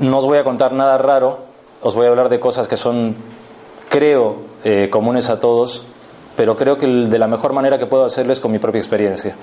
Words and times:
No 0.00 0.18
os 0.18 0.24
voy 0.24 0.38
a 0.38 0.44
contar 0.44 0.72
nada 0.72 0.98
raro, 0.98 1.38
os 1.80 1.94
voy 1.94 2.06
a 2.06 2.08
hablar 2.08 2.28
de 2.28 2.40
cosas 2.40 2.66
que 2.66 2.76
son, 2.76 3.14
creo, 3.88 4.36
eh, 4.64 4.88
comunes 4.90 5.30
a 5.30 5.38
todos, 5.38 5.82
pero 6.36 6.56
creo 6.56 6.76
que 6.76 6.86
de 6.86 7.18
la 7.18 7.28
mejor 7.28 7.52
manera 7.52 7.78
que 7.78 7.86
puedo 7.86 8.04
hacerles 8.04 8.40
con 8.40 8.50
mi 8.50 8.58
propia 8.58 8.80
experiencia. 8.80 9.36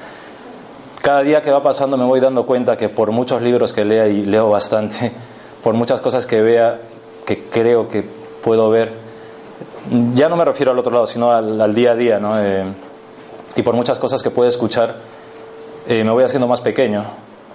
Cada 1.02 1.22
día 1.22 1.42
que 1.42 1.50
va 1.50 1.64
pasando 1.64 1.96
me 1.96 2.04
voy 2.04 2.20
dando 2.20 2.46
cuenta 2.46 2.76
que 2.76 2.90
por 2.90 3.12
muchos 3.12 3.42
libros 3.42 3.72
que 3.72 3.86
lea, 3.86 4.08
y 4.08 4.26
leo 4.26 4.50
bastante, 4.50 5.14
por 5.64 5.74
muchas 5.76 6.02
cosas 6.02 6.26
que 6.26 6.42
vea, 6.42 6.80
que 7.26 7.46
creo 7.46 7.88
que 7.88 8.04
puedo 8.44 8.70
ver, 8.70 8.92
ya 10.14 10.30
no 10.30 10.36
me 10.36 10.46
refiero 10.46 10.72
al 10.72 10.80
otro 10.80 10.92
lado, 10.92 11.08
sino 11.08 11.32
al, 11.32 11.74
día 11.74 11.92
a 11.92 11.96
día, 11.96 12.20
¿no? 12.20 12.40
Eh, 12.40 12.66
y 13.56 13.62
por 13.62 13.76
muchas 13.76 14.00
cosas 14.00 14.24
que 14.24 14.30
puedo 14.30 14.48
escuchar, 14.48 14.96
eh, 15.88 16.04
me 16.04 16.12
voy 16.12 16.24
haciendo 16.24 16.48
más 16.48 16.62
pequeño, 16.62 17.06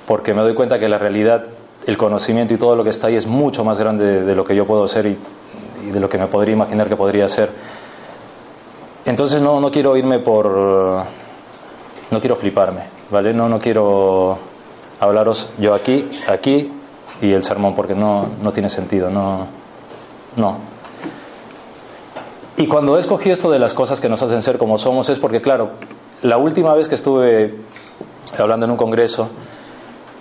porque 0.06 0.34
me 0.34 0.42
doy 0.42 0.54
cuenta 0.54 0.78
que 0.78 0.88
la 0.88 0.98
realidad 0.98 1.44
el 1.86 1.96
conocimiento 1.96 2.52
y 2.52 2.56
todo 2.56 2.74
lo 2.74 2.82
que 2.84 2.90
está 2.90 3.06
ahí 3.06 3.16
es 3.16 3.26
mucho 3.26 3.64
más 3.64 3.78
grande 3.78 4.24
de, 4.24 4.34
lo 4.34 4.44
que 4.44 4.56
yo 4.56 4.66
puedo 4.66 4.88
ser 4.88 5.06
y, 5.06 5.16
de 5.90 6.00
lo 6.00 6.08
que 6.08 6.18
me 6.18 6.26
podría 6.26 6.54
imaginar 6.54 6.88
que 6.88 6.96
podría 6.96 7.28
ser. 7.28 7.50
Entonces 9.04 9.40
no, 9.40 9.60
no 9.60 9.70
quiero 9.70 9.96
irme 9.96 10.18
por... 10.18 11.04
No 12.10 12.20
quiero 12.20 12.36
fliparme, 12.36 12.82
¿vale? 13.10 13.32
No, 13.32 13.48
no 13.48 13.58
quiero 13.58 14.38
hablaros 15.00 15.50
yo 15.58 15.74
aquí, 15.74 16.08
aquí 16.28 16.72
y 17.20 17.32
el 17.32 17.42
sermón, 17.42 17.74
porque 17.74 17.94
no, 17.94 18.26
no 18.42 18.52
tiene 18.52 18.68
sentido, 18.68 19.10
no... 19.10 19.46
No. 20.36 20.75
Y 22.58 22.66
cuando 22.68 22.96
escogí 22.96 23.30
esto 23.30 23.50
de 23.50 23.58
las 23.58 23.74
cosas 23.74 24.00
que 24.00 24.08
nos 24.08 24.22
hacen 24.22 24.42
ser 24.42 24.56
como 24.56 24.78
somos 24.78 25.10
es 25.10 25.18
porque, 25.18 25.42
claro, 25.42 25.72
la 26.22 26.38
última 26.38 26.74
vez 26.74 26.88
que 26.88 26.94
estuve 26.94 27.54
hablando 28.38 28.64
en 28.64 28.72
un 28.72 28.78
congreso, 28.78 29.28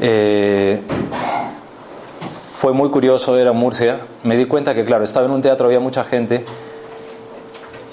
eh, 0.02 0.81
fue 2.58 2.73
muy 2.73 2.89
curioso, 2.89 3.38
era 3.38 3.53
Murcia. 3.53 4.02
Me 4.23 4.36
di 4.36 4.45
cuenta 4.45 4.75
que, 4.75 4.83
claro, 4.83 5.06
estaba 5.06 5.25
en 5.28 5.31
un 5.31 5.41
teatro, 5.41 5.67
había 5.67 5.80
mucha 5.80 6.03
gente. 6.03 6.44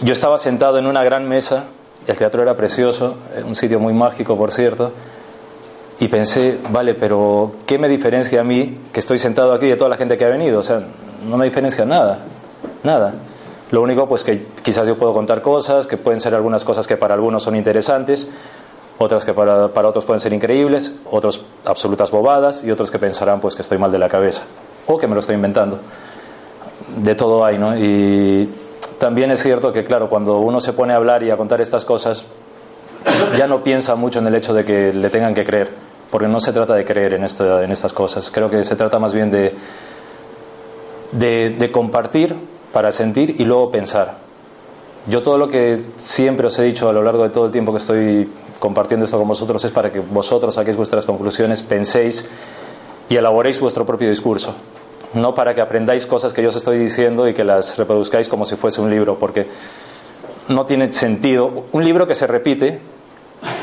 Yo 0.01 0.13
estaba 0.13 0.39
sentado 0.39 0.79
en 0.79 0.87
una 0.87 1.05
gran 1.05 1.29
mesa, 1.29 1.67
el 2.09 2.17
teatro 2.17 2.43
era 2.43 2.57
precioso, 2.57 3.15
un 3.47 3.55
sitio 3.55 3.79
muy 3.79 3.95
mágico, 3.95 4.37
por 4.37 4.51
cierto. 4.51 4.91
Y 6.01 6.09
pensé, 6.09 6.59
vale, 6.71 6.95
pero 6.95 7.53
¿qué 7.65 7.79
me 7.79 7.89
diferencia 7.89 8.41
a 8.41 8.45
mí 8.45 8.77
que 8.93 8.99
estoy 8.99 9.21
sentado 9.21 9.53
aquí 9.53 9.69
de 9.69 9.77
toda 9.77 9.91
la 9.91 9.97
gente 9.97 10.19
que 10.19 10.25
ha 10.25 10.31
venido? 10.31 10.59
O 10.59 10.63
sea, 10.65 10.83
no 11.29 11.37
me 11.37 11.45
diferencia 11.45 11.85
nada, 11.85 12.19
nada. 12.83 13.15
Lo 13.73 13.81
único, 13.81 14.07
pues 14.07 14.23
que 14.23 14.45
quizás 14.63 14.87
yo 14.87 14.99
puedo 14.99 15.15
contar 15.15 15.41
cosas, 15.41 15.87
que 15.87 15.97
pueden 15.97 16.21
ser 16.21 16.35
algunas 16.35 16.63
cosas 16.63 16.87
que 16.87 16.99
para 16.99 17.15
algunos 17.15 17.43
son 17.43 17.57
interesantes, 17.57 18.29
otras 18.99 19.25
que 19.25 19.33
para, 19.33 19.69
para, 19.69 19.89
otros 19.89 20.05
pueden 20.05 20.21
ser 20.21 20.35
increíbles, 20.35 21.01
otros 21.11 21.43
absolutas 21.65 22.11
bobadas 22.11 22.63
y 22.65 22.71
otros 22.71 22.91
que 22.91 22.99
pensarán 22.99 23.41
pues 23.41 23.57
que 23.57 23.63
estoy 23.63 23.79
mal 23.79 23.91
de 23.91 23.99
la 23.99 24.11
cabeza 24.11 24.43
o 24.87 24.99
que 24.99 25.07
me 25.07 25.15
lo 25.15 25.21
estoy 25.21 25.37
inventando. 25.37 25.79
De 26.99 27.15
todo 27.15 27.47
hay, 27.47 27.57
¿no? 27.57 27.75
Y 27.75 28.47
también 28.99 29.31
es 29.31 29.43
cierto 29.43 29.73
que, 29.73 29.85
claro, 29.85 30.11
cuando 30.11 30.41
uno 30.41 30.61
se 30.61 30.75
pone 30.75 30.93
a 30.93 30.97
hablar 30.97 31.23
y 31.23 31.31
a 31.31 31.39
contar 31.39 31.63
estas 31.63 31.87
cosas, 31.87 32.27
ya 33.39 33.47
no 33.47 33.63
piensa 33.63 33.95
mucho 33.95 34.19
en 34.19 34.27
el 34.27 34.35
hecho 34.35 34.53
de 34.53 34.67
que 34.67 34.93
le 34.93 35.09
tengan 35.09 35.33
que 35.33 35.47
creer, 35.47 35.71
porque 36.11 36.29
no 36.29 36.41
se 36.41 36.53
trata 36.53 36.75
de 36.75 36.85
creer 36.85 37.15
en, 37.15 37.25
en 37.25 37.73
estas 37.73 37.95
cosas. 37.95 38.31
Creo 38.31 38.51
que 38.51 38.63
se 38.65 38.77
trata 38.77 38.99
más 38.99 39.15
bien 39.15 39.31
de, 39.31 39.55
de 41.13 41.71
compartir 41.73 42.37
para 42.73 42.93
sentir 42.93 43.37
y 43.39 43.45
luego 43.45 43.71
pensar. 43.71 44.19
Yo 45.07 45.23
todo 45.23 45.37
lo 45.37 45.49
que 45.49 45.79
siempre 46.01 46.47
os 46.47 46.59
he 46.59 46.63
dicho 46.63 46.89
a 46.89 46.93
lo 46.93 47.03
largo 47.03 47.25
de 47.25 47.31
todo 47.31 47.47
el 47.47 47.53
tiempo 47.53 47.73
que 47.73 47.79
estoy 47.79 48.29
compartiendo 48.59 49.05
esto 49.05 49.19
con 49.19 49.27
vosotros 49.27 49.65
es 49.65 49.73
para 49.73 49.91
que 49.91 49.99
vosotros 49.99 50.55
saquéis 50.55 50.77
vuestras 50.77 51.05
conclusiones, 51.05 51.63
penséis 51.63 52.29
y 53.09 53.17
elaboréis 53.17 53.61
vuestro 53.61 53.85
propio 53.85 54.09
discurso. 54.09 54.55
No 55.15 55.35
para 55.35 55.55
que 55.55 55.61
aprendáis 55.61 56.07
cosas 56.07 56.33
que 56.33 56.43
yo 56.43 56.49
os 56.49 56.57
estoy 56.57 56.79
diciendo 56.79 57.29
y 57.29 57.35
que 57.35 57.45
las 57.45 57.77
reproduzcáis 57.77 58.29
como 58.29 58.47
si 58.47 58.57
fuese 58.57 58.81
un 58.81 58.91
libro, 58.91 59.19
porque 59.19 59.49
no 60.49 60.65
tiene 60.65 60.93
sentido. 60.93 61.65
Un 61.73 61.85
libro 61.85 62.07
que 62.07 62.15
se 62.15 62.27
repite, 62.27 62.81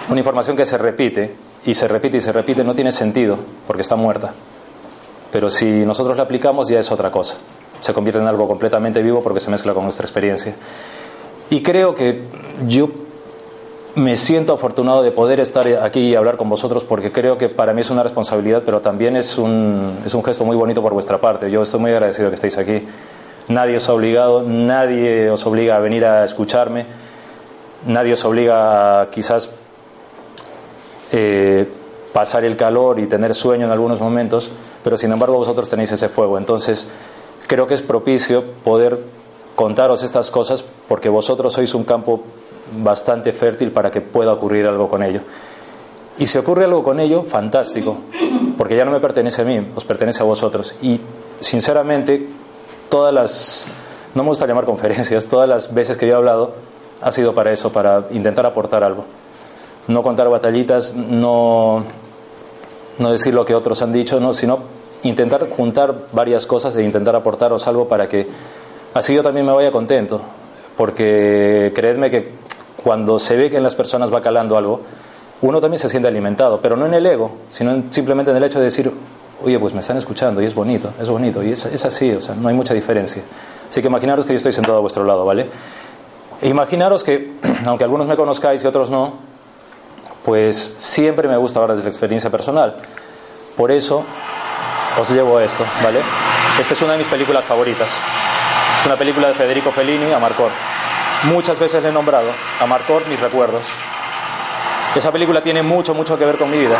una 0.09 0.19
información 0.19 0.57
que 0.57 0.65
se 0.65 0.77
repite 0.77 1.33
y 1.65 1.73
se 1.73 1.87
repite 1.87 2.17
y 2.17 2.21
se 2.21 2.31
repite, 2.31 2.63
no 2.63 2.75
tiene 2.75 2.91
sentido, 2.91 3.37
porque 3.65 3.81
está 3.81 3.95
muerta. 3.95 4.33
Pero 5.31 5.49
si 5.49 5.85
nosotros 5.85 6.17
la 6.17 6.23
aplicamos 6.23 6.67
ya 6.67 6.79
es 6.79 6.91
otra 6.91 7.09
cosa. 7.09 7.35
Se 7.81 7.93
convierte 7.93 8.21
en 8.21 8.27
algo 8.27 8.47
completamente 8.47 9.01
vivo 9.01 9.21
porque 9.21 9.39
se 9.39 9.49
mezcla 9.49 9.73
con 9.73 9.83
nuestra 9.83 10.05
experiencia. 10.05 10.55
Y 11.49 11.63
creo 11.63 11.95
que 11.95 12.23
yo 12.67 12.89
me 13.95 14.15
siento 14.15 14.53
afortunado 14.53 15.01
de 15.01 15.11
poder 15.11 15.39
estar 15.39 15.65
aquí 15.81 15.99
y 15.99 16.15
hablar 16.15 16.37
con 16.37 16.47
vosotros 16.49 16.83
porque 16.83 17.11
creo 17.11 17.37
que 17.37 17.49
para 17.49 17.73
mí 17.73 17.81
es 17.81 17.89
una 17.89 18.03
responsabilidad, 18.03 18.63
pero 18.65 18.81
también 18.81 19.15
es 19.15 19.37
un, 19.37 19.99
es 20.05 20.13
un 20.13 20.23
gesto 20.23 20.45
muy 20.45 20.55
bonito 20.55 20.81
por 20.81 20.93
vuestra 20.93 21.17
parte. 21.17 21.49
Yo 21.49 21.63
estoy 21.63 21.79
muy 21.79 21.91
agradecido 21.91 22.29
que 22.29 22.35
estéis 22.35 22.57
aquí. 22.57 22.85
Nadie 23.47 23.77
os 23.77 23.89
ha 23.89 23.93
obligado, 23.93 24.43
nadie 24.43 25.29
os 25.31 25.45
obliga 25.45 25.75
a 25.75 25.79
venir 25.79 26.05
a 26.05 26.23
escucharme, 26.23 26.85
nadie 27.87 28.13
os 28.13 28.23
obliga 28.23 29.01
a 29.01 29.09
quizás 29.09 29.49
eh, 31.11 31.67
pasar 32.13 32.45
el 32.45 32.55
calor 32.55 32.99
y 32.99 33.07
tener 33.07 33.33
sueño 33.33 33.65
en 33.65 33.71
algunos 33.71 33.99
momentos, 33.99 34.51
pero 34.83 34.97
sin 34.97 35.11
embargo 35.11 35.37
vosotros 35.37 35.67
tenéis 35.67 35.91
ese 35.91 36.09
fuego. 36.09 36.37
Entonces 36.37 36.87
creo 37.49 37.65
que 37.65 37.73
es 37.73 37.81
propicio 37.81 38.43
poder 38.63 38.99
contaros 39.55 40.03
estas 40.03 40.29
cosas 40.29 40.63
porque 40.87 41.09
vosotros 41.09 41.51
sois 41.51 41.73
un 41.73 41.83
campo 41.83 42.21
bastante 42.83 43.33
fértil 43.33 43.71
para 43.71 43.89
que 43.89 44.01
pueda 44.01 44.31
ocurrir 44.31 44.67
algo 44.67 44.87
con 44.87 45.01
ello. 45.01 45.21
Y 46.19 46.27
si 46.27 46.37
ocurre 46.37 46.65
algo 46.65 46.83
con 46.83 46.99
ello, 46.99 47.23
fantástico, 47.23 47.97
porque 48.55 48.75
ya 48.75 48.85
no 48.85 48.91
me 48.91 48.99
pertenece 48.99 49.41
a 49.41 49.45
mí, 49.45 49.67
os 49.75 49.83
pertenece 49.83 50.21
a 50.21 50.25
vosotros. 50.27 50.75
Y 50.83 51.01
sinceramente, 51.39 52.27
todas 52.87 53.11
las, 53.11 53.67
no 54.13 54.21
me 54.21 54.29
gusta 54.29 54.45
llamar 54.45 54.65
conferencias, 54.65 55.25
todas 55.25 55.49
las 55.49 55.73
veces 55.73 55.97
que 55.97 56.05
yo 56.05 56.13
he 56.13 56.17
hablado 56.17 56.53
ha 57.01 57.11
sido 57.11 57.33
para 57.33 57.51
eso, 57.51 57.71
para 57.71 58.05
intentar 58.11 58.45
aportar 58.45 58.83
algo. 58.83 59.05
No 59.87 60.03
contar 60.03 60.29
batallitas, 60.29 60.93
no, 60.93 61.83
no 62.99 63.11
decir 63.11 63.33
lo 63.33 63.43
que 63.43 63.55
otros 63.55 63.81
han 63.81 63.91
dicho, 63.91 64.19
no, 64.19 64.35
sino 64.35 64.59
intentar 65.03 65.49
juntar 65.49 65.93
varias 66.11 66.45
cosas 66.45 66.75
e 66.75 66.83
intentar 66.83 67.15
aportaros 67.15 67.67
algo 67.67 67.87
para 67.87 68.07
que 68.07 68.27
así 68.93 69.13
yo 69.13 69.23
también 69.23 69.45
me 69.45 69.51
vaya 69.51 69.71
contento. 69.71 70.21
Porque 70.77 71.71
creedme 71.75 72.09
que 72.09 72.29
cuando 72.83 73.19
se 73.19 73.35
ve 73.35 73.49
que 73.49 73.57
en 73.57 73.63
las 73.63 73.75
personas 73.75 74.13
va 74.13 74.21
calando 74.21 74.57
algo, 74.57 74.81
uno 75.41 75.61
también 75.61 75.79
se 75.79 75.89
siente 75.89 76.07
alimentado, 76.07 76.59
pero 76.61 76.75
no 76.75 76.85
en 76.85 76.93
el 76.93 77.05
ego, 77.05 77.31
sino 77.49 77.83
simplemente 77.89 78.31
en 78.31 78.37
el 78.37 78.43
hecho 78.43 78.59
de 78.59 78.65
decir, 78.65 78.91
oye, 79.43 79.59
pues 79.59 79.73
me 79.73 79.79
están 79.79 79.97
escuchando 79.97 80.41
y 80.41 80.45
es 80.45 80.55
bonito, 80.55 80.93
es 80.99 81.09
bonito, 81.09 81.43
y 81.43 81.51
es, 81.51 81.65
es 81.65 81.85
así, 81.85 82.11
o 82.11 82.21
sea, 82.21 82.35
no 82.35 82.49
hay 82.49 82.55
mucha 82.55 82.73
diferencia. 82.73 83.23
Así 83.69 83.81
que 83.81 83.87
imaginaros 83.87 84.25
que 84.25 84.31
yo 84.33 84.37
estoy 84.37 84.53
sentado 84.53 84.77
a 84.77 84.81
vuestro 84.81 85.03
lado, 85.03 85.25
¿vale? 85.25 85.47
E 86.41 86.49
imaginaros 86.49 87.03
que, 87.03 87.33
aunque 87.65 87.83
algunos 87.83 88.07
me 88.07 88.15
conozcáis 88.15 88.63
y 88.63 88.67
otros 88.67 88.89
no, 88.89 89.13
pues 90.25 90.75
siempre 90.77 91.27
me 91.27 91.37
gusta 91.37 91.59
hablar 91.59 91.77
de 91.77 91.83
la 91.83 91.89
experiencia 91.89 92.29
personal. 92.29 92.75
Por 93.55 93.71
eso 93.71 94.03
os 94.99 95.09
llevo 95.09 95.39
esto, 95.39 95.65
¿vale? 95.81 96.01
Esta 96.59 96.73
es 96.73 96.81
una 96.81 96.93
de 96.93 96.97
mis 96.97 97.07
películas 97.07 97.45
favoritas. 97.45 97.89
Es 98.79 98.85
una 98.85 98.97
película 98.97 99.29
de 99.29 99.33
Federico 99.33 99.71
Fellini, 99.71 100.11
Amarcord. 100.11 100.51
Muchas 101.23 101.57
veces 101.57 101.81
le 101.81 101.89
he 101.89 101.91
nombrado 101.91 102.31
a 102.59 102.65
Marcor 102.65 103.07
mis 103.07 103.19
recuerdos. 103.19 103.67
Esa 104.95 105.11
película 105.11 105.41
tiene 105.41 105.63
mucho, 105.63 105.93
mucho 105.93 106.17
que 106.17 106.25
ver 106.25 106.37
con 106.37 106.49
mi 106.49 106.57
vida. 106.57 106.77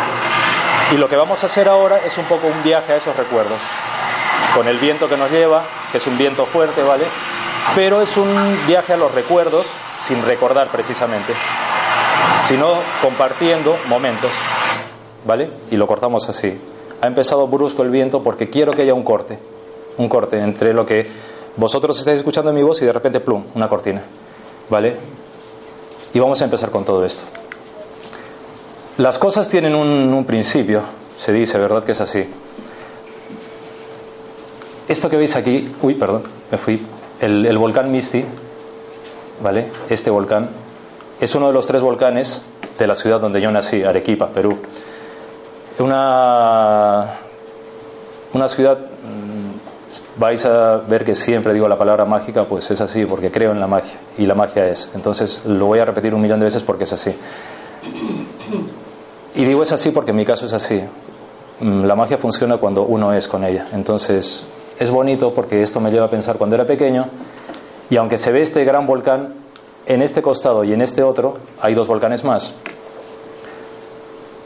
Y 0.92 0.96
lo 0.96 1.08
que 1.08 1.16
vamos 1.16 1.42
a 1.42 1.46
hacer 1.46 1.68
ahora 1.68 2.00
es 2.04 2.18
un 2.18 2.24
poco 2.24 2.46
un 2.46 2.62
viaje 2.62 2.92
a 2.92 2.96
esos 2.96 3.16
recuerdos. 3.16 3.62
Con 4.54 4.68
el 4.68 4.78
viento 4.78 5.08
que 5.08 5.16
nos 5.16 5.30
lleva, 5.30 5.64
que 5.90 5.98
es 5.98 6.06
un 6.06 6.18
viento 6.18 6.46
fuerte, 6.46 6.82
¿vale? 6.82 7.06
Pero 7.74 8.02
es 8.02 8.16
un 8.16 8.66
viaje 8.66 8.94
a 8.94 8.96
los 8.96 9.12
recuerdos 9.12 9.68
sin 9.96 10.24
recordar 10.24 10.68
precisamente, 10.68 11.34
sino 12.38 12.80
compartiendo 13.00 13.78
momentos, 13.86 14.34
¿vale? 15.24 15.50
Y 15.70 15.76
lo 15.76 15.86
cortamos 15.86 16.28
así. 16.28 16.58
Ha 17.00 17.06
empezado 17.06 17.46
brusco 17.48 17.82
el 17.82 17.90
viento 17.90 18.22
porque 18.22 18.50
quiero 18.50 18.72
que 18.72 18.82
haya 18.82 18.94
un 18.94 19.02
corte, 19.02 19.38
un 19.96 20.08
corte 20.08 20.38
entre 20.40 20.74
lo 20.74 20.84
que 20.84 21.06
vosotros 21.56 21.98
estáis 21.98 22.18
escuchando 22.18 22.52
mi 22.52 22.62
voz 22.62 22.82
y 22.82 22.84
de 22.84 22.92
repente, 22.92 23.20
plum, 23.20 23.44
una 23.54 23.68
cortina. 23.68 24.02
¿Vale? 24.68 24.96
Y 26.12 26.18
vamos 26.18 26.40
a 26.40 26.44
empezar 26.44 26.70
con 26.70 26.84
todo 26.84 27.04
esto. 27.04 27.24
Las 28.98 29.18
cosas 29.18 29.48
tienen 29.48 29.74
un, 29.74 30.24
principio, 30.24 30.82
se 31.16 31.32
dice, 31.32 31.58
¿verdad 31.58 31.84
que 31.84 31.92
es 31.92 32.00
así? 32.00 32.24
Esto 34.86 35.08
que 35.08 35.16
veis 35.16 35.36
aquí, 35.36 35.72
uy, 35.80 35.94
perdón, 35.94 36.24
me 36.50 36.58
fui, 36.58 36.84
el 37.20 37.56
volcán 37.58 37.90
Misti, 37.90 38.24
¿vale? 39.42 39.66
Este 39.88 40.10
volcán 40.10 40.48
es 41.20 41.34
uno 41.34 41.48
de 41.48 41.52
los 41.52 41.66
tres 41.66 41.82
volcanes 41.82 42.42
de 42.78 42.86
la 42.86 42.94
ciudad 42.94 43.20
donde 43.20 43.40
yo 43.40 43.50
nací, 43.50 43.82
Arequipa, 43.82 44.28
Perú. 44.28 44.58
Una, 45.80 47.14
una 48.34 48.48
ciudad 48.48 48.78
mm, 48.78 50.20
vais 50.20 50.44
a 50.44 50.76
ver 50.76 51.04
que 51.04 51.14
siempre 51.14 51.54
digo 51.54 51.66
la 51.68 51.78
palabra 51.78 52.04
mágica, 52.04 52.44
pues 52.44 52.70
es 52.70 52.80
así, 52.80 53.06
porque 53.06 53.30
creo 53.30 53.52
en 53.52 53.60
la 53.60 53.66
magia, 53.66 53.98
y 54.18 54.26
la 54.26 54.34
magia 54.34 54.68
es. 54.68 54.90
Entonces 54.94 55.40
lo 55.46 55.66
voy 55.66 55.78
a 55.78 55.86
repetir 55.86 56.14
un 56.14 56.20
millón 56.20 56.38
de 56.38 56.44
veces 56.44 56.62
porque 56.62 56.84
es 56.84 56.92
así. 56.92 57.16
Y 59.34 59.44
digo 59.44 59.62
es 59.62 59.72
así 59.72 59.90
porque 59.90 60.10
en 60.10 60.18
mi 60.18 60.26
caso 60.26 60.46
es 60.46 60.52
así. 60.52 60.82
Mm, 61.60 61.84
la 61.84 61.94
magia 61.94 62.18
funciona 62.18 62.58
cuando 62.58 62.82
uno 62.82 63.14
es 63.14 63.26
con 63.26 63.44
ella. 63.44 63.68
Entonces 63.72 64.44
es 64.78 64.90
bonito 64.90 65.32
porque 65.32 65.62
esto 65.62 65.80
me 65.80 65.90
lleva 65.90 66.06
a 66.06 66.10
pensar 66.10 66.36
cuando 66.36 66.56
era 66.56 66.66
pequeño, 66.66 67.06
y 67.88 67.96
aunque 67.96 68.18
se 68.18 68.32
ve 68.32 68.42
este 68.42 68.64
gran 68.64 68.86
volcán, 68.86 69.34
en 69.86 70.02
este 70.02 70.20
costado 70.20 70.62
y 70.62 70.72
en 70.72 70.82
este 70.82 71.02
otro 71.02 71.38
hay 71.60 71.74
dos 71.74 71.86
volcanes 71.86 72.22
más. 72.22 72.54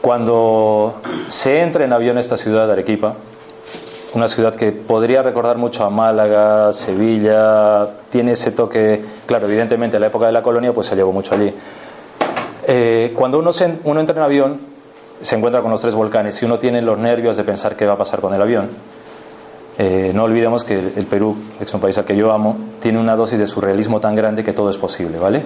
Cuando 0.05 1.01
se 1.29 1.63
entra 1.63 1.83
en 1.83 1.91
avión 1.91 2.17
a 2.17 2.19
esta 2.19 2.37
ciudad 2.37 2.67
de 2.67 2.73
Arequipa, 2.73 3.15
una 4.13 4.27
ciudad 4.27 4.53
que 4.53 4.71
podría 4.71 5.23
recordar 5.23 5.57
mucho 5.57 5.83
a 5.83 5.89
Málaga, 5.89 6.71
Sevilla, 6.73 7.87
tiene 8.11 8.33
ese 8.33 8.51
toque, 8.51 9.03
claro, 9.25 9.47
evidentemente 9.47 9.97
en 9.97 10.01
la 10.01 10.07
época 10.09 10.27
de 10.27 10.31
la 10.31 10.43
colonia 10.43 10.73
pues 10.73 10.85
se 10.85 10.95
llevó 10.95 11.11
mucho 11.11 11.33
allí. 11.33 11.51
Eh, 12.67 13.13
cuando 13.15 13.39
uno, 13.39 13.49
uno 13.83 13.99
entra 13.99 14.15
en 14.15 14.21
avión, 14.21 14.59
se 15.21 15.37
encuentra 15.37 15.63
con 15.63 15.71
los 15.71 15.81
tres 15.81 15.95
volcanes 15.95 16.39
y 16.39 16.45
uno 16.45 16.59
tiene 16.59 16.83
los 16.83 16.99
nervios 16.99 17.35
de 17.35 17.43
pensar 17.43 17.75
qué 17.75 17.87
va 17.87 17.93
a 17.93 17.97
pasar 17.97 18.21
con 18.21 18.31
el 18.35 18.41
avión. 18.43 18.69
Eh, 19.79 20.11
no 20.13 20.25
olvidemos 20.25 20.63
que 20.63 20.77
el 20.95 21.07
Perú, 21.07 21.35
es 21.59 21.73
un 21.73 21.81
país 21.81 21.97
al 21.97 22.05
que 22.05 22.15
yo 22.15 22.31
amo, 22.31 22.55
tiene 22.79 22.99
una 22.99 23.15
dosis 23.15 23.39
de 23.39 23.47
surrealismo 23.47 23.99
tan 23.99 24.13
grande 24.13 24.43
que 24.43 24.53
todo 24.53 24.69
es 24.69 24.77
posible, 24.77 25.17
¿vale? 25.17 25.41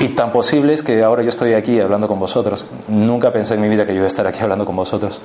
Y 0.00 0.08
tan 0.08 0.32
posible 0.32 0.72
es 0.72 0.82
que 0.82 1.02
ahora 1.02 1.22
yo 1.22 1.28
estoy 1.28 1.54
aquí 1.54 1.80
hablando 1.80 2.08
con 2.08 2.18
vosotros. 2.18 2.66
Nunca 2.88 3.32
pensé 3.32 3.54
en 3.54 3.60
mi 3.60 3.68
vida 3.68 3.86
que 3.86 3.92
yo 3.92 3.98
iba 3.98 4.04
a 4.04 4.08
estar 4.08 4.26
aquí 4.26 4.40
hablando 4.40 4.64
con 4.64 4.76
vosotros. 4.76 5.20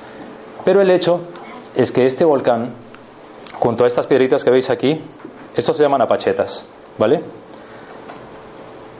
Pero 0.64 0.80
el 0.80 0.90
hecho 0.90 1.20
es 1.74 1.92
que 1.92 2.06
este 2.06 2.24
volcán, 2.24 2.70
junto 3.58 3.84
a 3.84 3.86
estas 3.86 4.06
piedritas 4.06 4.44
que 4.44 4.50
veis 4.50 4.70
aquí, 4.70 5.02
estos 5.56 5.76
se 5.76 5.82
llaman 5.82 6.00
apachetas, 6.00 6.66
¿vale? 6.98 7.20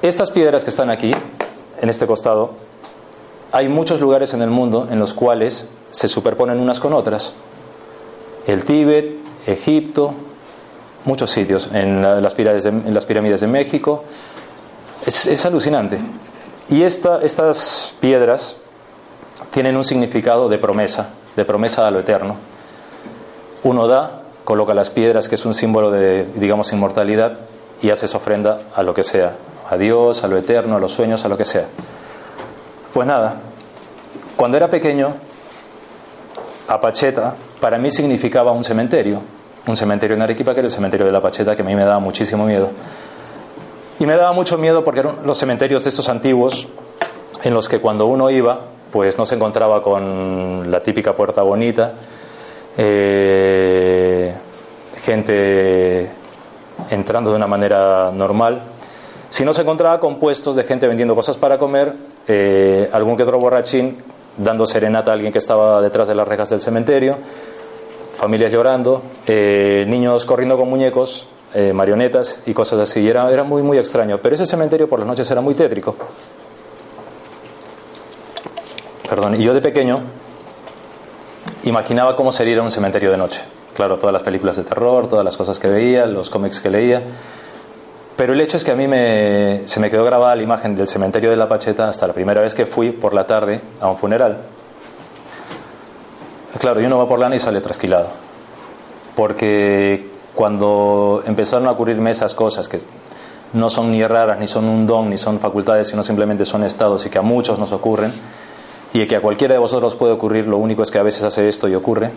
Estas 0.02 0.30
piedras 0.30 0.64
que 0.64 0.70
están 0.70 0.90
aquí, 0.90 1.12
en 1.80 1.88
este 1.88 2.06
costado, 2.06 2.52
hay 3.52 3.68
muchos 3.68 4.00
lugares 4.00 4.34
en 4.34 4.42
el 4.42 4.50
mundo 4.50 4.88
en 4.90 4.98
los 4.98 5.14
cuales 5.14 5.68
se 5.90 6.08
superponen 6.08 6.58
unas 6.58 6.80
con 6.80 6.92
otras. 6.94 7.32
El 8.46 8.64
Tíbet, 8.64 9.16
Egipto, 9.46 10.12
muchos 11.04 11.30
sitios, 11.30 11.70
en 11.72 12.02
las 12.02 12.34
pirámides 12.34 13.40
de 13.40 13.46
México. 13.46 14.04
Es, 15.06 15.46
alucinante. 15.46 15.98
Y 16.68 16.82
estas 16.82 17.94
piedras 18.00 18.56
tienen 19.50 19.76
un 19.76 19.84
significado 19.84 20.48
de 20.48 20.58
promesa 20.58 21.10
de 21.36 21.44
promesa 21.44 21.86
a 21.86 21.90
lo 21.90 22.00
eterno. 22.00 22.36
Uno 23.62 23.86
da, 23.86 24.22
coloca 24.44 24.74
las 24.74 24.90
piedras, 24.90 25.28
que 25.28 25.34
es 25.34 25.44
un 25.44 25.54
símbolo 25.54 25.90
de, 25.90 26.26
digamos, 26.34 26.72
inmortalidad, 26.72 27.40
y 27.82 27.90
haces 27.90 28.14
ofrenda 28.14 28.58
a 28.74 28.82
lo 28.82 28.94
que 28.94 29.02
sea, 29.02 29.36
a 29.70 29.76
Dios, 29.76 30.22
a 30.24 30.28
lo 30.28 30.36
eterno, 30.36 30.76
a 30.76 30.78
los 30.78 30.92
sueños, 30.92 31.24
a 31.24 31.28
lo 31.28 31.36
que 31.36 31.44
sea. 31.44 31.66
Pues 32.92 33.06
nada, 33.06 33.36
cuando 34.36 34.56
era 34.56 34.68
pequeño, 34.68 35.14
Apacheta 36.68 37.34
para 37.60 37.78
mí 37.78 37.90
significaba 37.90 38.52
un 38.52 38.64
cementerio, 38.64 39.20
un 39.66 39.76
cementerio 39.76 40.16
en 40.16 40.22
Arequipa 40.22 40.52
que 40.54 40.60
era 40.60 40.68
el 40.68 40.72
cementerio 40.72 41.06
de 41.06 41.12
la 41.12 41.20
Pacheta, 41.20 41.54
que 41.54 41.62
a 41.62 41.64
mí 41.64 41.74
me 41.74 41.84
daba 41.84 41.98
muchísimo 41.98 42.44
miedo. 42.44 42.70
Y 44.00 44.06
me 44.06 44.16
daba 44.16 44.32
mucho 44.32 44.56
miedo 44.56 44.82
porque 44.82 45.00
eran 45.00 45.18
los 45.26 45.36
cementerios 45.36 45.84
de 45.84 45.90
estos 45.90 46.08
antiguos 46.08 46.66
en 47.44 47.52
los 47.52 47.68
que 47.68 47.80
cuando 47.80 48.06
uno 48.06 48.30
iba 48.30 48.58
pues 48.90 49.18
no 49.18 49.26
se 49.26 49.34
encontraba 49.34 49.82
con 49.82 50.70
la 50.70 50.82
típica 50.82 51.14
puerta 51.14 51.42
bonita, 51.42 51.92
eh, 52.78 54.34
gente 55.04 56.10
entrando 56.88 57.30
de 57.30 57.36
una 57.36 57.46
manera 57.46 58.10
normal, 58.10 58.62
sino 59.28 59.52
se 59.52 59.60
encontraba 59.60 60.00
con 60.00 60.18
puestos 60.18 60.56
de 60.56 60.64
gente 60.64 60.88
vendiendo 60.88 61.14
cosas 61.14 61.36
para 61.36 61.58
comer, 61.58 61.94
eh, 62.26 62.88
algún 62.92 63.18
que 63.18 63.22
otro 63.22 63.38
borrachín 63.38 63.98
dando 64.38 64.64
serenata 64.64 65.10
a 65.10 65.14
alguien 65.14 65.30
que 65.30 65.38
estaba 65.38 65.82
detrás 65.82 66.08
de 66.08 66.14
las 66.14 66.26
rejas 66.26 66.48
del 66.48 66.62
cementerio, 66.62 67.18
familias 68.14 68.50
llorando, 68.50 69.02
eh, 69.26 69.84
niños 69.86 70.24
corriendo 70.24 70.56
con 70.56 70.70
muñecos, 70.70 71.28
marionetas 71.74 72.42
y 72.46 72.54
cosas 72.54 72.80
así. 72.80 73.08
era, 73.08 73.30
era 73.30 73.44
muy, 73.44 73.62
muy 73.62 73.78
extraño. 73.78 74.18
Pero 74.22 74.34
ese 74.34 74.46
cementerio 74.46 74.88
por 74.88 74.98
las 74.98 75.08
noches 75.08 75.30
era 75.30 75.40
muy 75.40 75.54
tétrico. 75.54 75.96
Perdón, 79.08 79.34
y 79.34 79.42
yo 79.42 79.52
de 79.52 79.60
pequeño 79.60 80.00
imaginaba 81.64 82.14
cómo 82.14 82.30
sería 82.32 82.62
un 82.62 82.70
cementerio 82.70 83.10
de 83.10 83.16
noche. 83.16 83.42
Claro, 83.74 83.98
todas 83.98 84.12
las 84.12 84.22
películas 84.22 84.56
de 84.56 84.64
terror, 84.64 85.08
todas 85.08 85.24
las 85.24 85.36
cosas 85.36 85.58
que 85.58 85.68
veía, 85.68 86.06
los 86.06 86.30
cómics 86.30 86.60
que 86.60 86.70
leía. 86.70 87.02
Pero 88.16 88.34
el 88.34 88.40
hecho 88.40 88.56
es 88.56 88.64
que 88.64 88.70
a 88.70 88.74
mí 88.74 88.86
me, 88.86 89.62
se 89.64 89.80
me 89.80 89.90
quedó 89.90 90.04
grabada 90.04 90.36
la 90.36 90.42
imagen 90.42 90.74
del 90.74 90.86
cementerio 90.86 91.30
de 91.30 91.36
la 91.36 91.48
Pacheta 91.48 91.88
hasta 91.88 92.06
la 92.06 92.12
primera 92.12 92.40
vez 92.40 92.54
que 92.54 92.66
fui 92.66 92.90
por 92.90 93.14
la 93.14 93.26
tarde 93.26 93.60
a 93.80 93.88
un 93.88 93.96
funeral. 93.96 94.42
Claro, 96.58 96.80
yo 96.80 96.88
no 96.88 96.98
va 96.98 97.08
por 97.08 97.18
lana 97.18 97.36
y 97.36 97.38
sale 97.38 97.60
trasquilado. 97.60 98.08
Porque 99.16 100.06
cuando 100.34 101.22
empezaron 101.26 101.66
a 101.68 101.72
ocurrirme 101.72 102.10
esas 102.10 102.34
cosas 102.34 102.68
que 102.68 102.78
no 103.52 103.68
son 103.68 103.90
ni 103.90 104.06
raras, 104.06 104.38
ni 104.38 104.46
son 104.46 104.66
un 104.66 104.86
don, 104.86 105.10
ni 105.10 105.18
son 105.18 105.40
facultades, 105.40 105.88
sino 105.88 106.02
simplemente 106.02 106.44
son 106.44 106.64
estados 106.64 107.04
y 107.06 107.10
que 107.10 107.18
a 107.18 107.22
muchos 107.22 107.58
nos 107.58 107.72
ocurren, 107.72 108.12
y 108.92 109.06
que 109.06 109.16
a 109.16 109.20
cualquiera 109.20 109.54
de 109.54 109.60
vosotros 109.60 109.94
puede 109.94 110.12
ocurrir, 110.12 110.46
lo 110.46 110.58
único 110.58 110.82
es 110.82 110.90
que 110.90 110.98
a 110.98 111.02
veces 111.02 111.22
hace 111.22 111.48
esto 111.48 111.68
y 111.68 111.74
ocurre, 111.74 112.10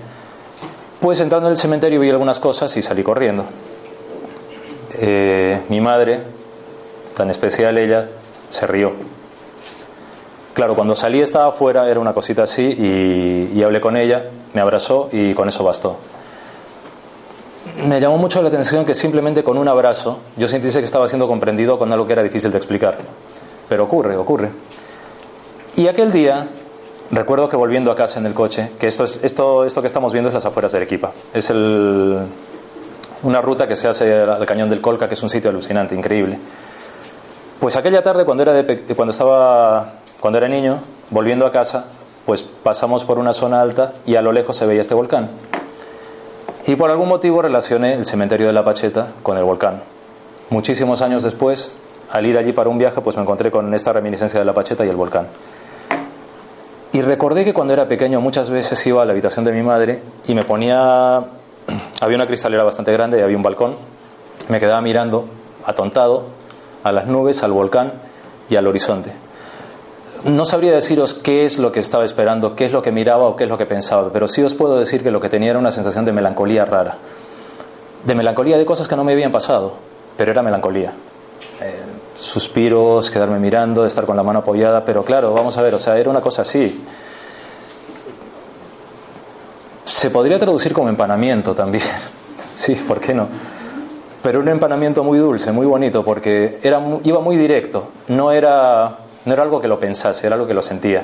pues 0.99 1.19
entrando 1.19 1.47
en 1.47 1.51
el 1.51 1.57
cementerio 1.57 1.99
vi 1.99 2.09
algunas 2.09 2.39
cosas 2.39 2.75
y 2.77 2.81
salí 2.81 3.03
corriendo. 3.03 3.45
Eh, 4.95 5.61
mi 5.69 5.81
madre, 5.81 6.21
tan 7.15 7.29
especial 7.29 7.77
ella, 7.77 8.07
se 8.49 8.67
rió. 8.67 8.91
Claro, 10.53 10.75
cuando 10.75 10.95
salí 10.95 11.19
estaba 11.19 11.47
afuera, 11.47 11.89
era 11.89 11.99
una 11.99 12.13
cosita 12.13 12.43
así, 12.43 12.63
y, 12.63 13.57
y 13.57 13.63
hablé 13.63 13.81
con 13.81 13.97
ella, 13.97 14.25
me 14.53 14.61
abrazó 14.61 15.09
y 15.11 15.33
con 15.33 15.49
eso 15.49 15.63
bastó. 15.63 15.97
Me 17.85 17.99
llamó 17.99 18.17
mucho 18.17 18.41
la 18.41 18.47
atención 18.49 18.85
que 18.85 18.93
simplemente 18.93 19.43
con 19.43 19.57
un 19.57 19.67
abrazo 19.67 20.19
yo 20.37 20.47
sintiese 20.47 20.79
que 20.79 20.85
estaba 20.85 21.07
siendo 21.07 21.27
comprendido 21.27 21.77
con 21.77 21.91
algo 21.91 22.07
que 22.07 22.13
era 22.13 22.23
difícil 22.23 22.51
de 22.51 22.57
explicar. 22.57 22.97
Pero 23.69 23.83
ocurre, 23.83 24.15
ocurre. 24.15 24.49
Y 25.75 25.87
aquel 25.87 26.11
día 26.11 26.47
Recuerdo 27.13 27.47
que 27.47 27.55
volviendo 27.55 27.91
a 27.91 27.95
casa 27.95 28.17
en 28.17 28.25
el 28.25 28.33
coche, 28.33 28.71
que 28.79 28.87
esto, 28.87 29.03
es, 29.03 29.19
esto, 29.23 29.65
esto 29.65 29.81
que 29.81 29.87
estamos 29.87 30.13
viendo 30.13 30.29
es 30.29 30.33
las 30.33 30.45
afueras 30.45 30.71
de 30.71 30.79
Arequipa. 30.79 31.11
Es 31.31 31.51
el, 31.51 32.17
una 33.21 33.39
ruta 33.39 33.67
que 33.67 33.75
se 33.75 33.87
hace 33.87 34.21
al 34.21 34.43
Cañón 34.47 34.67
del 34.67 34.81
Colca, 34.81 35.07
que 35.07 35.13
es 35.13 35.21
un 35.21 35.29
sitio 35.29 35.51
alucinante, 35.51 35.93
increíble. 35.93 36.39
Pues 37.59 37.75
aquella 37.75 38.01
tarde, 38.01 38.25
cuando 38.25 38.41
era, 38.41 38.53
de, 38.53 38.77
cuando 38.95 39.11
estaba, 39.11 39.93
cuando 40.19 40.39
era 40.39 40.47
niño, 40.47 40.79
volviendo 41.11 41.45
a 41.45 41.51
casa, 41.51 41.85
pues 42.25 42.41
pasamos 42.41 43.05
por 43.05 43.19
una 43.19 43.33
zona 43.33 43.61
alta 43.61 43.93
y 44.07 44.15
a 44.15 44.21
lo 44.23 44.31
lejos 44.31 44.57
se 44.57 44.65
veía 44.65 44.81
este 44.81 44.95
volcán. 44.95 45.29
Y 46.65 46.75
por 46.75 46.89
algún 46.89 47.09
motivo 47.09 47.41
relacioné 47.41 47.93
el 47.93 48.05
cementerio 48.05 48.47
de 48.47 48.53
la 48.53 48.63
Pacheta 48.63 49.07
con 49.21 49.37
el 49.37 49.43
volcán. 49.43 49.81
Muchísimos 50.49 51.01
años 51.01 51.23
después, 51.23 51.71
al 52.09 52.25
ir 52.25 52.37
allí 52.37 52.53
para 52.53 52.69
un 52.69 52.77
viaje, 52.77 53.01
pues 53.01 53.17
me 53.17 53.23
encontré 53.23 53.51
con 53.51 53.73
esta 53.73 53.91
reminiscencia 53.91 54.39
de 54.39 54.45
la 54.45 54.53
Pacheta 54.53 54.85
y 54.85 54.89
el 54.89 54.95
volcán. 54.95 55.27
Y 56.93 57.01
recordé 57.01 57.43
que 57.43 57.53
cuando 57.53 57.73
era 57.73 57.87
pequeño 57.87 58.21
muchas 58.21 58.49
veces 58.49 58.85
iba 58.85 59.01
a 59.01 59.05
la 59.05 59.11
habitación 59.11 59.43
de 59.43 59.51
mi 59.51 59.61
madre 59.61 60.01
y 60.25 60.35
me 60.35 60.45
ponía, 60.45 61.17
había 62.01 62.15
una 62.15 62.27
cristalera 62.27 62.63
bastante 62.63 62.93
grande 62.93 63.19
y 63.19 63.21
había 63.21 63.35
un 63.35 63.43
balcón, 63.43 63.75
me 64.47 64.59
quedaba 64.59 64.79
mirando 64.79 65.25
atontado 65.65 66.23
a 66.83 66.91
las 66.91 67.07
nubes, 67.07 67.43
al 67.43 67.51
volcán 67.51 67.93
y 68.49 68.55
al 68.55 68.67
horizonte. 68.67 69.11
No 70.23 70.45
sabría 70.45 70.71
deciros 70.71 71.13
qué 71.13 71.43
es 71.43 71.57
lo 71.57 71.73
que 71.73 71.81
estaba 71.81 72.05
esperando, 72.05 72.55
qué 72.55 72.65
es 72.65 72.71
lo 72.71 72.81
que 72.81 72.93
miraba 72.93 73.25
o 73.25 73.35
qué 73.35 73.43
es 73.43 73.49
lo 73.49 73.57
que 73.57 73.65
pensaba, 73.65 74.09
pero 74.11 74.29
sí 74.29 74.41
os 74.41 74.53
puedo 74.55 74.79
decir 74.79 75.03
que 75.03 75.11
lo 75.11 75.19
que 75.19 75.27
tenía 75.27 75.49
era 75.49 75.59
una 75.59 75.71
sensación 75.71 76.05
de 76.05 76.13
melancolía 76.13 76.63
rara, 76.63 76.95
de 78.05 78.15
melancolía 78.15 78.57
de 78.57 78.65
cosas 78.65 78.87
que 78.87 78.95
no 78.95 79.03
me 79.03 79.11
habían 79.11 79.33
pasado, 79.33 79.73
pero 80.15 80.31
era 80.31 80.41
melancolía. 80.41 80.93
Eh, 81.59 81.81
suspiros, 82.17 83.11
quedarme 83.11 83.37
mirando, 83.37 83.85
estar 83.85 84.05
con 84.05 84.15
la 84.15 84.23
mano 84.23 84.39
apoyada, 84.39 84.85
pero 84.85 85.03
claro, 85.03 85.33
vamos 85.33 85.57
a 85.57 85.61
ver, 85.61 85.73
o 85.75 85.79
sea, 85.79 85.97
era 85.97 86.09
una 86.09 86.21
cosa 86.21 86.43
así. 86.43 86.83
Se 89.83 90.09
podría 90.09 90.39
traducir 90.39 90.71
como 90.71 90.87
empanamiento 90.87 91.53
también, 91.53 91.83
sí, 92.53 92.75
¿por 92.75 93.01
qué 93.01 93.13
no? 93.13 93.27
Pero 94.21 94.39
un 94.39 94.47
empanamiento 94.47 95.03
muy 95.03 95.19
dulce, 95.19 95.51
muy 95.51 95.65
bonito, 95.65 96.05
porque 96.05 96.59
era, 96.63 96.81
iba 97.03 97.19
muy 97.19 97.35
directo, 97.35 97.89
no 98.07 98.31
era, 98.31 98.99
no 99.25 99.33
era 99.33 99.43
algo 99.43 99.61
que 99.61 99.67
lo 99.67 99.79
pensase, 99.79 100.27
era 100.27 100.35
algo 100.35 100.47
que 100.47 100.53
lo 100.53 100.61
sentía. 100.61 101.03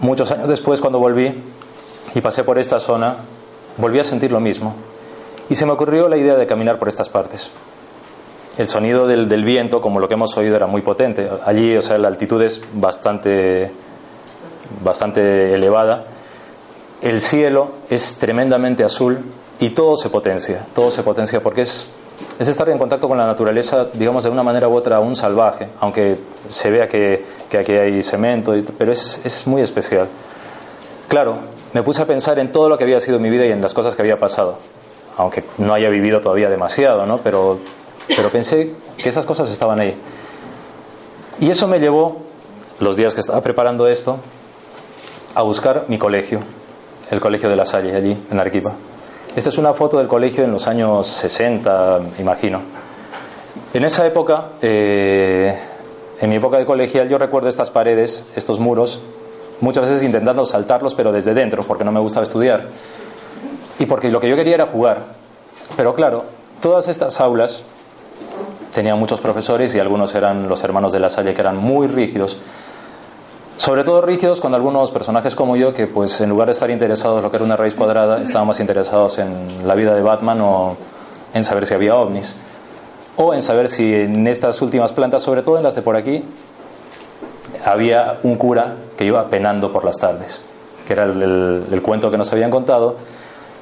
Muchos 0.00 0.30
años 0.30 0.48
después, 0.48 0.80
cuando 0.80 0.98
volví 0.98 1.42
y 2.14 2.20
pasé 2.20 2.44
por 2.44 2.58
esta 2.58 2.78
zona, 2.78 3.16
volví 3.78 3.98
a 3.98 4.04
sentir 4.04 4.32
lo 4.32 4.40
mismo. 4.40 4.74
Y 5.48 5.54
se 5.54 5.66
me 5.66 5.72
ocurrió 5.72 6.08
la 6.08 6.16
idea 6.16 6.36
de 6.36 6.46
caminar 6.46 6.78
por 6.78 6.88
estas 6.88 7.08
partes 7.08 7.50
el 8.58 8.68
sonido 8.68 9.06
del, 9.06 9.44
viento, 9.44 9.80
como 9.80 10.00
lo 10.00 10.08
que 10.08 10.14
hemos 10.14 10.36
oído, 10.36 10.56
era 10.56 10.66
muy 10.66 10.82
potente. 10.82 11.28
Allí, 11.44 11.76
o 11.76 11.82
sea, 11.82 11.98
la 11.98 12.08
altitud 12.08 12.40
es 12.42 12.62
bastante, 12.72 13.70
bastante 14.82 15.54
elevada. 15.54 16.04
el 17.02 17.20
cielo 17.20 17.72
es 17.90 18.16
tremendamente 18.18 18.84
azul 18.84 19.18
y 19.58 19.70
todo 19.70 19.96
se 19.96 20.08
potencia, 20.08 20.66
todo 20.74 20.90
se 20.90 21.02
potencia 21.02 21.42
porque 21.42 21.62
es, 21.62 21.86
es 22.38 22.48
estar 22.48 22.68
en 22.68 22.78
contacto 22.78 23.08
con 23.08 23.18
la 23.18 23.26
naturaleza, 23.26 23.86
digamos, 23.92 24.24
de 24.24 24.30
una 24.30 24.42
manera 24.42 24.68
u 24.68 24.74
otra, 24.74 25.00
un 25.00 25.16
salvaje, 25.16 25.68
aunque 25.80 26.16
se 26.48 26.70
vea 26.70 26.88
que, 26.88 27.24
que 27.48 27.58
aquí 27.58 27.72
hay 27.72 28.02
cemento, 28.02 28.54
pero 28.76 28.92
es, 28.92 29.20
es 29.24 29.46
muy 29.46 29.62
especial. 29.62 30.08
Claro, 31.08 31.36
me 31.72 31.82
puse 31.82 32.02
a 32.02 32.06
pensar 32.06 32.38
en 32.38 32.50
todo 32.50 32.68
lo 32.68 32.76
que 32.76 32.84
había 32.84 32.98
sido 33.00 33.18
mi 33.18 33.30
vida 33.30 33.46
y 33.46 33.52
en 33.52 33.60
las 33.60 33.74
cosas 33.74 33.94
que 33.94 34.02
había 34.02 34.18
pasado, 34.18 34.58
aunque 35.16 35.44
no 35.58 35.74
haya 35.74 35.88
vivido 35.90 36.20
todavía 36.20 36.48
demasiado, 36.48 37.06
¿no? 37.06 37.18
Pero, 37.18 37.58
pero 38.08 38.30
pensé 38.30 38.72
que 38.96 39.08
esas 39.08 39.26
cosas 39.26 39.50
estaban 39.50 39.80
ahí. 39.80 39.94
Y 41.40 41.50
eso 41.50 41.68
me 41.68 41.78
llevó, 41.78 42.22
los 42.80 42.96
días 42.96 43.14
que 43.14 43.20
estaba 43.20 43.40
preparando 43.40 43.86
esto, 43.86 44.18
a 45.34 45.42
buscar 45.42 45.84
mi 45.88 45.98
colegio, 45.98 46.40
el 47.10 47.20
colegio 47.20 47.48
de 47.48 47.56
la 47.56 47.64
Salle, 47.64 47.94
allí, 47.94 48.16
en 48.30 48.40
Arquipa. 48.40 48.74
Esta 49.36 49.48
es 49.48 49.58
una 49.58 49.72
foto 49.72 49.98
del 49.98 50.06
colegio 50.06 50.44
en 50.44 50.52
los 50.52 50.68
años 50.68 51.08
60, 51.08 52.00
imagino. 52.20 52.60
En 53.72 53.84
esa 53.84 54.06
época, 54.06 54.50
eh, 54.62 55.58
en 56.20 56.30
mi 56.30 56.36
época 56.36 56.58
de 56.58 56.64
colegial, 56.64 57.08
yo 57.08 57.18
recuerdo 57.18 57.48
estas 57.48 57.68
paredes, 57.68 58.26
estos 58.36 58.60
muros, 58.60 59.00
muchas 59.60 59.88
veces 59.88 60.04
intentando 60.04 60.46
saltarlos, 60.46 60.94
pero 60.94 61.10
desde 61.10 61.34
dentro, 61.34 61.64
porque 61.64 61.82
no 61.82 61.90
me 61.90 61.98
gustaba 61.98 62.22
estudiar. 62.22 62.68
Y 63.80 63.86
porque 63.86 64.08
lo 64.08 64.20
que 64.20 64.28
yo 64.28 64.36
quería 64.36 64.54
era 64.54 64.66
jugar. 64.66 64.98
Pero 65.76 65.96
claro, 65.96 66.24
todas 66.62 66.86
estas 66.86 67.20
aulas 67.20 67.64
tenían 68.72 69.00
muchos 69.00 69.20
profesores 69.20 69.74
y 69.74 69.80
algunos 69.80 70.14
eran 70.14 70.48
los 70.48 70.62
hermanos 70.62 70.92
de 70.92 71.00
la 71.00 71.10
Salle 71.10 71.34
que 71.34 71.40
eran 71.40 71.56
muy 71.56 71.88
rígidos 71.88 72.38
sobre 73.56 73.84
todo 73.84 74.00
rígidos 74.02 74.40
con 74.40 74.54
algunos 74.54 74.90
personajes 74.90 75.34
como 75.34 75.56
yo 75.56 75.74
que 75.74 75.86
pues 75.86 76.20
en 76.20 76.28
lugar 76.28 76.46
de 76.46 76.52
estar 76.52 76.70
interesados 76.70 77.18
en 77.18 77.22
lo 77.22 77.30
que 77.30 77.36
era 77.36 77.44
una 77.44 77.56
raíz 77.56 77.74
cuadrada 77.74 78.22
estaban 78.22 78.46
más 78.48 78.60
interesados 78.60 79.18
en 79.18 79.66
la 79.66 79.74
vida 79.74 79.94
de 79.94 80.02
Batman 80.02 80.40
o 80.40 80.76
en 81.32 81.44
saber 81.44 81.66
si 81.66 81.74
había 81.74 81.96
ovnis 81.96 82.34
o 83.16 83.34
en 83.34 83.42
saber 83.42 83.68
si 83.68 83.94
en 83.94 84.26
estas 84.26 84.60
últimas 84.62 84.92
plantas, 84.92 85.22
sobre 85.22 85.42
todo 85.42 85.56
en 85.56 85.62
las 85.62 85.74
de 85.74 85.82
por 85.82 85.96
aquí, 85.96 86.24
había 87.64 88.18
un 88.22 88.36
cura 88.36 88.76
que 88.96 89.04
iba 89.04 89.28
penando 89.28 89.72
por 89.72 89.84
las 89.84 89.96
tardes, 89.96 90.42
que 90.86 90.92
era 90.92 91.04
el, 91.04 91.80
cuento 91.82 92.10
que 92.10 92.18
nos 92.18 92.32
habían 92.32 92.50
contado. 92.50 92.96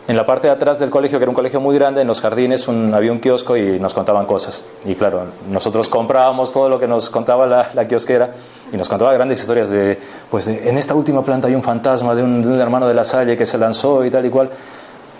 En 0.09 0.17
la 0.17 0.27
parte 0.27 0.49
de 0.49 0.53
atrás 0.53 0.81
del 0.81 0.91
colegio, 0.91 1.19
que 1.19 1.25
era 1.25 1.31
un 1.31 1.35
colegio 1.35 1.61
muy 1.61 1.77
grande, 1.77 2.01
en 2.01 2.09
los 2.09 2.21
jardines 2.21 2.69
había 2.69 3.13
un 3.13 3.21
kiosco 3.21 3.57
y 3.57 3.79
nos 3.79 3.95
contaban 3.95 4.27
cosas. 4.27 4.65
Y 4.85 4.97
claro, 4.97 5.27
nosotros 5.49 5.89
comprábamos 5.89 6.53
todo 6.53 6.69
lo 6.69 6.81
que 6.81 6.89
nos 6.89 7.09
contaba 7.09 7.47
la, 7.47 7.71
la 7.73 7.87
kiosquera 7.87 8.31
y 8.73 8.77
nos 8.77 8.89
contaba 8.89 9.13
grandes 9.13 9.39
historias 9.39 9.71
de, 9.71 9.99
pues 10.31 10.49
en 10.49 10.77
esta 10.77 10.95
última 10.95 11.23
planta 11.23 11.47
hay 11.47 11.55
un 11.55 11.63
fantasma 11.63 12.15
de 12.15 12.23
un, 12.23 12.61
hermano 12.61 12.89
de 12.89 12.95
la 12.95 13.05
Salle 13.05 13.37
que 13.37 13.47
se 13.47 13.59
lanzó 13.59 14.05
y 14.05 14.11
tal 14.11 14.27
y 14.27 14.31
cual. 14.31 14.51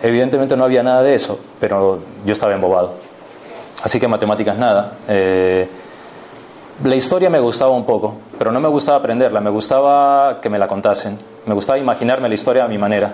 Evidentemente 0.03 0.57
no 0.57 0.65
había 0.65 0.83
nada 0.83 1.03
de 1.03 1.15
eso, 1.15 1.39
pero 1.61 2.01
yo 2.25 2.33
estaba 2.33 2.53
embobado. 2.53 2.95
Así 3.85 4.01
que 4.01 4.09
matemáticas 4.09 4.59
nada. 4.59 4.95
Eh, 5.07 5.69
la 6.83 6.97
historia 6.97 7.31
me 7.31 7.39
gustaba 7.39 7.71
un 7.71 7.85
poco, 7.85 8.17
pero 8.37 8.51
no 8.51 8.59
me 8.59 8.69
gustaba 8.69 8.99
aprenderla, 8.99 9.41
me 9.41 9.51
gustaba 9.51 10.41
que 10.41 10.49
me 10.49 10.59
la 10.59 10.67
contasen, 10.67 11.19
me 11.47 11.55
gustaba 11.55 11.79
imaginarme 11.79 12.29
la 12.29 12.35
historia 12.35 12.65
a 12.65 12.69
mi 12.69 12.79
manera. 12.79 13.13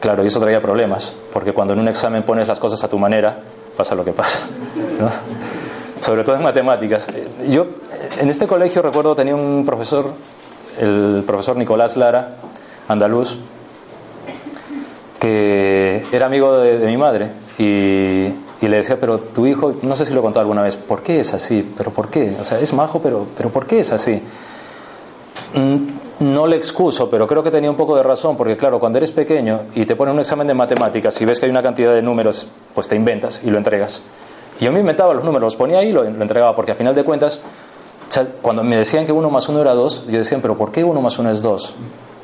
Claro, 0.00 0.22
y 0.22 0.28
eso 0.28 0.38
traía 0.38 0.60
problemas, 0.60 1.12
porque 1.32 1.52
cuando 1.52 1.72
en 1.72 1.80
un 1.80 1.88
examen 1.88 2.22
pones 2.22 2.46
las 2.46 2.60
cosas 2.60 2.82
a 2.84 2.88
tu 2.88 2.98
manera, 2.98 3.38
pasa 3.76 3.94
lo 3.94 4.04
que 4.04 4.12
pasa. 4.12 4.46
sobre 6.00 6.24
todo 6.24 6.36
en 6.36 6.42
matemáticas. 6.42 7.08
Yo 7.48 7.66
en 8.18 8.30
este 8.30 8.46
colegio 8.46 8.82
recuerdo 8.82 9.14
tenía 9.14 9.34
un 9.34 9.64
profesor, 9.66 10.12
el 10.80 11.24
profesor 11.26 11.56
Nicolás 11.56 11.96
Lara, 11.96 12.36
andaluz, 12.88 13.38
que 15.18 16.02
era 16.12 16.26
amigo 16.26 16.58
de, 16.58 16.86
mi 16.86 16.96
madre 16.96 17.30
y, 17.58 18.32
le 18.66 18.76
decía, 18.76 18.98
pero 19.00 19.18
tu 19.18 19.46
hijo, 19.46 19.76
no 19.82 19.96
sé 19.96 20.04
si 20.04 20.12
lo 20.12 20.22
contó 20.22 20.40
alguna 20.40 20.62
vez, 20.62 20.76
¿por 20.76 21.02
qué 21.02 21.20
es 21.20 21.34
así? 21.34 21.68
¿Pero 21.76 21.90
por 21.90 22.08
qué? 22.08 22.36
O 22.40 22.44
sea, 22.44 22.58
es 22.60 22.72
majo, 22.72 23.00
pero, 23.00 23.26
pero 23.36 23.50
¿por 23.50 23.66
qué 23.66 23.80
es 23.80 23.92
así? 23.92 24.20
Mm, 25.54 25.86
no 26.20 26.46
le 26.46 26.56
excuso, 26.56 27.08
pero 27.08 27.26
creo 27.26 27.42
que 27.42 27.50
tenía 27.50 27.70
un 27.70 27.76
poco 27.76 27.96
de 27.96 28.02
razón, 28.02 28.36
porque 28.36 28.56
claro, 28.56 28.80
cuando 28.80 28.98
eres 28.98 29.12
pequeño 29.12 29.60
y 29.74 29.86
te 29.86 29.94
ponen 29.94 30.14
un 30.14 30.20
examen 30.20 30.46
de 30.46 30.54
matemáticas 30.54 31.20
y 31.20 31.24
ves 31.24 31.38
que 31.38 31.46
hay 31.46 31.50
una 31.50 31.62
cantidad 31.62 31.94
de 31.94 32.02
números, 32.02 32.46
pues 32.74 32.88
te 32.88 32.96
inventas 32.96 33.42
y 33.44 33.50
lo 33.50 33.58
entregas. 33.58 34.02
Y 34.60 34.64
yo 34.64 34.72
me 34.72 34.80
inventaba 34.80 35.14
los 35.14 35.24
números, 35.24 35.52
los 35.52 35.56
ponía 35.56 35.78
ahí 35.78 35.90
y 35.90 35.92
lo, 35.92 36.04
entregaba, 36.04 36.54
porque 36.56 36.72
a 36.72 36.74
final 36.74 36.94
de 36.94 37.04
cuentas, 37.04 37.40
cuando 38.42 38.64
me 38.64 38.76
decían 38.76 39.06
que 39.06 39.12
1 39.12 39.30
más 39.30 39.48
1 39.48 39.60
era 39.60 39.74
2, 39.74 40.06
yo 40.08 40.18
decía, 40.18 40.38
pero 40.42 40.56
¿por 40.56 40.72
qué 40.72 40.82
1 40.82 41.00
más 41.00 41.18
1 41.18 41.30
es 41.30 41.42
2? 41.42 41.74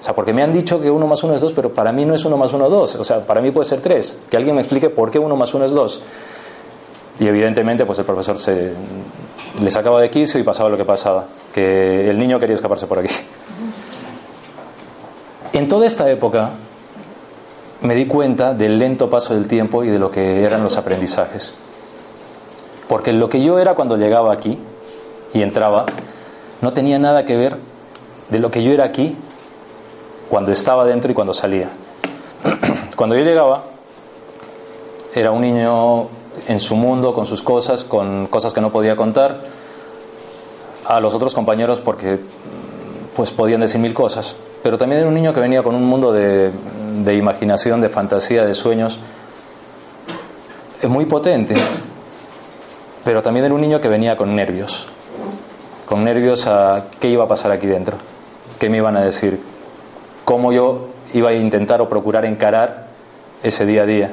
O 0.00 0.04
sea, 0.04 0.14
porque 0.14 0.34
me 0.34 0.42
han 0.42 0.52
dicho 0.52 0.80
que 0.80 0.90
1 0.90 1.06
más 1.06 1.22
1 1.22 1.34
es 1.34 1.40
2, 1.40 1.52
pero 1.52 1.70
para 1.70 1.92
mí 1.92 2.04
no 2.04 2.14
es 2.14 2.24
1 2.24 2.36
más 2.36 2.52
1 2.52 2.68
2. 2.68 2.96
O 2.96 3.04
sea, 3.04 3.20
para 3.20 3.40
mí 3.40 3.52
puede 3.52 3.66
ser 3.66 3.80
3. 3.80 4.18
Que 4.28 4.36
alguien 4.36 4.54
me 4.54 4.60
explique 4.60 4.90
por 4.90 5.10
qué 5.10 5.18
1 5.18 5.34
más 5.34 5.54
1 5.54 5.64
es 5.64 5.72
2. 5.72 6.00
Y 7.20 7.26
evidentemente, 7.26 7.86
pues 7.86 7.98
el 8.00 8.04
profesor 8.04 8.36
se 8.36 8.72
le 9.62 9.70
sacaba 9.70 10.02
de 10.02 10.10
quicio 10.10 10.38
y 10.38 10.42
pasaba 10.42 10.68
lo 10.68 10.76
que 10.76 10.84
pasaba. 10.84 11.24
Que 11.54 12.10
el 12.10 12.18
niño 12.18 12.38
quería 12.38 12.54
escaparse 12.54 12.86
por 12.86 12.98
aquí. 12.98 13.08
En 15.54 15.68
toda 15.68 15.86
esta 15.86 16.10
época 16.10 16.50
me 17.80 17.94
di 17.94 18.06
cuenta 18.06 18.54
del 18.54 18.76
lento 18.76 19.08
paso 19.08 19.34
del 19.34 19.46
tiempo 19.46 19.84
y 19.84 19.88
de 19.88 20.00
lo 20.00 20.10
que 20.10 20.42
eran 20.42 20.64
los 20.64 20.76
aprendizajes. 20.76 21.54
Porque 22.88 23.12
lo 23.12 23.28
que 23.28 23.40
yo 23.40 23.60
era 23.60 23.76
cuando 23.76 23.96
llegaba 23.96 24.32
aquí 24.32 24.58
y 25.32 25.42
entraba 25.42 25.86
no 26.60 26.72
tenía 26.72 26.98
nada 26.98 27.24
que 27.24 27.36
ver 27.36 27.56
de 28.30 28.40
lo 28.40 28.50
que 28.50 28.64
yo 28.64 28.72
era 28.72 28.84
aquí 28.84 29.16
cuando 30.28 30.50
estaba 30.50 30.84
dentro 30.84 31.12
y 31.12 31.14
cuando 31.14 31.32
salía. 31.32 31.68
Cuando 32.96 33.16
yo 33.16 33.22
llegaba 33.22 33.64
era 35.14 35.30
un 35.30 35.42
niño 35.42 36.08
en 36.48 36.58
su 36.58 36.74
mundo, 36.74 37.14
con 37.14 37.26
sus 37.26 37.42
cosas, 37.42 37.84
con 37.84 38.26
cosas 38.26 38.52
que 38.52 38.60
no 38.60 38.72
podía 38.72 38.96
contar 38.96 39.38
a 40.86 40.98
los 40.98 41.14
otros 41.14 41.32
compañeros 41.32 41.80
porque 41.80 42.18
pues 43.14 43.30
podían 43.30 43.60
decir 43.60 43.80
mil 43.80 43.94
cosas. 43.94 44.34
Pero 44.64 44.76
también 44.76 45.02
era 45.02 45.08
un 45.08 45.14
niño 45.14 45.32
que 45.32 45.38
venía 45.38 45.62
con 45.62 45.76
un 45.76 45.84
mundo 45.84 46.12
de, 46.12 46.50
imaginación, 47.14 47.80
de 47.80 47.88
fantasía, 47.88 48.44
de 48.44 48.54
sueños 48.56 48.98
muy 50.88 51.06
potente 51.06 51.54
pero 53.04 53.22
también 53.22 53.44
era 53.44 53.54
un 53.54 53.60
niño 53.60 53.80
que 53.80 53.88
venía 53.88 54.16
con 54.16 54.34
nervios, 54.34 54.86
con 55.86 56.04
nervios 56.04 56.46
a 56.46 56.84
qué 56.98 57.08
iba 57.08 57.24
a 57.24 57.28
pasar 57.28 57.52
aquí 57.52 57.66
dentro, 57.66 57.98
qué 58.58 58.70
me 58.70 58.78
iban 58.78 58.96
a 58.96 59.02
decir, 59.02 59.38
cómo 60.24 60.52
yo 60.52 60.88
iba 61.12 61.28
a 61.28 61.34
intentar 61.34 61.82
o 61.82 61.88
procurar 61.88 62.24
encarar 62.24 62.86
ese 63.42 63.66
día 63.66 63.82
a 63.82 63.86
día. 63.86 64.10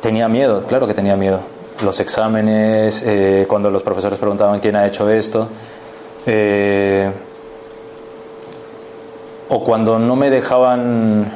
Tenía 0.00 0.28
miedo, 0.28 0.62
claro 0.68 0.86
que 0.86 0.94
tenía 0.94 1.16
miedo. 1.16 1.40
Los 1.84 1.98
exámenes, 1.98 3.02
eh, 3.04 3.44
cuando 3.48 3.70
los 3.70 3.82
profesores 3.82 4.18
preguntaban 4.20 4.60
quién 4.60 4.76
ha 4.76 4.86
hecho 4.86 5.10
esto, 5.10 5.48
eh, 6.26 7.10
o 9.48 9.64
cuando 9.64 9.98
no 9.98 10.16
me 10.16 10.30
dejaban 10.30 11.32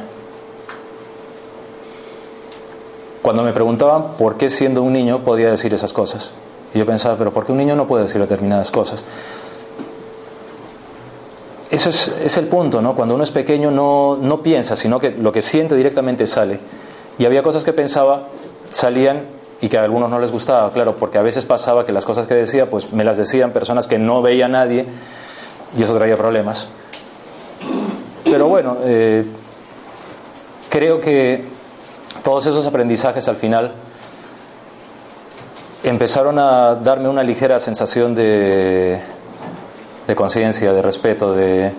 cuando 3.23 3.43
me 3.43 3.53
preguntaban 3.53 4.17
por 4.17 4.37
qué 4.37 4.49
siendo 4.49 4.83
un 4.83 4.93
niño 4.93 5.21
podía 5.21 5.51
decir 5.51 5.75
esas 5.75 5.93
cosas. 5.93 6.31
Y 6.75 6.79
yo 6.79 6.87
pensaba, 6.87 7.17
pero 7.17 7.33
¿por 7.33 7.45
qué 7.45 7.53
un 7.53 7.59
niño 7.59 7.77
no 7.77 7.87
puede 7.87 8.05
decir 8.05 8.21
determinadas 8.21 8.71
cosas? 8.71 9.05
Eso 11.71 11.91
es, 11.91 12.37
el 12.37 12.47
punto, 12.47 12.83
¿no? 12.83 12.97
Cuando 12.97 13.15
uno 13.15 13.23
es 13.23 13.31
pequeño 13.31 13.71
no, 13.71 14.19
no 14.21 14.43
piensa, 14.43 14.75
sino 14.75 14.99
que 14.99 15.11
lo 15.11 15.31
que 15.31 15.43
siente 15.43 15.77
directamente 15.77 16.27
sale. 16.27 16.59
Y 17.19 17.27
había 17.27 17.43
cosas 17.43 17.65
que 17.65 17.73
pensaba, 17.73 18.23
salían 18.71 19.23
y 19.61 19.69
que 19.69 19.79
a 19.79 19.85
algunos 19.85 20.11
no 20.11 20.19
les 20.19 20.33
gustaba, 20.33 20.71
claro, 20.73 20.97
porque 20.97 21.19
a 21.19 21.23
veces 21.23 21.45
pasaba 21.45 21.85
que 21.85 21.93
las 21.93 22.05
cosas 22.05 22.27
que 22.27 22.35
decía, 22.35 22.71
pues 22.71 22.93
me 22.93 23.05
las 23.05 23.19
decían 23.19 23.53
personas 23.53 23.87
que 23.87 23.99
no 23.99 24.23
veía 24.23 24.47
a 24.47 24.49
nadie 24.49 24.87
y 25.77 25.83
eso 25.83 25.95
traía 25.97 26.17
problemas. 26.17 26.67
Pero 28.31 28.49
bueno, 28.49 28.77
eh, 28.85 29.25
creo 30.69 31.01
que 31.01 31.45
todos 32.23 32.47
esos 32.47 32.67
aprendizajes 32.67 33.27
al 33.29 33.37
final 33.37 33.73
empezaron 35.83 36.39
a 36.39 36.75
darme 36.75 37.09
una 37.09 37.23
ligera 37.23 37.59
sensación 37.59 38.15
de, 38.15 39.01
conciencia, 40.15 40.73
de 40.73 40.83
respeto, 40.83 41.35
de, 41.35 41.73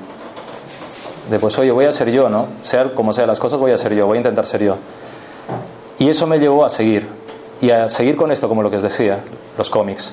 de 1.30 1.40
pues 1.40 1.58
oye, 1.60 1.72
voy 1.72 1.86
a 1.86 1.92
ser 1.92 2.12
yo, 2.12 2.30
¿no? 2.30 2.48
Sea 2.64 2.94
como 2.94 3.14
sea 3.14 3.26
las 3.26 3.40
cosas, 3.40 3.60
voy 3.60 3.72
a 3.72 3.78
ser 3.78 3.94
yo, 3.94 4.08
voy 4.08 4.18
a 4.18 4.20
intentar 4.22 4.46
ser 4.46 4.64
yo. 4.64 4.78
Y 6.00 6.10
eso 6.10 6.26
me 6.26 6.40
llevó 6.40 6.66
a 6.66 6.70
seguir, 6.70 7.08
y 7.62 7.70
a 7.70 7.88
seguir 7.90 8.16
con 8.16 8.32
esto, 8.32 8.50
como 8.50 8.64
lo 8.64 8.72
que 8.72 8.78
os 8.78 8.84
decía, 8.84 9.20
los 9.58 9.70
cómics. 9.70 10.12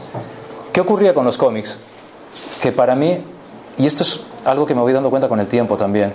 ¿Qué 0.73 0.80
ocurría 0.80 1.14
con 1.14 1.25
los 1.25 1.38
cómics? 1.38 1.78
Que 2.62 2.73
para 2.73 2.95
mí, 2.95 3.18
y 3.78 3.87
esto 3.87 4.02
es 4.02 4.21
algo 4.45 4.66
que 4.66 4.75
me 4.75 4.83
voy 4.83 4.92
dando 4.92 5.09
cuenta 5.09 5.28
con 5.28 5.40
el 5.40 5.47
tiempo 5.47 5.76
también, 5.76 6.12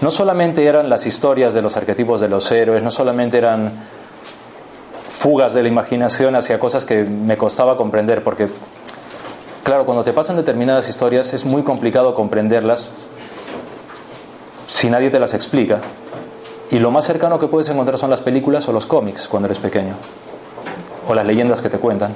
no 0.00 0.10
solamente 0.10 0.64
eran 0.64 0.88
las 0.88 1.06
historias 1.06 1.54
de 1.54 1.62
los 1.62 1.76
arquetipos 1.76 2.20
de 2.20 2.28
los 2.28 2.50
héroes, 2.52 2.82
no 2.82 2.90
solamente 2.90 3.38
eran 3.38 3.72
fugas 5.10 5.54
de 5.54 5.62
la 5.62 5.68
imaginación 5.68 6.36
hacia 6.36 6.60
cosas 6.60 6.84
que 6.84 7.02
me 7.02 7.36
costaba 7.36 7.76
comprender, 7.76 8.22
porque, 8.22 8.48
claro, 9.64 9.84
cuando 9.84 10.04
te 10.04 10.12
pasan 10.12 10.36
determinadas 10.36 10.88
historias 10.88 11.34
es 11.34 11.44
muy 11.44 11.62
complicado 11.62 12.14
comprenderlas 12.14 12.90
si 14.68 14.88
nadie 14.88 15.10
te 15.10 15.18
las 15.18 15.34
explica. 15.34 15.80
Y 16.70 16.78
lo 16.78 16.90
más 16.90 17.06
cercano 17.06 17.40
que 17.40 17.48
puedes 17.48 17.68
encontrar 17.68 17.98
son 17.98 18.10
las 18.10 18.20
películas 18.20 18.68
o 18.68 18.72
los 18.72 18.86
cómics 18.86 19.26
cuando 19.26 19.46
eres 19.46 19.58
pequeño, 19.58 19.94
o 21.08 21.14
las 21.14 21.26
leyendas 21.26 21.60
que 21.60 21.70
te 21.70 21.78
cuentan. 21.78 22.14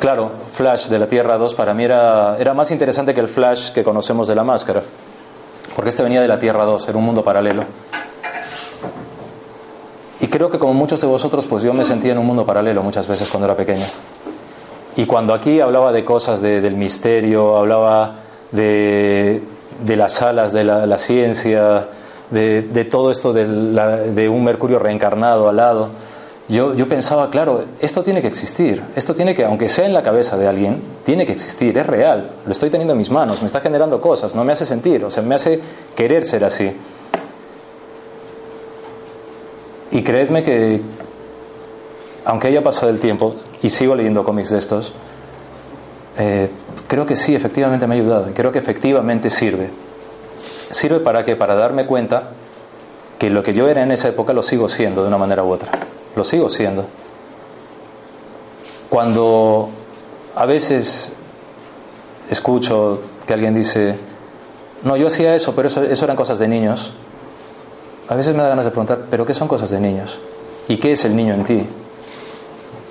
Claro, 0.00 0.32
Flash 0.54 0.88
de 0.88 0.98
la 0.98 1.06
Tierra 1.06 1.38
2 1.38 1.54
para 1.54 1.74
mí 1.74 1.84
era, 1.84 2.36
era 2.40 2.54
más 2.54 2.72
interesante 2.72 3.14
que 3.14 3.20
el 3.20 3.28
Flash 3.28 3.70
que 3.70 3.84
conocemos 3.84 4.26
de 4.26 4.34
la 4.34 4.42
máscara, 4.42 4.82
porque 5.74 5.90
este 5.90 6.02
venía 6.02 6.20
de 6.20 6.28
la 6.28 6.38
Tierra 6.38 6.64
2, 6.64 6.88
era 6.88 6.98
un 6.98 7.04
mundo 7.04 7.22
paralelo. 7.22 7.64
Y 10.20 10.28
creo 10.28 10.48
que 10.50 10.58
como 10.58 10.72
muchos 10.74 11.00
de 11.00 11.06
vosotros, 11.06 11.46
pues 11.46 11.62
yo 11.62 11.74
me 11.74 11.84
sentía 11.84 12.12
en 12.12 12.18
un 12.18 12.26
mundo 12.26 12.46
paralelo 12.46 12.82
muchas 12.82 13.08
veces 13.08 13.28
cuando 13.28 13.46
era 13.46 13.56
pequeño. 13.56 13.84
Y 14.96 15.06
cuando 15.06 15.34
aquí 15.34 15.60
hablaba 15.60 15.90
de 15.90 16.04
cosas 16.04 16.40
del 16.40 16.76
misterio, 16.76 17.56
hablaba 17.56 18.16
de, 18.52 19.42
de 19.84 19.96
las 19.96 20.22
alas 20.22 20.52
de 20.52 20.64
la, 20.64 20.98
ciencia, 20.98 21.88
de, 22.30 22.88
todo 22.90 23.10
esto 23.10 23.32
de, 23.32 24.28
un 24.28 24.44
Mercurio 24.44 24.78
reencarnado 24.78 25.48
al 25.48 25.56
lado. 25.56 25.88
Yo, 26.48 26.74
pensaba, 26.88 27.30
claro, 27.30 27.64
esto 27.80 28.02
tiene 28.02 28.20
que 28.20 28.28
existir, 28.28 28.82
esto 28.96 29.14
tiene 29.14 29.34
que, 29.34 29.44
aunque 29.44 29.68
sea 29.68 29.86
en 29.86 29.94
la 29.94 30.02
cabeza 30.02 30.36
de 30.36 30.48
alguien, 30.48 30.82
tiene 31.04 31.24
que 31.24 31.32
existir, 31.32 31.78
es 31.78 31.86
real, 31.86 32.30
lo 32.44 32.52
estoy 32.52 32.68
teniendo 32.68 32.92
en 32.92 32.98
mis 32.98 33.10
manos, 33.10 33.40
me 33.40 33.46
está 33.46 33.60
generando 33.60 34.00
cosas, 34.00 34.34
no 34.34 34.44
me 34.44 34.52
hace 34.52 34.66
sentir, 34.66 35.04
o 35.04 35.10
sea, 35.10 35.22
me 35.22 35.34
hace 35.34 35.60
querer 35.94 36.24
ser 36.24 36.44
así. 36.44 36.72
Y 39.92 40.02
creedme 40.02 40.42
que, 40.42 40.82
aunque 42.24 42.48
haya 42.48 42.62
pasado 42.62 42.90
el 42.90 42.98
tiempo, 42.98 43.36
y 43.62 43.70
sigo 43.70 43.94
leyendo 43.94 44.24
cómics 44.24 44.50
de 44.50 44.58
estos, 44.58 44.92
eh, 46.18 46.50
creo 46.88 47.06
que 47.06 47.16
sí, 47.16 47.34
efectivamente 47.34 47.86
me 47.86 47.94
ha 47.94 47.98
ayudado 47.98 48.26
creo 48.34 48.52
que 48.52 48.58
efectivamente 48.58 49.30
sirve. 49.30 49.70
¿Sirve 50.70 51.00
para 51.00 51.24
qué? 51.24 51.36
Para 51.36 51.54
darme 51.54 51.86
cuenta 51.86 52.30
que 53.18 53.30
lo 53.30 53.42
que 53.42 53.54
yo 53.54 53.68
era 53.68 53.82
en 53.82 53.92
esa 53.92 54.08
época 54.08 54.32
lo 54.32 54.42
sigo 54.42 54.68
siendo 54.68 55.02
de 55.02 55.08
una 55.08 55.18
manera 55.18 55.44
u 55.44 55.50
otra. 55.50 55.70
Lo 56.16 56.24
sigo 56.24 56.48
siendo. 56.48 56.84
Cuando 58.88 59.70
a 60.34 60.46
veces 60.46 61.12
escucho 62.28 63.00
que 63.26 63.32
alguien 63.32 63.54
dice, 63.54 63.96
no, 64.82 64.96
yo 64.96 65.06
hacía 65.06 65.34
eso, 65.34 65.54
pero 65.54 65.68
eso, 65.68 65.82
eso 65.82 66.04
eran 66.04 66.16
cosas 66.16 66.38
de 66.38 66.48
niños, 66.48 66.92
a 68.08 68.14
veces 68.14 68.34
me 68.34 68.42
da 68.42 68.48
ganas 68.50 68.64
de 68.64 68.70
preguntar, 68.70 69.06
¿pero 69.10 69.24
qué 69.24 69.32
son 69.32 69.48
cosas 69.48 69.70
de 69.70 69.80
niños? 69.80 70.18
¿Y 70.68 70.76
qué 70.76 70.92
es 70.92 71.04
el 71.04 71.16
niño 71.16 71.34
en 71.34 71.44
ti? 71.44 71.66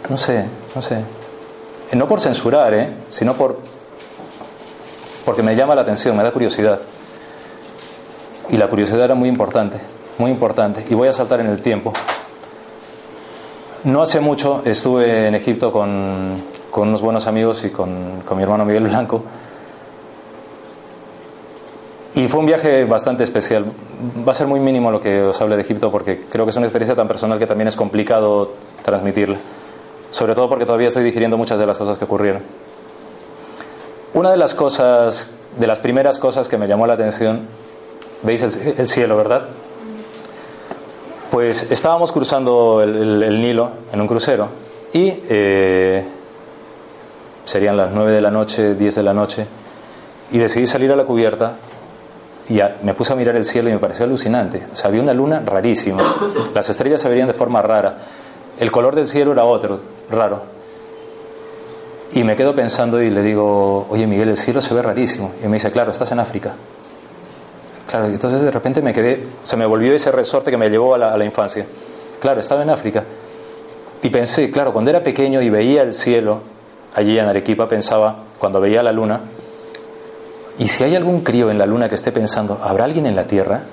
No 0.10 0.18
sé, 0.18 0.46
no 0.74 0.82
sé. 0.82 1.04
No 1.94 2.08
por 2.08 2.20
censurar, 2.20 2.74
¿eh? 2.74 2.94
sino 3.10 3.34
por 3.34 3.60
porque 5.26 5.44
me 5.44 5.56
llama 5.56 5.76
la 5.76 5.82
atención, 5.82 6.18
me 6.18 6.24
da 6.24 6.32
curiosidad. 6.32 6.80
Y 8.50 8.58
la 8.58 8.68
curiosidad 8.68 9.04
era 9.04 9.16
muy 9.16 9.30
importante, 9.30 9.78
muy 10.18 10.32
importante. 10.32 10.84
Y 10.90 10.94
voy 10.94 11.08
a 11.08 11.14
saltar 11.14 11.40
en 11.42 11.48
el 11.48 11.62
tiempo. 11.62 11.94
No 13.84 14.02
hace 14.02 14.20
mucho 14.20 14.62
estuve 14.64 15.28
en 15.28 15.36
Egipto 15.36 15.72
con, 15.72 16.36
unos 16.76 17.02
buenos 17.02 17.26
amigos 17.26 17.64
y 17.64 17.70
con, 17.70 18.22
con 18.26 18.38
mi 18.38 18.44
hermano 18.44 18.64
Miguel 18.64 18.84
Blanco. 18.84 19.24
Y 22.14 22.28
fue 22.28 22.42
un 22.42 22.46
viaje 22.46 22.86
bastante 22.86 23.24
especial. 23.24 23.66
Va 24.28 24.32
a 24.32 24.36
ser 24.36 24.46
muy 24.46 24.60
mínimo 24.60 24.92
lo 24.92 25.02
que 25.02 25.22
os 25.22 25.42
hable 25.42 25.56
de 25.56 25.64
Egipto 25.64 25.92
porque 25.92 26.26
creo 26.30 26.46
que 26.46 26.52
es 26.52 26.58
una 26.58 26.68
experiencia 26.68 26.96
tan 26.96 27.08
personal 27.08 27.40
que 27.40 27.48
también 27.48 27.70
es 27.70 27.76
complicado 27.76 28.54
transmitirla. 28.84 29.38
Sobre 30.12 30.36
todo 30.36 30.50
porque 30.50 30.66
todavía 30.66 30.90
estoy 30.90 31.04
digiriendo 31.04 31.38
muchas 31.38 31.58
de 31.58 31.66
las 31.66 31.78
cosas 31.78 31.98
que 31.98 32.04
ocurrieron. 32.04 32.44
Una 34.14 34.30
de 34.30 34.38
las 34.38 34.54
cosas, 34.54 35.34
de 35.58 35.68
las 35.68 35.80
primeras 35.80 36.20
cosas 36.20 36.50
que 36.50 36.58
me 36.58 36.68
llamó 36.68 36.86
la 36.86 36.94
atención, 36.94 37.48
veis 38.24 38.44
el, 38.44 38.88
cielo, 38.90 39.16
¿verdad? 39.16 39.48
Pues 41.32 41.72
estábamos 41.72 42.12
cruzando 42.12 42.82
el, 42.84 43.42
Nilo 43.42 43.72
en 43.94 44.02
un 44.02 44.08
crucero 44.08 44.50
y 44.92 45.14
eh, 45.30 46.04
serían 47.46 47.78
las 47.78 47.94
9 47.94 48.12
de 48.12 48.20
la 48.20 48.30
noche, 48.30 48.76
10 48.76 48.96
de 48.96 49.02
la 49.04 49.14
noche, 49.14 49.48
y 50.32 50.38
decidí 50.40 50.68
salir 50.68 50.92
a 50.92 50.98
la 50.98 51.06
cubierta 51.06 51.56
y 52.50 52.60
me 52.84 52.94
puse 52.94 53.14
a 53.14 53.16
mirar 53.16 53.38
el 53.38 53.46
cielo 53.46 53.70
y 53.70 53.72
me 53.72 53.80
pareció 53.80 54.04
alucinante. 54.04 54.62
O 54.74 54.76
sea, 54.76 54.90
había 54.90 55.02
una 55.02 55.14
luna 55.14 55.42
rarísima. 55.46 56.04
Las 56.54 56.70
estrellas 56.70 57.00
se 57.00 57.08
verían 57.08 57.28
de 57.28 57.34
forma 57.34 57.62
rara. 57.62 57.96
El 58.60 58.70
color 58.70 58.94
del 58.94 59.08
cielo 59.08 59.32
era 59.32 59.46
otro, 59.46 59.80
raro. 60.10 60.42
Y 62.12 62.26
me 62.26 62.36
quedo 62.36 62.54
pensando 62.54 63.02
y 63.02 63.10
le 63.10 63.22
digo, 63.22 63.88
oye 63.90 64.06
Miguel, 64.06 64.28
el 64.28 64.38
cielo 64.38 64.62
se 64.62 64.74
ve 64.74 64.82
rarísimo. 64.82 65.32
Y 65.42 65.48
me 65.48 65.54
dice, 65.54 65.72
claro, 65.72 65.92
estás 65.92 66.12
en 66.12 66.20
África. 66.20 66.56
Claro, 67.92 68.06
entonces 68.06 68.42
de 68.42 68.52
repente 68.52 68.82
me 68.82 68.94
quedé, 68.94 69.22
se 69.44 69.58
me 69.58 69.66
volvió 69.66 69.94
ese 69.94 70.14
resorte 70.14 70.50
que 70.50 70.56
me 70.56 70.70
llevó 70.70 70.96
a 70.96 70.98
la, 70.98 71.26
infancia. 71.26 71.66
Claro, 72.22 72.40
estaba 72.40 72.64
en 72.64 72.70
África. 72.70 73.04
Y 74.02 74.10
pensé, 74.10 74.50
claro, 74.50 74.72
cuando 74.72 74.90
era 74.92 75.04
pequeño 75.04 75.42
y 75.42 75.50
veía 75.50 75.82
el 75.82 75.92
cielo, 75.92 76.40
allí 76.96 77.20
en 77.20 77.26
Arequipa, 77.26 77.68
pensaba, 77.68 78.24
cuando 78.40 78.62
veía 78.62 78.82
la 78.82 78.94
luna, 78.94 79.20
y 80.58 80.70
si 80.70 80.86
hay 80.86 80.96
algún 80.96 81.20
crío 81.20 81.52
en 81.52 81.58
la 81.58 81.66
luna 81.66 81.90
que 81.90 81.96
esté 81.96 82.14
pensando, 82.14 82.62
¿habrá 82.64 82.86
alguien 82.86 83.08
en 83.08 83.16
la 83.16 83.26
Tierra? 83.26 83.64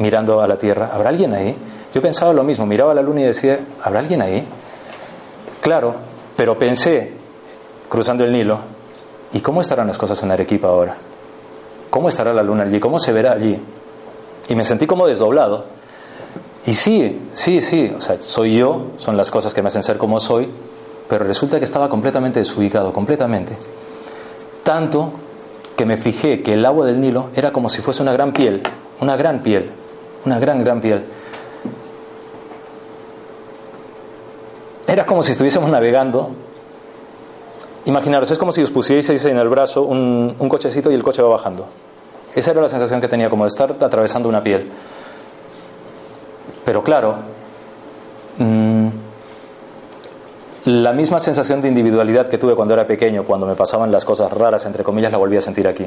Mirando 0.00 0.42
a 0.42 0.48
la 0.48 0.56
Tierra, 0.56 0.90
¿habrá 0.92 1.10
alguien 1.10 1.32
ahí? 1.34 1.54
Yo 1.94 2.02
pensaba 2.02 2.32
lo 2.32 2.42
mismo, 2.42 2.66
miraba 2.66 2.92
la 2.94 3.02
luna 3.02 3.20
y 3.20 3.24
decía, 3.26 3.60
¿habrá 3.84 4.00
alguien 4.00 4.22
ahí? 4.22 4.44
Claro, 5.60 5.94
pero 6.36 6.58
pensé, 6.58 7.12
cruzando 7.88 8.24
el 8.24 8.32
Nilo, 8.32 8.58
¿y 9.32 9.40
cómo 9.40 9.60
estarán 9.60 9.86
las 9.86 9.98
cosas 9.98 10.20
en 10.24 10.32
Arequipa 10.32 10.66
ahora? 10.66 10.96
¿Cómo 11.90 12.08
estará 12.08 12.32
la 12.32 12.42
luna 12.42 12.64
allí? 12.64 12.80
¿Cómo 12.80 12.98
se 12.98 13.12
verá 13.12 13.32
allí? 13.32 13.58
Y 14.48 14.54
me 14.54 14.64
sentí 14.64 14.86
como 14.86 15.06
desdoblado. 15.06 15.64
Y 16.66 16.74
sí, 16.74 17.28
sí, 17.34 17.62
sí, 17.62 17.94
o 17.96 18.00
sea, 18.00 18.20
soy 18.20 18.56
yo, 18.56 18.88
son 18.98 19.16
las 19.16 19.30
cosas 19.30 19.54
que 19.54 19.62
me 19.62 19.68
hacen 19.68 19.82
ser 19.82 19.96
como 19.96 20.20
soy, 20.20 20.48
pero 21.08 21.24
resulta 21.24 21.58
que 21.58 21.64
estaba 21.64 21.88
completamente 21.88 22.40
desubicado, 22.40 22.92
completamente. 22.92 23.56
Tanto 24.62 25.12
que 25.76 25.86
me 25.86 25.96
fijé 25.96 26.42
que 26.42 26.54
el 26.54 26.66
agua 26.66 26.84
del 26.84 27.00
Nilo 27.00 27.30
era 27.34 27.52
como 27.52 27.68
si 27.68 27.80
fuese 27.80 28.02
una 28.02 28.12
gran 28.12 28.32
piel, 28.32 28.62
una 29.00 29.16
gran 29.16 29.42
piel, 29.42 29.70
una 30.26 30.38
gran, 30.38 30.58
gran 30.58 30.80
piel. 30.80 31.04
Era 34.86 35.06
como 35.06 35.22
si 35.22 35.32
estuviésemos 35.32 35.70
navegando 35.70 36.30
Imaginaros, 37.88 38.30
es 38.30 38.38
como 38.38 38.52
si 38.52 38.62
os 38.62 38.70
pusierais 38.70 39.24
en 39.24 39.38
el 39.38 39.48
brazo 39.48 39.82
un, 39.82 40.34
cochecito 40.50 40.90
y 40.90 40.94
el 40.94 41.02
coche 41.02 41.22
va 41.22 41.30
bajando. 41.30 41.64
Esa 42.34 42.50
era 42.50 42.60
la 42.60 42.68
sensación 42.68 43.00
que 43.00 43.08
tenía, 43.08 43.30
como 43.30 43.44
de 43.44 43.48
estar 43.48 43.74
atravesando 43.80 44.28
una 44.28 44.42
piel. 44.42 44.68
Pero 46.66 46.82
claro, 46.82 47.16
mm, 48.36 48.88
la 50.66 50.92
misma 50.92 51.18
sensación 51.18 51.62
de 51.62 51.68
individualidad 51.68 52.28
que 52.28 52.36
tuve 52.36 52.54
cuando 52.54 52.74
era 52.74 52.86
pequeño, 52.86 53.24
cuando 53.24 53.46
me 53.46 53.54
pasaban 53.54 53.90
las 53.90 54.04
cosas 54.04 54.30
raras, 54.34 54.66
entre 54.66 54.84
comillas, 54.84 55.10
la 55.10 55.16
volví 55.16 55.38
a 55.38 55.40
sentir 55.40 55.66
aquí. 55.66 55.86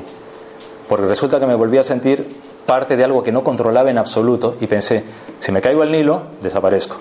Porque 0.89 1.05
resulta 1.05 1.39
que 1.39 1.45
me 1.45 1.53
volví 1.53 1.77
a 1.77 1.83
sentir 1.83 2.27
parte 2.65 2.97
de 2.97 3.03
algo 3.03 3.21
que 3.21 3.31
no 3.31 3.43
controlaba 3.43 3.91
en 3.91 3.99
absoluto 3.99 4.55
y 4.59 4.65
pensé, 4.65 5.03
si 5.37 5.51
me 5.51 5.61
caigo 5.61 5.83
al 5.83 5.91
Nilo, 5.91 6.23
desaparezco. 6.41 6.97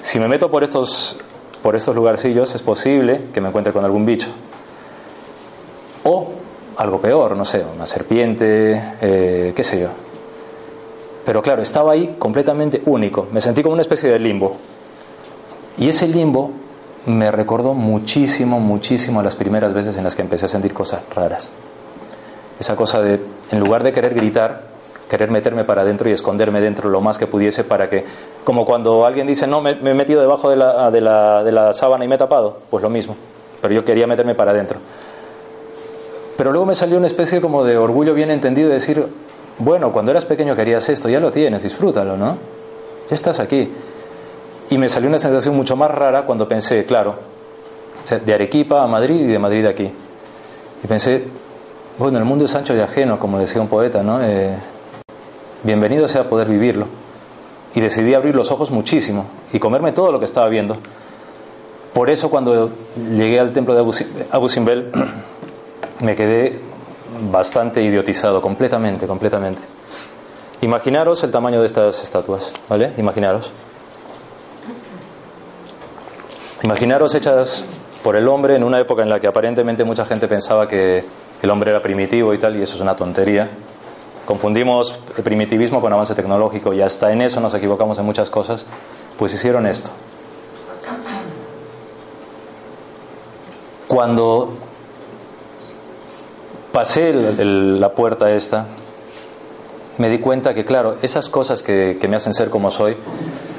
Si 0.00 0.18
me 0.18 0.26
meto 0.26 0.50
por 0.50 0.64
estos 0.64 1.18
por 1.64 1.74
estos 1.76 1.96
lugarcillos 1.96 2.54
es 2.54 2.62
posible 2.62 3.22
que 3.32 3.40
me 3.40 3.48
encuentre 3.48 3.72
con 3.72 3.86
algún 3.86 4.04
bicho. 4.04 4.28
O 6.02 6.28
algo 6.76 7.00
peor, 7.00 7.34
no 7.34 7.46
sé, 7.46 7.64
una 7.74 7.86
serpiente, 7.86 8.96
eh, 9.00 9.54
qué 9.56 9.64
sé 9.64 9.80
yo. 9.80 9.88
Pero 11.24 11.40
claro, 11.40 11.62
estaba 11.62 11.92
ahí 11.92 12.16
completamente 12.18 12.82
único. 12.84 13.28
Me 13.32 13.40
sentí 13.40 13.62
como 13.62 13.72
una 13.72 13.80
especie 13.80 14.10
de 14.10 14.18
limbo. 14.18 14.56
Y 15.78 15.88
ese 15.88 16.06
limbo 16.06 16.50
me 17.06 17.30
recordó 17.30 17.72
muchísimo, 17.72 18.60
muchísimo 18.60 19.20
a 19.20 19.22
las 19.22 19.34
primeras 19.34 19.72
veces 19.72 19.96
en 19.96 20.04
las 20.04 20.14
que 20.14 20.20
empecé 20.20 20.44
a 20.44 20.48
sentir 20.48 20.74
cosas 20.74 21.00
raras. 21.14 21.50
Esa 22.60 22.76
cosa 22.76 23.00
de, 23.00 23.20
en 23.50 23.58
lugar 23.58 23.82
de 23.82 23.92
querer 23.94 24.12
gritar, 24.12 24.73
querer 25.08 25.30
meterme 25.30 25.64
para 25.64 25.82
adentro 25.82 26.08
y 26.08 26.12
esconderme 26.12 26.60
dentro 26.60 26.88
lo 26.88 27.00
más 27.00 27.18
que 27.18 27.26
pudiese 27.26 27.64
para 27.64 27.88
que, 27.88 28.04
como 28.44 28.64
cuando 28.64 29.04
alguien 29.04 29.26
dice, 29.26 29.46
no, 29.46 29.60
me, 29.60 29.70
he 29.72 29.94
metido 29.94 30.20
debajo 30.20 30.50
de 30.50 30.56
la, 30.56 30.90
de, 30.90 31.00
la, 31.00 31.42
de 31.42 31.52
la 31.52 31.72
sábana 31.72 32.04
y 32.04 32.08
me 32.08 32.14
he 32.14 32.18
tapado, 32.18 32.58
pues 32.70 32.82
lo 32.82 32.90
mismo, 32.90 33.16
pero 33.60 33.74
yo 33.74 33.84
quería 33.84 34.06
meterme 34.06 34.34
para 34.34 34.52
adentro. 34.52 34.78
Pero 36.36 36.50
luego 36.50 36.66
me 36.66 36.74
salió 36.74 36.98
una 36.98 37.06
especie 37.06 37.40
como 37.40 37.64
de 37.64 37.76
orgullo 37.76 38.14
bien 38.14 38.30
entendido 38.30 38.68
de 38.68 38.74
decir, 38.74 39.06
bueno, 39.58 39.92
cuando 39.92 40.10
eras 40.10 40.24
pequeño 40.24 40.56
querías 40.56 40.88
esto, 40.88 41.08
ya 41.08 41.20
lo 41.20 41.30
tienes, 41.30 41.62
disfrútalo, 41.62 42.16
¿no? 42.16 42.36
Ya 43.08 43.14
estás 43.14 43.38
aquí. 43.38 43.70
Y 44.70 44.78
me 44.78 44.88
salió 44.88 45.08
una 45.08 45.18
sensación 45.18 45.54
mucho 45.54 45.76
más 45.76 45.90
rara 45.90 46.24
cuando 46.24 46.48
pensé, 46.48 46.84
claro, 46.84 47.14
de 48.24 48.34
Arequipa 48.34 48.82
a 48.82 48.86
Madrid 48.86 49.20
y 49.20 49.26
de 49.26 49.38
Madrid 49.38 49.66
aquí. 49.66 49.90
Y 50.82 50.86
pensé, 50.86 51.24
bueno, 51.98 52.18
el 52.18 52.24
mundo 52.24 52.46
es 52.46 52.54
ancho 52.54 52.74
y 52.74 52.80
ajeno, 52.80 53.18
como 53.18 53.38
decía 53.38 53.60
un 53.60 53.68
poeta, 53.68 54.02
¿no? 54.02 54.20
Eh, 54.22 54.56
bienvenido 55.64 56.06
sea 56.06 56.28
poder 56.28 56.48
vivirlo. 56.48 56.86
Y 57.74 57.80
decidí 57.80 58.14
abrir 58.14 58.36
los 58.36 58.52
ojos 58.52 58.70
muchísimo 58.70 59.26
y 59.52 59.58
comerme 59.58 59.92
todo 59.92 60.12
lo 60.12 60.20
que 60.20 60.26
estaba 60.26 60.48
viendo. 60.48 60.74
Por 61.92 62.10
eso 62.10 62.30
cuando 62.30 62.70
llegué 62.96 63.40
al 63.40 63.52
templo 63.52 63.74
de 63.74 63.80
Abu 64.30 64.48
Simbel 64.48 64.92
me 66.00 66.14
quedé 66.14 66.60
bastante 67.30 67.82
idiotizado, 67.82 68.40
completamente, 68.40 69.06
completamente. 69.06 69.60
Imaginaros 70.60 71.22
el 71.24 71.30
tamaño 71.30 71.60
de 71.60 71.66
estas 71.66 72.02
estatuas, 72.02 72.52
¿vale? 72.68 72.92
Imaginaros. 72.96 73.50
Imaginaros 76.62 77.14
hechas 77.14 77.64
por 78.02 78.16
el 78.16 78.26
hombre 78.28 78.56
en 78.56 78.64
una 78.64 78.80
época 78.80 79.02
en 79.02 79.08
la 79.08 79.20
que 79.20 79.26
aparentemente 79.26 79.84
mucha 79.84 80.06
gente 80.06 80.28
pensaba 80.28 80.66
que 80.66 81.04
el 81.42 81.50
hombre 81.50 81.70
era 81.70 81.82
primitivo 81.82 82.32
y 82.32 82.38
tal, 82.38 82.56
y 82.56 82.62
eso 82.62 82.74
es 82.76 82.80
una 82.80 82.96
tontería. 82.96 83.50
Confundimos 84.24 84.98
el 85.16 85.22
primitivismo 85.22 85.80
con 85.80 85.92
avance 85.92 86.14
tecnológico 86.14 86.72
y 86.72 86.80
hasta 86.80 87.12
en 87.12 87.22
eso 87.22 87.40
nos 87.40 87.54
equivocamos 87.54 87.98
en 87.98 88.04
muchas 88.04 88.30
cosas. 88.30 88.64
Pues 89.18 89.34
hicieron 89.34 89.66
esto. 89.66 89.90
Cuando 93.86 94.54
pasé 96.72 97.12
la 97.12 97.92
puerta 97.92 98.32
esta, 98.32 98.66
me 99.98 100.08
di 100.08 100.18
cuenta 100.18 100.54
que, 100.54 100.64
claro, 100.64 100.96
esas 101.02 101.28
cosas 101.28 101.62
que, 101.62 101.98
me 102.08 102.16
hacen 102.16 102.34
ser 102.34 102.50
como 102.50 102.70
soy, 102.70 102.96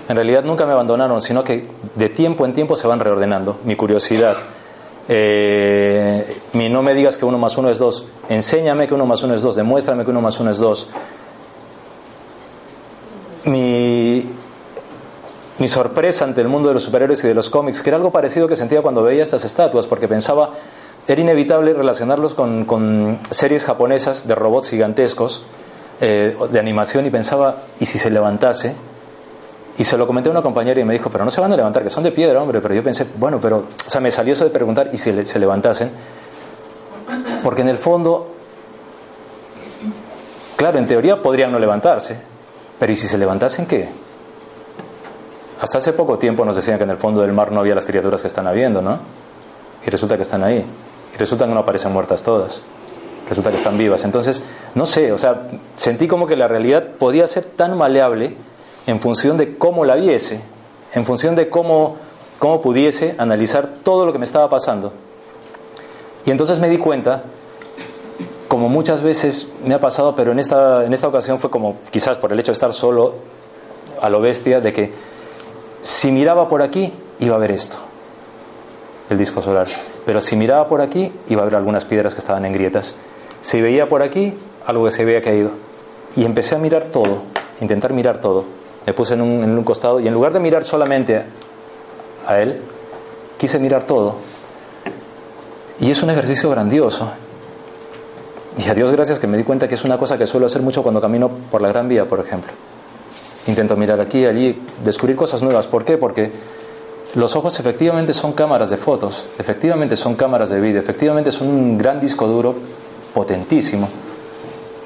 en 0.09 0.15
realidad 0.15 0.43
nunca 0.43 0.65
me 0.65 0.73
abandonaron, 0.73 1.21
sino 1.21 1.43
que 1.43 1.67
de 1.95 2.09
tiempo 2.09 2.45
en 2.45 2.53
tiempo 2.53 2.75
se 2.75 2.87
van 2.87 2.99
reordenando. 2.99 3.57
Mi 3.63 3.75
curiosidad, 3.75 4.37
eh, 5.07 6.37
no 6.53 6.81
me 6.81 6.93
digas 6.93 7.17
que 7.17 7.25
uno 7.25 7.37
más 7.37 7.57
uno 7.57 7.69
es 7.69 7.77
dos, 7.77 8.05
enséñame 8.29 8.87
que 8.87 8.93
uno 8.93 9.05
más 9.05 9.21
uno 9.23 9.35
es 9.35 9.41
dos, 9.41 9.55
demuéstrame 9.55 10.03
que 10.03 10.11
uno 10.11 10.21
más 10.21 10.39
uno 10.39 10.51
es 10.51 10.57
dos. 10.57 10.89
Mi, 13.45 14.27
mi 15.59 15.67
sorpresa 15.67 16.25
ante 16.25 16.41
el 16.41 16.47
mundo 16.47 16.69
de 16.69 16.73
los 16.73 16.83
superhéroes 16.83 17.23
y 17.23 17.27
de 17.27 17.35
los 17.35 17.49
cómics, 17.49 17.81
que 17.81 17.89
era 17.91 17.97
algo 17.97 18.11
parecido 18.11 18.47
que 18.47 18.55
sentía 18.55 18.81
cuando 18.81 19.03
veía 19.03 19.21
estas 19.21 19.45
estatuas, 19.45 19.85
porque 19.85 20.07
pensaba, 20.07 20.51
era 21.07 21.21
inevitable 21.21 21.73
relacionarlos 21.73 22.33
con, 22.33 22.65
con 22.65 23.19
series 23.29 23.63
japonesas 23.63 24.27
de 24.27 24.33
robots 24.33 24.69
gigantescos, 24.69 25.43
eh, 26.01 26.35
de 26.49 26.59
animación, 26.59 27.05
y 27.05 27.11
pensaba, 27.11 27.63
¿y 27.79 27.85
si 27.85 27.99
se 27.99 28.09
levantase? 28.09 28.75
Y 29.77 29.83
se 29.83 29.97
lo 29.97 30.07
comenté 30.07 30.29
a 30.29 30.31
una 30.31 30.41
compañera 30.41 30.79
y 30.79 30.85
me 30.85 30.93
dijo, 30.93 31.09
pero 31.09 31.25
no 31.25 31.31
se 31.31 31.41
van 31.41 31.51
a 31.51 31.55
levantar, 31.57 31.83
que 31.83 31.89
son 31.89 32.03
de 32.03 32.11
piedra, 32.11 32.41
hombre. 32.41 32.61
Pero 32.61 32.73
yo 32.73 32.83
pensé, 32.83 33.07
bueno, 33.17 33.39
pero, 33.41 33.65
o 33.85 33.89
sea, 33.89 33.99
me 33.99 34.09
salió 34.09 34.33
eso 34.33 34.45
de 34.45 34.49
preguntar, 34.49 34.89
¿y 34.93 34.97
si 34.97 35.25
se 35.25 35.39
levantasen? 35.39 35.91
Porque 37.43 37.61
en 37.61 37.67
el 37.67 37.77
fondo, 37.77 38.31
claro, 40.55 40.79
en 40.79 40.87
teoría 40.87 41.21
podrían 41.21 41.51
no 41.51 41.59
levantarse, 41.59 42.17
pero 42.79 42.91
¿y 42.91 42.95
si 42.95 43.07
se 43.07 43.17
levantasen 43.17 43.65
qué? 43.65 43.89
Hasta 45.59 45.77
hace 45.77 45.93
poco 45.93 46.17
tiempo 46.17 46.45
nos 46.45 46.55
decían 46.55 46.77
que 46.77 46.83
en 46.83 46.91
el 46.91 46.97
fondo 46.97 47.21
del 47.21 47.33
mar 47.33 47.51
no 47.51 47.59
había 47.59 47.75
las 47.75 47.85
criaturas 47.85 48.21
que 48.21 48.27
están 48.27 48.47
habiendo, 48.47 48.81
¿no? 48.81 48.99
Y 49.85 49.89
resulta 49.89 50.15
que 50.15 50.23
están 50.23 50.43
ahí. 50.43 50.65
Y 51.13 51.17
resulta 51.17 51.45
que 51.45 51.53
no 51.53 51.59
aparecen 51.59 51.91
muertas 51.91 52.23
todas. 52.23 52.61
Resulta 53.27 53.51
que 53.51 53.57
están 53.57 53.77
vivas. 53.77 54.03
Entonces, 54.05 54.43
no 54.73 54.85
sé, 54.85 55.11
o 55.11 55.17
sea, 55.17 55.47
sentí 55.75 56.07
como 56.07 56.27
que 56.27 56.35
la 56.35 56.47
realidad 56.47 56.91
podía 56.99 57.27
ser 57.27 57.43
tan 57.43 57.77
maleable 57.77 58.35
en 58.87 58.99
función 58.99 59.37
de 59.37 59.57
cómo 59.57 59.85
la 59.85 59.95
viese, 59.95 60.41
en 60.93 61.05
función 61.05 61.35
de 61.35 61.49
cómo, 61.49 61.97
cómo 62.39 62.61
pudiese 62.61 63.15
analizar 63.17 63.67
todo 63.83 64.05
lo 64.05 64.11
que 64.11 64.19
me 64.19 64.25
estaba 64.25 64.49
pasando. 64.49 64.93
Y 66.25 66.31
entonces 66.31 66.59
me 66.59 66.69
di 66.69 66.77
cuenta, 66.77 67.23
como 68.47 68.69
muchas 68.69 69.01
veces 69.01 69.49
me 69.65 69.73
ha 69.73 69.79
pasado, 69.79 70.15
pero 70.15 70.31
en 70.31 70.39
esta, 70.39 70.85
en 70.85 70.93
esta 70.93 71.07
ocasión 71.07 71.39
fue 71.39 71.49
como, 71.49 71.77
quizás 71.91 72.17
por 72.17 72.31
el 72.31 72.39
hecho 72.39 72.51
de 72.51 72.53
estar 72.53 72.73
solo 72.73 73.13
a 74.01 74.09
lo 74.09 74.21
bestia, 74.21 74.61
de 74.61 74.73
que 74.73 74.93
si 75.81 76.11
miraba 76.11 76.47
por 76.47 76.61
aquí, 76.61 76.91
iba 77.19 77.35
a 77.35 77.39
ver 77.39 77.51
esto, 77.51 77.77
el 79.09 79.17
disco 79.17 79.41
solar. 79.41 79.67
Pero 80.05 80.21
si 80.21 80.35
miraba 80.35 80.67
por 80.67 80.81
aquí, 80.81 81.11
iba 81.27 81.41
a 81.41 81.45
ver 81.45 81.55
algunas 81.55 81.85
piedras 81.85 82.13
que 82.13 82.19
estaban 82.19 82.45
en 82.45 82.53
grietas. 82.53 82.95
Si 83.41 83.61
veía 83.61 83.87
por 83.87 84.01
aquí, 84.01 84.33
algo 84.65 84.85
que 84.85 84.91
se 84.91 85.03
había 85.03 85.21
caído. 85.21 85.51
Y 86.15 86.25
empecé 86.25 86.55
a 86.55 86.57
mirar 86.57 86.85
todo, 86.85 87.23
intentar 87.61 87.93
mirar 87.93 88.19
todo. 88.19 88.45
Me 88.85 88.93
puse 88.93 89.15
en 89.15 89.21
un, 89.21 89.63
costado 89.63 89.99
y 89.99 90.07
en 90.07 90.13
lugar 90.13 90.33
de 90.33 90.39
mirar 90.39 90.63
solamente 90.63 91.23
a 92.27 92.39
él, 92.39 92.61
quise 93.37 93.59
mirar 93.59 93.83
todo. 93.83 94.15
Y 95.79 95.91
es 95.91 96.03
un 96.03 96.09
ejercicio 96.09 96.49
grandioso. 96.49 97.09
Y 98.57 98.69
a 98.69 98.73
Dios 98.73 98.91
gracias 98.91 99.19
que 99.19 99.27
me 99.27 99.37
di 99.37 99.43
cuenta 99.43 99.67
que 99.67 99.75
es 99.75 99.83
una 99.83 99.97
cosa 99.97 100.17
que 100.17 100.27
suelo 100.27 100.45
hacer 100.45 100.61
mucho 100.61 100.83
cuando 100.83 101.01
camino 101.01 101.29
por 101.29 101.61
la 101.61 101.67
Gran 101.67 101.87
Vía, 101.87 102.05
por 102.05 102.19
ejemplo. 102.19 102.51
Intento 103.47 103.75
mirar 103.75 103.99
aquí 103.99 104.25
allí, 104.25 104.61
descubrir 104.83 105.15
cosas 105.15 105.43
nuevas. 105.43 105.67
¿Por 105.67 105.83
qué? 105.83 105.97
Porque 105.97 106.31
los 107.15 107.35
ojos 107.35 107.59
efectivamente 107.59 108.13
son 108.13 108.33
cámaras 108.33 108.69
de 108.69 108.77
fotos, 108.77 109.25
efectivamente 109.39 109.95
son 109.95 110.15
cámaras 110.15 110.49
de 110.49 110.59
vídeo, 110.59 110.79
efectivamente 110.79 111.31
son 111.31 111.47
un 111.47 111.77
gran 111.77 111.99
disco 111.99 112.27
duro 112.27 112.55
potentísimo. 113.13 113.89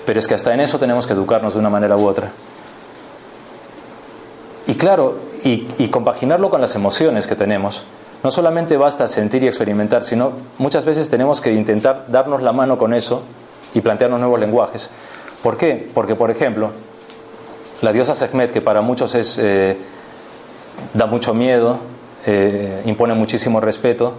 Pero 0.06 0.20
es 0.20 0.28
que 0.28 0.36
hasta 0.36 0.54
en 0.54 0.62
eso 0.62 0.80
tenemos 0.80 1.06
que 1.06 1.14
educarnos 1.14 1.54
de 1.54 1.60
una 1.60 1.70
manera 1.70 1.96
u 1.96 2.06
otra. 2.06 2.32
Y 4.70 4.76
claro, 4.76 5.18
y, 5.44 5.88
compaginarlo 5.88 6.52
con 6.52 6.62
las 6.62 6.76
emociones 6.76 7.26
que 7.26 7.36
tenemos. 7.36 7.82
No 8.24 8.30
solamente 8.30 8.78
basta 8.78 9.08
sentir 9.08 9.42
y 9.42 9.48
experimentar, 9.48 10.04
sino 10.04 10.34
muchas 10.60 10.86
veces 10.86 11.10
tenemos 11.10 11.42
que 11.42 11.52
intentar 11.52 12.06
darnos 12.08 12.44
la 12.44 12.52
mano 12.52 12.78
con 12.78 12.94
eso 12.94 13.24
y 13.74 13.82
plantearnos 13.82 14.20
nuevos 14.20 14.40
lenguajes. 14.40 14.92
¿Por 15.42 15.58
qué? 15.58 15.90
Porque, 15.92 16.14
por 16.14 16.30
ejemplo, 16.30 16.70
la 17.82 17.92
diosa 17.92 18.14
Sekhmet, 18.14 18.52
que 18.52 18.62
para 18.62 18.82
muchos 18.82 19.16
es, 19.16 19.40
eh, 19.40 19.76
da 20.94 21.08
mucho 21.08 21.34
miedo, 21.34 21.80
eh, 22.28 22.84
impone 22.86 23.16
muchísimo 23.16 23.60
respeto, 23.60 24.14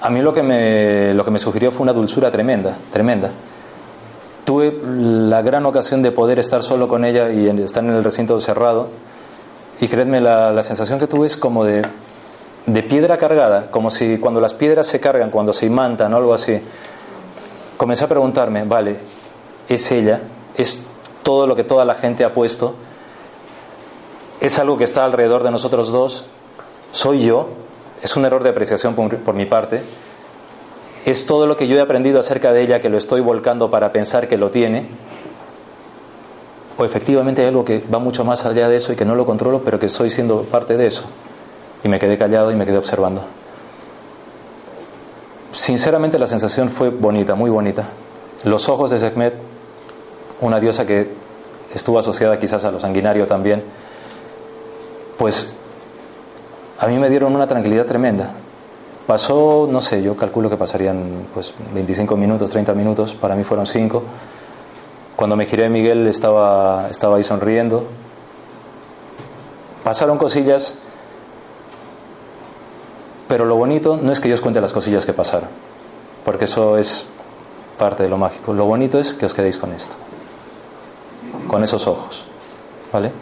a 0.00 0.08
mí 0.08 0.22
lo 0.22 0.32
que, 0.32 0.42
me, 0.42 1.12
lo 1.12 1.22
que 1.22 1.30
me 1.30 1.38
sugirió 1.38 1.70
fue 1.70 1.82
una 1.82 1.92
dulzura 1.92 2.30
tremenda, 2.30 2.78
tremenda. 2.90 3.30
Tuve 4.46 4.74
la 4.82 5.42
gran 5.42 5.66
ocasión 5.66 6.00
de 6.00 6.10
poder 6.10 6.38
estar 6.38 6.62
solo 6.62 6.88
con 6.88 7.04
ella 7.04 7.30
y 7.30 7.46
estar 7.60 7.84
en 7.84 7.90
el 7.90 8.02
recinto 8.02 8.40
cerrado, 8.40 8.88
y 9.78 9.88
créedme, 9.88 10.22
la, 10.22 10.52
la 10.52 10.62
sensación 10.62 10.98
que 10.98 11.06
tuve 11.06 11.26
es 11.26 11.36
como 11.36 11.64
de, 11.64 11.82
de 12.64 12.82
piedra 12.82 13.18
cargada, 13.18 13.70
como 13.70 13.90
si 13.90 14.16
cuando 14.16 14.40
las 14.40 14.54
piedras 14.54 14.86
se 14.86 15.00
cargan, 15.00 15.30
cuando 15.30 15.52
se 15.52 15.66
imantan 15.66 16.14
o 16.14 16.16
algo 16.16 16.32
así. 16.32 16.58
Comencé 17.76 18.04
a 18.04 18.08
preguntarme, 18.08 18.64
vale, 18.64 18.96
¿es 19.68 19.92
ella? 19.92 20.22
¿Es 20.56 20.86
todo 21.26 21.48
lo 21.48 21.56
que 21.56 21.64
toda 21.64 21.84
la 21.84 21.96
gente 21.96 22.24
ha 22.24 22.32
puesto, 22.32 22.76
es 24.40 24.60
algo 24.60 24.76
que 24.78 24.84
está 24.84 25.04
alrededor 25.04 25.42
de 25.42 25.50
nosotros 25.50 25.90
dos, 25.90 26.24
soy 26.92 27.26
yo, 27.26 27.48
es 28.00 28.16
un 28.16 28.24
error 28.24 28.44
de 28.44 28.50
apreciación 28.50 28.94
por, 28.94 29.34
mi 29.34 29.44
parte, 29.44 29.82
es 31.06 31.24
todo 31.24 31.46
lo 31.46 31.56
que 31.56 31.68
yo 31.68 31.76
he 31.76 31.80
aprendido 31.80 32.18
acerca 32.18 32.52
de 32.52 32.62
ella 32.62 32.80
que 32.80 32.88
lo 32.88 32.98
estoy 32.98 33.20
volcando 33.20 33.70
para 33.70 33.92
pensar 33.92 34.26
que 34.26 34.36
lo 34.36 34.50
tiene, 34.50 34.86
o 36.76 36.84
efectivamente 36.84 37.42
hay 37.42 37.48
algo 37.48 37.64
que 37.64 37.82
va 37.92 38.00
mucho 38.00 38.24
más 38.24 38.44
allá 38.44 38.68
de 38.68 38.76
eso 38.76 38.92
y 38.92 38.96
que 38.96 39.04
no 39.04 39.14
lo 39.14 39.24
controlo, 39.24 39.62
pero 39.64 39.78
que 39.78 39.86
estoy 39.86 40.10
siendo 40.10 40.42
parte 40.42 40.76
de 40.76 40.88
eso. 40.88 41.04
Y 41.84 41.88
me 41.88 41.98
quedé 42.00 42.18
callado 42.18 42.50
y 42.50 42.56
me 42.56 42.66
quedé 42.66 42.76
observando. 42.76 43.22
Sinceramente 45.52 46.18
la 46.18 46.26
sensación 46.26 46.68
fue 46.68 46.90
bonita, 46.90 47.36
muy 47.36 47.50
bonita. 47.50 47.88
Los 48.44 48.68
ojos 48.68 48.90
de 48.90 48.98
Sekhmet 48.98 49.34
una 50.40 50.60
diosa 50.60 50.84
que 50.84 51.08
estuvo 51.72 51.98
asociada 51.98 52.38
quizás 52.38 52.64
a 52.64 52.70
lo 52.70 52.80
sanguinario 52.80 53.26
también, 53.26 53.62
pues 55.16 55.52
a 56.78 56.86
mí 56.86 56.98
me 56.98 57.08
dieron 57.08 57.34
una 57.34 57.46
tranquilidad 57.46 57.86
tremenda. 57.86 58.34
Pasó, 59.06 59.68
no 59.70 59.80
sé, 59.80 60.02
yo 60.02 60.16
calculo 60.16 60.50
que 60.50 60.56
pasarían 60.56 61.26
pues 61.32 61.54
25 61.72 62.16
minutos, 62.16 62.50
30 62.50 62.74
minutos, 62.74 63.14
para 63.14 63.36
mí 63.36 63.44
fueron 63.44 63.66
5. 63.66 64.02
Cuando 65.14 65.36
me 65.36 65.46
giré, 65.46 65.68
Miguel 65.68 66.08
estaba, 66.08 66.88
estaba 66.90 67.16
ahí 67.16 67.22
sonriendo. 67.22 67.84
Pasaron 69.84 70.18
cosillas, 70.18 70.74
pero 73.28 73.44
lo 73.44 73.54
bonito 73.56 73.96
no 73.96 74.10
es 74.10 74.18
que 74.18 74.28
yo 74.28 74.34
os 74.34 74.40
cuente 74.40 74.60
las 74.60 74.72
cosillas 74.72 75.06
que 75.06 75.12
pasaron, 75.12 75.48
porque 76.24 76.44
eso 76.46 76.76
es 76.76 77.06
parte 77.78 78.02
de 78.02 78.08
lo 78.08 78.18
mágico. 78.18 78.52
Lo 78.52 78.64
bonito 78.64 78.98
es 78.98 79.14
que 79.14 79.26
os 79.26 79.34
quedéis 79.34 79.56
con 79.56 79.72
esto 79.72 79.94
con 81.46 81.62
esos 81.62 81.86
ojos. 81.86 82.24
¿Vale? 82.92 83.12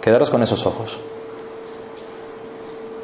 Quedaros 0.00 0.30
con 0.30 0.42
esos 0.42 0.64
ojos. 0.66 0.98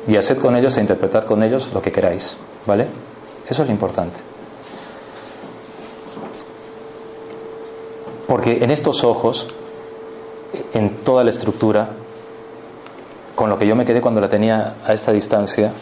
Y 0.09 0.17
haced 0.17 0.39
con 0.39 0.57
ellos 0.57 0.77
e 0.77 0.81
interpretad 0.81 1.25
con 1.25 1.43
ellos 1.43 1.71
lo 1.73 1.81
que 1.81 1.93
queráis. 1.93 2.37
¿Vale? 2.67 2.87
Eso 3.49 3.63
es 3.63 3.69
lo 3.69 3.73
importante. 3.73 4.19
Porque 8.27 8.65
en 8.65 8.71
estos 8.71 9.05
ojos, 9.05 9.47
en 10.75 10.97
toda 10.97 11.23
la 11.23 11.31
estructura, 11.31 11.91
con 13.35 13.49
lo 13.49 13.59
que 13.59 13.67
yo 13.67 13.77
me 13.77 13.87
quedé 13.87 14.01
cuando 14.01 14.21
la 14.21 14.29
tenía 14.29 14.75
a 14.85 14.93
esta 14.93 15.13
distancia, 15.13 15.73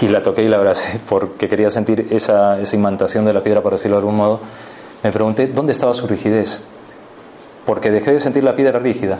y 0.00 0.08
la 0.08 0.22
toqué 0.22 0.42
y 0.42 0.48
la 0.48 0.56
abracé 0.56 1.00
porque 1.08 1.48
quería 1.48 1.70
sentir 1.70 2.08
esa, 2.10 2.60
esa 2.60 2.76
imantación 2.76 3.24
de 3.24 3.32
la 3.32 3.42
piedra, 3.42 3.62
por 3.62 3.72
decirlo 3.72 3.96
de 3.96 4.00
algún 4.00 4.16
modo, 4.16 4.40
me 5.02 5.12
pregunté 5.12 5.46
dónde 5.46 5.72
estaba 5.72 5.94
su 5.94 6.06
rigidez 6.06 6.60
porque 7.66 7.90
dejé 7.90 8.12
de 8.12 8.20
sentir 8.20 8.44
la 8.44 8.54
piedra 8.54 8.78
rígida. 8.78 9.18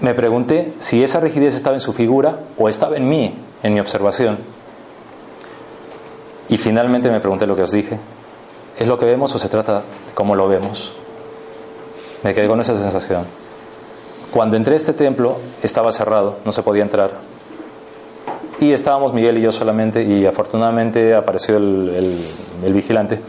Me 0.00 0.14
pregunté 0.14 0.74
si 0.78 1.02
esa 1.02 1.20
rigidez 1.20 1.54
estaba 1.54 1.74
en 1.74 1.80
su 1.80 1.92
figura 1.92 2.40
o 2.58 2.68
estaba 2.68 2.96
en 2.96 3.08
mí, 3.08 3.34
en 3.62 3.74
mi 3.74 3.80
observación. 3.80 4.38
Y 6.48 6.58
finalmente 6.58 7.10
me 7.10 7.20
pregunté 7.20 7.46
lo 7.46 7.56
que 7.56 7.62
os 7.62 7.72
dije. 7.72 7.98
¿Es 8.78 8.86
lo 8.86 8.98
que 8.98 9.06
vemos 9.06 9.34
o 9.34 9.38
se 9.38 9.48
trata 9.48 9.78
de 9.78 10.12
cómo 10.14 10.34
lo 10.34 10.48
vemos? 10.48 10.92
Me 12.22 12.34
quedé 12.34 12.46
con 12.46 12.60
esa 12.60 12.76
sensación. 12.76 13.24
Cuando 14.30 14.56
entré 14.56 14.74
a 14.74 14.76
este 14.76 14.92
templo 14.92 15.38
estaba 15.62 15.90
cerrado, 15.92 16.36
no 16.44 16.52
se 16.52 16.62
podía 16.62 16.82
entrar. 16.82 17.10
Y 18.60 18.72
estábamos 18.72 19.14
Miguel 19.14 19.38
y 19.38 19.42
yo 19.42 19.52
solamente 19.52 20.02
y 20.02 20.26
afortunadamente 20.26 21.14
apareció 21.14 21.56
el, 21.56 22.18
vigilante. 22.68 23.20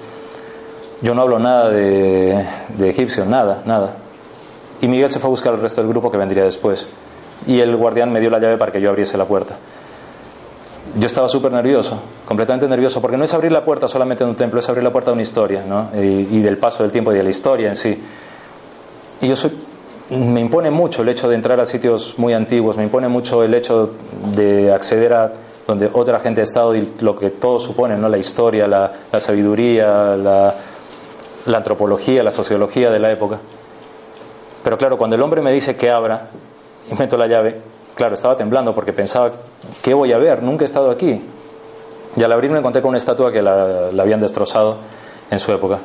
Yo 1.02 1.14
no 1.14 1.22
hablo 1.22 1.40
nada 1.40 1.70
de, 1.70 2.46
de 2.78 2.90
egipcio, 2.90 3.26
nada, 3.26 3.62
nada. 3.66 3.96
Y 4.82 4.88
Miguel 4.88 5.10
se 5.10 5.20
fue 5.20 5.28
a 5.28 5.32
buscar 5.32 5.54
al 5.54 5.62
resto 5.62 5.82
del 5.82 5.90
grupo 5.90 6.12
que 6.12 6.18
vendría 6.18 6.44
después. 6.44 6.88
Y 7.46 7.60
el 7.60 7.76
guardián 7.76 8.12
me 8.12 8.20
dio 8.20 8.30
la 8.30 8.40
llave 8.40 8.58
para 8.58 8.72
que 8.72 8.82
yo 8.82 8.90
abriese 8.90 9.18
la 9.18 9.26
puerta. 9.26 9.56
Yo 10.96 11.06
estaba 11.06 11.28
súper 11.28 11.52
nervioso, 11.52 12.00
completamente 12.26 12.68
nervioso, 12.68 13.02
porque 13.02 13.18
no 13.18 13.24
es 13.24 13.34
abrir 13.34 13.52
la 13.52 13.64
puerta 13.64 13.88
solamente 13.88 14.24
de 14.24 14.30
un 14.30 14.36
templo, 14.36 14.60
es 14.60 14.70
abrir 14.70 14.84
la 14.84 14.92
puerta 14.92 15.12
de 15.12 15.14
una 15.14 15.22
historia, 15.22 15.64
¿no? 15.68 15.90
y, 15.94 16.40
del 16.40 16.58
paso 16.58 16.82
del 16.82 16.92
tiempo 16.92 17.12
y 17.12 17.18
de 17.18 17.24
la 17.24 17.30
historia 17.30 17.70
en 17.70 17.76
sí. 17.76 18.02
Y 19.22 19.28
yo 19.28 19.36
me 20.10 20.40
impone 20.40 20.72
mucho 20.72 21.02
el 21.02 21.10
hecho 21.10 21.28
de 21.28 21.36
entrar 21.36 21.60
a 21.60 21.66
sitios 21.66 22.16
muy 22.18 22.34
antiguos, 22.34 22.78
me 22.78 22.84
impone 22.84 23.10
mucho 23.10 23.44
el 23.44 23.54
hecho 23.54 23.92
de 24.34 24.72
acceder 24.72 25.14
a 25.14 25.34
donde 25.68 25.90
otra 25.92 26.20
gente 26.22 26.40
ha 26.40 26.44
estado 26.46 26.74
y 26.76 26.94
lo 27.02 27.18
que 27.18 27.30
todo 27.30 27.60
supone, 27.60 27.98
¿no? 27.98 28.08
la 28.08 28.18
historia, 28.18 28.68
la, 28.68 28.94
sabiduría, 29.20 30.16
la, 30.16 30.56
antropología, 31.54 32.24
la 32.24 32.32
sociología 32.32 32.90
de 32.90 33.00
la 33.00 33.12
época. 33.12 33.40
Pero 34.68 34.78
claro, 34.78 34.98
cuando 34.98 35.16
el 35.16 35.22
hombre 35.22 35.42
me 35.42 35.54
dice 35.54 35.78
que 35.78 35.90
abra 35.90 36.28
y 36.92 36.94
meto 36.96 37.16
la 37.16 37.26
llave, 37.26 37.56
claro, 37.96 38.16
estaba 38.16 38.36
temblando 38.36 38.76
porque 38.76 38.92
pensaba, 38.92 39.32
¿qué 39.82 39.94
voy 39.94 40.12
a 40.12 40.18
ver? 40.18 40.44
Nunca 40.44 40.66
he 40.66 40.68
estado 40.68 40.92
aquí. 40.92 41.22
Y 42.18 42.22
al 42.22 42.30
abrir 42.34 42.52
me 42.52 42.60
encontré 42.60 42.82
con 42.82 42.90
una 42.90 42.98
estatua 42.98 43.32
que 43.32 43.42
la 43.42 43.88
habían 43.98 44.20
destrozado 44.20 44.76
en 45.32 45.40
su 45.40 45.54
época. 45.54 45.78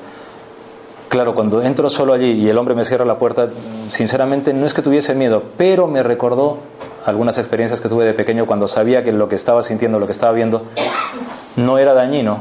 Claro, 1.09 1.33
cuando 1.33 1.63
entro 1.63 1.89
solo 1.89 2.13
allí 2.13 2.33
y 2.33 2.49
el 2.49 2.59
hombre 2.59 2.75
me 2.75 2.85
cierra 2.85 3.05
la 3.05 3.19
puerta, 3.19 3.51
sinceramente 3.89 4.53
no 4.53 4.67
es 4.67 4.75
que 4.75 4.83
tuviese 4.83 5.15
miedo, 5.15 5.45
pero 5.57 5.87
me 5.87 6.03
recordó 6.03 6.59
algunas 7.07 7.39
experiencias 7.39 7.81
que 7.81 7.89
tuve 7.89 8.05
de 8.05 8.15
pequeño 8.15 8.47
cuando 8.47 8.67
sabía 8.67 9.05
que 9.05 9.13
lo 9.13 9.29
que 9.29 9.37
estaba 9.37 9.63
sintiendo, 9.63 10.01
lo 10.01 10.07
que 10.07 10.13
estaba 10.13 10.33
viendo, 10.33 10.65
no 11.55 11.79
era 11.79 11.95
dañino, 11.95 12.41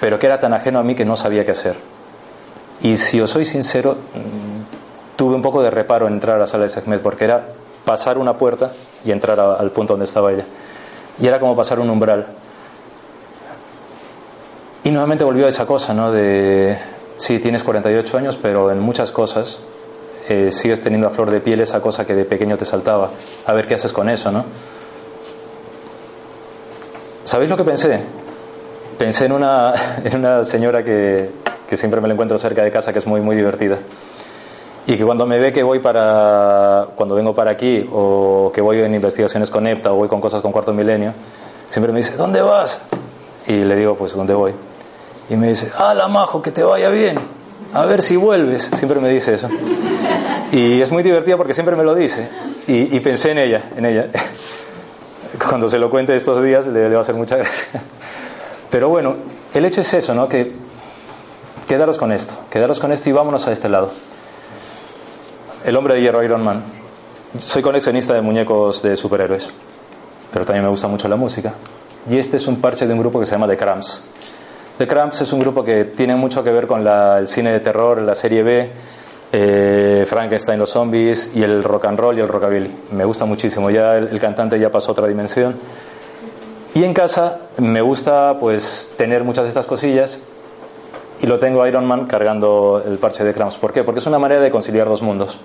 pero 0.00 0.20
que 0.20 0.26
era 0.26 0.38
tan 0.38 0.52
ajeno 0.52 0.78
a 0.78 0.84
mí 0.84 0.94
que 0.94 1.04
no 1.04 1.16
sabía 1.16 1.44
qué 1.44 1.50
hacer. 1.50 1.74
Y 2.82 2.98
si 2.98 3.20
os 3.20 3.30
soy 3.30 3.44
sincero, 3.44 3.96
tuve 5.18 5.34
un 5.34 5.42
poco 5.42 5.60
de 5.62 5.70
reparo 5.70 6.06
en 6.06 6.12
entrar 6.12 6.36
a 6.36 6.38
la 6.38 6.46
sala 6.46 6.62
de 6.62 6.68
Sehmet, 6.68 7.02
porque 7.02 7.24
era 7.24 7.44
pasar 7.84 8.18
una 8.18 8.38
puerta 8.38 8.70
y 9.04 9.10
entrar 9.10 9.40
al 9.40 9.70
punto 9.72 9.94
donde 9.94 10.04
estaba 10.04 10.30
ella. 10.30 10.44
Y 11.18 11.26
era 11.26 11.40
como 11.40 11.56
pasar 11.56 11.80
un 11.80 11.90
umbral. 11.90 12.24
Y 14.84 14.92
nuevamente 14.92 15.24
volvió 15.24 15.46
a 15.46 15.48
esa 15.48 15.66
cosa, 15.66 15.92
¿no? 15.92 16.12
De 16.12 16.78
sí, 17.16 17.40
tienes 17.40 17.64
48 17.64 18.16
años, 18.16 18.38
pero 18.40 18.70
en 18.70 18.78
muchas 18.78 19.10
cosas 19.10 19.58
eh, 20.28 20.52
sigues 20.52 20.80
teniendo 20.82 21.08
a 21.08 21.10
flor 21.10 21.32
de 21.32 21.40
piel 21.40 21.60
esa 21.60 21.80
cosa 21.80 22.06
que 22.06 22.14
de 22.14 22.24
pequeño 22.24 22.56
te 22.56 22.64
saltaba. 22.64 23.10
A 23.44 23.52
ver 23.54 23.66
qué 23.66 23.74
haces 23.74 23.92
con 23.92 24.08
eso, 24.08 24.30
¿no? 24.30 24.44
¿Sabéis 27.24 27.50
lo 27.50 27.56
que 27.56 27.64
pensé? 27.64 28.02
Pensé 28.96 29.24
en 29.24 29.32
una, 29.32 29.74
en 30.04 30.16
una 30.16 30.44
señora 30.44 30.84
que, 30.84 31.28
que 31.68 31.76
siempre 31.76 32.00
me 32.00 32.06
la 32.06 32.14
encuentro 32.14 32.38
cerca 32.38 32.62
de 32.62 32.70
casa, 32.70 32.92
que 32.92 33.00
es 33.00 33.06
muy, 33.08 33.20
muy 33.20 33.34
divertida. 33.34 33.78
Y 34.86 34.96
que 34.96 35.04
cuando 35.04 35.26
me 35.26 35.38
ve 35.38 35.52
que 35.52 35.62
voy 35.62 35.80
para, 35.80 36.86
cuando 36.94 37.14
vengo 37.14 37.34
para 37.34 37.50
aquí, 37.50 37.86
o 37.92 38.50
que 38.54 38.60
voy 38.60 38.80
en 38.80 38.94
investigaciones 38.94 39.50
con 39.50 39.66
EPTA, 39.66 39.92
o 39.92 39.96
voy 39.96 40.08
con 40.08 40.20
cosas 40.20 40.40
con 40.40 40.50
Cuarto 40.50 40.72
Milenio, 40.72 41.12
siempre 41.68 41.92
me 41.92 41.98
dice, 41.98 42.16
¿dónde 42.16 42.40
vas? 42.40 42.82
Y 43.46 43.64
le 43.64 43.76
digo, 43.76 43.94
pues, 43.96 44.14
¿dónde 44.14 44.34
voy? 44.34 44.54
Y 45.30 45.36
me 45.36 45.48
dice, 45.48 45.70
ah, 45.76 45.92
la 45.94 46.08
majo, 46.08 46.40
que 46.40 46.50
te 46.50 46.62
vaya 46.62 46.88
bien. 46.88 47.18
A 47.74 47.84
ver 47.84 48.02
si 48.02 48.16
vuelves. 48.16 48.70
Siempre 48.74 49.00
me 49.00 49.08
dice 49.10 49.34
eso. 49.34 49.48
Y 50.52 50.80
es 50.80 50.90
muy 50.90 51.02
divertida 51.02 51.36
porque 51.36 51.54
siempre 51.54 51.76
me 51.76 51.84
lo 51.84 51.94
dice. 51.94 52.28
Y, 52.66 53.00
pensé 53.00 53.30
en 53.30 53.38
ella, 53.38 53.64
en 53.76 53.86
ella. 53.86 54.06
Cuando 55.48 55.68
se 55.68 55.78
lo 55.78 55.90
cuente 55.90 56.14
estos 56.16 56.42
días 56.42 56.66
le, 56.66 56.88
va 56.88 56.98
a 56.98 57.00
hacer 57.00 57.14
mucha 57.14 57.36
gracia. 57.38 57.82
Pero 58.70 58.88
bueno, 58.88 59.16
el 59.54 59.64
hecho 59.64 59.80
es 59.80 59.92
eso, 59.94 60.14
¿no? 60.14 60.28
Que 60.28 60.52
quedaros 61.66 61.98
con 61.98 62.12
esto, 62.12 62.34
quedaros 62.50 62.80
con 62.80 62.92
esto 62.92 63.08
y 63.08 63.12
vámonos 63.12 63.46
a 63.46 63.52
este 63.52 63.68
lado. 63.68 63.90
El 65.68 65.76
hombre 65.76 65.92
de 65.92 66.00
hierro 66.00 66.24
Iron 66.24 66.42
Man. 66.42 66.64
Soy 67.42 67.60
coleccionista 67.60 68.14
de 68.14 68.22
muñecos 68.22 68.80
de 68.80 68.96
superhéroes, 68.96 69.50
pero 70.32 70.46
también 70.46 70.64
me 70.64 70.70
gusta 70.70 70.88
mucho 70.88 71.08
la 71.08 71.16
música. 71.16 71.52
Y 72.08 72.16
este 72.16 72.38
es 72.38 72.46
un 72.46 72.58
parche 72.58 72.86
de 72.86 72.94
un 72.94 72.98
grupo 73.00 73.20
que 73.20 73.26
se 73.26 73.32
llama 73.32 73.46
The 73.46 73.58
Cramps. 73.58 74.02
The 74.78 74.86
Cramps 74.86 75.20
es 75.20 75.32
un 75.34 75.40
grupo 75.40 75.62
que 75.62 75.84
tiene 75.84 76.16
mucho 76.16 76.42
que 76.42 76.52
ver 76.52 76.66
con 76.66 76.86
el 76.86 77.28
cine 77.28 77.52
de 77.52 77.60
terror, 77.60 78.00
la 78.00 78.14
serie 78.14 78.42
B, 78.42 78.70
eh, 79.30 80.06
Frankenstein, 80.08 80.58
los 80.58 80.70
zombies 80.70 81.32
y 81.34 81.42
el 81.42 81.62
rock 81.62 81.84
and 81.84 81.98
roll 81.98 82.16
y 82.16 82.22
el 82.22 82.28
rockabilly. 82.28 82.70
Me 82.92 83.04
gusta 83.04 83.26
muchísimo. 83.26 83.68
Ya 83.68 83.98
el, 83.98 84.18
cantante 84.18 84.58
ya 84.58 84.70
pasó 84.70 84.88
a 84.88 84.92
otra 84.92 85.06
dimensión. 85.06 85.54
Y 86.72 86.82
en 86.82 86.94
casa 86.94 87.40
me 87.58 87.82
gusta 87.82 88.38
pues 88.40 88.92
tener 88.96 89.22
muchas 89.22 89.44
de 89.44 89.48
estas 89.50 89.66
cosillas 89.66 90.22
y 91.20 91.26
lo 91.26 91.38
tengo 91.38 91.66
Iron 91.66 91.84
Man 91.84 92.06
cargando 92.06 92.82
el 92.84 92.98
parche 92.98 93.24
de 93.24 93.34
Cramps. 93.34 93.56
¿Por 93.56 93.72
qué? 93.72 93.82
Porque 93.82 94.00
es 94.00 94.06
una 94.06 94.18
manera 94.18 94.40
de 94.40 94.50
conciliar 94.50 94.88
dos 94.88 95.02
mundos. 95.02 95.38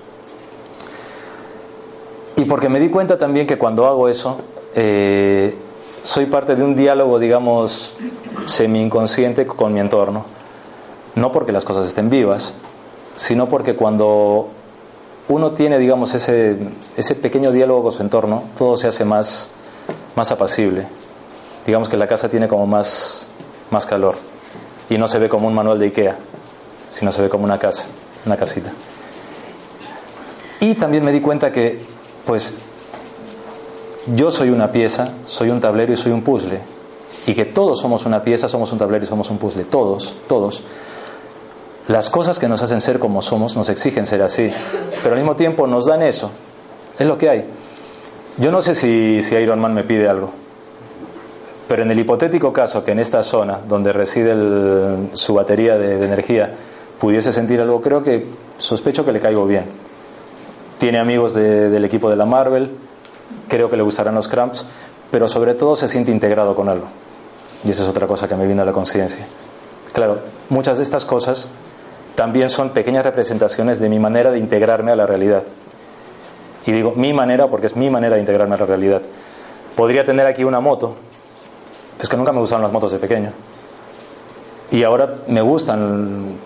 Y 2.35 2.45
porque 2.45 2.69
me 2.69 2.79
di 2.79 2.89
cuenta 2.89 3.17
también 3.17 3.47
que 3.47 3.57
cuando 3.57 3.87
hago 3.87 4.07
eso, 4.07 4.37
eh, 4.75 5.55
soy 6.03 6.25
parte 6.25 6.55
de 6.55 6.63
un 6.63 6.75
diálogo, 6.75 7.17
digamos, 7.17 7.95
semi-inconsciente 8.45 9.45
con 9.45 9.73
mi 9.73 9.79
entorno. 9.79 10.25
No 11.15 11.31
porque 11.31 11.51
las 11.51 11.63
cosas 11.65 11.87
estén 11.87 12.09
vivas, 12.09 12.53
sino 13.15 13.47
porque 13.47 13.75
cuando 13.75 14.49
uno 15.29 15.51
tiene, 15.51 15.77
digamos, 15.79 16.13
ese, 16.13 16.57
ese 16.97 17.15
pequeño 17.15 17.51
diálogo 17.51 17.83
con 17.83 17.91
su 17.91 18.01
entorno, 18.01 18.43
todo 18.57 18.77
se 18.77 18.87
hace 18.87 19.05
más, 19.05 19.51
más 20.15 20.31
apacible. 20.31 20.87
Digamos 21.65 21.87
que 21.87 21.97
la 21.97 22.07
casa 22.07 22.29
tiene 22.29 22.47
como 22.47 22.67
más, 22.67 23.25
más 23.71 23.85
calor 23.85 24.32
y 24.93 24.97
no 24.99 25.07
se 25.07 25.17
ve 25.17 25.27
como 25.27 25.47
un 25.47 25.55
manual 25.55 25.79
de 25.79 25.85
Ikea, 25.85 26.15
sino 26.87 27.11
se 27.11 27.23
ve 27.23 27.29
como 27.29 27.45
una 27.45 27.57
casa, 27.57 27.85
una 28.27 28.37
casita. 28.37 28.71
Y 30.59 30.75
también 30.75 31.03
me 31.03 31.11
di 31.11 31.19
cuenta 31.19 31.51
que, 31.51 31.81
pues, 32.27 32.53
yo 34.13 34.29
soy 34.31 34.51
una 34.51 34.71
pieza, 34.71 35.07
soy 35.25 35.49
un 35.49 35.59
tablero 35.59 35.93
y 35.93 35.97
soy 35.97 36.11
un 36.11 36.21
puzzle 36.21 36.59
y 37.25 37.33
que 37.33 37.45
todos 37.45 37.79
somos 37.79 38.05
una 38.05 38.21
pieza, 38.21 38.47
somos 38.47 38.71
un 38.71 38.77
tablero 38.77 39.03
y 39.03 39.07
somos 39.07 39.31
un 39.31 39.39
puzzle, 39.39 39.63
todos, 39.63 40.13
todos. 40.27 40.61
Las 41.87 42.11
cosas 42.11 42.37
que 42.37 42.47
nos 42.47 42.61
hacen 42.61 42.79
ser 42.79 42.99
como 42.99 43.23
somos 43.23 43.55
nos 43.55 43.69
exigen 43.69 44.05
ser 44.05 44.21
así, 44.21 44.51
pero 45.01 45.15
al 45.15 45.19
mismo 45.19 45.35
tiempo 45.35 45.65
nos 45.65 45.87
dan 45.87 46.03
eso, 46.03 46.29
es 46.99 47.07
lo 47.07 47.17
que 47.17 47.29
hay. 47.29 47.45
Yo 48.37 48.51
no 48.51 48.61
sé 48.61 48.75
si, 48.75 49.23
si 49.23 49.35
Iron 49.35 49.59
Man 49.59 49.73
me 49.73 49.83
pide 49.83 50.07
algo, 50.07 50.33
pero 51.67 51.83
en 51.83 51.91
el 51.91 51.99
hipotético 51.99 52.51
caso 52.51 52.83
que 52.83 52.91
en 52.91 52.99
esta 52.99 53.23
zona 53.23 53.59
donde 53.67 53.93
reside 53.93 54.35
su 55.13 55.33
batería 55.33 55.77
de, 55.77 56.03
energía 56.03 56.55
pudiese 56.99 57.31
sentir 57.31 57.61
algo, 57.61 57.81
creo 57.81 58.03
que 58.03 58.25
sospecho 58.57 59.05
que 59.05 59.11
le 59.11 59.19
caigo 59.19 59.45
bien. 59.45 59.65
Tiene 60.79 60.99
amigos 60.99 61.33
del 61.33 61.83
equipo 61.85 62.09
de 62.09 62.15
la 62.15 62.25
Marvel, 62.25 62.71
creo 63.47 63.69
que 63.69 63.77
le 63.77 63.83
gustarán 63.83 64.15
los 64.15 64.27
cramps, 64.27 64.65
pero 65.11 65.27
sobre 65.27 65.53
todo 65.53 65.75
se 65.75 65.87
siente 65.87 66.11
integrado 66.11 66.55
con 66.55 66.69
algo. 66.69 66.87
Y 67.63 67.71
esa 67.71 67.83
es 67.83 67.89
otra 67.89 68.07
cosa 68.07 68.27
que 68.27 68.35
me 68.35 68.45
vino 68.45 68.61
a 68.61 68.65
la 68.65 68.73
conciencia. 68.73 69.25
Claro, 69.93 70.19
muchas 70.49 70.77
de 70.77 70.83
estas 70.83 71.05
cosas 71.05 71.47
también 72.15 72.49
son 72.49 72.71
pequeñas 72.71 73.03
representaciones 73.03 73.79
de 73.79 73.89
mi 73.89 73.99
manera 73.99 74.31
de 74.31 74.39
integrarme 74.39 74.91
a 74.91 74.95
la 74.95 75.05
realidad. 75.05 75.43
Y 76.65 76.71
digo 76.71 76.93
mi 76.95 77.13
manera 77.13 77.47
porque 77.47 77.67
es 77.67 77.75
mi 77.75 77.89
manera 77.89 78.15
de 78.15 78.21
integrarme 78.21 78.55
a 78.55 78.59
la 78.59 78.65
realidad. 78.65 79.01
Podría 79.75 80.05
tener 80.05 80.25
aquí 80.25 80.43
una 80.43 80.59
moto, 80.59 80.95
es 81.99 82.09
que 82.09 82.17
nunca 82.17 82.31
me 82.31 82.39
gustaron 82.39 82.63
las 82.63 82.71
motos 82.71 82.91
de 82.91 82.99
pequeño. 82.99 83.31
Y 84.71 84.83
ahora 84.83 85.15
me 85.27 85.41
gustan, 85.41 86.37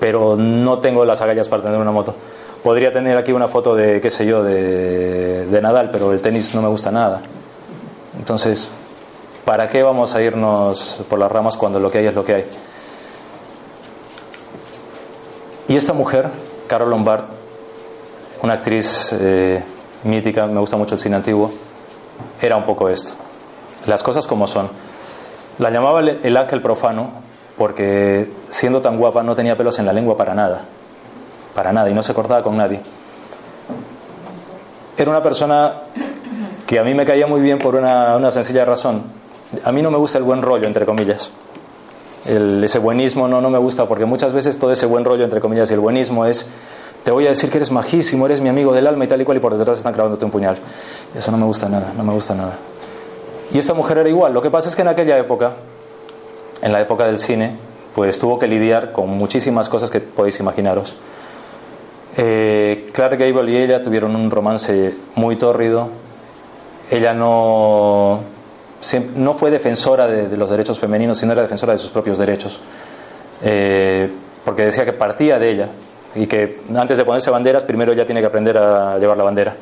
pero 0.00 0.36
no 0.36 0.78
tengo 0.78 1.04
las 1.04 1.20
agallas 1.20 1.48
para 1.48 1.62
tener 1.62 1.78
una 1.78 1.92
moto. 1.92 2.14
Podría 2.62 2.92
tener 2.92 3.16
aquí 3.16 3.32
una 3.32 3.48
foto 3.48 3.74
de, 3.74 4.00
qué 4.00 4.10
sé 4.10 4.26
yo, 4.26 4.42
de, 4.42 5.58
Nadal, 5.62 5.90
pero 5.90 6.12
el 6.12 6.20
tenis 6.20 6.54
no 6.54 6.62
me 6.62 6.68
gusta 6.68 6.90
nada. 6.90 7.22
Entonces, 8.18 8.68
¿Para 9.48 9.66
qué 9.70 9.82
vamos 9.82 10.14
a 10.14 10.20
irnos 10.20 10.98
por 11.08 11.18
las 11.18 11.32
ramas 11.32 11.56
cuando 11.56 11.80
lo 11.80 11.90
que 11.90 11.96
hay 11.96 12.06
es 12.06 12.14
lo 12.14 12.22
que 12.22 12.34
hay? 12.34 12.44
Y 15.68 15.74
esta 15.74 15.94
mujer, 15.94 16.28
Carol 16.66 16.90
Lombard, 16.90 17.24
una 18.42 18.52
actriz 18.52 19.10
eh, 19.18 19.64
mítica, 20.04 20.44
me 20.44 20.60
gusta 20.60 20.76
mucho 20.76 20.96
el 20.96 21.00
cine 21.00 21.16
antiguo, 21.16 21.50
era 22.42 22.56
un 22.56 22.66
poco 22.66 22.90
esto. 22.90 23.12
Las 23.86 24.02
cosas 24.02 24.26
como 24.26 24.46
son. 24.46 24.68
La 25.58 25.70
llamaba 25.70 26.00
el 26.00 26.36
ángel 26.36 26.62
profano 26.62 27.28
porque 27.58 28.30
siendo 28.50 28.80
tan 28.80 28.96
guapa 28.96 29.22
no 29.22 29.34
tenía 29.34 29.56
pelos 29.56 29.78
en 29.80 29.86
la 29.86 29.92
lengua 29.92 30.16
para 30.16 30.32
nada. 30.32 30.62
Para 31.54 31.72
nada, 31.72 31.90
y 31.90 31.94
no 31.94 32.02
se 32.02 32.14
cortaba 32.14 32.42
con 32.42 32.56
nadie. 32.56 32.80
Era 34.96 35.10
una 35.10 35.20
persona 35.20 35.72
que 36.66 36.78
a 36.78 36.84
mí 36.84 36.94
me 36.94 37.04
caía 37.04 37.26
muy 37.26 37.40
bien 37.40 37.58
por 37.58 37.74
una, 37.74 38.30
sencilla 38.30 38.64
razón 38.64 39.18
a 39.64 39.72
mí 39.72 39.80
no 39.80 39.90
me 39.90 39.96
gusta 39.96 40.18
el 40.18 40.24
buen 40.24 40.42
rollo, 40.42 40.66
entre 40.66 40.84
comillas. 40.84 41.30
ese 42.26 42.78
buenismo 42.78 43.26
no, 43.26 43.40
no 43.40 43.48
me 43.48 43.56
gusta 43.56 43.86
porque 43.86 44.04
muchas 44.04 44.32
veces 44.34 44.58
todo 44.58 44.70
ese 44.72 44.84
buen 44.84 45.06
rollo, 45.06 45.24
entre 45.24 45.40
comillas, 45.40 45.70
y 45.70 45.74
el 45.74 45.80
buenismo 45.80 46.26
es 46.26 46.46
te 47.02 47.10
voy 47.10 47.24
a 47.24 47.30
decir 47.30 47.48
que 47.48 47.56
eres 47.56 47.72
majísimo, 47.72 48.26
eres 48.26 48.42
mi 48.42 48.50
amigo 48.50 48.74
del 48.74 48.86
alma 48.86 49.06
y 49.06 49.08
tal 49.08 49.22
y 49.22 49.24
cual, 49.24 49.38
y 49.38 49.40
por 49.40 49.56
detrás 49.56 49.78
están 49.78 49.94
clavándote 49.94 50.24
un 50.26 50.30
puñal. 50.30 50.58
Eso 51.16 51.30
no 51.30 51.38
me 51.38 51.46
gusta 51.46 51.66
nada, 51.68 51.94
no 51.96 52.04
me 52.04 52.12
gusta 52.12 52.34
nada. 52.34 52.52
Y 53.52 53.58
esta 53.58 53.74
mujer 53.74 53.98
era 53.98 54.08
igual. 54.08 54.34
Lo 54.34 54.42
que 54.42 54.50
pasa 54.50 54.68
es 54.68 54.76
que 54.76 54.82
en 54.82 54.88
aquella 54.88 55.18
época, 55.18 55.52
en 56.62 56.72
la 56.72 56.80
época 56.80 57.04
del 57.04 57.18
cine, 57.18 57.56
pues 57.94 58.18
tuvo 58.18 58.38
que 58.38 58.46
lidiar 58.46 58.92
con 58.92 59.08
muchísimas 59.08 59.68
cosas 59.68 59.90
que 59.90 60.00
podéis 60.00 60.38
imaginaros. 60.40 60.96
Eh, 62.16 62.90
Clark 62.92 63.18
Gable 63.18 63.50
y 63.50 63.56
ella 63.56 63.80
tuvieron 63.80 64.14
un 64.16 64.30
romance 64.30 64.94
muy 65.14 65.36
tórrido. 65.36 65.88
Ella 66.90 67.14
no, 67.14 68.20
no 69.16 69.34
fue 69.34 69.50
defensora 69.50 70.06
de, 70.06 70.36
los 70.36 70.50
derechos 70.50 70.78
femeninos, 70.78 71.18
sino 71.18 71.32
era 71.32 71.42
defensora 71.42 71.72
de 71.72 71.78
sus 71.78 71.90
propios 71.90 72.18
derechos. 72.18 72.60
Eh, 73.42 74.10
porque 74.44 74.64
decía 74.64 74.84
que 74.84 74.92
partía 74.92 75.38
de 75.38 75.50
ella 75.50 75.68
y 76.14 76.26
que 76.26 76.60
antes 76.76 76.98
de 76.98 77.04
ponerse 77.04 77.30
banderas, 77.30 77.64
primero 77.64 77.92
ella 77.92 78.04
tiene 78.04 78.20
que 78.20 78.26
aprender 78.26 78.58
a 78.58 78.98
llevar 78.98 79.16
la 79.16 79.24
bandera. 79.24 79.54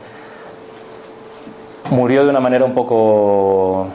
Murió 1.90 2.24
de 2.24 2.30
una 2.30 2.40
manera 2.40 2.64
un 2.64 2.74
poco 2.74 3.86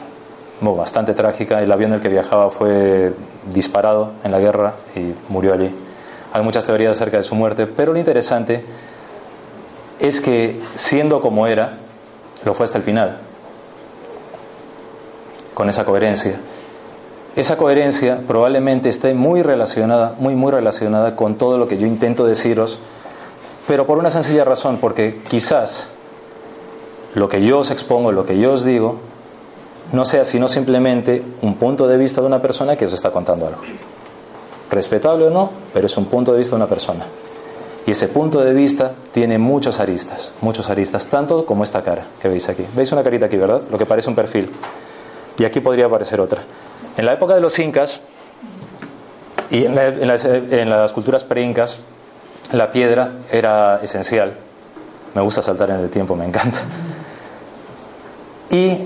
bastante 0.62 1.12
trágica. 1.12 1.60
El 1.62 1.70
avión 1.70 1.90
en 1.90 1.96
el 1.96 2.00
que 2.00 2.08
viajaba 2.08 2.50
fue 2.50 3.12
disparado 3.52 4.12
en 4.24 4.30
la 4.30 4.38
guerra 4.38 4.74
y 4.96 5.12
murió 5.28 5.52
allí. 5.52 5.70
Hay 6.32 6.42
muchas 6.42 6.64
teorías 6.64 6.92
acerca 6.92 7.18
de 7.18 7.24
su 7.24 7.34
muerte, 7.34 7.66
pero 7.66 7.92
lo 7.92 7.98
interesante 7.98 8.64
es 9.98 10.20
que 10.20 10.60
siendo 10.74 11.20
como 11.20 11.46
era, 11.46 11.78
lo 12.44 12.54
fue 12.54 12.64
hasta 12.64 12.78
el 12.78 12.84
final, 12.84 13.18
con 15.52 15.68
esa 15.68 15.84
coherencia. 15.84 16.40
Esa 17.36 17.56
coherencia 17.56 18.20
probablemente 18.26 18.88
esté 18.88 19.12
muy 19.12 19.42
relacionada, 19.42 20.14
muy, 20.18 20.34
muy 20.34 20.50
relacionada 20.50 21.14
con 21.14 21.36
todo 21.36 21.58
lo 21.58 21.68
que 21.68 21.76
yo 21.76 21.86
intento 21.86 22.24
deciros, 22.24 22.78
pero 23.68 23.86
por 23.86 23.98
una 23.98 24.10
sencilla 24.10 24.44
razón, 24.44 24.78
porque 24.80 25.20
quizás 25.28 25.90
lo 27.14 27.28
que 27.28 27.42
yo 27.42 27.58
os 27.58 27.70
expongo, 27.70 28.12
lo 28.12 28.24
que 28.24 28.38
yo 28.38 28.52
os 28.52 28.64
digo, 28.64 29.00
no 29.92 30.04
sea 30.04 30.24
sino 30.24 30.48
simplemente 30.48 31.22
un 31.42 31.56
punto 31.56 31.86
de 31.86 31.98
vista 31.98 32.20
de 32.20 32.26
una 32.26 32.40
persona 32.40 32.76
que 32.76 32.86
os 32.86 32.92
está 32.92 33.10
contando 33.10 33.46
algo. 33.46 33.60
Respetable 34.70 35.26
o 35.26 35.30
no, 35.30 35.50
pero 35.74 35.86
es 35.86 35.96
un 35.96 36.06
punto 36.06 36.32
de 36.32 36.38
vista 36.38 36.56
de 36.56 36.62
una 36.62 36.68
persona. 36.68 37.04
Y 37.86 37.90
ese 37.90 38.08
punto 38.08 38.40
de 38.40 38.54
vista 38.54 38.92
tiene 39.12 39.38
muchos 39.38 39.80
aristas, 39.80 40.32
muchos 40.40 40.70
aristas, 40.70 41.06
tanto 41.08 41.44
como 41.44 41.64
esta 41.64 41.82
cara 41.82 42.06
que 42.20 42.28
veis 42.28 42.48
aquí. 42.48 42.64
¿Veis 42.74 42.92
una 42.92 43.02
carita 43.02 43.26
aquí, 43.26 43.36
verdad? 43.36 43.62
Lo 43.70 43.76
que 43.76 43.86
parece 43.86 44.08
un 44.08 44.14
perfil. 44.14 44.50
Y 45.36 45.44
aquí 45.44 45.60
podría 45.60 45.86
aparecer 45.86 46.20
otra. 46.20 46.42
En 46.96 47.04
la 47.04 47.12
época 47.12 47.34
de 47.34 47.40
los 47.40 47.58
incas 47.58 48.00
y 49.50 49.64
en, 49.64 49.74
las, 49.74 50.24
en 50.24 50.70
las 50.70 50.92
culturas 50.92 51.24
pre-incas, 51.24 51.80
la 52.52 52.70
piedra 52.70 53.14
era 53.30 53.80
esencial. 53.82 54.36
Me 55.14 55.20
gusta 55.20 55.42
saltar 55.42 55.70
en 55.70 55.80
el 55.80 55.90
tiempo, 55.90 56.14
me 56.14 56.24
encanta. 56.24 56.60
Y 58.52 58.76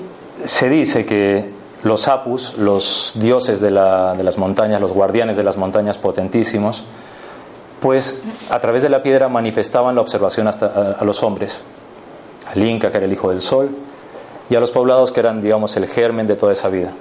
se 0.45 0.71
dice 0.71 1.05
que 1.05 1.51
los 1.83 2.07
apus, 2.07 2.57
los 2.57 3.13
dioses 3.17 3.61
de, 3.61 3.73
las 3.73 4.39
montañas, 4.39 4.81
los 4.81 4.93
guardianes 4.93 5.37
de 5.37 5.43
las 5.43 5.57
montañas 5.57 5.99
potentísimos, 5.99 6.85
pues 7.81 8.23
a 8.49 8.61
través 8.61 8.83
de 8.83 8.89
la 8.89 9.03
piedra 9.03 9.29
manifestaban 9.29 9.97
la 9.97 10.01
observación 10.03 10.47
hasta 10.47 10.97
a, 10.99 11.05
los 11.05 11.23
hombres, 11.25 11.61
al 12.47 12.67
Inca, 12.67 12.91
que 12.93 12.99
era 12.99 13.07
el 13.07 13.13
hijo 13.13 13.31
del 13.31 13.41
sol, 13.41 13.71
y 14.49 14.55
a 14.55 14.61
los 14.61 14.71
poblados, 14.71 15.11
que 15.11 15.19
eran, 15.19 15.41
digamos, 15.41 15.77
el 15.77 15.89
germen 15.89 16.29
de 16.29 16.37
toda 16.37 16.53
esa 16.53 16.69
vida. 16.69 16.93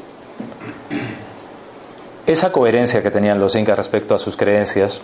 Esa 2.25 2.51
coherencia 2.51 3.04
que 3.04 3.12
tenían 3.12 3.39
los 3.39 3.56
incas 3.56 3.78
respecto 3.78 4.15
a 4.15 4.17
sus 4.17 4.36
creencias 4.36 5.01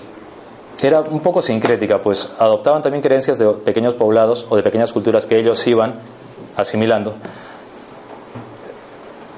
era 0.81 1.01
un 1.01 1.19
poco 1.19 1.43
sincrética, 1.43 2.01
pues 2.01 2.27
adoptaban 2.39 2.81
también 2.81 3.03
creencias 3.03 3.37
de 3.37 3.45
pequeños 3.49 3.93
poblados 3.93 4.47
o 4.49 4.55
de 4.55 4.63
pequeñas 4.63 4.91
culturas 4.91 5.27
que 5.27 5.37
ellos 5.37 5.65
iban 5.67 5.99
asimilando 6.57 7.13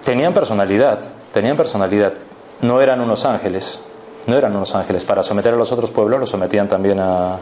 tenían 0.03 0.33
personalidad, 0.33 0.99
tenían 1.33 1.57
personalidad. 1.57 2.13
No 2.61 2.81
eran 2.81 3.01
unos 3.01 3.25
ángeles, 3.25 3.79
no 4.27 4.37
eran 4.37 4.55
unos 4.55 4.73
ángeles. 4.75 5.03
Para 5.03 5.23
someter 5.23 5.53
a 5.53 5.57
los 5.57 5.71
otros 5.71 5.91
pueblos 5.91 6.19
los 6.19 6.29
sometían 6.29 6.67
también 6.67 6.99
a, 6.99 7.37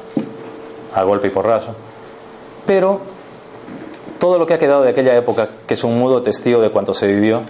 a 0.95 1.03
golpe 1.03 1.27
y 1.27 1.31
porrazo. 1.31 1.75
Pero 2.65 3.01
todo 4.19 4.37
lo 4.37 4.45
que 4.45 4.55
ha 4.55 4.59
quedado 4.59 4.83
de 4.83 4.89
aquella 4.89 5.15
época, 5.15 5.49
que 5.67 5.73
es 5.73 5.83
un 5.83 5.97
mudo 5.97 6.21
testigo 6.21 6.61
de 6.61 6.69
cuanto 6.69 6.93
se 6.93 7.07
vivió, 7.07 7.41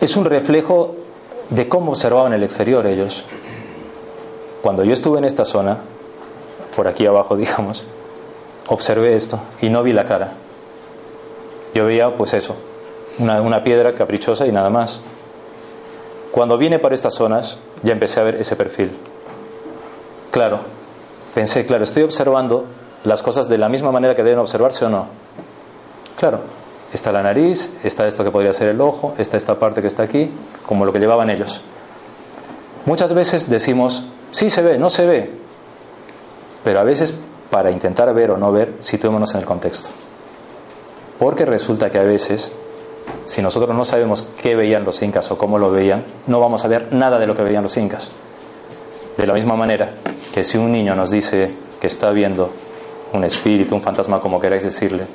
es 0.00 0.16
un 0.16 0.24
reflejo 0.24 0.96
de 1.50 1.68
cómo 1.68 1.92
observaban 1.92 2.32
el 2.32 2.42
exterior 2.42 2.86
ellos. 2.86 3.24
Cuando 4.62 4.84
yo 4.84 4.92
estuve 4.92 5.18
en 5.18 5.24
esta 5.24 5.44
zona, 5.44 5.78
por 6.74 6.88
aquí 6.88 7.06
abajo 7.06 7.36
digamos, 7.38 7.84
observé 8.68 9.16
esto 9.16 9.38
y 9.60 9.68
no 9.68 9.82
vi 9.82 9.92
la 9.92 10.06
cara. 10.06 10.32
Yo 11.74 11.86
veía 11.86 12.16
pues 12.16 12.34
eso, 12.34 12.56
una, 13.18 13.62
piedra 13.62 13.94
caprichosa 13.94 14.46
y 14.46 14.52
nada 14.52 14.70
más. 14.70 15.00
Cuando 16.30 16.58
vine 16.58 16.78
por 16.78 16.92
estas 16.92 17.14
zonas 17.14 17.58
ya 17.82 17.92
empecé 17.92 18.20
a 18.20 18.24
ver 18.24 18.36
ese 18.36 18.56
perfil. 18.56 18.96
Claro, 20.30 20.60
pensé, 21.34 21.64
claro, 21.64 21.84
estoy 21.84 22.02
observando 22.02 22.64
las 23.04 23.22
cosas 23.22 23.48
de 23.48 23.58
la 23.58 23.68
misma 23.68 23.92
manera 23.92 24.14
que 24.14 24.22
deben 24.22 24.38
observarse 24.38 24.84
o 24.84 24.88
no. 24.88 25.06
Claro, 26.18 26.40
está 26.92 27.12
la 27.12 27.22
nariz, 27.22 27.72
está 27.84 28.06
esto 28.06 28.24
que 28.24 28.30
podría 28.30 28.52
ser 28.52 28.68
el 28.68 28.80
ojo, 28.80 29.14
está 29.18 29.36
esta 29.36 29.54
parte 29.56 29.80
que 29.80 29.86
está 29.86 30.02
aquí, 30.02 30.30
como 30.66 30.84
lo 30.84 30.92
que 30.92 30.98
llevaban 30.98 31.30
ellos. 31.30 31.60
Muchas 32.86 33.14
veces 33.14 33.48
decimos, 33.48 34.04
sí 34.32 34.50
se 34.50 34.62
ve, 34.62 34.78
no 34.78 34.90
se 34.90 35.06
ve, 35.06 35.30
pero 36.64 36.80
a 36.80 36.84
veces 36.84 37.14
para 37.50 37.70
intentar 37.70 38.12
ver 38.12 38.32
o 38.32 38.36
no 38.36 38.50
ver, 38.50 38.74
situémonos 38.80 39.32
en 39.34 39.40
el 39.40 39.46
contexto. 39.46 39.90
Porque 41.18 41.44
resulta 41.44 41.90
que 41.90 41.98
a 41.98 42.02
veces 42.02 42.52
si 43.24 43.40
nosotros 43.40 43.74
no 43.74 43.84
sabemos 43.84 44.28
qué 44.40 44.54
veían 44.54 44.84
los 44.84 45.00
incas 45.02 45.30
o 45.30 45.38
cómo 45.38 45.58
lo 45.58 45.70
veían, 45.70 46.04
no 46.26 46.40
vamos 46.40 46.64
a 46.64 46.68
ver 46.68 46.92
nada 46.92 47.18
de 47.18 47.26
lo 47.26 47.34
que 47.34 47.42
veían 47.42 47.62
los 47.62 47.76
incas. 47.76 48.10
De 49.16 49.26
la 49.26 49.32
misma 49.32 49.56
manera 49.56 49.94
que 50.34 50.44
si 50.44 50.58
un 50.58 50.72
niño 50.72 50.94
nos 50.94 51.10
dice 51.10 51.50
que 51.80 51.86
está 51.86 52.10
viendo 52.10 52.50
un 53.12 53.24
espíritu, 53.24 53.74
un 53.74 53.80
fantasma, 53.80 54.20
como 54.20 54.40
queráis 54.40 54.62
decirle, 54.62 55.06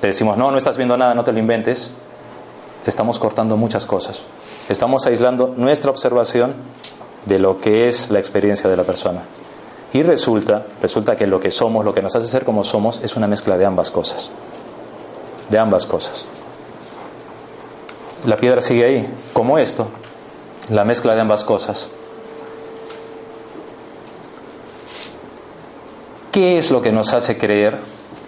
le 0.00 0.08
decimos, 0.08 0.36
no, 0.38 0.50
no 0.50 0.56
estás 0.56 0.76
viendo 0.76 0.96
nada, 0.96 1.14
no 1.14 1.24
te 1.24 1.32
lo 1.32 1.38
inventes, 1.38 1.90
estamos 2.86 3.18
cortando 3.18 3.56
muchas 3.56 3.84
cosas. 3.84 4.22
Estamos 4.68 5.06
aislando 5.06 5.52
nuestra 5.56 5.90
observación 5.90 6.54
de 7.26 7.38
lo 7.38 7.60
que 7.60 7.86
es 7.86 8.10
la 8.10 8.18
experiencia 8.18 8.70
de 8.70 8.76
la 8.76 8.84
persona. 8.84 9.22
Y 9.92 10.02
resulta, 10.02 10.64
resulta 10.80 11.16
que 11.16 11.26
lo 11.26 11.40
que 11.40 11.50
somos, 11.50 11.84
lo 11.84 11.92
que 11.92 12.00
nos 12.00 12.14
hace 12.16 12.28
ser 12.28 12.44
como 12.44 12.64
somos, 12.64 13.00
es 13.02 13.16
una 13.16 13.26
mezcla 13.26 13.58
de 13.58 13.66
ambas 13.66 13.90
cosas. 13.90 14.30
De 15.50 15.58
ambas 15.58 15.84
cosas 15.84 16.24
la 18.26 18.36
piedra 18.36 18.60
sigue 18.60 18.84
ahí, 18.84 19.08
como 19.32 19.58
esto, 19.58 19.88
la 20.68 20.84
mezcla 20.84 21.14
de 21.14 21.20
ambas 21.20 21.44
cosas. 21.44 21.90
¿Qué 26.32 26.58
es 26.58 26.70
lo 26.70 26.80
que 26.80 26.92
nos 26.92 27.12
hace 27.12 27.36
creer 27.36 27.78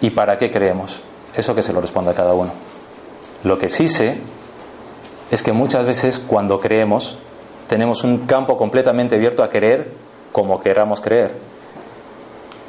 y 0.01 0.09
para 0.09 0.37
qué 0.37 0.51
creemos? 0.51 1.01
Eso 1.35 1.55
que 1.55 1.63
se 1.63 1.71
lo 1.71 1.79
responde 1.81 2.11
a 2.11 2.13
cada 2.13 2.33
uno. 2.33 2.51
Lo 3.43 3.57
que 3.57 3.69
sí 3.69 3.87
sé 3.87 4.17
es 5.31 5.41
que 5.41 5.53
muchas 5.53 5.85
veces 5.85 6.19
cuando 6.19 6.59
creemos 6.59 7.17
tenemos 7.69 8.03
un 8.03 8.25
campo 8.25 8.57
completamente 8.57 9.15
abierto 9.15 9.41
a 9.41 9.49
creer 9.49 9.87
como 10.31 10.61
queramos 10.61 10.99
creer. 10.99 11.31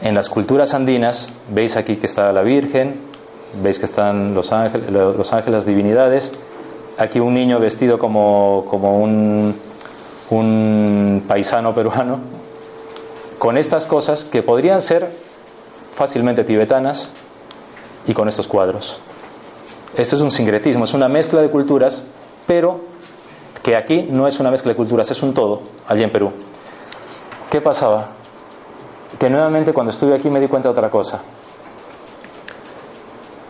En 0.03 0.15
las 0.15 0.29
culturas 0.29 0.75
andinas, 0.75 1.29
veis 1.49 1.77
aquí 1.77 1.97
que 1.97 2.07
está 2.07 2.31
la 2.33 2.43
Virgen, 2.43 3.01
veis 3.63 3.79
que 3.79 3.87
están 3.87 4.35
los 4.35 4.53
ángeles, 4.53 4.91
los 4.91 5.33
ángeles, 5.33 5.55
las 5.55 5.67
divinidades, 5.67 6.33
aquí 6.99 7.21
un 7.21 7.35
niño 7.35 7.59
vestido 7.59 7.99
como, 7.99 8.65
como 8.69 8.99
un, 8.99 9.55
un 10.31 11.25
paisano 11.27 11.75
peruano, 11.75 12.19
con 13.39 13.59
estas 13.59 13.87
cosas 13.87 14.25
que 14.25 14.43
podrían 14.43 14.81
ser 14.81 15.11
fácilmente 15.95 16.45
tibetanas 16.45 17.09
y 18.07 18.15
con 18.15 18.29
estos 18.29 18.49
cuadros. 18.49 19.01
Esto 19.97 20.17
es 20.17 20.23
un 20.23 20.31
sincretismo, 20.31 20.85
es 20.85 20.95
una 20.95 21.09
mezcla 21.09 21.41
de 21.41 21.51
culturas, 21.51 22.05
pero 22.47 22.81
que 23.63 23.77
aquí 23.77 24.09
no 24.11 24.27
es 24.27 24.41
una 24.41 24.51
mezcla 24.51 24.73
de 24.73 24.77
culturas, 24.77 25.11
es 25.11 25.23
un 25.23 25.35
todo, 25.35 25.63
allí 25.87 26.03
en 26.03 26.11
Perú. 26.11 26.33
¿Qué 27.51 27.61
pasaba? 27.61 28.09
Que 29.19 29.31
nuevamente 29.31 29.73
cuando 29.73 29.93
estuve 29.93 30.15
aquí 30.15 30.29
me 30.29 30.41
di 30.41 30.49
cuenta 30.49 30.69
de 30.69 30.73
otra 30.73 30.91
cosa. 30.91 31.21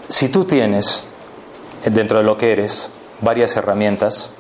Si 0.09 0.29
tú 0.29 0.45
tienes, 0.45 1.05
dentro 1.85 2.19
de 2.19 2.25
lo 2.25 2.37
que 2.37 2.53
eres, 2.53 2.91
varias 3.25 3.57
herramientas. 3.57 4.31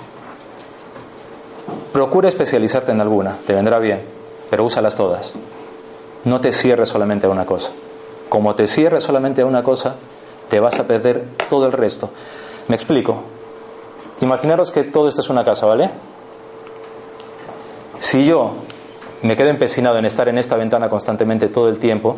Procura 1.92 2.28
especializarte 2.28 2.92
en 2.92 3.00
alguna, 3.00 3.36
te 3.46 3.54
vendrá 3.54 3.78
bien, 3.78 4.00
pero 4.50 4.64
úsalas 4.64 4.96
todas. 4.96 5.32
No 6.24 6.40
te 6.40 6.52
cierres 6.52 6.90
solamente 6.90 7.26
a 7.26 7.30
una 7.30 7.46
cosa. 7.46 7.70
Como 8.28 8.54
te 8.54 8.66
cierres 8.66 9.02
solamente 9.02 9.42
a 9.42 9.46
una 9.46 9.62
cosa, 9.62 9.96
te 10.48 10.60
vas 10.60 10.78
a 10.78 10.86
perder 10.86 11.24
todo 11.48 11.66
el 11.66 11.72
resto. 11.72 12.10
Me 12.68 12.76
explico. 12.76 13.22
Imaginaros 14.20 14.70
que 14.70 14.84
todo 14.84 15.08
esto 15.08 15.20
es 15.20 15.30
una 15.30 15.44
casa, 15.44 15.66
¿vale? 15.66 15.90
Si 17.98 18.26
yo 18.26 18.54
me 19.22 19.36
quedo 19.36 19.48
empecinado 19.48 19.98
en 19.98 20.04
estar 20.04 20.28
en 20.28 20.38
esta 20.38 20.56
ventana 20.56 20.88
constantemente 20.88 21.48
todo 21.48 21.68
el 21.68 21.78
tiempo, 21.78 22.16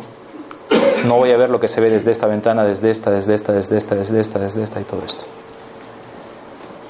no 1.05 1.17
voy 1.17 1.31
a 1.31 1.37
ver 1.37 1.49
lo 1.49 1.59
que 1.59 1.67
se 1.67 1.81
ve 1.81 1.89
desde 1.89 2.11
esta 2.11 2.27
ventana, 2.27 2.63
desde 2.63 2.91
esta, 2.91 3.11
desde 3.11 3.33
esta, 3.35 3.53
desde 3.53 3.77
esta, 3.77 3.95
desde 3.95 4.19
esta, 4.19 4.39
desde 4.39 4.63
esta 4.63 4.81
y 4.81 4.83
todo 4.83 5.01
esto. 5.05 5.25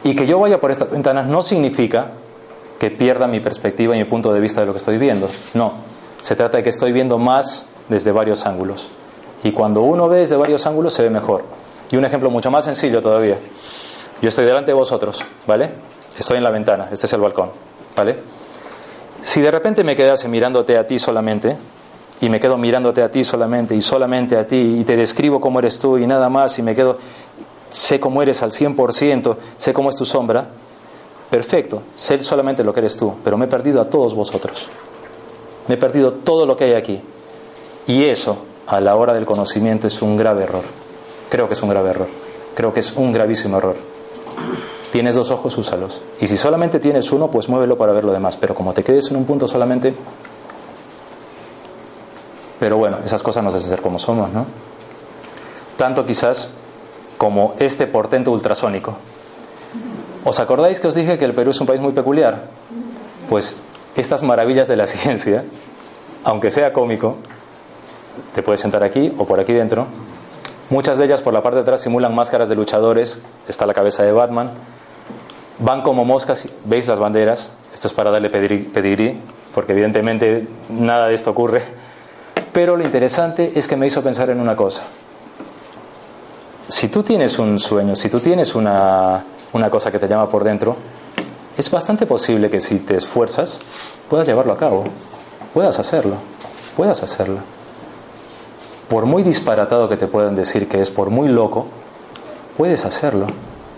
Y 0.07 0.15
que 0.15 0.25
yo 0.25 0.39
vaya 0.39 0.61
por 0.61 0.71
estas 0.71 0.89
ventanas 0.89 1.27
no 1.27 1.41
significa 1.41 2.11
que 2.79 2.89
pierda 2.89 3.27
mi 3.27 3.41
perspectiva 3.41 3.93
y 3.93 3.99
mi 3.99 4.05
punto 4.05 4.31
de 4.31 4.39
vista 4.39 4.61
de 4.61 4.67
lo 4.67 4.71
que 4.71 4.79
estoy 4.79 4.97
viendo. 4.97 5.27
No, 5.53 5.73
se 6.21 6.33
trata 6.37 6.55
de 6.55 6.63
que 6.63 6.69
estoy 6.69 6.93
viendo 6.93 7.17
más 7.17 7.65
desde 7.89 8.13
varios 8.13 8.45
ángulos. 8.45 8.87
Y 9.43 9.51
cuando 9.51 9.81
uno 9.81 10.07
ve 10.07 10.19
desde 10.19 10.37
varios 10.37 10.65
ángulos 10.65 10.93
se 10.93 11.03
ve 11.03 11.09
mejor. 11.09 11.43
Y 11.91 11.97
un 11.97 12.05
ejemplo 12.05 12.31
mucho 12.31 12.49
más 12.49 12.63
sencillo 12.63 13.01
todavía. 13.01 13.37
Yo 14.21 14.29
estoy 14.29 14.45
delante 14.45 14.71
de 14.71 14.75
vosotros, 14.75 15.25
¿vale? 15.45 15.71
Estoy 16.17 16.37
en 16.37 16.43
la 16.45 16.51
ventana, 16.51 16.87
este 16.89 17.05
es 17.05 17.11
el 17.11 17.19
balcón, 17.19 17.49
¿vale? 17.93 18.15
Si 19.21 19.41
de 19.41 19.51
repente 19.51 19.83
me 19.83 19.93
quedase 19.93 20.29
mirándote 20.29 20.77
a 20.77 20.87
ti 20.87 20.99
solamente, 20.99 21.57
y 22.21 22.29
me 22.29 22.39
quedo 22.39 22.57
mirándote 22.57 23.03
a 23.03 23.11
ti 23.11 23.25
solamente 23.25 23.75
y 23.75 23.81
solamente 23.81 24.37
a 24.37 24.47
ti, 24.47 24.77
y 24.79 24.83
te 24.85 24.95
describo 24.95 25.41
cómo 25.41 25.59
eres 25.59 25.77
tú 25.79 25.97
y 25.97 26.07
nada 26.07 26.29
más, 26.29 26.57
y 26.59 26.63
me 26.63 26.73
quedo, 26.73 26.97
sé 27.71 27.99
cómo 27.99 28.21
eres 28.21 28.41
al 28.43 28.51
100%, 28.51 29.37
sé 29.57 29.73
cómo 29.73 29.89
es 29.89 29.95
tu 29.95 30.05
sombra, 30.05 30.47
perfecto, 31.29 31.81
sé 31.95 32.19
solamente 32.23 32.63
lo 32.63 32.73
que 32.73 32.79
eres 32.79 32.97
tú, 32.97 33.15
pero 33.23 33.37
me 33.37 33.45
he 33.45 33.49
perdido 33.49 33.81
a 33.81 33.85
todos 33.85 34.15
vosotros. 34.15 34.67
Me 35.67 35.75
he 35.75 35.77
perdido 35.77 36.13
todo 36.13 36.45
lo 36.45 36.55
que 36.55 36.65
hay 36.65 36.73
aquí. 36.73 37.01
Y 37.87 38.05
eso, 38.05 38.37
a 38.67 38.79
la 38.79 38.95
hora 38.95 39.13
del 39.13 39.25
conocimiento, 39.25 39.87
es 39.87 40.01
un 40.01 40.15
grave 40.17 40.43
error. 40.43 40.63
Creo 41.29 41.47
que 41.47 41.53
es 41.53 41.61
un 41.61 41.69
grave 41.69 41.89
error. 41.89 42.07
Creo 42.55 42.73
que 42.73 42.79
es 42.79 42.93
un 42.95 43.11
gravísimo 43.11 43.57
error. 43.57 43.75
Tienes 44.91 45.15
dos 45.15 45.29
ojos, 45.29 45.57
úsalos. 45.57 46.01
Y 46.21 46.27
si 46.27 46.37
solamente 46.37 46.79
tienes 46.79 47.11
uno, 47.11 47.29
pues 47.29 47.49
muévelo 47.49 47.77
para 47.77 47.91
ver 47.91 48.03
lo 48.03 48.11
demás. 48.11 48.37
Pero 48.37 48.55
como 48.55 48.73
te 48.73 48.83
quedes 48.83 49.09
en 49.11 49.17
un 49.17 49.25
punto 49.25 49.47
solamente... 49.47 49.93
Pero 52.59 52.77
bueno, 52.77 52.97
esas 53.05 53.21
cosas 53.21 53.43
nos 53.43 53.53
hacen 53.53 53.69
ser 53.69 53.81
como 53.81 53.99
somos, 53.99 54.31
¿no? 54.31 54.45
Tanto 55.77 56.05
quizás 56.05 56.49
como 57.17 57.55
este 57.59 57.87
portento 57.87 58.31
ultrasónico. 58.31 58.97
¿Os 60.23 60.39
acordáis 60.39 60.79
que 60.79 60.87
os 60.87 60.95
dije 60.95 61.17
que 61.17 61.25
el 61.25 61.33
Perú 61.33 61.51
es 61.51 61.61
un 61.61 61.67
país 61.67 61.81
muy 61.81 61.93
peculiar? 61.93 62.43
Pues 63.29 63.57
estas 63.95 64.23
maravillas 64.23 64.67
de 64.67 64.75
la 64.75 64.87
ciencia, 64.87 65.43
aunque 66.23 66.51
sea 66.51 66.73
cómico, 66.73 67.17
te 68.33 68.43
puedes 68.43 68.61
sentar 68.61 68.83
aquí 68.83 69.13
o 69.17 69.25
por 69.25 69.39
aquí 69.39 69.53
dentro, 69.53 69.87
muchas 70.69 70.97
de 70.97 71.05
ellas 71.05 71.21
por 71.21 71.33
la 71.33 71.41
parte 71.41 71.57
de 71.57 71.61
atrás 71.61 71.81
simulan 71.81 72.13
máscaras 72.13 72.49
de 72.49 72.55
luchadores, 72.55 73.21
está 73.47 73.65
la 73.65 73.73
cabeza 73.73 74.03
de 74.03 74.11
Batman, 74.11 74.51
van 75.59 75.81
como 75.81 76.05
moscas, 76.05 76.47
veis 76.65 76.87
las 76.87 76.99
banderas, 76.99 77.51
esto 77.73 77.87
es 77.87 77.93
para 77.93 78.11
darle 78.11 78.29
pedigrí, 78.29 79.19
porque 79.53 79.71
evidentemente 79.71 80.47
nada 80.69 81.07
de 81.07 81.15
esto 81.15 81.31
ocurre, 81.31 81.61
pero 82.53 82.75
lo 82.75 82.83
interesante 82.83 83.53
es 83.55 83.67
que 83.67 83.75
me 83.75 83.87
hizo 83.87 84.03
pensar 84.03 84.29
en 84.29 84.39
una 84.39 84.55
cosa. 84.55 84.83
Si 86.69 86.89
tú 86.89 87.01
tienes 87.01 87.39
un 87.39 87.59
sueño, 87.59 87.95
si 87.95 88.09
tú 88.09 88.19
tienes 88.19 88.53
una, 88.53 89.23
una 89.53 89.69
cosa 89.69 89.89
que 89.89 89.99
te 89.99 90.07
llama 90.07 90.29
por 90.29 90.43
dentro, 90.43 90.75
es 91.57 91.71
bastante 91.71 92.05
posible 92.05 92.49
que 92.49 92.59
si 92.59 92.79
te 92.79 92.97
esfuerzas 92.97 93.59
puedas 94.09 94.27
llevarlo 94.27 94.53
a 94.53 94.57
cabo, 94.57 94.83
puedas 95.53 95.79
hacerlo, 95.79 96.15
puedas 96.75 97.01
hacerlo. 97.03 97.39
Por 98.89 99.05
muy 99.05 99.23
disparatado 99.23 99.87
que 99.87 99.97
te 99.97 100.07
puedan 100.07 100.35
decir 100.35 100.67
que 100.67 100.81
es, 100.81 100.91
por 100.91 101.09
muy 101.09 101.29
loco, 101.29 101.67
puedes 102.57 102.85
hacerlo. 102.85 103.27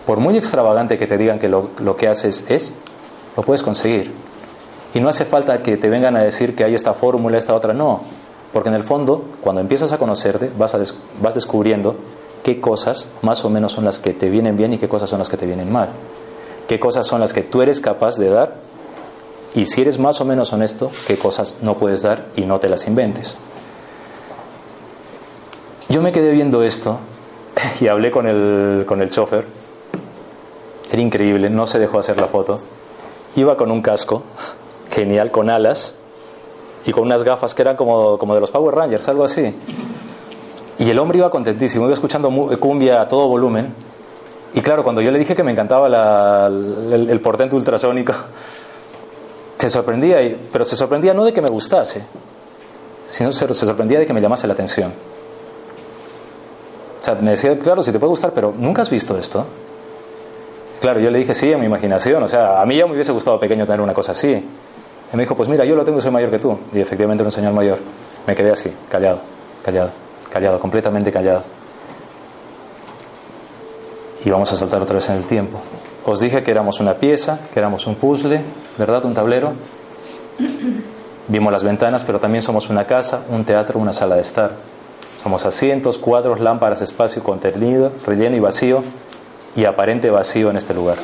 Por 0.06 0.20
muy 0.20 0.38
extravagante 0.38 0.98
que 0.98 1.06
te 1.06 1.18
digan 1.18 1.38
que 1.38 1.48
lo, 1.48 1.96
que 1.96 2.08
haces 2.08 2.46
es, 2.50 2.74
lo 3.38 3.44
puedes 3.44 3.62
conseguir. 3.62 4.12
Y 4.94 5.00
no 5.00 5.10
hace 5.10 5.26
falta 5.26 5.62
que 5.62 5.78
te 5.78 5.90
vengan 5.90 6.16
a 6.16 6.22
decir 6.22 6.56
que 6.56 6.64
hay 6.64 6.74
esta 6.74 6.96
fórmula, 6.96 7.38
esta 7.38 7.54
otra, 7.54 7.74
no. 7.74 8.02
Porque 8.52 8.70
en 8.70 8.76
el 8.76 8.84
fondo, 8.84 9.26
cuando 9.42 9.62
empiezas 9.62 9.92
a 9.92 10.00
conocerte, 10.00 10.52
vas, 10.58 10.76
vas 11.22 11.36
descubriendo 11.36 11.96
qué 12.50 12.60
cosas 12.60 13.08
más 13.22 13.45
o 13.45 13.50
menos 13.52 13.74
son 13.74 13.86
las 13.86 14.00
que 14.00 14.12
te 14.12 14.28
vienen 14.28 14.58
bien 14.58 14.74
y 14.74 14.80
qué 14.80 14.88
cosas 14.88 15.08
son 15.08 15.20
las 15.20 15.30
que 15.30 15.38
te 15.38 15.45
vienen 15.45 15.72
mal. 15.72 15.89
Qué 16.68 16.80
cosas 16.80 17.06
son 17.06 17.20
las 17.20 17.32
que 17.32 17.43
tú 17.43 17.62
eres 17.62 17.80
capaz 17.80 18.18
de 18.18 18.30
dar 18.30 18.56
y 19.54 19.66
si 19.66 19.82
eres 19.82 20.00
más 20.00 20.20
o 20.20 20.26
menos 20.26 20.52
honesto, 20.52 20.89
qué 21.06 21.16
cosas 21.16 21.60
no 21.62 21.76
puedes 21.76 22.02
dar 22.02 22.26
y 22.36 22.41
no 22.41 22.60
te 22.60 22.68
las 22.68 22.88
inventes. 22.88 23.36
Yo 25.89 26.02
me 26.02 26.12
quedé 26.12 26.32
viendo 26.32 26.64
esto 26.64 26.97
y 27.82 27.88
hablé 27.88 28.10
con 28.10 28.26
el, 28.26 28.86
con 28.88 29.00
el 29.00 29.12
chofer 29.12 29.45
era 30.91 31.04
increíble, 31.04 31.52
no 31.52 31.68
se 31.68 31.78
dejó 31.78 32.00
hacer 32.00 32.20
la 32.20 32.28
foto. 32.28 32.56
Iba 33.36 33.58
con 33.58 33.70
un 33.70 33.84
casco, 33.84 34.24
genial, 34.89 35.30
con 35.30 35.52
alas 35.52 35.93
y 36.84 36.91
con 36.91 37.04
unas 37.04 37.22
gafas 37.22 37.54
que 37.54 37.62
eran 37.62 37.76
como, 37.76 38.18
como 38.18 38.34
de 38.34 38.41
los 38.41 38.50
Power 38.50 38.74
Rangers, 38.74 39.08
algo 39.08 39.24
así. 39.24 39.54
Y 40.80 40.90
el 40.90 40.98
hombre 40.98 41.18
iba 41.18 41.30
contentísimo, 41.30 41.86
iba 41.86 41.94
escuchando 41.94 42.30
cumbia 42.58 43.02
a 43.02 43.08
todo 43.08 43.28
volumen. 43.28 43.74
Y 44.54 44.62
claro, 44.62 44.82
cuando 44.82 45.02
yo 45.02 45.12
le 45.12 45.20
dije 45.20 45.36
que 45.36 45.44
me 45.44 45.52
encantaba 45.52 45.88
el, 46.48 47.20
portento 47.22 47.58
ultrasónico, 47.58 48.14
se 49.58 49.70
sorprendía, 49.70 50.18
pero 50.52 50.64
se 50.64 50.78
sorprendía 50.78 51.14
no 51.14 51.26
de 51.26 51.34
que 51.34 51.42
me 51.42 51.50
gustase, 51.50 52.02
sino 53.06 53.32
se, 53.34 53.54
sorprendía 53.54 54.00
de 54.00 54.06
que 54.06 54.14
me 54.14 54.22
llamase 54.22 54.48
la 54.48 54.54
atención. 54.54 54.94
O 57.02 57.04
sea, 57.04 57.16
me 57.16 57.32
decía, 57.32 57.60
claro, 57.60 57.84
si 57.84 57.92
te 57.92 58.00
puede 58.00 58.12
gustar, 58.12 58.32
pero 58.34 58.54
¿nunca 58.58 58.82
has 58.82 58.90
visto 58.90 59.18
esto? 59.18 59.46
Claro, 60.80 61.02
yo 61.02 61.12
le 61.12 61.20
dije, 61.20 61.36
sí, 61.36 61.52
en 61.52 61.60
mi 61.60 61.66
imaginación. 61.66 62.24
O 62.24 62.28
sea, 62.30 62.62
a 62.62 62.66
mí 62.66 62.78
ya 62.78 62.86
me 62.86 62.94
hubiese 62.94 63.12
gustado 63.12 63.38
pequeño 63.38 63.66
tener 63.66 63.82
una 63.82 63.94
cosa 63.94 64.14
así. 64.14 64.32
Y 64.32 65.18
me 65.18 65.24
dijo, 65.24 65.36
pues 65.36 65.50
mira, 65.50 65.66
yo 65.66 65.76
lo 65.76 65.84
tengo, 65.84 66.00
soy 66.00 66.12
mayor 66.12 66.32
que 66.32 66.40
tú. 66.40 66.58
Y 66.74 66.80
efectivamente 66.80 67.22
era 67.22 67.28
un 67.28 67.34
señor 67.34 67.52
mayor. 67.52 67.80
Me 68.26 68.34
quedé 68.34 68.52
así, 68.52 68.72
callado, 68.90 69.20
callado, 69.62 69.90
callado, 70.32 70.60
completamente 70.60 71.12
callado. 71.12 71.44
Y 74.24 74.30
vamos 74.30 74.52
a 74.52 74.56
saltar 74.56 74.82
otra 74.82 74.96
vez 74.96 75.10
en 75.10 75.16
el 75.16 75.26
tiempo. 75.26 75.60
Os 76.06 76.20
dije 76.20 76.44
que 76.44 76.52
éramos 76.52 76.80
una 76.80 76.96
pieza, 76.96 77.40
que 77.54 77.60
éramos 77.60 77.88
un 77.88 77.96
puzzle, 77.96 78.42
¿verdad? 78.78 79.06
Un 79.06 79.14
tablero. 79.14 79.54
Vimos 81.28 81.54
las 81.54 81.64
ventanas, 81.64 82.04
pero 82.04 82.20
también 82.20 82.42
somos 82.42 82.70
una 82.70 82.86
casa, 82.86 83.24
un 83.30 83.46
teatro, 83.46 83.80
una 83.80 83.94
sala 83.94 84.16
de 84.16 84.22
estar. 84.22 84.52
Somos 85.22 85.46
asientos, 85.46 85.98
cuadros, 85.98 86.40
lámparas, 86.40 86.82
espacio, 86.82 87.22
contenido, 87.24 87.92
relleno 88.06 88.36
y 88.36 88.40
vacío 88.40 88.84
y 89.56 89.66
aparente 89.66 90.10
vacío 90.10 90.50
en 90.50 90.58
este 90.58 90.74
lugar. 90.74 90.98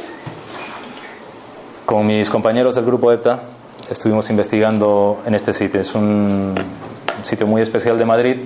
Con 1.85 2.07
mis 2.07 2.29
compañeros 2.29 2.75
del 2.75 2.85
grupo 2.85 3.11
EPTA 3.11 3.41
estuvimos 3.89 4.29
investigando 4.29 5.19
en 5.25 5.35
este 5.35 5.53
sitio. 5.53 5.81
Es 5.81 5.93
un 5.93 6.55
sitio 7.23 7.45
muy 7.45 7.61
especial 7.61 7.97
de 7.97 8.05
Madrid, 8.05 8.37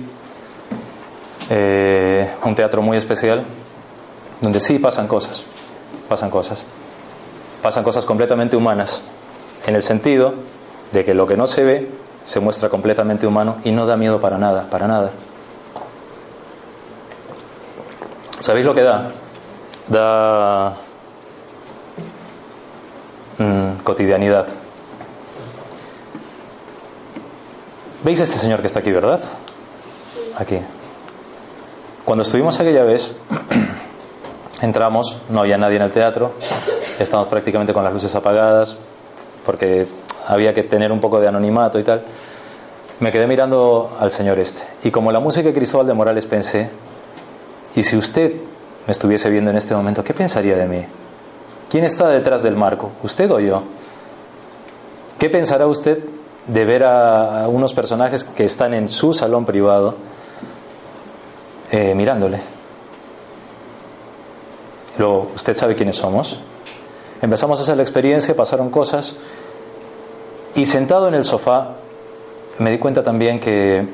eh, 1.50 2.30
un 2.44 2.54
teatro 2.54 2.80
muy 2.80 2.96
especial, 2.96 3.44
donde 4.40 4.60
sí 4.60 4.78
pasan 4.78 5.06
cosas, 5.06 5.42
pasan 6.08 6.30
cosas, 6.30 6.64
pasan 7.62 7.84
cosas 7.84 8.04
completamente 8.06 8.56
humanas, 8.56 9.02
en 9.66 9.76
el 9.76 9.82
sentido 9.82 10.32
de 10.92 11.04
que 11.04 11.12
lo 11.12 11.26
que 11.26 11.36
no 11.36 11.46
se 11.46 11.64
ve 11.64 11.90
se 12.22 12.40
muestra 12.40 12.68
completamente 12.68 13.26
humano 13.26 13.56
y 13.64 13.72
no 13.72 13.84
da 13.84 13.96
miedo 13.96 14.20
para 14.20 14.38
nada, 14.38 14.68
para 14.70 14.86
nada. 14.86 15.10
¿Sabéis 18.40 18.64
lo 18.64 18.74
que 18.74 18.82
da? 18.82 19.10
da 19.90 20.76
mm, 23.38 23.82
cotidianidad. 23.82 24.46
¿Veis 28.04 28.20
a 28.20 28.22
este 28.22 28.38
señor 28.38 28.60
que 28.60 28.68
está 28.68 28.78
aquí, 28.80 28.92
verdad? 28.92 29.20
Aquí. 30.38 30.58
Cuando 32.10 32.24
estuvimos 32.24 32.58
aquella 32.58 32.82
vez, 32.82 33.12
entramos, 34.62 35.18
no 35.28 35.42
había 35.42 35.56
nadie 35.56 35.76
en 35.76 35.82
el 35.82 35.92
teatro, 35.92 36.32
estábamos 36.98 37.28
prácticamente 37.28 37.72
con 37.72 37.84
las 37.84 37.92
luces 37.92 38.12
apagadas, 38.16 38.76
porque 39.46 39.86
había 40.26 40.52
que 40.52 40.64
tener 40.64 40.90
un 40.90 40.98
poco 40.98 41.20
de 41.20 41.28
anonimato 41.28 41.78
y 41.78 41.84
tal. 41.84 42.02
Me 42.98 43.12
quedé 43.12 43.28
mirando 43.28 43.96
al 44.00 44.10
señor 44.10 44.40
este. 44.40 44.64
Y 44.82 44.90
como 44.90 45.12
la 45.12 45.20
música 45.20 45.50
de 45.50 45.54
Cristóbal 45.54 45.86
de 45.86 45.94
Morales 45.94 46.26
pensé, 46.26 46.68
¿y 47.76 47.84
si 47.84 47.96
usted 47.96 48.32
me 48.88 48.90
estuviese 48.90 49.30
viendo 49.30 49.52
en 49.52 49.58
este 49.58 49.76
momento, 49.76 50.02
¿qué 50.02 50.12
pensaría 50.12 50.56
de 50.56 50.66
mí? 50.66 50.84
¿Quién 51.70 51.84
está 51.84 52.08
detrás 52.08 52.42
del 52.42 52.56
marco? 52.56 52.90
¿Usted 53.04 53.30
o 53.30 53.38
yo? 53.38 53.62
¿Qué 55.16 55.30
pensará 55.30 55.68
usted 55.68 56.02
de 56.48 56.64
ver 56.64 56.82
a 56.82 57.46
unos 57.46 57.72
personajes 57.72 58.24
que 58.24 58.46
están 58.46 58.74
en 58.74 58.88
su 58.88 59.14
salón 59.14 59.44
privado 59.44 59.94
eh, 61.70 61.94
mirándole? 61.94 62.40
Luego, 64.98 65.30
¿usted 65.34 65.56
sabe 65.56 65.74
quiénes 65.74 65.96
somos? 65.96 66.38
Empezamos 67.22 67.58
a 67.58 67.62
hacer 67.62 67.76
la 67.76 67.82
experiencia, 67.82 68.34
pasaron 68.34 68.70
cosas 68.70 69.16
y 70.54 70.66
sentado 70.66 71.08
en 71.08 71.14
el 71.14 71.24
sofá 71.24 71.76
me 72.58 72.70
di 72.70 72.78
cuenta 72.78 73.02
también 73.02 73.40
que 73.40 73.86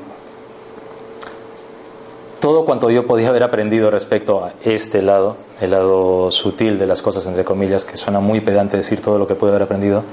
todo 2.39 2.65
cuanto 2.65 2.89
yo 2.89 3.05
podía 3.05 3.29
haber 3.29 3.43
aprendido 3.43 3.89
respecto 3.89 4.43
a 4.43 4.53
este 4.63 5.01
lado, 5.01 5.37
el 5.61 5.71
lado 5.71 6.31
sutil 6.31 6.77
de 6.77 6.85
las 6.85 7.01
cosas, 7.01 7.25
entre 7.25 7.43
comillas, 7.43 7.85
que 7.85 7.97
suena 7.97 8.19
muy 8.19 8.41
pedante 8.41 8.77
decir 8.77 9.01
todo 9.01 9.17
lo 9.17 9.25
que 9.25 9.35
pude 9.35 9.51
haber 9.51 9.63
aprendido, 9.63 10.03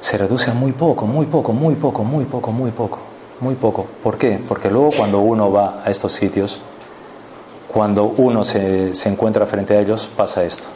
se 0.00 0.16
reduce 0.16 0.50
a 0.50 0.54
muy 0.54 0.72
poco, 0.72 1.06
muy 1.06 1.26
poco, 1.26 1.52
muy 1.52 1.74
poco, 1.74 2.04
muy 2.04 2.24
poco, 2.24 2.52
muy 2.52 2.70
poco, 2.70 2.98
muy 3.40 3.54
poco. 3.54 3.86
¿Por 4.02 4.18
qué? 4.18 4.40
Porque 4.46 4.70
luego 4.70 4.90
cuando 4.96 5.20
uno 5.20 5.50
va 5.52 5.82
a 5.84 5.90
estos 5.90 6.12
sitios, 6.12 6.60
cuando 7.68 8.04
uno 8.16 8.44
se, 8.44 8.94
se 8.94 9.08
encuentra 9.08 9.46
frente 9.46 9.76
a 9.76 9.80
ellos, 9.80 10.08
pasa 10.16 10.44
esto, 10.44 10.68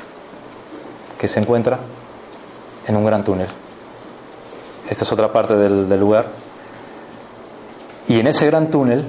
que 1.18 1.28
se 1.28 1.40
encuentra 1.40 1.78
en 2.86 2.96
un 2.96 3.04
gran 3.04 3.24
túnel. 3.24 3.48
Esta 4.88 5.04
es 5.04 5.12
otra 5.12 5.32
parte 5.32 5.56
del, 5.56 5.88
del 5.88 6.00
lugar. 6.00 6.26
Y 8.08 8.20
en 8.20 8.26
ese 8.26 8.46
gran 8.46 8.70
túnel, 8.70 9.06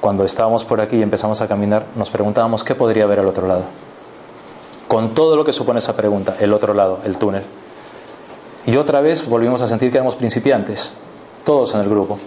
cuando 0.00 0.24
estábamos 0.24 0.64
por 0.64 0.80
aquí 0.80 0.96
y 0.96 1.02
empezamos 1.02 1.40
a 1.40 1.46
caminar, 1.46 1.86
nos 1.94 2.10
preguntábamos 2.10 2.64
qué 2.64 2.74
podría 2.74 3.04
haber 3.04 3.20
al 3.20 3.26
otro 3.26 3.46
lado. 3.46 3.64
Con 4.88 5.14
todo 5.14 5.36
lo 5.36 5.44
que 5.44 5.52
supone 5.52 5.78
esa 5.80 5.94
pregunta, 5.94 6.36
el 6.40 6.52
otro 6.52 6.72
lado, 6.72 7.00
el 7.04 7.18
túnel. 7.18 7.42
Y 8.66 8.76
otra 8.76 9.00
vez 9.00 9.28
volvimos 9.28 9.62
a 9.62 9.68
sentir 9.68 9.90
que 9.90 9.98
éramos 9.98 10.16
principiantes, 10.16 10.92
todos 11.44 11.74
en 11.74 11.80
el 11.80 11.88
grupo. 11.88 12.18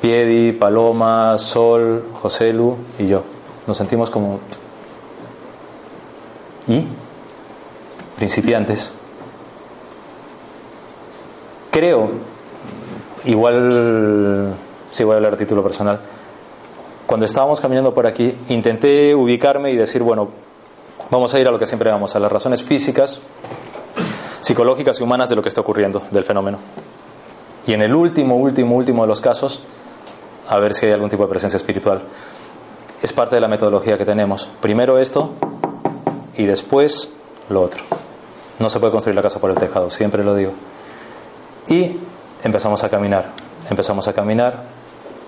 Piedi, 0.00 0.52
Paloma, 0.52 1.36
Sol, 1.38 2.04
José 2.14 2.52
Lu 2.52 2.76
y 2.98 3.06
yo. 3.06 3.22
Nos 3.66 3.76
sentimos 3.76 4.10
como... 4.10 4.40
¿Y? 6.66 6.86
Principiantes. 8.16 8.90
Creo, 11.70 12.10
igual, 13.24 14.54
si 14.90 15.04
voy 15.04 15.12
a 15.12 15.16
hablar 15.16 15.34
a 15.34 15.36
título 15.36 15.62
personal, 15.62 16.00
cuando 17.06 17.26
estábamos 17.26 17.60
caminando 17.60 17.92
por 17.92 18.06
aquí, 18.06 18.34
intenté 18.48 19.14
ubicarme 19.14 19.72
y 19.72 19.76
decir, 19.76 20.02
bueno, 20.02 20.28
vamos 21.10 21.34
a 21.34 21.40
ir 21.40 21.46
a 21.48 21.50
lo 21.50 21.58
que 21.58 21.66
siempre 21.66 21.90
vamos, 21.90 22.14
a 22.16 22.20
las 22.20 22.30
razones 22.30 22.62
físicas, 22.62 23.20
psicológicas 24.40 25.00
y 25.00 25.02
humanas 25.02 25.28
de 25.28 25.36
lo 25.36 25.42
que 25.42 25.48
está 25.48 25.60
ocurriendo, 25.60 26.02
del 26.10 26.24
fenómeno. 26.24 26.58
Y 27.66 27.72
en 27.72 27.82
el 27.82 27.94
último, 27.94 28.36
último, 28.36 28.76
último 28.76 29.02
de 29.02 29.08
los 29.08 29.20
casos, 29.20 29.62
a 30.50 30.58
ver 30.58 30.74
si 30.74 30.84
hay 30.84 30.92
algún 30.92 31.08
tipo 31.08 31.22
de 31.22 31.28
presencia 31.28 31.56
espiritual. 31.56 32.02
Es 33.00 33.12
parte 33.12 33.36
de 33.36 33.40
la 33.40 33.46
metodología 33.46 33.96
que 33.96 34.04
tenemos. 34.04 34.50
Primero 34.60 34.98
esto 34.98 35.30
y 36.36 36.44
después 36.44 37.08
lo 37.48 37.62
otro. 37.62 37.84
No 38.58 38.68
se 38.68 38.80
puede 38.80 38.90
construir 38.90 39.14
la 39.14 39.22
casa 39.22 39.38
por 39.38 39.50
el 39.50 39.56
tejado, 39.56 39.90
siempre 39.90 40.24
lo 40.24 40.34
digo. 40.34 40.52
Y 41.68 41.98
empezamos 42.42 42.82
a 42.82 42.88
caminar, 42.88 43.30
empezamos 43.70 44.08
a 44.08 44.12
caminar, 44.12 44.64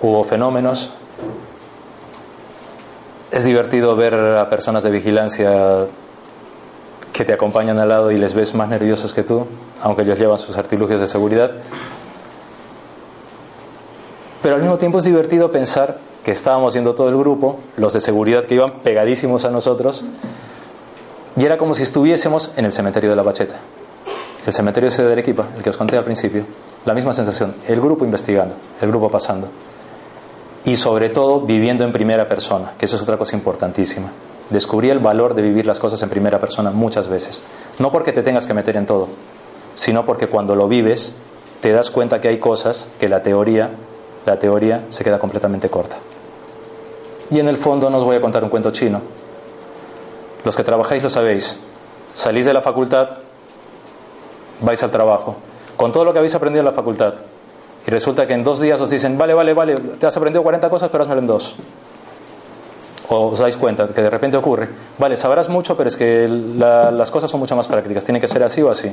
hubo 0.00 0.24
fenómenos. 0.24 0.90
Es 3.30 3.44
divertido 3.44 3.94
ver 3.94 4.14
a 4.14 4.50
personas 4.50 4.82
de 4.82 4.90
vigilancia 4.90 5.86
que 7.12 7.24
te 7.24 7.32
acompañan 7.32 7.78
al 7.78 7.88
lado 7.88 8.10
y 8.10 8.18
les 8.18 8.34
ves 8.34 8.54
más 8.54 8.68
nerviosos 8.68 9.14
que 9.14 9.22
tú, 9.22 9.46
aunque 9.80 10.02
ellos 10.02 10.18
llevan 10.18 10.38
sus 10.38 10.58
artilugios 10.58 11.00
de 11.00 11.06
seguridad. 11.06 11.52
Pero 14.42 14.56
al 14.56 14.60
mismo 14.60 14.78
tiempo 14.78 14.98
es 14.98 15.04
divertido 15.04 15.50
pensar 15.50 15.98
que 16.24 16.32
estábamos 16.32 16.74
yendo 16.74 16.94
todo 16.94 17.08
el 17.08 17.16
grupo, 17.16 17.60
los 17.76 17.92
de 17.92 18.00
seguridad 18.00 18.44
que 18.44 18.54
iban 18.54 18.72
pegadísimos 18.82 19.44
a 19.44 19.50
nosotros, 19.50 20.04
y 21.36 21.44
era 21.44 21.56
como 21.56 21.74
si 21.74 21.82
estuviésemos 21.82 22.52
en 22.56 22.64
el 22.64 22.72
cementerio 22.72 23.10
de 23.10 23.16
la 23.16 23.22
Bacheta. 23.22 23.60
El 24.44 24.52
cementerio 24.52 24.90
de 24.90 25.12
Arequipa, 25.12 25.46
el 25.56 25.62
que 25.62 25.70
os 25.70 25.76
conté 25.76 25.96
al 25.96 26.04
principio. 26.04 26.44
La 26.84 26.94
misma 26.94 27.12
sensación, 27.12 27.54
el 27.68 27.80
grupo 27.80 28.04
investigando, 28.04 28.56
el 28.80 28.88
grupo 28.88 29.08
pasando. 29.08 29.48
Y 30.64 30.76
sobre 30.76 31.08
todo 31.08 31.40
viviendo 31.40 31.84
en 31.84 31.92
primera 31.92 32.26
persona, 32.26 32.72
que 32.76 32.86
eso 32.86 32.96
es 32.96 33.02
otra 33.02 33.16
cosa 33.16 33.36
importantísima. 33.36 34.08
Descubrí 34.50 34.90
el 34.90 34.98
valor 34.98 35.34
de 35.34 35.42
vivir 35.42 35.64
las 35.64 35.78
cosas 35.78 36.02
en 36.02 36.08
primera 36.08 36.40
persona 36.40 36.70
muchas 36.72 37.08
veces. 37.08 37.42
No 37.78 37.90
porque 37.92 38.12
te 38.12 38.22
tengas 38.22 38.46
que 38.46 38.54
meter 38.54 38.76
en 38.76 38.86
todo, 38.86 39.08
sino 39.74 40.04
porque 40.04 40.26
cuando 40.26 40.56
lo 40.56 40.68
vives 40.68 41.14
te 41.60 41.72
das 41.72 41.90
cuenta 41.92 42.20
que 42.20 42.28
hay 42.28 42.38
cosas 42.38 42.88
que 42.98 43.08
la 43.08 43.22
teoría, 43.22 43.70
la 44.26 44.38
teoría 44.38 44.84
se 44.88 45.04
queda 45.04 45.18
completamente 45.18 45.68
corta. 45.68 45.96
Y 47.30 47.38
en 47.38 47.48
el 47.48 47.56
fondo 47.56 47.88
no 47.90 47.98
os 47.98 48.04
voy 48.04 48.16
a 48.16 48.20
contar 48.20 48.44
un 48.44 48.50
cuento 48.50 48.70
chino. 48.70 49.00
Los 50.44 50.56
que 50.56 50.64
trabajáis 50.64 51.02
lo 51.02 51.10
sabéis. 51.10 51.58
Salís 52.14 52.46
de 52.46 52.52
la 52.52 52.60
facultad 52.60 53.18
vais 54.62 54.82
al 54.82 54.90
trabajo, 54.90 55.36
con 55.76 55.92
todo 55.92 56.04
lo 56.04 56.12
que 56.12 56.18
habéis 56.18 56.34
aprendido 56.34 56.60
en 56.60 56.66
la 56.66 56.72
facultad, 56.72 57.14
y 57.86 57.90
resulta 57.90 58.26
que 58.26 58.34
en 58.34 58.44
dos 58.44 58.60
días 58.60 58.80
os 58.80 58.90
dicen, 58.90 59.18
vale, 59.18 59.34
vale, 59.34 59.54
vale, 59.54 59.74
te 59.98 60.06
has 60.06 60.16
aprendido 60.16 60.42
40 60.42 60.70
cosas, 60.70 60.88
pero 60.90 61.04
hazlo 61.04 61.18
en 61.18 61.26
dos. 61.26 61.56
O 63.08 63.26
os 63.26 63.40
dais 63.40 63.56
cuenta 63.56 63.88
que 63.88 64.00
de 64.00 64.08
repente 64.08 64.36
ocurre, 64.36 64.68
vale, 64.98 65.16
sabrás 65.16 65.48
mucho, 65.48 65.76
pero 65.76 65.88
es 65.88 65.96
que 65.96 66.28
las 66.28 67.10
cosas 67.10 67.30
son 67.30 67.40
mucho 67.40 67.56
más 67.56 67.66
prácticas, 67.66 68.04
tiene 68.04 68.20
que 68.20 68.28
ser 68.28 68.42
así 68.42 68.62
o 68.62 68.70
así. 68.70 68.90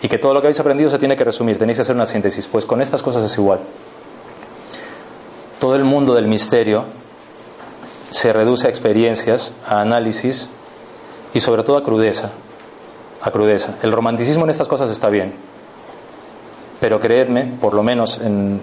Y 0.00 0.08
que 0.08 0.18
todo 0.18 0.32
lo 0.32 0.40
que 0.40 0.46
habéis 0.46 0.60
aprendido 0.60 0.90
se 0.90 0.98
tiene 0.98 1.16
que 1.16 1.24
resumir, 1.24 1.58
tenéis 1.58 1.78
que 1.78 1.82
hacer 1.82 1.94
una 1.94 2.06
síntesis. 2.06 2.46
Pues 2.46 2.64
con 2.64 2.80
estas 2.80 3.02
cosas 3.02 3.24
es 3.24 3.36
igual. 3.36 3.58
Todo 5.58 5.74
el 5.76 5.84
mundo 5.84 6.14
del 6.14 6.26
misterio 6.26 6.84
se 8.10 8.32
reduce 8.32 8.66
a 8.66 8.70
experiencias, 8.70 9.52
a 9.66 9.80
análisis 9.80 10.48
y 11.34 11.40
sobre 11.40 11.62
todo 11.62 11.76
a 11.76 11.82
crudeza 11.82 12.30
a 13.20 13.30
crudeza. 13.30 13.76
El 13.82 13.92
romanticismo 13.92 14.44
en 14.44 14.50
estas 14.50 14.68
cosas 14.68 14.90
está 14.90 15.08
bien, 15.08 15.32
pero 16.80 17.00
creedme, 17.00 17.52
por 17.60 17.74
lo 17.74 17.82
menos 17.82 18.20
en, 18.20 18.60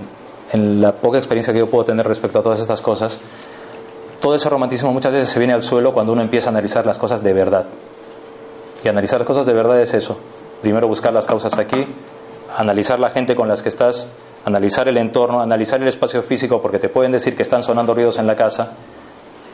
la 0.53 0.93
poca 0.93 1.17
experiencia 1.17 1.51
que 1.51 1.59
yo 1.59 1.67
puedo 1.67 1.83
tener 1.83 2.07
respecto 2.07 2.39
a 2.39 2.43
todas 2.43 2.59
estas 2.61 2.81
cosas, 2.81 3.17
todo 4.21 4.35
ese 4.35 4.47
romanticismo 4.47 4.93
muchas 4.93 5.11
veces 5.11 5.29
se 5.29 5.39
viene 5.39 5.53
al 5.53 5.63
suelo 5.63 5.93
cuando 5.93 6.13
uno 6.13 6.21
empieza 6.21 6.47
a 6.47 6.51
analizar 6.51 6.85
las 6.85 6.97
cosas 6.97 7.21
de 7.21 7.33
verdad. 7.33 7.65
Y 8.83 8.87
analizar 8.87 9.19
las 9.19 9.27
cosas 9.27 9.45
de 9.45 9.53
verdad 9.53 9.81
es 9.81 9.93
eso. 9.93 10.17
Primero 10.61 10.87
buscar 10.87 11.11
las 11.11 11.25
causas 11.25 11.57
aquí, 11.57 11.85
analizar 12.55 12.99
la 12.99 13.09
gente 13.09 13.35
con 13.35 13.49
las 13.49 13.61
que 13.61 13.69
estás, 13.69 14.07
analizar 14.45 14.87
el 14.87 14.97
entorno, 14.97 15.41
analizar 15.41 15.81
el 15.81 15.87
espacio 15.87 16.21
físico, 16.21 16.61
porque 16.61 16.79
te 16.79 16.87
pueden 16.87 17.11
decir 17.11 17.35
que 17.35 17.43
están 17.43 17.63
sonando 17.63 17.93
ruidos 17.93 18.17
en 18.19 18.27
la 18.27 18.35
casa, 18.35 18.71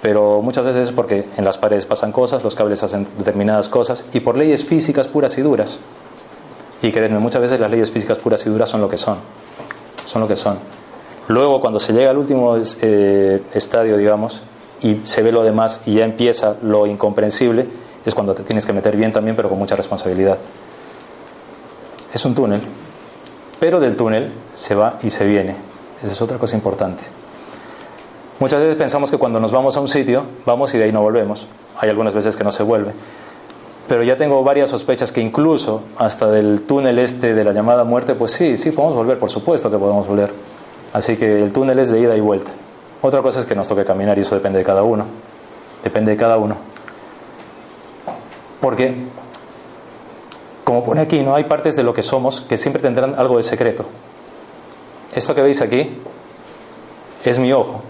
pero 0.02 0.42
muchas 0.42 0.66
veces 0.66 0.90
es 0.90 0.94
porque 0.94 1.26
en 1.38 1.46
las 1.46 1.58
paredes 1.58 1.86
pasan 1.86 2.12
cosas, 2.12 2.44
los 2.44 2.56
cables 2.56 2.84
hacen 2.84 3.08
determinadas 3.18 3.70
cosas 3.70 4.06
y 4.14 4.20
por 4.20 4.38
leyes 4.38 4.66
físicas 4.66 5.08
puras 5.08 5.38
y 5.38 5.42
duras. 5.42 5.80
Y 6.82 6.92
créanme, 6.92 7.20
muchas 7.20 7.42
veces 7.42 7.60
las 7.60 7.72
leyes 7.72 7.92
físicas 7.92 8.18
puras 8.18 8.46
y 8.46 8.50
duras 8.50 8.68
son 8.68 8.82
lo 8.82 8.90
que 8.90 8.98
son, 8.98 9.18
son 10.06 10.22
lo 10.22 10.28
que 10.28 10.36
son. 10.36 10.58
Luego, 11.28 11.62
cuando 11.62 11.80
se 11.80 11.94
llega 11.94 12.10
al 12.10 12.18
último 12.18 12.58
eh, 12.82 13.42
estadio, 13.54 13.96
digamos, 13.96 14.42
y 14.82 15.02
se 15.04 15.22
ve 15.22 15.32
lo 15.32 15.44
demás 15.44 15.82
y 15.86 15.94
ya 15.94 16.04
empieza 16.04 16.56
lo 16.64 16.88
incomprensible, 16.88 17.68
es 18.04 18.16
cuando 18.16 18.34
te 18.34 18.44
tienes 18.44 18.66
que 18.66 18.74
meter 18.74 18.98
bien 18.98 19.14
también, 19.14 19.36
pero 19.36 19.48
con 19.48 19.60
mucha 19.60 19.76
responsabilidad. 19.76 20.38
Es 22.12 22.26
un 22.26 22.34
túnel, 22.34 22.62
pero 23.62 23.80
del 23.80 23.96
túnel 23.96 24.32
se 24.56 24.74
va 24.74 24.98
y 25.04 25.12
se 25.12 25.24
viene. 25.28 25.56
Esa 26.02 26.14
es 26.14 26.20
otra 26.24 26.40
cosa 26.40 26.56
importante. 26.56 27.04
Muchas 28.40 28.60
veces 28.60 28.76
pensamos 28.76 29.12
que 29.12 29.20
cuando 29.20 29.40
nos 29.40 29.52
vamos 29.52 29.78
a 29.78 29.82
un 29.82 29.88
sitio, 29.88 30.24
vamos 30.48 30.74
y 30.74 30.80
de 30.80 30.86
ahí 30.86 30.92
no 30.92 31.04
volvemos. 31.04 31.46
Hay 31.78 31.88
algunas 31.88 32.16
veces 32.16 32.36
que 32.36 32.44
no 32.44 32.52
se 32.52 32.64
vuelve. 32.64 32.92
Pero 33.88 34.02
ya 34.02 34.18
tengo 34.18 34.44
varias 34.44 34.72
sospechas 34.72 35.12
que 35.12 35.22
incluso 35.22 35.84
hasta 36.00 36.32
del 36.32 36.64
túnel 36.64 36.98
este 36.98 37.36
de 37.36 37.44
la 37.44 37.54
llamada 37.54 37.84
muerte, 37.84 38.16
pues 38.16 38.32
sí, 38.32 38.58
sí, 38.58 38.72
podemos 38.72 38.96
volver, 38.96 39.20
por 39.20 39.30
supuesto 39.30 39.70
que 39.70 39.78
podemos 39.78 40.08
volver. 40.08 40.32
Así 40.92 41.16
que 41.16 41.44
el 41.44 41.54
túnel 41.54 41.78
es 41.78 41.92
de 41.92 42.00
ida 42.00 42.18
y 42.18 42.20
vuelta. 42.20 42.52
Otra 43.04 43.22
cosa 43.22 43.42
es 43.42 43.46
que 43.46 43.54
nos 43.54 43.68
toque 43.68 43.86
caminar 43.86 44.18
y 44.18 44.22
eso 44.22 44.34
depende 44.34 44.58
de 44.58 44.66
cada 44.66 44.82
uno. 44.82 45.06
Depende 45.84 46.14
de 46.14 46.18
cada 46.18 46.38
uno. 46.38 46.58
Porque, 48.60 48.96
como 50.72 50.86
pone 50.86 51.02
aquí, 51.02 51.22
no 51.22 51.36
hay 51.36 51.44
partes 51.44 51.76
de 51.76 51.84
lo 51.84 51.94
que 51.94 52.02
somos 52.02 52.40
que 52.40 52.56
siempre 52.56 52.82
tendrán 52.82 53.14
algo 53.20 53.36
de 53.36 53.44
secreto. 53.44 53.84
Esto 55.14 55.36
que 55.36 55.42
veis 55.42 55.62
aquí 55.62 55.98
es 57.26 57.40
mi 57.40 57.52
ojo. 57.52 57.82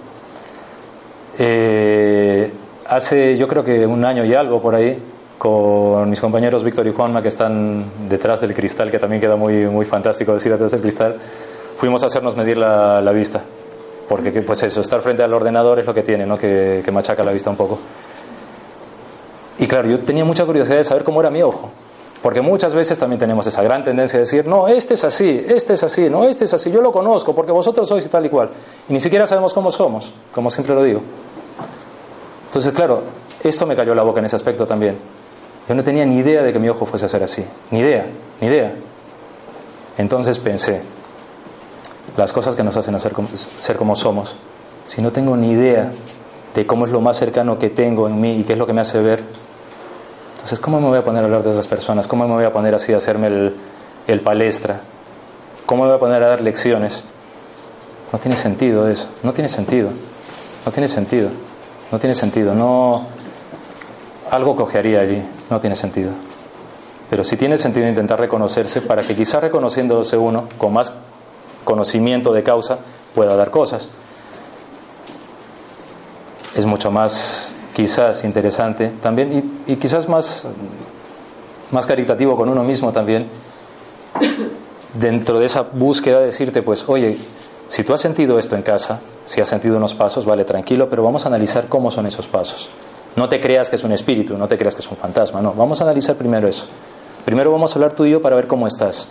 Eh, 1.37 2.51
hace 2.87 3.37
yo 3.37 3.47
creo 3.47 3.63
que 3.63 3.85
un 3.85 4.03
año 4.03 4.25
y 4.25 4.33
algo 4.33 4.59
por 4.59 4.73
ahí, 4.73 4.99
con 5.37 6.09
mis 6.09 6.19
compañeros 6.19 6.63
Víctor 6.63 6.87
y 6.87 6.91
Juanma 6.91 7.21
que 7.21 7.27
están 7.27 7.85
detrás 8.09 8.41
del 8.41 8.55
cristal, 8.55 8.89
que 8.89 8.97
también 8.97 9.21
queda 9.21 9.35
muy, 9.35 9.67
muy 9.67 9.85
fantástico 9.85 10.33
decir 10.33 10.51
detrás 10.51 10.71
del 10.71 10.81
cristal, 10.81 11.17
fuimos 11.77 12.01
a 12.01 12.07
hacernos 12.07 12.35
medir 12.35 12.57
la, 12.57 13.11
vista. 13.11 13.43
Porque 14.09 14.31
pues 14.41 14.63
eso, 14.63 14.81
estar 14.81 15.01
frente 15.01 15.21
al 15.21 15.31
ordenador 15.35 15.77
es 15.77 15.85
lo 15.85 15.93
que 15.93 16.01
tiene, 16.01 16.25
¿no? 16.25 16.35
que, 16.35 16.81
que 16.83 16.91
machaca 16.91 17.23
la 17.23 17.31
vista 17.31 17.51
un 17.51 17.57
poco. 17.57 17.77
Y 19.59 19.67
claro, 19.67 19.87
yo 19.87 19.99
tenía 19.99 20.25
mucha 20.25 20.47
curiosidad 20.47 20.77
de 20.77 20.83
saber 20.83 21.03
cómo 21.03 21.19
era 21.19 21.29
mi 21.29 21.43
ojo. 21.43 21.69
Porque 22.21 22.41
muchas 22.41 22.75
veces 22.75 22.99
también 22.99 23.19
tenemos 23.19 23.47
esa 23.47 23.63
gran 23.63 23.83
tendencia 23.83 24.19
de 24.19 24.25
decir, 24.25 24.47
no, 24.47 24.67
este 24.67 24.93
es 24.93 25.03
así, 25.03 25.43
este 25.47 25.73
es 25.73 25.83
así, 25.83 26.07
no, 26.09 26.25
este 26.25 26.45
es 26.45 26.53
así, 26.53 26.69
yo 26.69 26.81
lo 26.81 26.91
conozco 26.91 27.33
porque 27.33 27.51
vosotros 27.51 27.87
sois 27.87 28.07
tal 28.09 28.25
y 28.25 28.29
cual. 28.29 28.49
Y 28.87 28.93
ni 28.93 28.99
siquiera 28.99 29.25
sabemos 29.25 29.53
cómo 29.53 29.71
somos, 29.71 30.13
como 30.31 30.51
siempre 30.51 30.75
lo 30.75 30.83
digo. 30.83 31.01
Entonces, 32.45 32.73
claro, 32.73 33.01
esto 33.43 33.65
me 33.65 33.75
cayó 33.75 33.95
la 33.95 34.03
boca 34.03 34.19
en 34.19 34.25
ese 34.25 34.35
aspecto 34.35 34.67
también. 34.67 34.97
Yo 35.67 35.73
no 35.73 35.83
tenía 35.83 36.05
ni 36.05 36.17
idea 36.17 36.43
de 36.43 36.53
que 36.53 36.59
mi 36.59 36.69
ojo 36.69 36.85
fuese 36.85 37.05
a 37.05 37.09
ser 37.09 37.23
así. 37.23 37.43
Ni 37.71 37.79
idea, 37.79 38.05
ni 38.39 38.47
idea. 38.47 38.73
Entonces 39.97 40.37
pensé, 40.37 40.81
las 42.17 42.33
cosas 42.33 42.55
que 42.55 42.63
nos 42.63 42.77
hacen 42.77 42.99
ser 42.99 43.13
como, 43.13 43.29
ser 43.29 43.77
como 43.77 43.95
somos, 43.95 44.35
si 44.83 45.01
no 45.01 45.11
tengo 45.11 45.35
ni 45.37 45.51
idea 45.51 45.91
de 46.53 46.65
cómo 46.67 46.85
es 46.85 46.91
lo 46.91 47.01
más 47.01 47.17
cercano 47.17 47.57
que 47.57 47.69
tengo 47.69 48.07
en 48.07 48.19
mí 48.19 48.39
y 48.39 48.43
qué 48.43 48.53
es 48.53 48.59
lo 48.59 48.67
que 48.67 48.73
me 48.73 48.81
hace 48.81 48.99
ver, 49.01 49.23
entonces, 50.41 50.59
¿cómo 50.59 50.81
me 50.81 50.87
voy 50.87 50.97
a 50.97 51.03
poner 51.03 51.21
a 51.21 51.25
hablar 51.25 51.43
de 51.43 51.51
otras 51.51 51.67
personas? 51.67 52.07
¿Cómo 52.07 52.27
me 52.27 52.33
voy 52.33 52.45
a 52.45 52.51
poner 52.51 52.73
así 52.73 52.91
a 52.93 52.97
hacerme 52.97 53.27
el, 54.07 54.21
palestra? 54.21 54.81
¿Cómo 55.67 55.83
me 55.83 55.89
voy 55.89 55.97
a 55.97 55.99
poner 55.99 56.23
a 56.23 56.29
dar 56.29 56.41
lecciones? 56.41 57.03
No 58.11 58.17
tiene 58.17 58.35
sentido 58.35 58.87
eso, 58.87 59.07
no 59.21 59.33
tiene 59.33 59.47
sentido, 59.47 59.91
no 60.65 60.71
tiene 60.71 60.87
sentido, 60.87 61.29
no 61.91 61.99
tiene 61.99 62.15
sentido, 62.15 62.55
no... 62.55 63.05
Algo 64.31 64.55
cojearía 64.55 65.01
allí, 65.01 65.23
no 65.51 65.59
tiene 65.59 65.75
sentido. 65.75 66.09
Pero 67.07 67.23
sí 67.23 67.37
tiene 67.37 67.55
sentido 67.57 67.87
intentar 67.87 68.19
reconocerse 68.19 68.81
para 68.81 69.03
que 69.03 69.15
quizás 69.15 69.43
reconociéndose 69.43 70.17
uno 70.17 70.45
con 70.57 70.73
más 70.73 70.91
conocimiento 71.63 72.33
de 72.33 72.41
causa 72.41 72.79
pueda 73.13 73.35
dar 73.35 73.51
cosas. 73.51 73.87
Es 76.55 76.65
mucho 76.65 76.89
más 76.89 77.53
quizás 77.81 78.23
interesante 78.25 78.91
también 79.01 79.59
y, 79.65 79.75
quizás 79.77 80.07
más, 80.07 80.45
más 81.71 81.87
caritativo 81.87 82.37
con 82.37 82.47
uno 82.47 82.63
mismo 82.63 82.91
también 82.91 83.25
dentro 84.93 85.39
de 85.39 85.47
esa 85.47 85.63
búsqueda 85.63 86.19
de 86.19 86.27
decirte 86.27 86.61
pues 86.61 86.87
oye 86.87 87.17
si 87.69 87.83
tú 87.83 87.91
has 87.95 88.01
sentido 88.01 88.37
esto 88.37 88.55
en 88.55 88.61
casa, 88.61 88.99
si 89.25 89.41
has 89.41 89.47
sentido 89.47 89.77
unos 89.77 89.95
pasos, 89.95 90.25
vale, 90.25 90.45
tranquilo, 90.45 90.89
pero 90.89 91.03
vamos 91.03 91.25
a 91.25 91.29
analizar 91.29 91.67
cómo 91.69 91.89
son 91.89 92.05
esos 92.05 92.27
pasos. 92.27 92.69
No 93.15 93.29
te 93.29 93.39
creas 93.39 93.69
que 93.69 93.77
es 93.77 93.83
un 93.83 93.93
espíritu, 93.93 94.37
no 94.37 94.47
te 94.47 94.59
creas 94.59 94.75
que 94.75 94.81
es 94.81 94.91
un 94.91 94.97
fantasma, 94.97 95.41
no, 95.41 95.53
vamos 95.53 95.81
a 95.81 95.85
analizar 95.85 96.15
primero 96.17 96.47
eso. 96.47 96.65
Primero 97.25 97.51
vamos 97.51 97.71
a 97.71 97.75
hablar 97.75 97.93
tú 97.93 98.05
y 98.05 98.11
yo 98.11 98.21
para 98.21 98.35
ver 98.35 98.45
cómo 98.45 98.67
estás. 98.67 99.09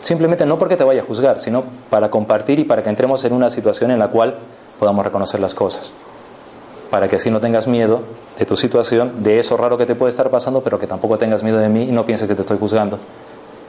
Simplemente 0.00 0.46
no 0.46 0.56
porque 0.56 0.76
te 0.76 0.84
vaya 0.84 1.02
a 1.02 1.04
juzgar, 1.04 1.38
sino 1.38 1.64
para 1.90 2.08
compartir 2.10 2.60
y 2.60 2.64
para 2.64 2.82
que 2.82 2.88
entremos 2.88 3.24
en 3.24 3.32
una 3.32 3.50
situación 3.50 3.90
en 3.90 3.98
la 3.98 4.08
cual 4.08 4.38
podamos 4.78 5.04
reconocer 5.04 5.40
las 5.40 5.52
cosas. 5.52 5.92
Para 6.90 7.08
que 7.08 7.16
así 7.16 7.30
no 7.30 7.40
tengas 7.40 7.66
miedo 7.68 8.00
de 8.38 8.46
tu 8.46 8.56
situación, 8.56 9.22
de 9.22 9.38
eso 9.38 9.56
raro 9.56 9.78
que 9.78 9.86
te 9.86 9.94
puede 9.94 10.10
estar 10.10 10.28
pasando, 10.30 10.60
pero 10.60 10.78
que 10.78 10.86
tampoco 10.86 11.18
tengas 11.18 11.42
miedo 11.42 11.58
de 11.58 11.68
mí 11.68 11.84
y 11.84 11.92
no 11.92 12.04
pienses 12.04 12.26
que 12.26 12.34
te 12.34 12.40
estoy 12.40 12.58
juzgando. 12.58 12.98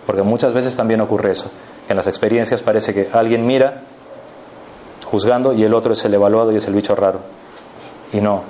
Porque 0.05 0.23
muchas 0.23 0.53
veces 0.53 0.75
también 0.75 1.01
ocurre 1.01 1.31
eso, 1.31 1.51
que 1.85 1.93
en 1.93 1.97
las 1.97 2.07
experiencias 2.07 2.63
parece 2.63 2.93
que 2.93 3.09
alguien 3.13 3.45
mira 3.45 3.81
juzgando 5.05 5.53
y 5.53 5.63
el 5.63 5.73
otro 5.73 5.93
es 5.93 6.03
el 6.05 6.13
evaluado 6.13 6.51
y 6.51 6.55
es 6.55 6.67
el 6.67 6.73
bicho 6.73 6.95
raro. 6.95 7.19
Y 8.11 8.21
no, 8.21 8.43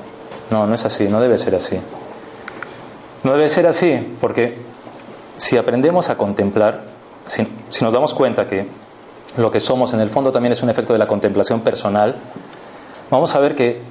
no, 0.49 0.65
no 0.65 0.75
es 0.75 0.85
así, 0.85 1.07
no 1.07 1.19
debe 1.19 1.37
ser 1.37 1.55
así. 1.55 1.79
No 3.23 3.33
debe 3.33 3.49
ser 3.49 3.67
así 3.67 4.15
porque 4.19 4.57
si 5.37 5.57
aprendemos 5.57 6.09
a 6.09 6.17
contemplar, 6.17 6.83
si, 7.27 7.47
nos 7.81 7.93
damos 7.93 8.13
cuenta 8.13 8.45
que 8.45 8.67
lo 9.37 9.49
que 9.49 9.59
somos 9.59 9.93
en 9.93 10.01
el 10.01 10.09
fondo 10.09 10.31
también 10.31 10.51
es 10.51 10.61
un 10.61 10.69
efecto 10.69 10.93
de 10.93 10.99
la 10.99 11.07
contemplación 11.07 11.61
personal, 11.61 12.15
vamos 13.09 13.33
a 13.35 13.39
ver 13.39 13.55
que 13.55 13.81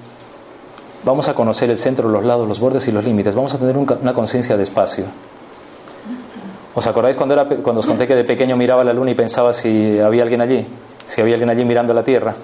vamos 1.04 1.28
a 1.28 1.34
conocer 1.34 1.70
el 1.70 1.78
centro, 1.78 2.08
los 2.08 2.24
lados, 2.24 2.46
los 2.46 2.60
bordes 2.60 2.86
y 2.88 2.92
los 2.92 3.04
límites, 3.04 3.34
vamos 3.34 3.54
a 3.54 3.58
tener 3.58 3.76
una 3.76 4.14
conciencia 4.14 4.56
de 4.56 4.62
espacio. 4.62 5.04
¿Os 6.74 6.86
acordáis 6.86 7.16
cuando, 7.16 7.34
era, 7.34 7.46
cuando 7.46 7.80
os 7.80 7.86
conté 7.86 8.06
que 8.06 8.14
de 8.14 8.24
pequeño 8.24 8.56
miraba 8.56 8.84
la 8.84 8.92
luna 8.92 9.10
y 9.10 9.14
pensaba 9.14 9.52
si 9.52 9.98
había 9.98 10.22
alguien 10.22 10.40
allí? 10.40 10.66
Si 11.04 11.20
había 11.20 11.34
alguien 11.34 11.50
allí 11.50 11.64
mirando 11.64 11.92
la 11.92 12.04
Tierra. 12.04 12.34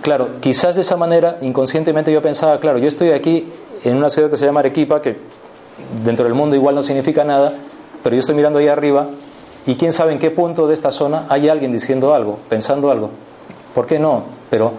Claro, 0.00 0.40
quizás 0.40 0.76
de 0.76 0.80
esa 0.80 0.96
manera, 0.96 1.36
inconscientemente 1.42 2.12
yo 2.12 2.22
pensaba, 2.22 2.58
claro, 2.58 2.78
yo 2.78 2.88
estoy 2.88 3.10
aquí 3.10 3.52
en 3.84 3.96
una 3.96 4.08
ciudad 4.08 4.30
que 4.30 4.36
se 4.36 4.46
llama 4.46 4.60
Arequipa, 4.60 5.02
que 5.02 5.16
dentro 6.04 6.24
del 6.24 6.34
mundo 6.34 6.56
igual 6.56 6.74
no 6.74 6.82
significa 6.82 7.24
nada, 7.24 7.52
pero 8.02 8.14
yo 8.14 8.20
estoy 8.20 8.34
mirando 8.34 8.58
ahí 8.58 8.68
arriba 8.68 9.06
y 9.66 9.74
quién 9.74 9.92
sabe 9.92 10.12
en 10.12 10.18
qué 10.18 10.30
punto 10.30 10.66
de 10.66 10.74
esta 10.74 10.90
zona 10.90 11.26
hay 11.28 11.48
alguien 11.48 11.72
diciendo 11.72 12.14
algo, 12.14 12.38
pensando 12.48 12.90
algo. 12.90 13.10
¿Por 13.74 13.86
qué 13.86 13.98
no? 13.98 14.22
Pero, 14.48 14.72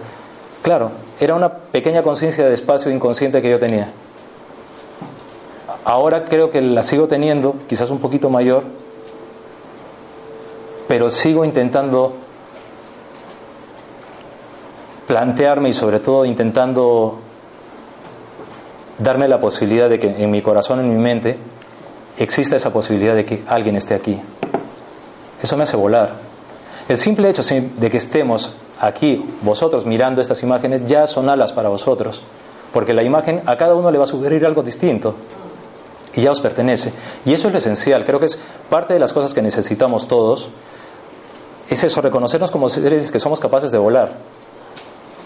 claro, 0.62 0.90
era 1.20 1.34
una 1.34 1.52
pequeña 1.52 2.02
conciencia 2.02 2.46
de 2.46 2.54
espacio 2.54 2.90
inconsciente 2.90 3.42
que 3.42 3.50
yo 3.50 3.58
tenía. 3.58 3.90
Ahora 5.84 6.24
creo 6.24 6.50
que 6.50 6.60
la 6.60 6.82
sigo 6.82 7.08
teniendo, 7.08 7.56
quizás 7.68 7.90
un 7.90 7.98
poquito 7.98 8.30
mayor, 8.30 8.62
pero 10.86 11.10
sigo 11.10 11.44
intentando 11.44 12.14
plantearme 15.06 15.70
y 15.70 15.72
sobre 15.72 16.00
todo 16.00 16.24
intentando 16.24 17.18
darme 18.98 19.28
la 19.28 19.40
posibilidad 19.40 19.88
de 19.88 19.98
que 19.98 20.08
en 20.22 20.30
mi 20.30 20.42
corazón, 20.42 20.80
en 20.80 20.88
mi 20.88 21.02
mente, 21.02 21.38
exista 22.18 22.56
esa 22.56 22.72
posibilidad 22.72 23.14
de 23.14 23.24
que 23.24 23.42
alguien 23.46 23.76
esté 23.76 23.94
aquí. 23.94 24.20
Eso 25.42 25.56
me 25.56 25.62
hace 25.62 25.76
volar. 25.76 26.14
El 26.88 26.98
simple 26.98 27.30
hecho 27.30 27.42
de 27.42 27.90
que 27.90 27.96
estemos 27.96 28.52
aquí, 28.80 29.24
vosotros 29.42 29.86
mirando 29.86 30.20
estas 30.20 30.42
imágenes, 30.42 30.86
ya 30.86 31.06
son 31.06 31.28
alas 31.28 31.52
para 31.52 31.68
vosotros. 31.68 32.22
Porque 32.72 32.92
la 32.92 33.02
imagen 33.02 33.42
a 33.46 33.56
cada 33.56 33.74
uno 33.74 33.90
le 33.90 33.98
va 33.98 34.04
a 34.04 34.06
sugerir 34.06 34.44
algo 34.44 34.62
distinto. 34.62 35.14
Y 36.14 36.22
ya 36.22 36.30
os 36.30 36.40
pertenece. 36.40 36.92
Y 37.24 37.32
eso 37.32 37.48
es 37.48 37.52
lo 37.52 37.58
esencial. 37.58 38.04
Creo 38.04 38.18
que 38.18 38.26
es 38.26 38.38
parte 38.68 38.94
de 38.94 39.00
las 39.00 39.12
cosas 39.12 39.34
que 39.34 39.42
necesitamos 39.42 40.08
todos. 40.08 40.50
Es 41.68 41.84
eso, 41.84 42.00
reconocernos 42.00 42.50
como 42.50 42.68
seres 42.68 43.10
que 43.10 43.20
somos 43.20 43.40
capaces 43.40 43.70
de 43.70 43.78
volar 43.78 44.12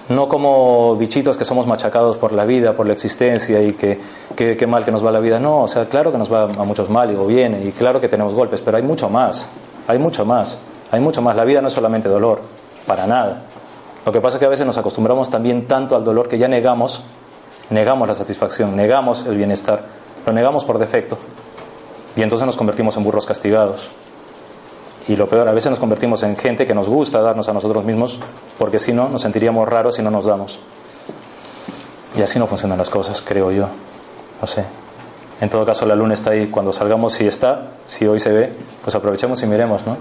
no 0.09 0.29
como 0.29 0.97
bichitos 0.97 1.37
que 1.37 1.45
somos 1.45 1.67
machacados 1.67 2.19
por 2.19 2.33
la 2.33 2.45
vida, 2.45 2.75
por 2.75 2.87
la 2.87 2.93
existencia 2.93 3.63
y 3.63 3.73
que 3.73 4.67
mal 4.67 4.85
que 4.85 4.91
nos 4.91 5.05
va 5.05 5.11
la 5.11 5.21
vida. 5.21 5.39
No, 5.39 5.63
o 5.63 5.69
sea, 5.69 5.87
claro 5.87 6.13
que 6.13 6.19
nos 6.19 6.33
va 6.33 6.45
a 6.45 6.65
muchos 6.65 6.89
mal 6.89 7.11
y 7.11 7.27
bien, 7.27 7.67
y 7.67 7.73
claro 7.73 8.01
que 8.01 8.09
tenemos 8.09 8.35
golpes, 8.35 8.61
pero 8.61 8.77
hay 8.77 8.83
mucho 8.83 9.09
más, 9.09 9.47
hay 9.87 9.99
mucho 9.99 10.25
más, 10.25 10.59
hay 10.91 11.01
mucho 11.01 11.23
más. 11.23 11.37
La 11.37 11.45
vida 11.45 11.61
no 11.61 11.69
es 11.69 11.75
solamente 11.75 12.09
dolor, 12.09 12.41
para 12.87 13.07
nada. 13.07 13.43
Lo 14.05 14.13
que 14.13 14.21
pasa 14.21 14.37
es 14.37 14.41
que 14.41 14.47
a 14.47 14.49
veces 14.49 14.67
nos 14.67 14.79
acostumbramos 14.79 15.31
también 15.31 15.67
tanto 15.67 15.95
al 15.95 16.05
dolor 16.05 16.29
que 16.29 16.39
ya 16.39 16.49
negamos, 16.49 17.03
negamos 17.71 18.09
la 18.09 18.15
satisfacción, 18.15 18.77
negamos 18.77 19.25
el 19.27 19.37
bienestar, 19.37 19.83
lo 20.27 20.33
negamos 20.33 20.65
por 20.65 20.79
defecto. 20.79 21.17
Y 22.17 22.23
entonces 22.23 22.45
nos 22.45 22.57
convertimos 22.57 22.97
en 22.97 23.05
burros 23.05 23.27
castigados. 23.27 23.89
Y 25.09 25.17
lo 25.17 25.29
peor, 25.29 25.49
a 25.49 25.53
veces 25.53 25.71
nos 25.71 25.79
convertimos 25.79 26.23
en 26.23 26.37
gente 26.37 26.67
que 26.67 26.75
nos 26.75 26.89
gusta 26.89 27.21
darnos 27.21 27.49
a 27.49 27.53
nosotros 27.53 27.85
mismos, 27.85 28.19
porque 28.59 28.79
si 28.79 28.93
no, 28.93 29.09
nos 29.09 29.23
sentiríamos 29.23 29.69
raros 29.69 29.97
si 29.97 30.03
no 30.03 30.11
nos 30.11 30.27
damos. 30.27 30.61
Y 32.17 32.23
así 32.23 32.39
no 32.39 32.47
funcionan 32.47 32.79
las 32.79 32.91
cosas, 32.91 33.23
creo 33.23 33.51
yo. 33.51 33.69
No 34.41 34.47
sé. 34.47 34.65
En 35.41 35.49
todo 35.49 35.65
caso, 35.65 35.87
la 35.87 35.97
luna 35.97 36.15
está 36.15 36.31
ahí. 36.31 36.49
Cuando 36.49 36.73
salgamos, 36.73 37.15
si 37.15 37.27
está, 37.27 37.71
si 37.87 38.07
hoy 38.07 38.21
se 38.21 38.31
ve, 38.31 38.53
pues 38.83 38.95
aprovechemos 38.95 39.43
y 39.43 39.47
miremos, 39.47 39.87
¿no? 39.87 39.97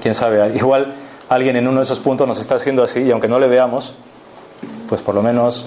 Quién 0.00 0.14
sabe, 0.14 0.54
igual 0.56 0.94
alguien 1.28 1.56
en 1.56 1.68
uno 1.68 1.78
de 1.78 1.84
esos 1.84 2.00
puntos 2.00 2.26
nos 2.26 2.38
está 2.38 2.56
haciendo 2.56 2.82
así, 2.82 3.02
y 3.02 3.10
aunque 3.10 3.28
no 3.28 3.38
le 3.38 3.48
veamos, 3.48 3.94
pues 4.88 5.02
por 5.02 5.14
lo 5.14 5.22
menos 5.22 5.66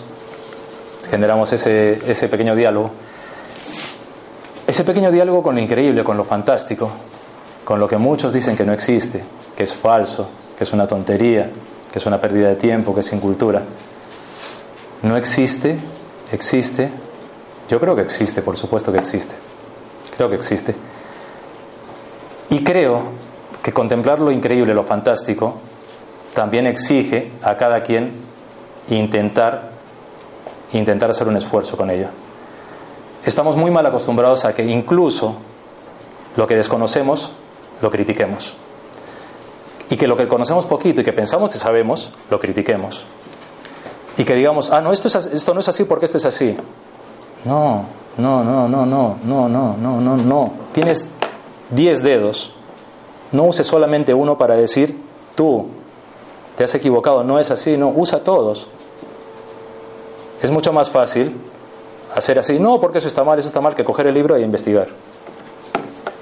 generamos 1.10 1.52
ese, 1.54 2.00
ese 2.10 2.28
pequeño 2.30 2.56
diálogo. 2.56 2.92
Ese 4.66 4.84
pequeño 4.84 5.12
diálogo 5.12 5.44
con 5.44 5.56
lo 5.56 5.62
increíble, 5.62 6.04
con 6.04 6.18
lo 6.18 6.24
fantástico, 6.24 6.90
con 7.64 7.80
lo 7.80 7.88
que 7.88 7.98
muchos 7.98 8.34
dicen 8.34 8.56
que 8.56 8.66
no 8.66 8.74
existe, 8.74 9.24
que 9.56 9.64
es 9.64 9.76
falso, 9.76 10.30
que 10.58 10.64
es 10.64 10.74
una 10.74 10.88
tontería, 10.88 11.50
que 11.92 12.00
es 12.00 12.06
una 12.06 12.20
pérdida 12.20 12.48
de 12.50 12.56
tiempo, 12.56 12.94
que 12.94 13.02
es 13.02 13.06
sin 13.08 13.20
cultura. 13.20 13.62
No 15.04 15.18
existe, 15.18 15.78
existe. 16.32 16.90
Yo 17.70 17.80
creo 17.80 17.96
que 17.96 18.02
existe, 18.02 18.42
por 18.42 18.56
supuesto 18.56 18.92
que 18.92 19.00
existe. 19.00 19.36
Creo 20.16 20.30
que 20.30 20.36
existe. 20.36 20.76
Y 22.50 22.64
creo 22.64 23.04
que 23.62 23.74
contemplar 23.74 24.20
lo 24.20 24.32
increíble, 24.32 24.74
lo 24.74 24.84
fantástico, 24.84 25.56
también 26.34 26.66
exige 26.66 27.32
a 27.42 27.58
cada 27.58 27.84
quien 27.84 28.14
intentar, 28.90 29.72
intentar 30.74 31.10
hacer 31.10 31.28
un 31.28 31.38
esfuerzo 31.38 31.78
con 31.78 31.90
ello. 31.90 32.08
Estamos 33.26 33.56
muy 33.56 33.70
mal 33.70 33.86
acostumbrados 33.86 34.46
a 34.46 34.54
que 34.54 34.64
incluso 34.64 35.36
lo 36.36 36.48
que 36.48 36.56
desconocemos 36.56 37.32
lo 37.82 37.92
critiquemos. 37.92 38.56
Y 39.90 39.98
que 39.98 40.08
lo 40.08 40.16
que 40.16 40.28
conocemos 40.28 40.66
poquito 40.66 41.02
y 41.02 41.04
que 41.04 41.14
pensamos 41.14 41.50
que 41.50 41.58
sabemos, 41.58 42.12
lo 42.30 42.40
critiquemos. 42.40 43.06
Y 44.18 44.24
que 44.24 44.36
digamos, 44.36 44.72
ah, 44.72 44.82
no, 44.82 44.94
esto, 44.94 45.08
es, 45.08 45.16
esto 45.16 45.54
no 45.54 45.60
es 45.60 45.68
así 45.68 45.84
porque 45.84 46.06
esto 46.06 46.18
es 46.18 46.26
así. 46.26 46.56
No, 47.46 47.86
no, 48.18 48.44
no, 48.44 48.68
no, 48.68 48.86
no, 48.86 49.18
no, 49.24 49.50
no, 49.50 49.78
no, 49.78 50.02
no, 50.02 50.18
no. 50.18 50.54
Tienes 50.72 51.08
diez 51.70 52.02
dedos. 52.02 52.54
No 53.32 53.44
uses 53.44 53.66
solamente 53.66 54.14
uno 54.14 54.38
para 54.38 54.56
decir, 54.56 54.98
tú 55.36 55.68
te 56.58 56.64
has 56.64 56.76
equivocado, 56.76 57.24
no 57.24 57.40
es 57.40 57.52
así, 57.52 57.78
no, 57.78 57.90
usa 57.90 58.20
todos. 58.20 58.68
Es 60.42 60.52
mucho 60.52 60.74
más 60.74 60.90
fácil 60.90 61.36
hacer 62.16 62.40
así, 62.40 62.60
no, 62.60 62.80
porque 62.82 62.98
eso 62.98 63.08
está 63.08 63.24
mal, 63.24 63.40
eso 63.40 63.48
está 63.48 63.62
mal, 63.62 63.76
que 63.76 63.84
coger 63.84 64.08
el 64.08 64.14
libro 64.14 64.36
e 64.36 64.42
investigar 64.42 64.90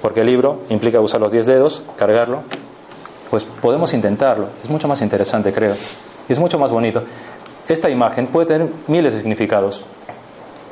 porque 0.02 0.20
el 0.20 0.26
libro 0.26 0.60
implica 0.68 1.00
usar 1.00 1.20
los 1.20 1.32
10 1.32 1.46
dedos, 1.46 1.82
cargarlo, 1.96 2.42
pues 3.28 3.44
podemos 3.44 3.92
intentarlo. 3.92 4.48
Es 4.64 4.70
mucho 4.70 4.88
más 4.88 5.02
interesante, 5.02 5.52
creo. 5.52 5.74
Y 6.28 6.32
es 6.32 6.38
mucho 6.38 6.58
más 6.58 6.70
bonito. 6.70 7.02
Esta 7.68 7.90
imagen 7.90 8.26
puede 8.26 8.46
tener 8.46 8.68
miles 8.88 9.12
de 9.12 9.20
significados. 9.20 9.84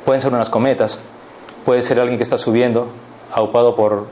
Pueden 0.05 0.21
ser 0.21 0.33
unas 0.33 0.49
cometas, 0.49 0.99
puede 1.63 1.81
ser 1.81 1.99
alguien 1.99 2.17
que 2.17 2.23
está 2.23 2.37
subiendo, 2.37 2.87
aupado 3.31 3.75
por 3.75 4.07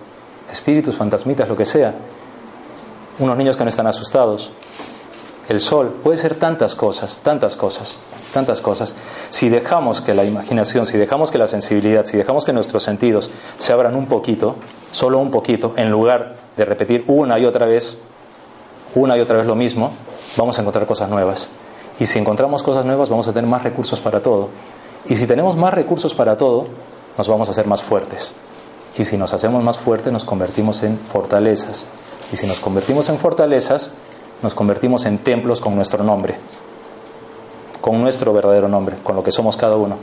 espíritus, 0.51 0.95
fantasmitas, 0.95 1.49
lo 1.49 1.57
que 1.57 1.65
sea. 1.65 1.93
Unos 3.19 3.37
niños 3.37 3.57
que 3.57 3.63
no 3.63 3.69
están 3.69 3.87
asustados. 3.87 4.51
El 5.49 5.59
sol, 5.59 5.95
puede 6.03 6.17
ser 6.17 6.35
tantas 6.35 6.75
cosas, 6.75 7.19
tantas 7.19 7.55
cosas 7.55 7.97
tantas 8.37 8.61
cosas. 8.61 8.93
Si 9.29 9.49
dejamos 9.49 10.01
que 10.01 10.13
la 10.13 10.23
imaginación, 10.23 10.85
si 10.85 10.97
dejamos 10.97 11.31
que 11.31 11.37
la 11.37 11.47
sensibilidad, 11.47 12.05
si 12.05 12.17
dejamos 12.17 12.45
que 12.45 12.53
nuestros 12.53 12.83
sentidos 12.83 13.29
se 13.57 13.73
abran 13.73 13.95
un 13.95 14.07
poquito, 14.07 14.55
solo 14.91 15.19
un 15.19 15.31
poquito, 15.31 15.73
en 15.75 15.89
lugar 15.89 16.35
de 16.55 16.65
repetir 16.65 17.03
una 17.07 17.39
y 17.39 17.45
otra 17.45 17.65
vez 17.65 17.97
una 18.95 19.17
y 19.17 19.21
otra 19.21 19.37
vez 19.37 19.45
lo 19.45 19.55
mismo, 19.55 19.91
vamos 20.37 20.57
a 20.57 20.61
encontrar 20.61 20.85
cosas 20.85 21.09
nuevas. 21.09 21.49
Y 21.99 22.05
si 22.05 22.19
encontramos 22.19 22.63
cosas 22.63 22.85
nuevas, 22.85 23.09
vamos 23.09 23.27
a 23.27 23.33
tener 23.33 23.49
más 23.49 23.63
recursos 23.63 23.99
para 24.01 24.19
todo. 24.19 24.49
Y 25.05 25.15
si 25.15 25.27
tenemos 25.27 25.55
más 25.55 25.73
recursos 25.73 26.13
para 26.13 26.37
todo, 26.37 26.65
nos 27.17 27.27
vamos 27.27 27.47
a 27.47 27.51
hacer 27.51 27.67
más 27.67 27.81
fuertes. 27.81 28.31
Y 28.97 29.03
si 29.03 29.17
nos 29.17 29.33
hacemos 29.33 29.63
más 29.63 29.77
fuertes, 29.77 30.11
nos 30.11 30.25
convertimos 30.25 30.81
en 30.83 30.97
fortalezas. 30.97 31.85
Y 32.31 32.37
si 32.37 32.45
nos 32.45 32.59
convertimos 32.59 33.09
en 33.09 33.17
fortalezas, 33.17 33.91
nos 34.41 34.53
convertimos 34.53 35.05
en 35.05 35.19
templos 35.19 35.61
con 35.61 35.75
nuestro 35.75 36.03
nombre, 36.03 36.35
con 37.81 37.99
nuestro 38.01 38.33
verdadero 38.33 38.67
nombre, 38.67 38.97
con 39.03 39.15
lo 39.15 39.23
que 39.23 39.31
somos 39.31 39.57
cada 39.57 39.75
uno. 39.75 39.97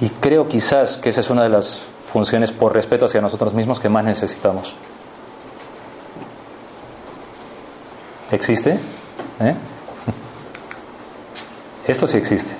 Y 0.00 0.08
creo 0.08 0.48
quizás 0.48 0.96
que 0.96 1.10
esa 1.10 1.20
es 1.20 1.30
una 1.30 1.42
de 1.42 1.50
las 1.50 1.82
funciones 2.12 2.52
por 2.52 2.72
respeto 2.72 3.04
hacia 3.04 3.20
nosotros 3.20 3.52
mismos 3.52 3.80
que 3.80 3.88
más 3.88 4.04
necesitamos. 4.04 4.74
¿Existe? 8.30 8.78
¿Eh? 9.40 9.54
Esto 11.86 12.06
sí 12.06 12.16
existe. 12.16 12.54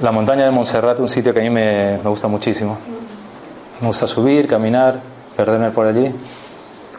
La 0.00 0.12
montaña 0.12 0.44
de 0.44 0.50
Montserrat, 0.50 0.98
un 1.00 1.08
sitio 1.08 1.32
que 1.32 1.40
a 1.40 1.42
mí 1.42 1.50
me, 1.50 1.98
me 1.98 2.08
gusta 2.08 2.28
muchísimo. 2.28 2.78
Me 3.80 3.88
gusta 3.88 4.06
subir, 4.06 4.46
caminar, 4.46 5.00
perderme 5.36 5.70
por 5.70 5.86
allí, 5.86 6.12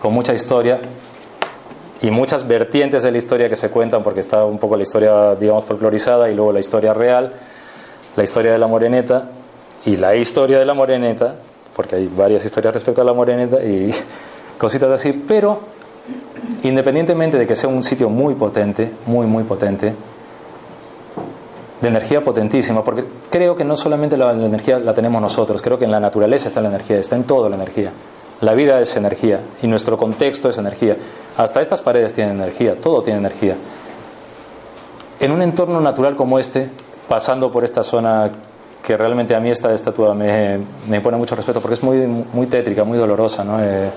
con 0.05 0.13
mucha 0.13 0.35
historia 0.35 0.77
y 1.99 2.11
muchas 2.11 2.47
vertientes 2.47 3.01
de 3.01 3.11
la 3.11 3.17
historia 3.17 3.49
que 3.49 3.55
se 3.55 3.71
cuentan, 3.71 4.03
porque 4.03 4.19
está 4.19 4.45
un 4.45 4.59
poco 4.59 4.77
la 4.77 4.83
historia, 4.83 5.33
digamos, 5.33 5.65
folclorizada 5.65 6.29
y 6.29 6.35
luego 6.35 6.51
la 6.51 6.59
historia 6.59 6.93
real, 6.93 7.33
la 8.15 8.23
historia 8.23 8.51
de 8.51 8.59
la 8.59 8.67
moreneta 8.67 9.31
y 9.83 9.95
la 9.95 10.15
historia 10.15 10.59
de 10.59 10.65
la 10.65 10.75
moreneta, 10.75 11.33
porque 11.75 11.95
hay 11.95 12.07
varias 12.07 12.45
historias 12.45 12.75
respecto 12.75 13.01
a 13.01 13.03
la 13.03 13.13
moreneta 13.13 13.63
y 13.63 13.91
cositas 14.59 14.91
así, 14.91 15.11
pero 15.11 15.61
independientemente 16.61 17.39
de 17.39 17.47
que 17.47 17.55
sea 17.55 17.69
un 17.69 17.81
sitio 17.81 18.07
muy 18.07 18.35
potente, 18.35 18.91
muy, 19.07 19.25
muy 19.25 19.43
potente, 19.43 19.91
de 21.81 21.87
energía 21.87 22.23
potentísima, 22.23 22.83
porque 22.83 23.03
creo 23.31 23.55
que 23.55 23.63
no 23.63 23.75
solamente 23.75 24.17
la, 24.17 24.33
energía 24.33 24.77
la 24.77 24.93
tenemos 24.93 25.19
nosotros, 25.19 25.63
creo 25.63 25.79
que 25.79 25.85
en 25.85 25.91
la 25.91 25.99
naturaleza 25.99 26.47
está 26.47 26.61
la 26.61 26.69
energía, 26.69 26.99
está 26.99 27.15
en 27.15 27.23
todo 27.23 27.49
la 27.49 27.55
energía. 27.55 27.91
La 28.45 28.53
vida 28.53 28.79
es 28.79 28.95
energía 28.95 29.39
y 29.63 29.67
nuestro 29.67 29.97
contexto 29.97 30.49
es 30.49 30.59
energía. 30.59 30.95
Hasta 31.35 31.61
estas 31.61 31.81
paredes 31.81 32.13
tienen 32.13 32.35
energía, 32.35 32.75
todo 32.79 33.01
tiene 33.01 33.17
energía. 33.17 33.55
En 35.19 35.31
un 35.31 35.41
entorno 35.41 35.81
natural 35.81 36.15
como 36.15 36.37
este, 36.37 36.69
pasando 37.09 37.51
por 37.51 37.63
esta 37.63 37.81
zona 37.81 38.29
que 38.83 38.95
realmente 38.97 39.33
a 39.33 39.39
mí 39.39 39.49
esta 39.49 39.73
estatua 39.73 40.13
me, 40.13 40.59
me 40.87 41.01
pone 41.01 41.17
mucho 41.17 41.35
respeto 41.35 41.59
porque 41.59 41.73
es 41.73 41.81
muy, 41.81 42.05
muy 42.05 42.45
tétrica, 42.45 42.83
muy 42.83 42.99
dolorosa, 42.99 43.43
¿no? 43.43 43.57
Eh, 43.59 43.89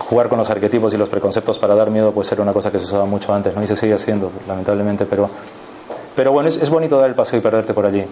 jugar 0.00 0.28
con 0.28 0.36
los 0.36 0.50
arquetipos 0.50 0.92
y 0.92 0.98
los 0.98 1.08
preconceptos 1.08 1.58
para 1.58 1.74
dar 1.74 1.88
miedo 1.88 2.12
puede 2.12 2.28
ser 2.28 2.38
una 2.38 2.52
cosa 2.52 2.70
que 2.70 2.78
se 2.78 2.84
usaba 2.84 3.06
mucho 3.06 3.32
antes, 3.32 3.56
¿no? 3.56 3.62
Y 3.62 3.66
se 3.66 3.76
sigue 3.76 3.94
haciendo, 3.94 4.30
lamentablemente, 4.46 5.06
pero, 5.06 5.30
pero 6.14 6.32
bueno, 6.32 6.50
es, 6.50 6.58
es 6.58 6.68
bonito 6.68 6.98
dar 6.98 7.08
el 7.08 7.14
paseo 7.14 7.38
y 7.38 7.42
perderte 7.42 7.72
por 7.72 7.86
allí. 7.86 8.04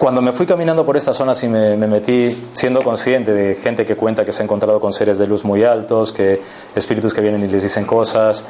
Cuando 0.00 0.22
me 0.22 0.32
fui 0.32 0.46
caminando 0.46 0.82
por 0.82 0.96
estas 0.96 1.14
zonas 1.14 1.44
y 1.44 1.48
me, 1.48 1.76
me, 1.76 1.86
metí 1.86 2.34
siendo 2.54 2.82
consciente 2.82 3.34
de 3.34 3.56
gente 3.56 3.84
que 3.84 3.96
cuenta 3.96 4.24
que 4.24 4.32
se 4.32 4.40
ha 4.40 4.44
encontrado 4.44 4.80
con 4.80 4.94
seres 4.94 5.18
de 5.18 5.26
luz 5.26 5.44
muy 5.44 5.62
altos, 5.62 6.10
que 6.10 6.40
espíritus 6.74 7.12
que 7.12 7.20
vienen 7.20 7.44
y 7.44 7.48
les 7.48 7.62
dicen 7.62 7.84
cosas, 7.84 8.42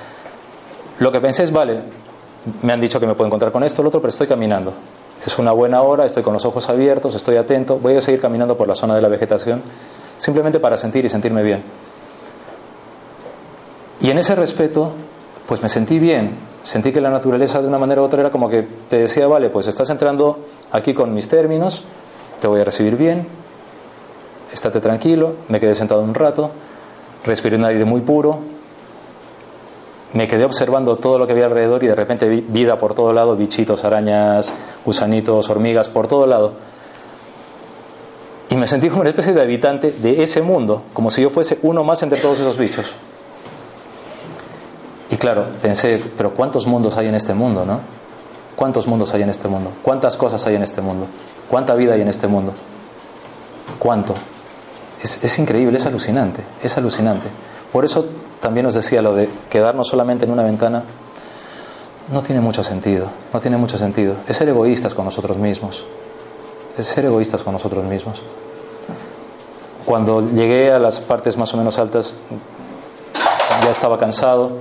lo 1.01 1.11
que 1.11 1.21
pensé 1.21 1.43
es, 1.43 1.51
vale, 1.51 1.81
me 2.63 2.73
han 2.73 2.81
dicho 2.81 3.01
que 3.01 3.07
me 3.09 3.17
puedo 3.17 3.27
encontrar 3.27 3.51
con 3.51 3.65
esto 3.65 3.83
lo 3.83 3.89
otro, 3.89 4.01
pero 4.01 4.11
estoy 4.11 4.29
caminando. 4.29 4.73
Es 5.27 5.41
una 5.41 5.51
buena 5.51 5.83
hora, 5.83 6.07
estoy 6.07 6.23
con 6.23 6.35
los 6.35 6.45
ojos 6.45 6.69
abiertos, 6.69 7.17
estoy 7.17 7.37
atento, 7.37 7.81
voy 7.81 7.97
a 7.97 8.01
seguir 8.01 8.21
caminando 8.21 8.57
por 8.57 8.69
la 8.69 8.77
zona 8.77 8.95
de 8.95 9.03
la 9.03 9.09
vegetación 9.09 9.61
simplemente 10.19 10.61
para 10.61 10.77
sentir 10.77 11.05
y 11.05 11.09
sentirme 11.09 11.43
bien. 11.43 11.65
Y 14.03 14.11
en 14.11 14.19
ese 14.19 14.37
respeto, 14.37 14.93
pues 15.49 15.61
me 15.65 15.69
sentí 15.69 15.99
bien, 15.99 16.31
sentí 16.63 16.93
que 16.93 17.01
la 17.01 17.11
naturaleza 17.11 17.61
de 17.61 17.69
una 17.69 17.79
manera 17.79 18.03
u 18.03 18.05
otra 18.05 18.21
era 18.21 18.31
como 18.31 18.49
que 18.49 18.67
te 18.89 18.99
decía, 18.99 19.27
vale, 19.27 19.51
pues 19.51 19.67
estás 19.67 19.91
entrando 19.91 20.39
aquí 20.73 20.95
con 20.95 21.15
mis 21.15 21.29
términos, 21.29 21.83
te 22.41 22.47
voy 22.47 22.61
a 22.61 22.65
recibir 22.65 22.97
bien, 22.97 23.27
estate 24.53 24.81
tranquilo, 24.81 25.35
me 25.49 25.61
quedé 25.61 25.75
sentado 25.75 26.03
un 26.03 26.15
rato, 26.15 26.51
respiré 27.25 27.57
un 27.57 27.65
aire 27.65 27.85
muy 27.85 28.01
puro, 28.01 28.39
me 30.13 30.27
quedé 30.27 30.45
observando 30.45 30.97
todo 30.97 31.19
lo 31.19 31.27
que 31.27 31.33
había 31.33 31.47
alrededor 31.47 31.85
y 31.85 31.87
de 31.87 31.95
repente 31.95 32.29
vi 32.29 32.41
vida 32.41 32.79
por 32.79 32.95
todo 32.95 33.13
lado, 33.13 33.37
bichitos, 33.37 33.85
arañas, 33.85 34.53
gusanitos, 34.85 35.49
hormigas, 35.49 35.89
por 35.89 36.09
todo 36.09 36.27
lado. 36.27 36.53
Y 38.51 38.57
me 38.57 38.67
sentí 38.67 38.89
como 38.89 39.03
una 39.03 39.11
especie 39.11 39.33
de 39.33 39.41
habitante 39.41 39.93
de 39.93 40.25
ese 40.25 40.43
mundo, 40.43 40.83
como 40.93 41.13
si 41.13 41.23
yo 41.23 41.31
fuese 41.31 41.59
uno 41.63 41.85
más 41.85 42.03
entre 42.03 42.19
todos 42.19 42.41
esos 42.41 42.59
bichos. 42.59 42.93
Y 45.11 45.17
claro, 45.17 45.47
pensé, 45.61 46.03
pero 46.17 46.33
¿cuántos 46.35 46.67
mundos 46.67 46.97
hay 46.97 47.09
en 47.09 47.15
este 47.15 47.35
mundo, 47.35 47.65
no? 47.65 47.81
¿Cuántos 48.57 48.87
mundos 48.87 49.13
hay 49.15 49.23
en 49.23 49.31
este 49.31 49.49
mundo? 49.49 49.73
¿Cuántas 49.83 50.17
cosas 50.17 50.47
hay 50.47 50.55
en 50.55 50.63
este 50.63 50.81
mundo? 50.81 51.07
¿Cuánta 51.49 51.75
vida 51.75 51.95
hay 51.95 52.03
en 52.03 52.09
este 52.09 52.27
mundo? 52.27 52.53
¿Cuánto? 53.79 54.15
Es, 55.03 55.39
increíble, 55.39 55.79
es 55.79 55.87
alucinante, 55.87 56.43
es 56.63 56.77
alucinante. 56.77 57.27
Por 57.73 57.85
eso 57.85 58.07
también 58.41 58.67
os 58.67 58.75
decía 58.75 59.03
lo 59.03 59.15
de 59.15 59.29
quedarnos 59.49 59.89
solamente 59.89 60.27
en 60.27 60.31
una 60.31 60.43
ventana, 60.43 60.85
no 62.13 62.23
tiene 62.23 62.41
mucho 62.41 62.63
sentido, 62.63 63.07
no 63.33 63.41
tiene 63.41 63.57
mucho 63.57 63.79
sentido. 63.79 64.17
Es 64.29 64.37
ser 64.37 64.49
egoístas 64.49 64.95
con 64.95 65.07
nosotros 65.07 65.39
mismos 65.39 65.85
es 66.81 66.87
ser 66.87 67.05
egoístas 67.05 67.43
con 67.43 67.53
nosotros 67.53 67.85
mismos. 67.85 68.23
Cuando 69.85 70.21
llegué 70.33 70.73
a 70.73 70.79
las 70.79 71.01
partes 71.01 71.37
más 71.37 71.53
o 71.55 71.57
menos 71.57 71.79
altas, 71.79 72.15
ya 73.65 73.71
estaba 73.71 73.99
cansado, 73.99 74.53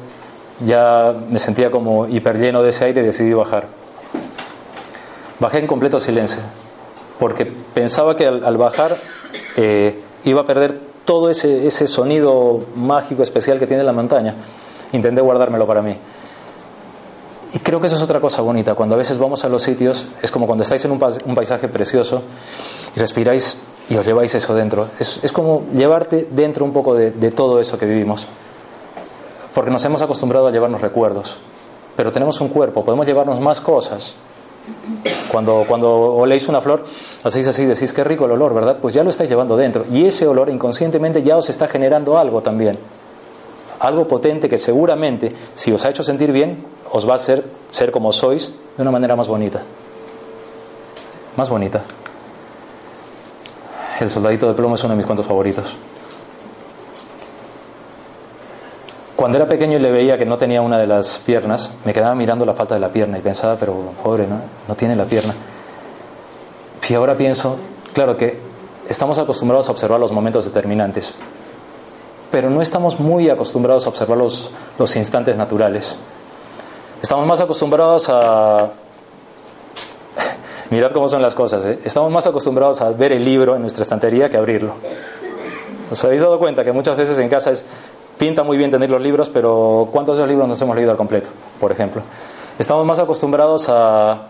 ya 0.61 1.13
me 1.29 1.39
sentía 1.39 1.71
como 1.71 2.07
hiper 2.07 2.37
lleno 2.37 2.61
de 2.61 2.69
ese 2.69 2.85
aire 2.85 3.01
y 3.01 3.05
decidí 3.05 3.33
bajar. 3.33 3.67
Bajé 5.39 5.59
en 5.59 5.67
completo 5.67 5.99
silencio, 5.99 6.39
porque 7.17 7.45
pensaba 7.45 8.15
que 8.15 8.27
al, 8.27 8.57
bajar 8.57 8.97
eh, 9.55 9.99
iba 10.25 10.41
a 10.41 10.45
perder 10.45 10.77
todo 11.05 11.29
ese, 11.29 11.65
ese 11.65 11.87
sonido 11.87 12.61
mágico 12.75 13.23
especial 13.23 13.57
que 13.57 13.67
tiene 13.67 13.83
la 13.83 13.93
montaña. 13.93 14.35
Intenté 14.91 15.21
guardármelo 15.21 15.65
para 15.65 15.81
mí. 15.81 15.95
Y 17.53 17.59
creo 17.59 17.79
que 17.79 17.87
eso 17.87 17.95
es 17.95 18.01
otra 18.01 18.19
cosa 18.19 18.41
bonita. 18.41 18.75
Cuando 18.75 18.95
a 18.95 18.97
veces 18.97 19.17
vamos 19.17 19.43
a 19.43 19.49
los 19.49 19.63
sitios, 19.63 20.05
es 20.21 20.29
como 20.29 20.45
cuando 20.45 20.63
estáis 20.63 20.85
en 20.85 20.91
un, 20.91 20.99
paisaje 20.99 21.67
precioso 21.67 22.21
y 22.95 22.99
respiráis 22.99 23.57
y 23.89 23.95
os 23.95 24.05
lleváis 24.05 24.35
eso 24.35 24.53
dentro. 24.53 24.89
Es, 24.99 25.19
es 25.23 25.31
como 25.31 25.63
llevarte 25.73 26.27
dentro 26.29 26.63
un 26.63 26.73
poco 26.73 26.93
de, 26.93 27.11
de, 27.11 27.31
todo 27.31 27.59
eso 27.59 27.77
que 27.77 27.87
vivimos. 27.87 28.27
Porque 29.53 29.71
nos 29.71 29.83
hemos 29.85 30.01
acostumbrado 30.01 30.47
a 30.47 30.51
llevarnos 30.51 30.81
recuerdos. 30.81 31.37
Pero 31.95 32.11
tenemos 32.11 32.39
un 32.41 32.49
cuerpo, 32.49 32.83
podemos 32.83 33.05
llevarnos 33.05 33.39
más 33.39 33.59
cosas. 33.59 34.15
Cuando, 35.31 35.65
cuando 35.67 35.91
oléis 35.91 36.47
una 36.47 36.61
flor, 36.61 36.85
hacéis 37.23 37.47
así, 37.47 37.65
decís 37.65 37.93
qué 37.93 38.03
rico 38.03 38.25
el 38.25 38.31
olor, 38.31 38.53
¿verdad? 38.53 38.77
Pues 38.81 38.93
ya 38.93 39.03
lo 39.03 39.09
estáis 39.09 39.29
llevando 39.29 39.57
dentro. 39.57 39.85
Y 39.91 40.05
ese 40.05 40.27
olor 40.27 40.49
inconscientemente 40.49 41.23
ya 41.23 41.37
os 41.37 41.49
está 41.49 41.67
generando 41.67 42.17
algo 42.17 42.41
también. 42.41 42.77
Algo 43.79 44.07
potente 44.07 44.49
que 44.49 44.57
seguramente, 44.57 45.31
si 45.55 45.71
os 45.71 45.85
ha 45.85 45.89
hecho 45.89 46.03
sentir 46.03 46.31
bien, 46.31 46.63
os 46.91 47.07
va 47.07 47.13
a 47.13 47.15
hacer 47.15 47.45
ser 47.69 47.91
como 47.91 48.11
sois 48.11 48.51
de 48.75 48.81
una 48.81 48.91
manera 48.91 49.15
más 49.15 49.27
bonita. 49.27 49.61
Más 51.37 51.49
bonita. 51.49 51.83
El 53.99 54.09
soldadito 54.09 54.47
de 54.47 54.53
plomo 54.53 54.75
es 54.75 54.83
uno 54.83 54.93
de 54.93 54.97
mis 54.97 55.05
cuentos 55.05 55.25
favoritos. 55.25 55.77
Cuando 59.19 59.37
era 59.37 59.49
pequeño 59.49 59.75
y 59.75 59.81
le 59.81 59.91
veía 59.91 60.17
que 60.17 60.25
no 60.25 60.37
tenía 60.37 60.61
una 60.61 60.77
de 60.77 60.87
las 60.87 61.19
piernas, 61.19 61.73
me 61.83 61.91
quedaba 61.91 62.15
mirando 62.15 62.45
la 62.45 62.53
falta 62.53 62.75
de 62.75 62.79
la 62.79 62.87
pierna 62.87 63.17
y 63.17 63.21
pensaba, 63.21 63.57
pero 63.57 63.73
pobre, 64.01 64.25
¿no? 64.25 64.39
No 64.65 64.75
tiene 64.75 64.95
la 64.95 65.03
pierna. 65.03 65.33
Y 66.87 66.93
ahora 66.93 67.17
pienso, 67.17 67.57
claro 67.91 68.15
que 68.15 68.39
estamos 68.87 69.17
acostumbrados 69.17 69.67
a 69.67 69.73
observar 69.73 69.99
los 69.99 70.13
momentos 70.13 70.45
determinantes, 70.45 71.15
pero 72.31 72.49
no 72.49 72.61
estamos 72.61 72.97
muy 72.97 73.29
acostumbrados 73.29 73.87
a 73.87 73.89
observar 73.89 74.17
los, 74.17 74.95
instantes 74.95 75.35
naturales. 75.35 75.97
Estamos 77.01 77.27
más 77.27 77.41
acostumbrados 77.41 78.07
a... 78.07 78.69
Mirad 80.69 80.93
cómo 80.93 81.09
son 81.09 81.21
las 81.21 81.35
cosas, 81.35 81.65
¿eh? 81.65 81.79
Estamos 81.83 82.09
más 82.09 82.25
acostumbrados 82.25 82.79
a 82.79 82.91
ver 82.91 83.11
el 83.11 83.25
libro 83.25 83.57
en 83.57 83.63
nuestra 83.63 83.83
estantería 83.83 84.29
que 84.29 84.37
abrirlo. 84.37 84.75
¿Os 85.91 86.05
habéis 86.05 86.21
dado 86.21 86.39
cuenta 86.39 86.63
que 86.63 86.71
muchas 86.71 86.95
veces 86.95 87.19
en 87.19 87.27
casa 87.27 87.51
es, 87.51 87.65
pinta 88.19 88.43
muy 88.43 88.57
bien 88.57 88.69
tener 88.69 88.91
los 88.91 89.01
libros, 89.01 89.29
pero 89.29 89.87
¿cuántos 89.91 90.17
de 90.17 90.21
los 90.21 90.29
libros 90.29 90.47
nos 90.47 90.61
hemos 90.61 90.75
leído 90.75 90.91
al 90.91 90.97
completo, 90.97 91.29
por 91.59 91.71
ejemplo? 91.71 92.03
Estamos 92.59 92.85
más 92.85 92.99
acostumbrados 92.99 93.69
a 93.69 94.27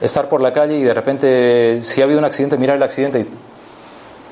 estar 0.00 0.28
por 0.28 0.40
la 0.40 0.52
calle 0.52 0.78
y 0.78 0.82
de 0.84 0.94
repente, 0.94 1.82
si 1.82 2.00
ha 2.00 2.04
habido 2.04 2.20
un 2.20 2.24
accidente, 2.24 2.56
mirar 2.56 2.76
el 2.76 2.82
accidente, 2.84 3.26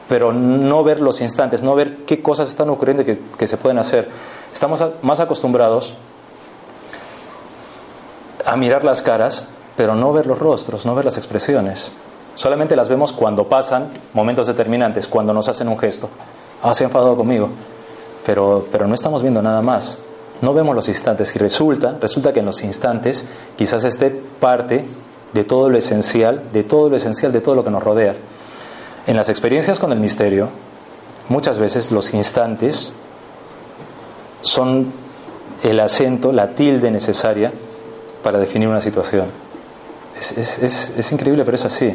pero 0.08 0.32
no 0.32 0.84
ver 0.84 1.00
los 1.00 1.20
instantes, 1.20 1.61
no 1.61 1.74
ver 1.74 1.98
qué 2.06 2.22
cosas 2.22 2.48
están 2.48 2.70
ocurriendo 2.70 3.04
que, 3.04 3.18
que 3.36 3.46
se 3.48 3.56
pueden 3.56 3.78
hacer. 3.78 4.08
Estamos 4.54 4.82
más 5.02 5.18
acostumbrados 5.18 5.94
a 8.46 8.56
mirar 8.56 8.84
las 8.84 9.02
caras, 9.02 9.46
pero 9.76 9.96
no 9.96 10.12
ver 10.12 10.26
los 10.26 10.38
rostros, 10.38 10.86
no 10.86 10.94
ver 10.94 11.04
las 11.04 11.16
expresiones. 11.16 11.90
Solamente 12.36 12.76
las 12.76 12.88
vemos 12.88 13.12
cuando 13.12 13.48
pasan 13.48 13.88
momentos 14.14 14.46
determinantes, 14.46 15.08
cuando 15.08 15.32
nos 15.32 15.48
hacen 15.48 15.68
un 15.68 15.78
gesto. 15.78 16.08
Ah, 16.62 16.74
se 16.74 16.84
ha 16.84 16.86
enfadado 16.86 17.16
conmigo. 17.16 17.48
Pero, 18.24 18.66
pero 18.70 18.86
no 18.86 18.94
estamos 18.94 19.22
viendo 19.22 19.42
nada 19.42 19.62
más. 19.62 19.98
No 20.40 20.54
vemos 20.54 20.74
los 20.74 20.88
instantes 20.88 21.34
y 21.36 21.38
resulta, 21.38 21.96
resulta 22.00 22.32
que 22.32 22.40
en 22.40 22.46
los 22.46 22.62
instantes 22.62 23.26
quizás 23.56 23.84
esté 23.84 24.10
parte 24.10 24.86
de 25.32 25.44
todo 25.44 25.68
lo 25.68 25.76
esencial, 25.76 26.44
de 26.52 26.64
todo 26.64 26.88
lo 26.88 26.96
esencial, 26.96 27.32
de 27.32 27.40
todo 27.40 27.54
lo 27.54 27.64
que 27.64 27.70
nos 27.70 27.82
rodea. 27.82 28.14
En 29.06 29.16
las 29.16 29.28
experiencias 29.28 29.78
con 29.78 29.92
el 29.92 30.00
misterio, 30.00 30.48
muchas 31.28 31.58
veces 31.58 31.90
los 31.90 32.14
instantes 32.14 32.92
son 34.42 34.92
el 35.62 35.78
acento, 35.80 36.32
la 36.32 36.54
tilde 36.54 36.90
necesaria 36.90 37.52
para 38.22 38.38
definir 38.38 38.68
una 38.68 38.80
situación. 38.80 39.26
Es, 40.18 40.36
es, 40.36 40.92
es, 40.96 41.12
increíble, 41.12 41.44
pero 41.44 41.54
es 41.56 41.64
así. 41.64 41.94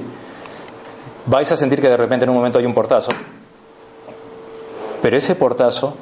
Vais 1.27 1.51
a 1.51 1.57
sentir 1.57 1.81
que 1.81 1.89
de 1.89 1.97
repente 1.97 2.23
en 2.23 2.29
un 2.29 2.35
momento 2.35 2.59
hay 2.59 2.65
un 2.65 2.73
portazo, 2.73 3.11
pero 5.01 5.17
ese 5.17 5.35
portazo 5.35 5.93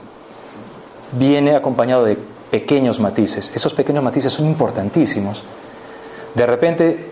viene 1.18 1.56
acompañado 1.56 2.06
de 2.06 2.18
pequeños 2.52 3.00
matices. 3.00 3.52
Esos 3.56 3.74
pequeños 3.74 4.04
matices 4.04 4.32
son 4.32 4.46
importantísimos. 4.46 5.44
De 6.36 6.46
repente, 6.46 7.10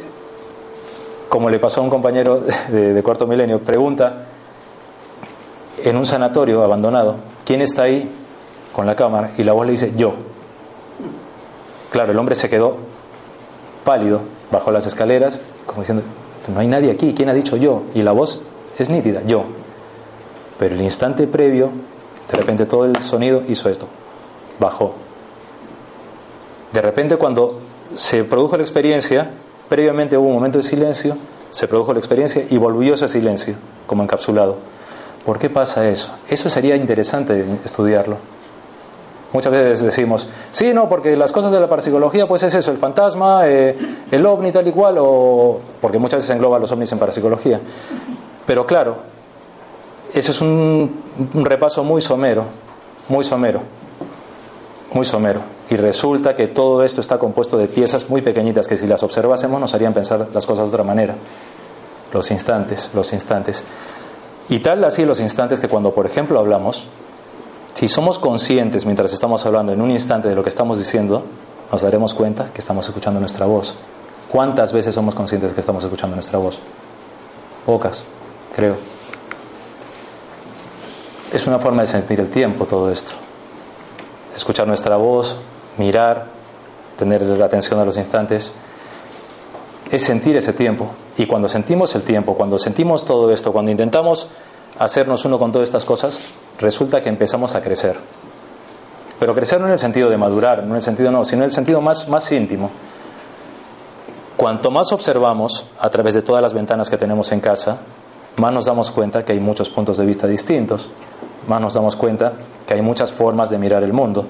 como 1.30 1.49
le 1.49 1.60
pasó 1.60 1.82
a 1.82 1.84
un 1.84 1.89
compañero 1.89 2.43
de, 2.70 3.02
cuarto 3.04 3.28
milenio, 3.28 3.60
pregunta 3.60 4.26
en 5.84 5.95
un 5.95 6.06
sanatorio 6.06 6.64
abandonado, 6.64 7.16
¿quién 7.45 7.62
está 7.62 7.84
ahí 7.84 8.10
con 8.74 8.86
la 8.86 8.95
cámara? 8.95 9.32
Y 9.38 9.43
la 9.43 9.54
voz 9.54 9.66
le 9.66 9.72
dice, 9.72 9.93
yo. 9.95 10.14
Claro, 11.91 12.12
el 12.12 12.18
hombre 12.20 12.36
se 12.36 12.49
quedó 12.49 12.78
pálido, 13.84 14.22
bajó 14.52 14.72
las 14.72 14.86
escaleras, 14.86 15.41
como 15.66 15.82
diciendo, 15.82 16.04
no 16.54 16.60
hay 16.60 16.68
nadie 16.68 16.91
aquí, 16.91 17.14
¿quién 17.16 17.30
ha 17.30 17.34
dicho 17.34 17.58
yo? 17.58 17.84
Y 17.93 18.02
la 18.02 18.12
voz 18.12 18.41
es 18.78 18.89
nítida, 18.89 19.22
yo. 19.24 19.45
Pero 20.60 20.76
el 20.76 20.82
instante 20.82 21.28
previo, 21.28 21.72
de 22.30 22.38
repente 22.38 22.66
todo 22.66 22.86
el 22.86 23.02
sonido 23.02 23.44
hizo 23.48 23.70
esto, 23.70 23.88
bajó. 24.60 24.94
De 26.74 26.82
repente 26.82 27.18
cuando 27.18 27.60
se 27.94 28.24
produjo 28.24 28.58
la 28.58 28.64
experiencia, 28.64 29.32
previamente 29.68 30.18
hubo 30.18 30.28
un 30.28 30.36
momento 30.36 30.58
de 30.58 30.64
silencio, 30.64 31.16
se 31.50 31.68
produjo 31.68 31.94
la 31.94 32.00
experiencia 32.00 32.46
y 32.50 32.58
volvió 32.58 32.94
ese 32.94 33.08
silencio, 33.08 33.56
como 33.86 34.04
encapsulado. 34.04 34.58
¿Por 35.26 35.38
qué 35.38 35.50
pasa 35.50 35.88
eso? 35.88 36.12
Eso 36.28 36.50
sería 36.50 36.76
interesante 36.76 37.46
estudiarlo. 37.64 38.18
Muchas 39.34 39.54
veces 39.54 39.82
decimos, 39.82 40.28
sí, 40.52 40.74
no, 40.74 40.90
porque 40.90 41.16
las 41.16 41.32
cosas 41.32 41.54
de 41.54 41.60
la 41.60 41.70
parapsicología, 41.70 42.28
pues 42.28 42.44
es 42.44 42.54
eso, 42.54 42.72
el 42.72 42.78
fantasma, 42.78 43.48
eh, 43.48 43.78
el 44.12 44.26
ovni, 44.26 44.52
tal 44.52 44.68
y 44.68 44.72
cual, 44.72 44.96
o 45.00 45.60
porque 45.80 46.00
muchas 46.00 46.18
veces 46.18 46.32
engloba 46.32 46.60
los 46.60 46.72
ovnis 46.72 46.92
en 46.92 47.00
parapsicología. 47.00 47.60
Pero 48.46 48.66
claro, 48.66 48.98
ese 50.14 50.32
es 50.32 50.41
un, 50.41 51.03
repaso 51.34 51.84
muy 51.84 52.01
somero, 52.01 52.45
muy 53.09 53.24
somero, 53.24 53.62
muy 54.93 55.05
somero. 55.05 55.41
Y 55.70 55.78
resulta 55.78 56.36
que 56.36 56.47
todo 56.47 56.84
esto 56.84 56.99
está 56.99 57.18
compuesto 57.18 57.57
de 57.57 57.68
piezas 57.68 58.09
muy 58.09 58.22
pequeñitas 58.22 58.68
que 58.68 58.76
si 58.76 58.88
las 58.88 59.03
observásemos 59.03 59.59
nos 59.59 59.74
harían 59.74 59.93
pensar 59.93 60.28
las 60.34 60.45
cosas 60.45 60.66
de 60.66 60.70
otra 60.70 60.84
manera. 60.84 61.16
Los 62.14 62.30
instantes, 62.32 62.89
los 62.93 63.14
instantes. 63.14 63.64
Y 64.49 64.59
tal 64.59 64.84
así 64.84 65.05
los 65.05 65.22
instantes 65.22 65.62
que 65.62 65.70
cuando, 65.70 65.91
por 65.91 66.05
ejemplo, 66.05 66.39
hablamos, 66.39 66.86
si 67.74 67.88
somos 67.88 68.20
conscientes 68.20 68.86
mientras 68.86 69.14
estamos 69.14 69.45
hablando 69.45 69.72
en 69.72 69.82
un 69.82 69.91
instante 69.91 70.28
de 70.28 70.36
lo 70.36 70.43
que 70.43 70.49
estamos 70.49 70.78
diciendo, 70.78 71.24
nos 71.72 71.82
daremos 71.82 72.14
cuenta 72.14 72.51
que 72.53 72.59
estamos 72.59 72.86
escuchando 72.86 73.22
nuestra 73.22 73.45
voz. 73.45 73.76
¿Cuántas 74.30 74.74
veces 74.74 74.93
somos 74.93 75.16
conscientes 75.16 75.53
que 75.53 75.62
estamos 75.62 75.84
escuchando 75.84 76.16
nuestra 76.16 76.38
voz? 76.38 76.59
Pocas, 77.66 78.03
creo. 78.55 78.76
Es 81.34 81.48
una 81.48 81.60
forma 81.60 81.82
de 81.84 81.88
sentir 81.88 82.20
el 82.20 82.30
tiempo 82.30 82.66
todo 82.66 82.92
esto. 82.92 83.14
Escuchar 84.36 84.68
nuestra 84.68 84.98
voz, 84.98 85.38
mirar, 85.78 86.26
tener 86.98 87.22
la 87.22 87.46
atención 87.46 87.80
a 87.80 87.86
los 87.86 87.96
instantes, 87.96 88.52
es 89.90 90.04
sentir 90.04 90.36
ese 90.36 90.52
tiempo. 90.52 90.92
Y 91.18 91.26
cuando 91.26 91.48
sentimos 91.48 91.96
el 91.96 92.04
tiempo, 92.04 92.36
cuando 92.36 92.60
sentimos 92.60 93.06
todo 93.06 93.32
esto, 93.32 93.54
cuando 93.54 93.72
intentamos 93.72 94.28
hacernos 94.78 95.24
uno 95.24 95.40
con 95.40 95.54
todas 95.54 95.70
estas 95.70 95.86
cosas, 95.86 96.34
resulta 96.60 97.02
que 97.02 97.10
empezamos 97.10 97.56
a 97.56 97.62
crecer. 97.62 97.96
Pero 99.18 99.34
crecer 99.34 99.62
no 99.62 99.68
en 99.68 99.74
el 99.74 99.80
sentido 99.80 100.10
de 100.10 100.18
madurar, 100.18 100.64
no 100.64 100.72
en 100.72 100.78
el 100.78 100.82
sentido 100.82 101.12
no, 101.12 101.24
sino 101.24 101.44
en 101.44 101.50
el 101.50 101.54
sentido 101.54 101.80
más, 101.80 102.10
más 102.10 102.30
íntimo. 102.32 102.72
Cuanto 104.36 104.70
más 104.72 104.92
observamos 104.92 105.66
a 105.80 105.90
través 105.90 106.14
de 106.14 106.24
todas 106.24 106.42
las 106.42 106.54
ventanas 106.54 106.90
que 106.90 106.98
tenemos 106.98 107.32
en 107.32 107.40
casa, 107.40 107.78
más 108.38 108.54
nos 108.54 108.66
damos 108.66 108.92
cuenta 108.92 109.24
que 109.26 109.34
hay 109.34 109.40
muchos 109.40 109.70
puntos 109.70 109.98
de 109.98 110.06
vista 110.06 110.28
distintos, 110.28 110.90
más 111.48 111.62
nos 111.62 111.74
damos 111.74 111.96
cuenta 111.96 112.34
que 112.66 112.74
hay 112.74 112.82
muchas 112.82 113.12
formas 113.12 113.50
de 113.50 113.58
mirar 113.58 113.84
el 113.84 113.94
mundo, 113.94 114.26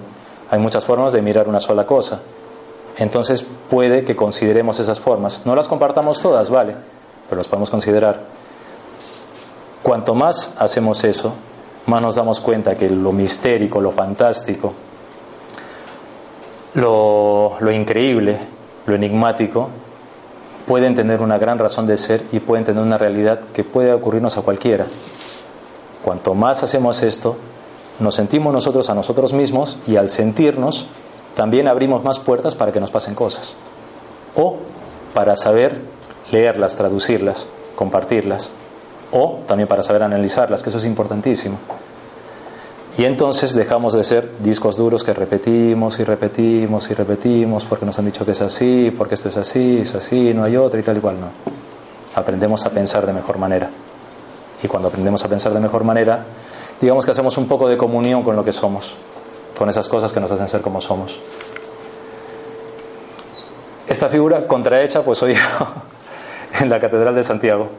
hay 0.49 0.59
muchas 0.59 0.85
formas 0.85 1.13
de 1.13 1.21
mirar 1.21 1.47
una 1.47 1.59
sola 1.59 1.85
cosa. 1.85 2.19
Entonces 2.97 3.45
puede 3.69 4.03
que 4.03 4.15
consideremos 4.15 4.79
esas 4.79 4.99
formas. 4.99 5.41
No 5.45 5.55
las 5.55 5.67
compartamos 5.67 6.21
todas, 6.21 6.49
vale, 6.49 6.75
pero 7.29 7.37
las 7.37 7.47
podemos 7.47 7.69
considerar. 7.69 8.21
Cuanto 9.81 10.13
más 10.13 10.55
hacemos 10.59 11.03
eso, 11.03 11.33
más 11.87 12.01
nos 12.01 12.15
damos 12.15 12.39
cuenta 12.39 12.75
que 12.75 12.89
lo 12.89 13.11
mistérico, 13.11 13.81
lo 13.81 13.91
fantástico, 13.91 14.73
lo, 16.75 17.53
lo 17.59 17.71
increíble, 17.71 18.37
lo 18.85 18.95
enigmático, 18.95 19.69
pueden 20.71 20.95
tener 20.95 21.21
una 21.21 21.37
gran 21.37 21.59
razón 21.59 21.85
de 21.85 21.97
ser 21.97 22.23
y 22.31 22.39
pueden 22.39 22.63
tener 22.63 22.81
una 22.81 22.97
realidad 22.97 23.41
que 23.53 23.65
puede 23.65 23.91
ocurrirnos 23.91 24.37
a 24.37 24.41
cualquiera. 24.41 24.85
Cuanto 26.01 26.33
más 26.33 26.63
hacemos 26.63 27.03
esto, 27.03 27.35
nos 27.99 28.15
sentimos 28.15 28.53
nosotros 28.53 28.89
a 28.89 28.95
nosotros 28.95 29.33
mismos 29.33 29.77
y 29.85 29.97
al 29.97 30.09
sentirnos 30.09 30.87
también 31.35 31.67
abrimos 31.67 32.05
más 32.05 32.19
puertas 32.19 32.55
para 32.55 32.71
que 32.71 32.79
nos 32.79 32.89
pasen 32.89 33.15
cosas. 33.15 33.53
O 34.37 34.59
para 35.13 35.35
saber 35.35 35.81
leerlas, 36.31 36.77
traducirlas, 36.77 37.47
compartirlas 37.75 38.51
o 39.11 39.39
también 39.47 39.67
para 39.67 39.83
saber 39.83 40.03
analizarlas, 40.03 40.63
que 40.63 40.69
eso 40.69 40.77
es 40.77 40.85
importantísimo. 40.85 41.57
Y 42.97 43.05
entonces 43.05 43.53
dejamos 43.53 43.93
de 43.93 44.03
ser 44.03 44.29
discos 44.39 44.75
duros 44.75 45.03
que 45.03 45.13
repetimos 45.13 45.99
y 45.99 46.03
repetimos 46.03 46.89
y 46.89 46.93
repetimos 46.93 47.65
porque 47.65 47.85
nos 47.85 47.97
han 47.97 48.05
dicho 48.05 48.25
que 48.25 48.31
es 48.31 48.41
así, 48.41 48.93
porque 48.95 49.15
esto 49.15 49.29
es 49.29 49.37
así, 49.37 49.79
es 49.81 49.95
así, 49.95 50.33
no 50.33 50.43
hay 50.43 50.57
otra 50.57 50.79
y 50.79 50.83
tal 50.83 50.97
y 50.97 50.99
cual, 50.99 51.19
no. 51.19 51.27
Aprendemos 52.15 52.65
a 52.65 52.69
pensar 52.69 53.05
de 53.05 53.13
mejor 53.13 53.37
manera. 53.37 53.69
Y 54.61 54.67
cuando 54.67 54.89
aprendemos 54.89 55.23
a 55.23 55.29
pensar 55.29 55.53
de 55.53 55.59
mejor 55.59 55.83
manera, 55.83 56.25
digamos 56.81 57.05
que 57.05 57.11
hacemos 57.11 57.37
un 57.37 57.47
poco 57.47 57.69
de 57.69 57.77
comunión 57.77 58.23
con 58.23 58.35
lo 58.35 58.43
que 58.43 58.51
somos, 58.51 58.95
con 59.57 59.69
esas 59.69 59.87
cosas 59.87 60.11
que 60.11 60.19
nos 60.19 60.31
hacen 60.31 60.49
ser 60.49 60.61
como 60.61 60.81
somos. 60.81 61.19
Esta 63.87 64.09
figura 64.09 64.45
contrahecha, 64.47 65.01
pues 65.01 65.23
hoy 65.23 65.35
en 66.59 66.69
la 66.69 66.79
Catedral 66.79 67.15
de 67.15 67.23
Santiago 67.23 67.69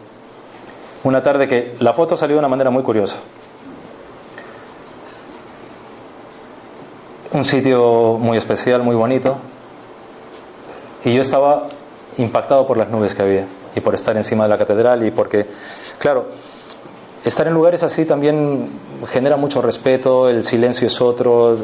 una 1.05 1.23
tarde 1.23 1.49
que 1.49 1.75
la 1.81 1.93
foto 1.93 2.17
salió 2.17 2.37
de 2.37 2.41
una 2.41 2.49
manera 2.49 2.71
muy 2.71 2.83
curiosa. 2.83 3.17
Un 7.33 7.47
sitio 7.47 8.19
muy 8.21 8.37
especial, 8.37 8.83
muy 8.83 8.95
bonito. 8.95 9.37
Y 11.03 11.15
yo 11.15 11.23
estaba 11.23 11.63
impactado 12.19 12.67
por 12.67 12.77
las 12.77 12.91
nubes 12.91 13.15
que 13.15 13.23
había 13.23 13.47
y 13.75 13.81
por 13.81 13.95
estar 13.95 14.15
encima 14.19 14.45
de 14.45 14.51
la 14.51 14.59
catedral 14.59 15.03
y 15.03 15.11
porque, 15.11 15.47
claro, 15.99 16.27
estar 17.25 17.47
en 17.47 17.55
lugares 17.55 17.83
así 17.83 18.05
también 18.05 18.69
genera 19.09 19.39
mucho 19.39 19.63
respeto, 19.63 20.29
el 20.29 20.45
silencio 20.45 20.87
es 20.87 21.01
otro, 21.01 21.57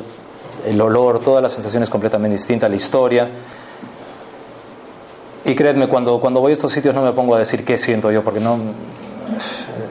el 0.64 0.80
olor, 0.80 1.20
todas 1.20 1.42
las 1.42 1.52
sensaciones 1.52 1.90
completamente 1.90 2.38
distintas, 2.38 2.70
la 2.70 2.76
historia. 2.76 3.28
Y 5.44 5.54
creedme, 5.54 5.86
cuando, 5.86 6.18
cuando 6.18 6.40
voy 6.40 6.50
a 6.50 6.52
estos 6.54 6.72
sitios 6.72 6.94
no 6.94 7.02
me 7.02 7.12
pongo 7.12 7.34
a 7.34 7.40
decir 7.40 7.66
qué 7.66 7.76
siento 7.76 8.10
yo, 8.10 8.24
porque 8.24 8.40
no, 8.40 8.58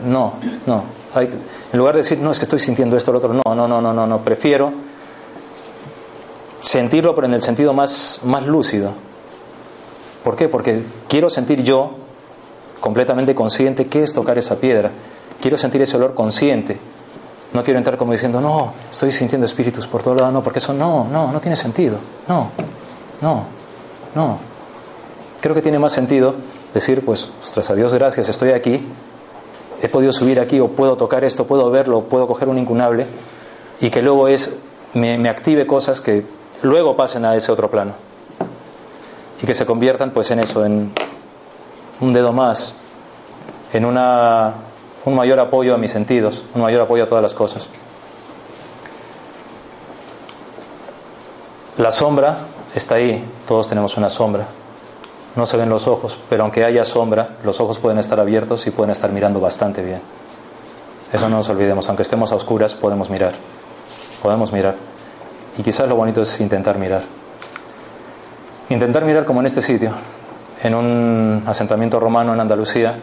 no, 0.07 0.34
no. 0.65 0.84
en 1.21 1.78
lugar 1.78 1.93
de 1.93 1.99
decir, 1.99 2.17
no, 2.17 2.32
es 2.32 2.39
que 2.39 2.45
estoy 2.45 2.59
sintiendo 2.59 2.97
esto 2.97 3.11
o 3.11 3.13
lo 3.13 3.19
otro, 3.19 3.32
no, 3.32 3.55
no, 3.55 3.67
no, 3.67 3.80
no, 3.80 3.93
no, 3.93 4.07
no. 4.07 4.17
Prefiero 4.21 4.86
sentirlo, 6.60 7.16
pero 7.16 7.28
en 7.28 7.34
el 7.34 7.41
sentido 7.41 7.74
más, 7.74 8.22
más 8.24 8.45
lúcido. 8.45 8.91
¿Por 10.24 10.36
qué? 10.36 10.49
Porque 10.49 10.84
quiero 11.08 11.30
sentir 11.30 11.64
yo, 11.64 11.91
completamente 12.80 13.34
consciente, 13.36 13.88
qué 13.88 14.03
es 14.03 14.14
tocar 14.14 14.38
esa 14.38 14.55
piedra. 14.58 14.91
Quiero 15.41 15.58
sentir 15.58 15.82
ese 15.82 15.95
olor 15.97 16.14
consciente. 16.14 16.78
No 17.53 17.64
quiero 17.64 17.78
entrar 17.78 17.97
como 17.97 18.12
diciendo, 18.12 18.41
no, 18.41 18.74
estoy 18.91 19.12
sintiendo 19.12 19.45
espíritus 19.45 19.88
por 19.88 20.03
todo 20.03 20.16
lado, 20.16 20.32
no, 20.32 20.43
porque 20.43 20.60
eso 20.60 20.74
no, 20.74 21.05
no, 21.05 21.32
no 21.32 21.39
tiene 21.39 21.55
sentido. 21.55 21.97
No, 22.28 22.51
no, 23.22 23.43
no. 24.16 24.38
Creo 25.39 25.55
que 25.55 25.62
tiene 25.62 25.80
más 25.80 25.93
sentido 25.93 26.36
decir, 26.74 27.05
pues, 27.05 27.30
ostras, 27.43 27.70
a 27.70 27.76
Dios 27.76 27.93
gracias, 27.93 28.28
estoy 28.28 28.51
aquí, 28.51 28.86
he 29.82 29.88
podido 29.88 30.12
subir 30.12 30.39
aquí 30.39 30.60
o 30.60 30.68
puedo 30.70 30.97
tocar 30.97 31.24
esto, 31.24 31.45
puedo 31.45 31.70
verlo, 31.70 32.01
puedo 32.01 32.28
coger 32.28 32.49
un 32.49 32.58
incunable 32.58 33.05
y 33.80 33.89
que 33.89 34.01
luego 34.01 34.28
es, 34.28 34.55
me, 34.93 35.30
active 35.30 35.68
cosas 35.68 36.01
que 36.01 36.26
luego 36.64 36.95
pasen 36.95 37.26
a 37.26 37.36
ese 37.36 37.51
otro 37.51 37.70
plano 37.70 37.93
y 39.41 39.45
que 39.45 39.53
se 39.53 39.66
conviertan 39.66 40.12
pues 40.12 40.32
en 40.32 40.39
eso, 40.39 40.66
en 40.66 40.91
un 42.01 42.14
dedo 42.14 42.34
más, 42.34 42.74
en 43.74 43.86
una, 43.86 44.53
un 45.05 45.16
mayor 45.16 45.39
apoyo 45.39 45.76
a 45.76 45.78
mis 45.78 45.91
sentidos, 45.91 46.43
un 46.55 46.62
mayor 46.62 46.82
apoyo 46.82 47.03
a 47.03 47.08
todas 47.08 47.22
las 47.22 47.34
cosas. 47.34 47.70
La 51.78 51.91
sombra 51.91 52.36
está 52.74 52.95
ahí, 52.95 53.24
todos 53.47 53.68
tenemos 53.68 53.97
una 53.97 54.10
sombra. 54.10 54.47
No 55.36 55.45
se 55.45 55.58
ven 55.58 55.70
los 55.70 55.88
ojos, 55.88 56.18
pero 56.28 56.41
aunque 56.41 56.66
haya 56.66 56.84
sombra, 56.84 57.38
los 57.43 57.60
ojos 57.60 57.78
pueden 57.78 57.99
estar 57.99 58.20
abiertos 58.20 58.66
y 58.66 58.72
pueden 58.72 58.89
estar 58.89 59.12
mirando 59.12 59.39
bastante 59.39 59.84
bien. 59.84 60.01
Eso 61.14 61.30
no 61.30 61.38
nos 61.38 61.49
olvidemos, 61.49 61.88
aunque 61.88 62.01
estemos 62.01 62.32
a 62.32 62.36
oscuras, 62.36 62.74
podemos 62.74 63.12
mirar. 63.12 63.34
Podemos 64.24 64.51
mirar. 64.51 64.74
Y 65.58 65.64
quizás 65.64 65.88
lo 65.88 65.95
bonito 65.95 66.22
es 66.22 66.39
intentar 66.39 66.78
mirar. 66.78 67.03
Intentar 68.70 69.05
mirar 69.05 69.26
como 69.26 69.39
en 69.39 69.47
este 69.47 69.62
sitio, 69.62 69.91
en 70.62 70.76
un 70.76 71.43
asentamiento 71.47 71.99
romano 71.99 72.34
en 72.34 72.39
Andalucía, 72.39 72.95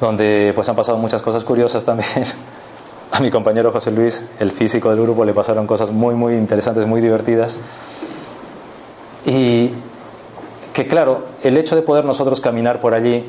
donde 0.00 0.52
pues 0.54 0.68
han 0.68 0.76
pasado 0.76 0.98
muchas 0.98 1.22
cosas 1.22 1.44
curiosas 1.44 1.84
también. 1.84 2.08
A 3.10 3.20
mi 3.20 3.30
compañero 3.30 3.72
José 3.72 3.90
Luis, 3.90 4.24
el 4.38 4.52
físico 4.52 4.90
del 4.90 5.00
grupo, 5.00 5.24
le 5.24 5.32
pasaron 5.32 5.66
cosas 5.66 5.90
muy, 5.90 6.14
muy 6.14 6.34
interesantes, 6.34 6.86
muy 6.86 7.00
divertidas. 7.00 7.56
Y 9.24 9.72
que 10.74 10.86
claro, 10.86 11.24
el 11.42 11.56
hecho 11.56 11.74
de 11.74 11.82
poder 11.82 12.04
nosotros 12.04 12.40
caminar 12.40 12.80
por 12.80 12.94
allí 12.94 13.24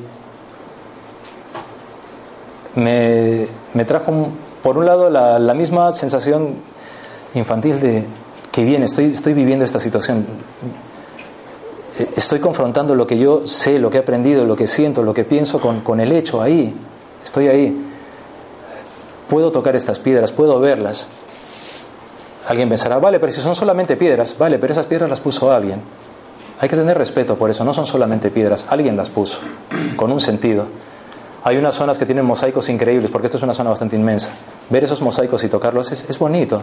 me, 2.75 3.47
trajo, 3.85 4.29
por 4.61 4.77
un 4.77 4.85
lado, 4.85 5.09
la, 5.09 5.39
la, 5.39 5.53
misma 5.53 5.91
sensación 5.91 6.55
infantil 7.33 7.79
de 7.79 8.05
que 8.51 8.63
bien, 8.63 8.83
estoy, 8.83 9.05
estoy 9.05 9.33
viviendo 9.33 9.65
esta 9.65 9.79
situación. 9.79 10.25
Estoy 12.15 12.39
confrontando 12.39 12.95
lo 12.95 13.05
que 13.05 13.17
yo 13.17 13.45
sé, 13.45 13.77
lo 13.77 13.89
que 13.89 13.97
he 13.97 13.99
aprendido, 14.01 14.45
lo 14.45 14.55
que 14.55 14.67
siento, 14.67 15.03
lo 15.03 15.13
que 15.13 15.25
pienso 15.25 15.59
con, 15.59 15.81
con 15.81 15.99
el 15.99 16.11
hecho 16.11 16.41
ahí. 16.41 16.73
Estoy 17.23 17.47
ahí. 17.47 17.85
Puedo 19.29 19.51
tocar 19.51 19.75
estas 19.75 19.99
piedras, 19.99 20.31
puedo 20.31 20.59
verlas. 20.59 21.07
Alguien 22.47 22.67
pensará, 22.67 22.97
vale, 22.97 23.19
pero 23.19 23.31
si 23.31 23.41
son 23.41 23.53
solamente 23.53 23.95
piedras, 23.95 24.35
vale, 24.37 24.57
pero 24.57 24.73
esas 24.73 24.87
piedras 24.87 25.09
las 25.09 25.19
puso 25.19 25.51
alguien. 25.51 25.81
Hay 26.59 26.67
que 26.67 26.75
tener 26.75 26.97
respeto 26.97 27.37
por 27.37 27.51
eso, 27.51 27.63
no 27.63 27.73
son 27.73 27.85
solamente 27.85 28.31
piedras, 28.31 28.65
alguien 28.69 28.97
las 28.97 29.09
puso, 29.09 29.39
con 29.95 30.11
un 30.11 30.19
sentido. 30.19 30.65
Hay 31.43 31.57
unas 31.57 31.75
zonas 31.75 31.97
que 31.97 32.05
tienen 32.05 32.25
mosaicos 32.25 32.67
increíbles, 32.69 33.11
porque 33.11 33.27
esto 33.27 33.37
es 33.37 33.43
una 33.43 33.53
zona 33.53 33.69
bastante 33.69 33.95
inmensa. 33.95 34.31
Ver 34.69 34.83
esos 34.83 35.01
mosaicos 35.01 35.43
y 35.43 35.47
tocarlos 35.47 35.91
es, 35.91 36.09
es 36.09 36.17
bonito. 36.17 36.61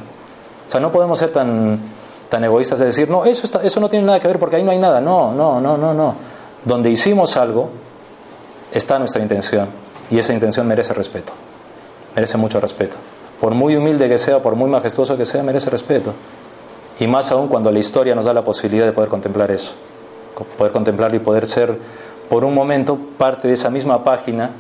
O 0.67 0.71
sea, 0.71 0.81
no 0.81 0.91
podemos 0.91 1.19
ser 1.19 1.31
tan, 1.31 1.79
tan 2.29 2.45
egoístas 2.45 2.79
de 2.79 2.87
decir, 2.87 3.09
no, 3.09 3.25
eso, 3.25 3.45
está, 3.45 3.63
eso 3.63 3.81
no 3.81 3.89
tiene 3.89 4.07
nada 4.07 4.21
que 4.21 4.29
ver 4.29 4.39
porque 4.39 4.57
ahí 4.57 4.63
no 4.63 4.71
hay 4.71 4.79
nada. 4.79 5.01
No, 5.01 5.33
no, 5.33 5.61
no, 5.61 5.77
no, 5.77 5.95
no. 5.95 6.15
Donde 6.65 6.91
hicimos 6.91 7.37
algo 7.37 7.71
está 8.73 8.99
nuestra 8.99 9.23
intención 9.23 9.69
y 10.11 10.19
esa 10.19 10.33
intención 10.33 10.67
merece 10.67 10.93
respeto. 10.93 11.33
Merece 12.15 12.37
mucho 12.37 12.61
respeto. 12.61 12.97
Por 13.41 13.55
muy 13.55 13.77
humilde 13.77 14.09
que 14.09 14.19
sea, 14.19 14.43
por 14.43 14.57
muy 14.57 14.71
majestuoso 14.71 15.17
que 15.17 15.27
sea, 15.27 15.43
merece 15.43 15.71
respeto. 15.71 16.15
Y 16.99 17.07
más 17.07 17.31
aún 17.31 17.49
cuando 17.49 17.71
la 17.71 17.79
historia 17.79 18.15
nos 18.15 18.25
da 18.25 18.33
la 18.33 18.43
posibilidad 18.43 18.87
de 18.87 18.93
poder 18.93 19.11
contemplar 19.11 19.51
eso. 19.51 19.73
Poder 20.57 20.73
contemplarlo 20.73 21.17
y 21.17 21.21
poder 21.21 21.47
ser 21.47 21.79
por 22.29 22.45
un 22.45 22.55
momento 22.55 22.99
parte 23.19 23.49
de 23.49 23.55
esa 23.55 23.71
misma 23.71 24.03
página 24.03 24.51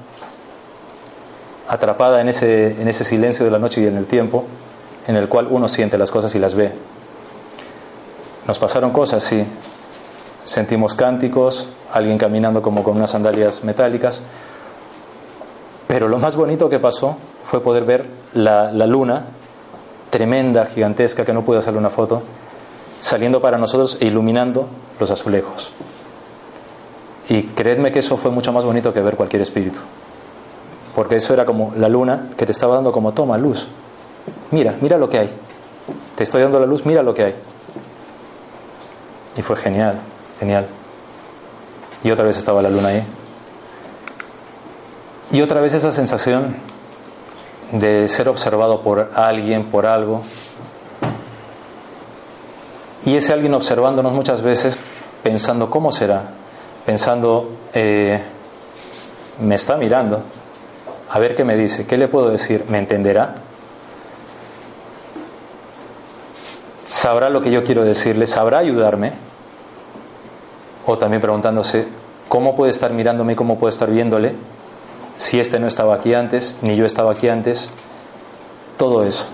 atrapada 1.69 2.21
en 2.21 2.29
ese, 2.29 2.81
en 2.81 2.89
ese 2.89 3.05
silencio 3.05 3.45
de 3.45 3.51
la 3.51 3.59
noche 3.59 3.81
y 3.81 3.87
en 3.87 3.97
el 3.97 4.07
tiempo, 4.07 4.45
en 5.07 5.17
el 5.17 5.29
cual 5.29 5.47
uno 5.51 5.69
siente 5.69 5.99
las 5.99 6.11
cosas 6.11 6.35
y 6.35 6.39
las 6.39 6.55
ve. 6.55 6.73
Nos 8.47 8.59
pasaron 8.59 8.91
cosas, 8.91 9.25
sí. 9.25 9.45
Sentimos 10.45 10.95
cánticos, 10.95 11.69
alguien 11.93 12.19
caminando 12.19 12.63
como 12.63 12.85
con 12.85 12.97
unas 12.97 13.11
sandalias 13.11 13.65
metálicas. 13.65 14.23
Pero 15.89 16.09
lo 16.09 16.19
más 16.19 16.37
bonito 16.37 16.69
que 16.69 16.79
pasó 16.79 17.17
fue 17.45 17.63
poder 17.63 17.85
ver 17.85 18.07
la, 18.35 18.71
luna, 18.87 19.27
tremenda, 20.11 20.67
gigantesca, 20.67 21.25
que 21.25 21.33
no 21.33 21.43
pude 21.43 21.59
hacerle 21.59 21.79
una 21.79 21.91
foto, 21.91 22.23
saliendo 23.01 23.41
para 23.41 23.59
nosotros 23.59 23.99
e 24.01 24.07
iluminando 24.07 24.69
los 24.99 25.11
azulejos. 25.11 25.73
Y 27.29 27.45
creedme 27.45 27.91
que 27.93 28.01
eso 28.01 28.17
fue 28.17 28.31
mucho 28.31 28.53
más 28.53 28.65
bonito 28.65 28.93
que 28.93 29.01
ver 29.01 29.17
cualquier 29.17 29.43
espíritu. 29.43 29.81
Porque 30.95 31.17
eso 31.17 31.35
era 31.35 31.45
como 31.45 31.73
la 31.77 31.89
luna 31.89 32.31
que 32.37 32.47
te 32.47 32.53
estaba 32.53 32.77
dando 32.77 32.93
como 32.93 33.13
toma 33.13 33.37
luz. 33.37 33.67
Mira, 34.51 34.74
mira 34.80 34.97
lo 34.99 35.09
que 35.09 35.18
hay. 35.18 35.34
Te 36.16 36.24
estoy 36.24 36.42
dando 36.42 36.59
la 36.59 36.66
luz, 36.66 36.86
mira 36.86 37.03
lo 37.03 37.14
que 37.14 37.24
hay. 37.24 37.34
Y 39.36 39.42
fue 39.42 39.57
genial, 39.57 40.01
genial. 40.38 40.66
Y 42.03 42.11
otra 42.11 42.24
vez 42.24 42.38
estaba 42.38 42.62
la 42.62 42.70
luna 42.70 42.88
ahí. 42.88 43.03
Y 45.32 45.42
otra 45.42 45.61
vez 45.61 45.74
esa 45.74 45.92
sensación 45.92 46.57
de 47.72 48.09
ser 48.09 48.28
observado 48.28 48.80
por 48.80 49.11
alguien, 49.14 49.66
por 49.66 49.86
algo. 49.86 50.22
Y 53.05 53.16
ese 53.16 53.32
alguien 53.32 53.55
observándonos 53.55 54.12
muchas 54.12 54.42
veces 54.42 54.78
pensando, 55.22 55.68
¿cómo 55.68 55.92
será? 55.92 56.22
Pensando, 56.84 57.51
eh, 57.74 58.22
me 59.40 59.55
está 59.57 59.76
mirando, 59.76 60.22
a 61.11 61.18
ver 61.18 61.34
qué 61.34 61.44
me 61.44 61.57
dice, 61.57 61.86
qué 61.86 61.97
le 61.97 62.09
puedo 62.09 62.30
decir, 62.30 62.64
¿me 62.68 62.78
entenderá? 62.78 63.34
¿Sabrá 66.87 67.30
lo 67.30 67.41
que 67.41 67.51
yo 67.51 67.64
quiero 67.64 67.84
decirle? 67.84 68.28
¿Sabrá 68.28 68.59
ayudarme? 68.59 69.12
O 70.87 70.97
también 70.97 71.20
preguntándose, 71.20 71.89
¿cómo 72.28 72.55
puede 72.55 72.70
estar 72.70 72.93
mirándome 72.93 73.34
cómo 73.34 73.59
puede 73.59 73.72
estar 73.72 73.91
viéndole 73.91 74.37
si 75.16 75.41
este 75.41 75.59
no 75.59 75.66
estaba 75.66 75.97
aquí 75.97 76.14
antes, 76.14 76.57
ni 76.62 76.76
yo 76.76 76.84
estaba 76.87 77.11
aquí 77.11 77.28
antes? 77.28 77.70
Todo 78.76 79.03
eso. 79.05 79.26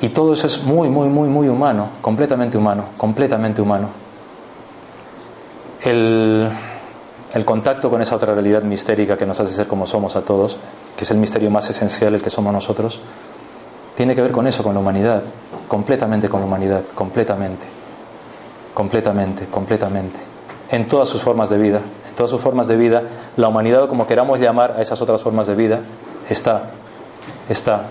Y 0.00 0.10
todo 0.10 0.34
eso 0.34 0.46
es 0.46 0.62
muy, 0.62 0.88
muy, 0.88 1.08
muy, 1.08 1.28
muy 1.28 1.48
humano, 1.48 1.88
completamente 2.00 2.56
humano, 2.56 2.84
completamente 2.96 3.60
humano. 3.60 3.88
El, 5.82 6.48
el 7.34 7.44
contacto 7.44 7.90
con 7.90 8.00
esa 8.02 8.14
otra 8.14 8.34
realidad 8.34 8.62
mistérica 8.62 9.16
que 9.16 9.26
nos 9.26 9.40
hace 9.40 9.52
ser 9.52 9.66
como 9.66 9.84
somos 9.84 10.14
a 10.14 10.22
todos, 10.22 10.58
que 10.96 11.02
es 11.02 11.10
el 11.10 11.18
misterio 11.18 11.50
más 11.50 11.68
esencial, 11.70 12.14
el 12.14 12.22
que 12.22 12.30
somos 12.30 12.52
nosotros, 12.52 13.00
tiene 13.96 14.14
que 14.14 14.22
ver 14.22 14.30
con 14.30 14.46
eso, 14.46 14.62
con 14.62 14.74
la 14.74 14.80
humanidad, 14.80 15.22
completamente 15.66 16.28
con 16.28 16.40
la 16.40 16.46
humanidad, 16.46 16.82
completamente, 16.94 17.66
completamente, 18.74 19.46
completamente, 19.46 20.18
en 20.70 20.86
todas 20.86 21.08
sus 21.08 21.22
formas 21.22 21.48
de 21.48 21.58
vida, 21.58 21.80
en 22.08 22.14
todas 22.14 22.30
sus 22.30 22.40
formas 22.40 22.68
de 22.68 22.76
vida, 22.76 23.02
la 23.36 23.48
humanidad, 23.48 23.88
como 23.88 24.06
queramos 24.06 24.38
llamar 24.38 24.74
a 24.76 24.82
esas 24.82 25.00
otras 25.00 25.22
formas 25.22 25.46
de 25.46 25.54
vida, 25.54 25.80
está, 26.28 26.70
está. 27.48 27.86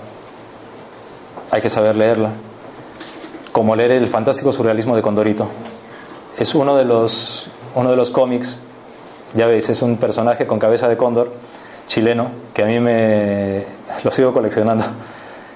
Hay 1.49 1.61
que 1.61 1.69
saber 1.69 1.95
leerla, 1.95 2.31
como 3.51 3.75
leer 3.75 3.91
el 3.91 4.05
fantástico 4.05 4.53
surrealismo 4.53 4.95
de 4.95 5.01
Condorito. 5.01 5.47
Es 6.37 6.53
uno 6.53 6.75
de 6.75 6.85
los, 6.85 7.47
uno 7.73 7.89
de 7.89 7.95
los 7.95 8.11
cómics 8.11 8.59
ya 9.33 9.47
veis, 9.47 9.67
es 9.69 9.81
un 9.81 9.97
personaje 9.97 10.45
con 10.45 10.59
cabeza 10.59 10.87
de 10.87 10.97
cóndor, 10.97 11.31
chileno, 11.87 12.29
que 12.53 12.63
a 12.63 12.65
mí 12.67 12.79
me 12.79 13.65
lo 14.03 14.11
sigo 14.11 14.31
coleccionando 14.33 14.85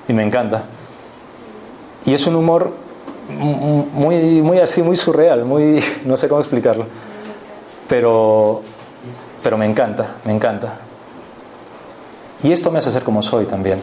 y 0.10 0.14
me 0.14 0.24
encanta. 0.24 0.64
Y 2.06 2.14
es 2.14 2.28
un 2.28 2.36
humor 2.36 2.74
muy, 3.30 4.42
muy 4.42 4.60
así, 4.60 4.82
muy 4.82 4.98
surreal, 4.98 5.46
muy, 5.46 5.82
no 6.06 6.18
sé 6.18 6.28
cómo 6.28 6.42
explicarlo, 6.42 6.86
pero, 7.88 8.62
pero 9.42 9.58
me 9.58 9.66
encanta, 9.66 10.16
me 10.26 10.34
encanta. 10.34 10.80
Y 12.44 12.52
esto 12.52 12.72
me 12.72 12.80
hace 12.80 12.92
ser 12.92 13.04
como 13.04 13.22
soy 13.22 13.46
también. 13.46 13.80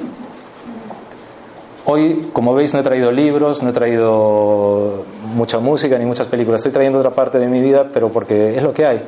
Hoy, 1.84 2.30
como 2.32 2.52
veis, 2.54 2.74
no 2.74 2.80
he 2.80 2.82
traído 2.82 3.12
libros, 3.12 3.62
no 3.62 3.70
he 3.70 3.72
traído 3.72 5.04
mucha 5.34 5.60
música 5.60 5.96
ni 5.96 6.04
muchas 6.04 6.26
películas. 6.26 6.58
Estoy 6.58 6.72
trayendo 6.72 6.98
otra 6.98 7.12
parte 7.12 7.38
de 7.38 7.46
mi 7.46 7.60
vida, 7.60 7.90
pero 7.92 8.08
porque 8.08 8.56
es 8.56 8.62
lo 8.62 8.74
que 8.74 8.86
hay. 8.86 9.04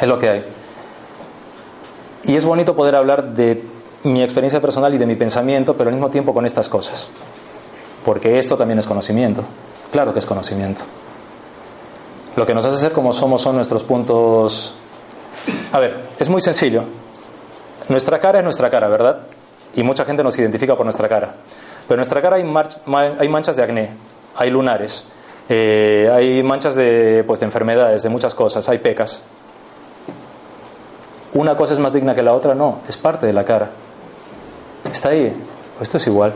Es 0.00 0.08
lo 0.08 0.18
que 0.18 0.30
hay. 0.30 0.44
Y 2.24 2.36
es 2.36 2.46
bonito 2.46 2.74
poder 2.74 2.94
hablar 2.94 3.34
de 3.34 3.62
mi 4.04 4.22
experiencia 4.22 4.60
personal 4.60 4.94
y 4.94 4.98
de 4.98 5.06
mi 5.06 5.14
pensamiento, 5.14 5.76
pero 5.76 5.88
al 5.88 5.94
mismo 5.94 6.10
tiempo 6.10 6.34
con 6.34 6.46
estas 6.46 6.68
cosas. 6.68 7.08
Porque 8.04 8.38
esto 8.38 8.56
también 8.56 8.78
es 8.78 8.86
conocimiento. 8.86 9.44
Claro 9.92 10.12
que 10.12 10.18
es 10.18 10.26
conocimiento. 10.26 10.82
Lo 12.36 12.46
que 12.46 12.54
nos 12.54 12.64
hace 12.64 12.78
ser 12.78 12.92
como 12.92 13.12
somos 13.12 13.42
son 13.42 13.56
nuestros 13.56 13.84
puntos... 13.84 14.74
A 15.72 15.78
ver, 15.78 16.08
es 16.18 16.28
muy 16.28 16.40
sencillo. 16.40 16.82
Nuestra 17.88 18.18
cara 18.18 18.38
es 18.38 18.44
nuestra 18.44 18.70
cara, 18.70 18.88
¿verdad? 18.88 19.20
Y 19.74 19.82
mucha 19.82 20.04
gente 20.04 20.22
nos 20.22 20.38
identifica 20.38 20.76
por 20.76 20.84
nuestra 20.84 21.08
cara. 21.08 21.34
Pero 21.86 21.94
en 21.94 21.98
nuestra 21.98 22.22
cara 22.22 22.36
hay, 22.36 22.44
hay 23.18 23.28
manchas 23.28 23.56
de 23.56 23.62
acné, 23.62 23.90
hay 24.36 24.50
lunares, 24.50 25.04
eh, 25.48 26.10
hay 26.12 26.42
manchas 26.42 26.74
de, 26.74 27.24
pues, 27.26 27.40
de 27.40 27.46
enfermedades, 27.46 28.02
de 28.02 28.08
muchas 28.08 28.34
cosas, 28.34 28.68
hay 28.68 28.78
pecas 28.78 29.22
una 31.34 31.56
cosa 31.56 31.72
es 31.72 31.78
más 31.78 31.92
digna 31.92 32.14
que 32.14 32.22
la 32.22 32.34
otra, 32.34 32.54
no, 32.54 32.80
es 32.88 32.96
parte 32.96 33.26
de 33.26 33.32
la 33.32 33.44
cara. 33.44 33.70
Está 34.92 35.08
ahí, 35.08 35.32
esto 35.80 35.96
es 35.96 36.06
igual. 36.06 36.34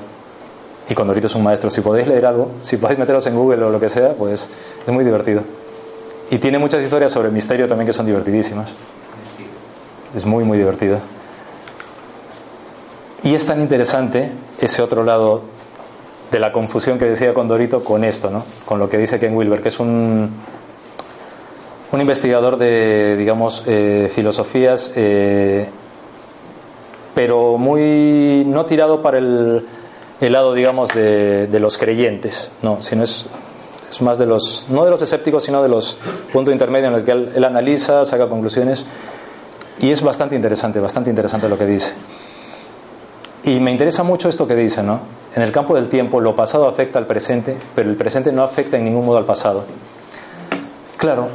Y 0.88 0.94
cuando 0.94 1.12
ahorita 1.12 1.26
es 1.26 1.34
un 1.34 1.42
maestro, 1.42 1.70
si 1.70 1.82
podéis 1.82 2.08
leer 2.08 2.24
algo, 2.24 2.52
si 2.62 2.78
podéis 2.78 2.98
meteros 2.98 3.26
en 3.26 3.36
Google 3.36 3.62
o 3.64 3.70
lo 3.70 3.78
que 3.78 3.90
sea, 3.90 4.14
pues 4.14 4.48
es 4.86 4.92
muy 4.92 5.04
divertido. 5.04 5.42
Y 6.30 6.38
tiene 6.38 6.58
muchas 6.58 6.82
historias 6.82 7.12
sobre 7.12 7.30
misterio 7.30 7.68
también 7.68 7.86
que 7.86 7.92
son 7.92 8.06
divertidísimas. 8.06 8.70
Es 10.14 10.24
muy, 10.24 10.42
muy 10.42 10.56
divertido. 10.56 10.98
Y 13.22 13.34
es 13.34 13.44
tan 13.44 13.60
interesante 13.60 14.30
ese 14.58 14.80
otro 14.80 15.04
lado 15.04 15.42
de 16.32 16.38
la 16.38 16.50
confusión 16.50 16.98
que 16.98 17.04
decía 17.04 17.34
Condorito 17.34 17.84
con 17.84 18.04
esto, 18.04 18.30
¿no? 18.30 18.42
con 18.64 18.78
lo 18.78 18.88
que 18.88 18.96
dice 18.96 19.20
Ken 19.20 19.36
Wilber, 19.36 19.60
que 19.60 19.68
es 19.68 19.78
un, 19.78 20.30
un 21.92 22.00
investigador 22.00 22.56
de, 22.56 23.16
digamos, 23.18 23.64
eh, 23.66 24.10
filosofías, 24.14 24.92
eh, 24.96 25.68
pero 27.16 27.56
muy 27.56 28.44
no 28.46 28.66
tirado 28.66 29.00
para 29.00 29.16
el, 29.16 29.64
lado, 30.20 30.52
digamos, 30.52 30.90
de, 30.90 31.48
los 31.58 31.78
creyentes, 31.78 32.50
no, 32.60 32.82
sino 32.82 33.04
es, 33.04 33.24
es, 33.90 34.02
más 34.02 34.18
de 34.18 34.26
los, 34.26 34.66
no 34.68 34.84
de 34.84 34.90
los 34.90 35.00
escépticos, 35.00 35.44
sino 35.44 35.62
de 35.62 35.70
los 35.70 35.96
puntos 36.30 36.52
intermedios 36.52 36.88
en 36.88 36.92
los 36.92 37.02
que 37.04 37.12
él, 37.12 37.32
él 37.34 37.42
analiza, 37.42 38.04
saca 38.04 38.28
conclusiones, 38.28 38.84
y 39.78 39.90
es 39.90 40.02
bastante 40.02 40.36
interesante, 40.36 40.78
bastante 40.78 41.08
interesante 41.08 41.48
lo 41.48 41.56
que 41.56 41.64
dice. 41.64 41.94
Y 43.44 43.60
me 43.60 43.70
interesa 43.70 44.02
mucho 44.02 44.28
esto 44.28 44.46
que 44.46 44.54
dice, 44.54 44.82
¿no? 44.82 45.00
En 45.34 45.40
el 45.40 45.52
campo 45.52 45.74
del 45.74 45.88
tiempo, 45.88 46.20
lo 46.20 46.36
pasado 46.36 46.68
afecta 46.68 46.98
al 46.98 47.06
presente, 47.06 47.56
pero 47.74 47.88
el 47.88 47.96
presente 47.96 48.30
no 48.30 48.42
afecta 48.42 48.76
en 48.76 48.84
ningún 48.84 49.06
modo 49.06 49.16
al 49.16 49.24
pasado. 49.24 49.64
Claro, 50.98 51.28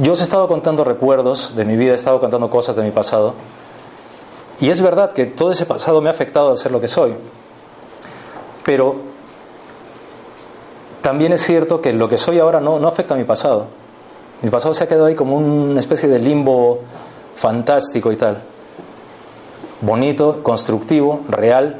yo 0.00 0.12
os 0.12 0.20
he 0.20 0.22
estado 0.22 0.48
contando 0.48 0.82
recuerdos 0.82 1.54
de 1.56 1.66
mi 1.66 1.76
vida, 1.76 1.92
he 1.92 1.96
estado 1.96 2.20
contando 2.20 2.48
cosas 2.48 2.74
de 2.76 2.84
mi 2.84 2.90
pasado, 2.90 3.34
y 4.60 4.70
es 4.70 4.80
verdad 4.80 5.12
que 5.12 5.26
todo 5.26 5.52
ese 5.52 5.66
pasado 5.66 6.00
me 6.00 6.08
ha 6.08 6.12
afectado 6.12 6.52
a 6.52 6.56
ser 6.56 6.72
lo 6.72 6.80
que 6.80 6.88
soy, 6.88 7.14
pero 8.64 8.96
también 11.00 11.32
es 11.32 11.42
cierto 11.42 11.80
que 11.80 11.92
lo 11.92 12.08
que 12.08 12.18
soy 12.18 12.38
ahora 12.38 12.60
no, 12.60 12.78
no 12.78 12.88
afecta 12.88 13.14
a 13.14 13.16
mi 13.16 13.24
pasado. 13.24 13.66
Mi 14.42 14.50
pasado 14.50 14.72
se 14.74 14.84
ha 14.84 14.88
quedado 14.88 15.06
ahí 15.06 15.14
como 15.14 15.36
una 15.36 15.80
especie 15.80 16.08
de 16.08 16.18
limbo 16.18 16.80
fantástico 17.34 18.12
y 18.12 18.16
tal 18.16 18.42
bonito, 19.80 20.42
constructivo, 20.42 21.20
real, 21.28 21.76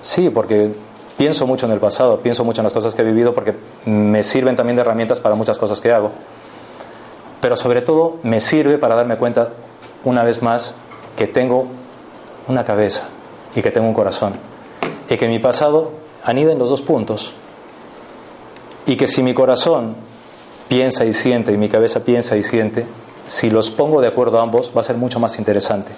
sí, 0.00 0.30
porque 0.30 0.72
pienso 1.16 1.46
mucho 1.46 1.66
en 1.66 1.72
el 1.72 1.80
pasado, 1.80 2.18
pienso 2.20 2.44
mucho 2.44 2.60
en 2.60 2.64
las 2.64 2.72
cosas 2.72 2.94
que 2.94 3.02
he 3.02 3.04
vivido 3.04 3.34
porque 3.34 3.54
me 3.84 4.22
sirven 4.22 4.56
también 4.56 4.76
de 4.76 4.82
herramientas 4.82 5.20
para 5.20 5.34
muchas 5.34 5.58
cosas 5.58 5.80
que 5.80 5.92
hago. 5.92 6.10
Pero 7.40 7.56
sobre 7.56 7.82
todo 7.82 8.18
me 8.22 8.40
sirve 8.40 8.78
para 8.78 8.94
darme 8.94 9.16
cuenta 9.16 9.50
una 10.04 10.24
vez 10.24 10.42
más 10.42 10.74
que 11.16 11.26
tengo 11.26 11.66
una 12.52 12.64
cabeza 12.64 13.08
y 13.54 13.62
que 13.62 13.70
tengo 13.70 13.88
un 13.88 13.94
corazón 13.94 14.34
y 15.08 15.16
que 15.16 15.28
mi 15.28 15.38
pasado 15.38 15.90
anida 16.22 16.52
en 16.52 16.58
los 16.58 16.70
dos 16.70 16.82
puntos 16.82 17.32
y 18.86 18.96
que 18.96 19.06
si 19.06 19.22
mi 19.22 19.34
corazón 19.34 19.96
piensa 20.68 21.04
y 21.04 21.12
siente 21.12 21.52
y 21.52 21.56
mi 21.56 21.68
cabeza 21.68 22.04
piensa 22.04 22.36
y 22.36 22.42
siente, 22.44 22.86
si 23.26 23.50
los 23.50 23.70
pongo 23.70 24.00
de 24.00 24.08
acuerdo 24.08 24.38
a 24.38 24.42
ambos 24.42 24.72
va 24.76 24.80
a 24.80 24.84
ser 24.84 24.96
mucho 24.96 25.18
más 25.20 25.38
interesante 25.38 25.92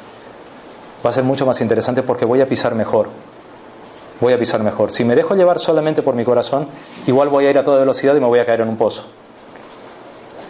va 1.05 1.11
a 1.11 1.13
ser 1.13 1.25
mucho 1.25 1.45
más 1.45 1.61
interesante 1.61 2.03
porque 2.03 2.25
voy 2.25 2.41
a 2.41 2.47
pisar 2.47 2.75
mejor. 2.75 3.09
Voy 4.21 4.33
a 4.33 4.39
pisar 4.39 4.63
mejor. 4.63 4.91
Si 4.91 5.05
me 5.05 5.15
dejo 5.15 5.35
llevar 5.35 5.59
solamente 5.59 6.03
por 6.03 6.15
mi 6.15 6.25
corazón, 6.25 6.67
igual 7.07 7.29
voy 7.29 7.47
a 7.47 7.51
ir 7.51 7.59
a 7.59 7.65
toda 7.65 7.79
velocidad 7.79 8.15
y 8.17 8.21
me 8.21 8.27
voy 8.27 8.39
a 8.39 8.47
caer 8.47 8.63
en 8.63 8.69
un 8.69 8.77
pozo. 8.77 9.05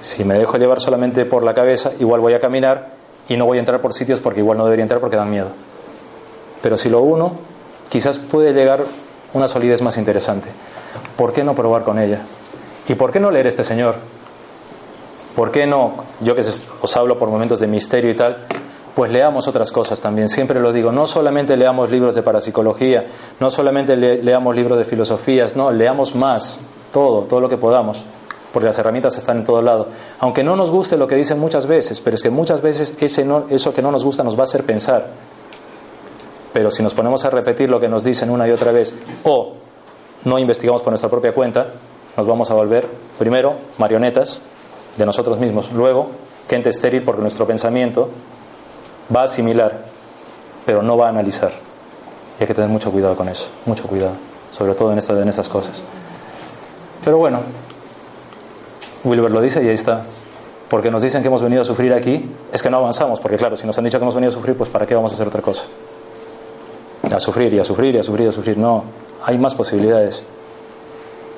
Si 0.01 0.23
me 0.23 0.39
dejo 0.39 0.59
llevar 0.59 0.81
solamente 0.81 1.25
por 1.25 1.43
la 1.43 1.55
cabeza, 1.55 1.93
igual 1.99 2.21
voy 2.21 2.35
a 2.35 2.41
caminar 2.41 2.89
y 3.29 3.37
no 3.37 3.47
voy 3.47 3.57
a 3.57 3.61
entrar 3.61 3.81
por 3.81 3.95
sitios 3.95 4.21
porque 4.21 4.41
igual 4.41 4.59
no 4.59 4.65
debería 4.65 4.83
entrar 4.83 5.01
porque 5.01 5.17
dan 5.17 5.31
miedo. 5.31 5.49
Pero 6.65 6.79
si 6.79 6.89
lo 6.89 7.03
uno, 7.03 7.33
quizás 7.91 8.17
puede 8.17 8.55
llegar 8.55 8.81
una 9.35 9.49
solidez 9.49 9.83
más 9.83 9.99
interesante. 9.99 10.49
¿Por 11.15 11.35
qué 11.35 11.45
no 11.45 11.55
probar 11.55 11.85
con 11.85 11.99
ella? 11.99 12.23
¿Y 12.89 12.95
por 12.95 13.13
qué 13.13 13.21
no 13.21 13.31
leer 13.31 13.49
este 13.49 13.65
Señor? 13.65 13.97
¿Por 15.37 15.51
qué 15.51 15.67
no? 15.67 15.93
Yo 16.21 16.35
que 16.35 16.41
os 16.41 16.97
hablo 16.97 17.19
por 17.19 17.29
momentos 17.29 17.61
de 17.61 17.67
misterio 17.67 18.11
y 18.11 18.15
tal, 18.15 18.47
pues 18.95 19.13
leamos 19.13 19.47
otras 19.47 19.71
cosas 19.71 20.01
también. 20.01 20.31
Siempre 20.31 20.59
lo 20.59 20.73
digo, 20.73 20.91
no 20.91 21.07
solamente 21.07 21.55
leamos 21.55 21.91
libros 21.91 22.15
de 22.15 22.23
parapsicología, 22.23 23.09
no 23.41 23.51
solamente 23.51 23.95
leamos 23.95 24.57
libros 24.57 24.79
de 24.79 24.85
filosofías, 24.85 25.57
no, 25.57 25.71
leamos 25.71 26.15
más, 26.15 26.61
todo, 26.95 27.25
todo 27.25 27.41
lo 27.41 27.51
que 27.51 27.59
podamos, 27.59 28.07
porque 28.55 28.69
las 28.69 28.79
herramientas 28.79 29.19
están 29.19 29.37
en 29.37 29.45
todo 29.45 29.61
lado. 29.61 29.89
Aunque 30.19 30.43
no 30.43 30.57
nos 30.57 30.71
guste 30.71 30.97
lo 30.97 31.07
que 31.07 31.15
dicen 31.15 31.39
muchas 31.39 31.67
veces, 31.67 32.01
pero 32.01 32.17
es 32.17 32.23
que 32.23 32.31
muchas 32.31 32.63
veces 32.63 32.95
ese 32.99 33.23
no, 33.23 33.49
eso 33.51 33.75
que 33.75 33.83
no 33.83 33.91
nos 33.91 34.03
gusta 34.03 34.25
nos 34.25 34.35
va 34.35 34.41
a 34.41 34.45
hacer 34.45 34.65
pensar. 34.65 35.35
Pero 36.55 36.71
si 36.71 36.85
nos 36.85 36.95
ponemos 36.95 37.25
a 37.25 37.31
repetir 37.31 37.69
lo 37.69 37.81
que 37.81 37.89
nos 37.89 38.05
dicen 38.05 38.31
una 38.31 38.47
y 38.47 38.53
otra 38.53 38.71
vez, 38.71 38.95
o 39.25 39.55
no 40.25 40.39
investigamos 40.39 40.83
por 40.83 40.93
nuestra 40.93 41.11
propia 41.11 41.35
cuenta, 41.35 41.67
nos 42.17 42.29
vamos 42.29 42.49
a 42.53 42.55
volver, 42.55 42.87
primero, 43.19 43.55
marionetas 43.77 44.41
de 44.97 45.05
nosotros 45.05 45.41
mismos, 45.41 45.73
luego, 45.73 46.11
gente 46.49 46.69
estéril 46.69 47.03
porque 47.03 47.23
nuestro 47.23 47.45
pensamiento 47.45 48.09
va 49.15 49.23
a 49.23 49.25
asimilar, 49.25 49.85
pero 50.65 50.81
no 50.81 50.97
va 50.97 51.07
a 51.07 51.09
analizar. 51.09 51.51
Y 52.39 52.43
hay 52.45 52.47
que 52.47 52.55
tener 52.55 52.71
mucho 52.71 52.93
cuidado 52.93 53.17
con 53.17 53.29
eso, 53.29 53.49
mucho 53.67 53.89
cuidado, 53.89 54.13
sobre 54.53 54.75
todo 54.75 54.93
en, 54.93 54.99
esta, 54.99 55.21
en 55.21 55.29
estas 55.29 55.49
cosas. 55.49 55.83
Pero 57.05 57.19
bueno, 57.19 57.41
Wilber 59.03 59.33
lo 59.33 59.41
dice 59.41 59.61
y 59.61 59.69
ahí 59.69 59.75
está. 59.75 60.05
Porque 60.69 60.89
nos 60.89 61.03
dicen 61.03 61.21
que 61.21 61.29
hemos 61.29 61.43
venido 61.43 61.63
a 61.63 61.65
sufrir 61.65 61.93
aquí, 61.93 62.31
es 62.53 62.63
que 62.63 62.71
no 62.71 62.77
avanzamos, 62.77 63.19
porque 63.19 63.37
claro, 63.37 63.57
si 63.57 63.67
nos 63.67 63.77
han 63.77 63.85
dicho 63.85 63.99
que 63.99 64.05
hemos 64.05 64.15
venido 64.15 64.31
a 64.31 64.35
sufrir, 64.35 64.57
pues 64.57 64.71
¿para 64.71 64.87
qué 64.87 64.95
vamos 64.95 65.11
a 65.11 65.15
hacer 65.17 65.27
otra 65.27 65.43
cosa? 65.43 65.65
A 67.15 67.21
sufrir 67.21 67.55
y 67.55 67.61
a 67.61 67.65
sufrir 67.65 67.95
y 67.95 67.99
a 67.99 68.03
sufrir 68.03 68.27
y 68.27 68.29
a 68.29 68.33
sufrir. 68.33 68.59
No, 68.59 68.85
hay 69.25 69.39
más 69.39 69.55
posibilidades. 69.55 70.25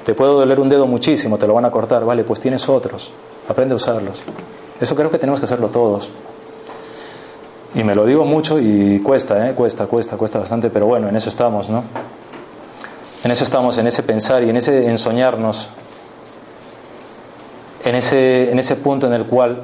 Te 0.07 0.15
puedo 0.15 0.35
doler 0.35 0.61
un 0.61 0.69
dedo 0.69 0.87
muchísimo, 0.87 1.37
te 1.37 1.47
lo 1.47 1.55
van 1.55 1.65
a 1.65 1.71
cortar, 1.71 2.05
vale, 2.05 2.23
pues 2.25 2.41
tienes 2.41 2.69
otros, 2.69 3.11
aprende 3.49 3.73
a 3.73 3.77
usarlos. 3.77 4.23
Eso 4.81 4.95
creo 4.95 5.11
que 5.11 5.19
tenemos 5.19 5.41
que 5.41 5.47
hacerlo 5.47 5.69
todos. 5.69 6.09
Y 7.75 7.83
me 7.83 7.95
lo 7.95 8.07
digo 8.07 8.25
mucho 8.25 8.59
y 8.61 9.01
cuesta, 9.01 9.49
¿eh? 9.49 9.55
cuesta, 9.55 9.87
cuesta, 9.87 10.17
cuesta 10.17 10.39
bastante, 10.39 10.71
pero 10.71 10.87
bueno, 10.87 11.09
en 11.09 11.17
eso 11.17 11.29
estamos, 11.29 11.69
¿no? 11.69 11.83
En 13.25 13.31
eso 13.33 13.43
estamos, 13.43 13.77
en 13.79 13.89
ese 13.89 14.05
pensar 14.05 14.45
y 14.45 14.51
en 14.51 14.57
ese 14.57 14.89
ensoñarnos, 14.89 15.69
en 17.85 17.97
ese, 17.97 18.51
en 18.51 18.59
ese 18.61 18.77
punto 18.77 19.09
en 19.09 19.13
el 19.13 19.25
cual 19.25 19.61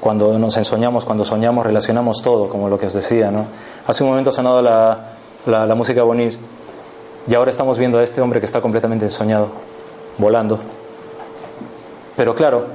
cuando 0.00 0.38
nos 0.38 0.56
ensoñamos, 0.58 1.06
cuando 1.06 1.24
soñamos, 1.24 1.64
relacionamos 1.64 2.20
todo, 2.20 2.50
como 2.50 2.68
lo 2.68 2.78
que 2.78 2.86
os 2.88 2.92
decía, 2.92 3.30
¿no? 3.30 3.46
Hace 3.86 4.04
un 4.04 4.10
momento 4.10 4.28
ha 4.28 4.32
sonado 4.34 4.60
la, 4.60 5.13
la, 5.46 5.66
la 5.66 5.74
música 5.74 6.02
bonita 6.02 6.36
y 7.26 7.34
ahora 7.34 7.50
estamos 7.50 7.78
viendo 7.78 7.98
a 7.98 8.02
este 8.02 8.20
hombre 8.20 8.40
que 8.40 8.46
está 8.46 8.60
completamente 8.60 9.06
ensoñado, 9.06 9.48
volando. 10.18 10.58
Pero 12.16 12.34
claro, 12.34 12.66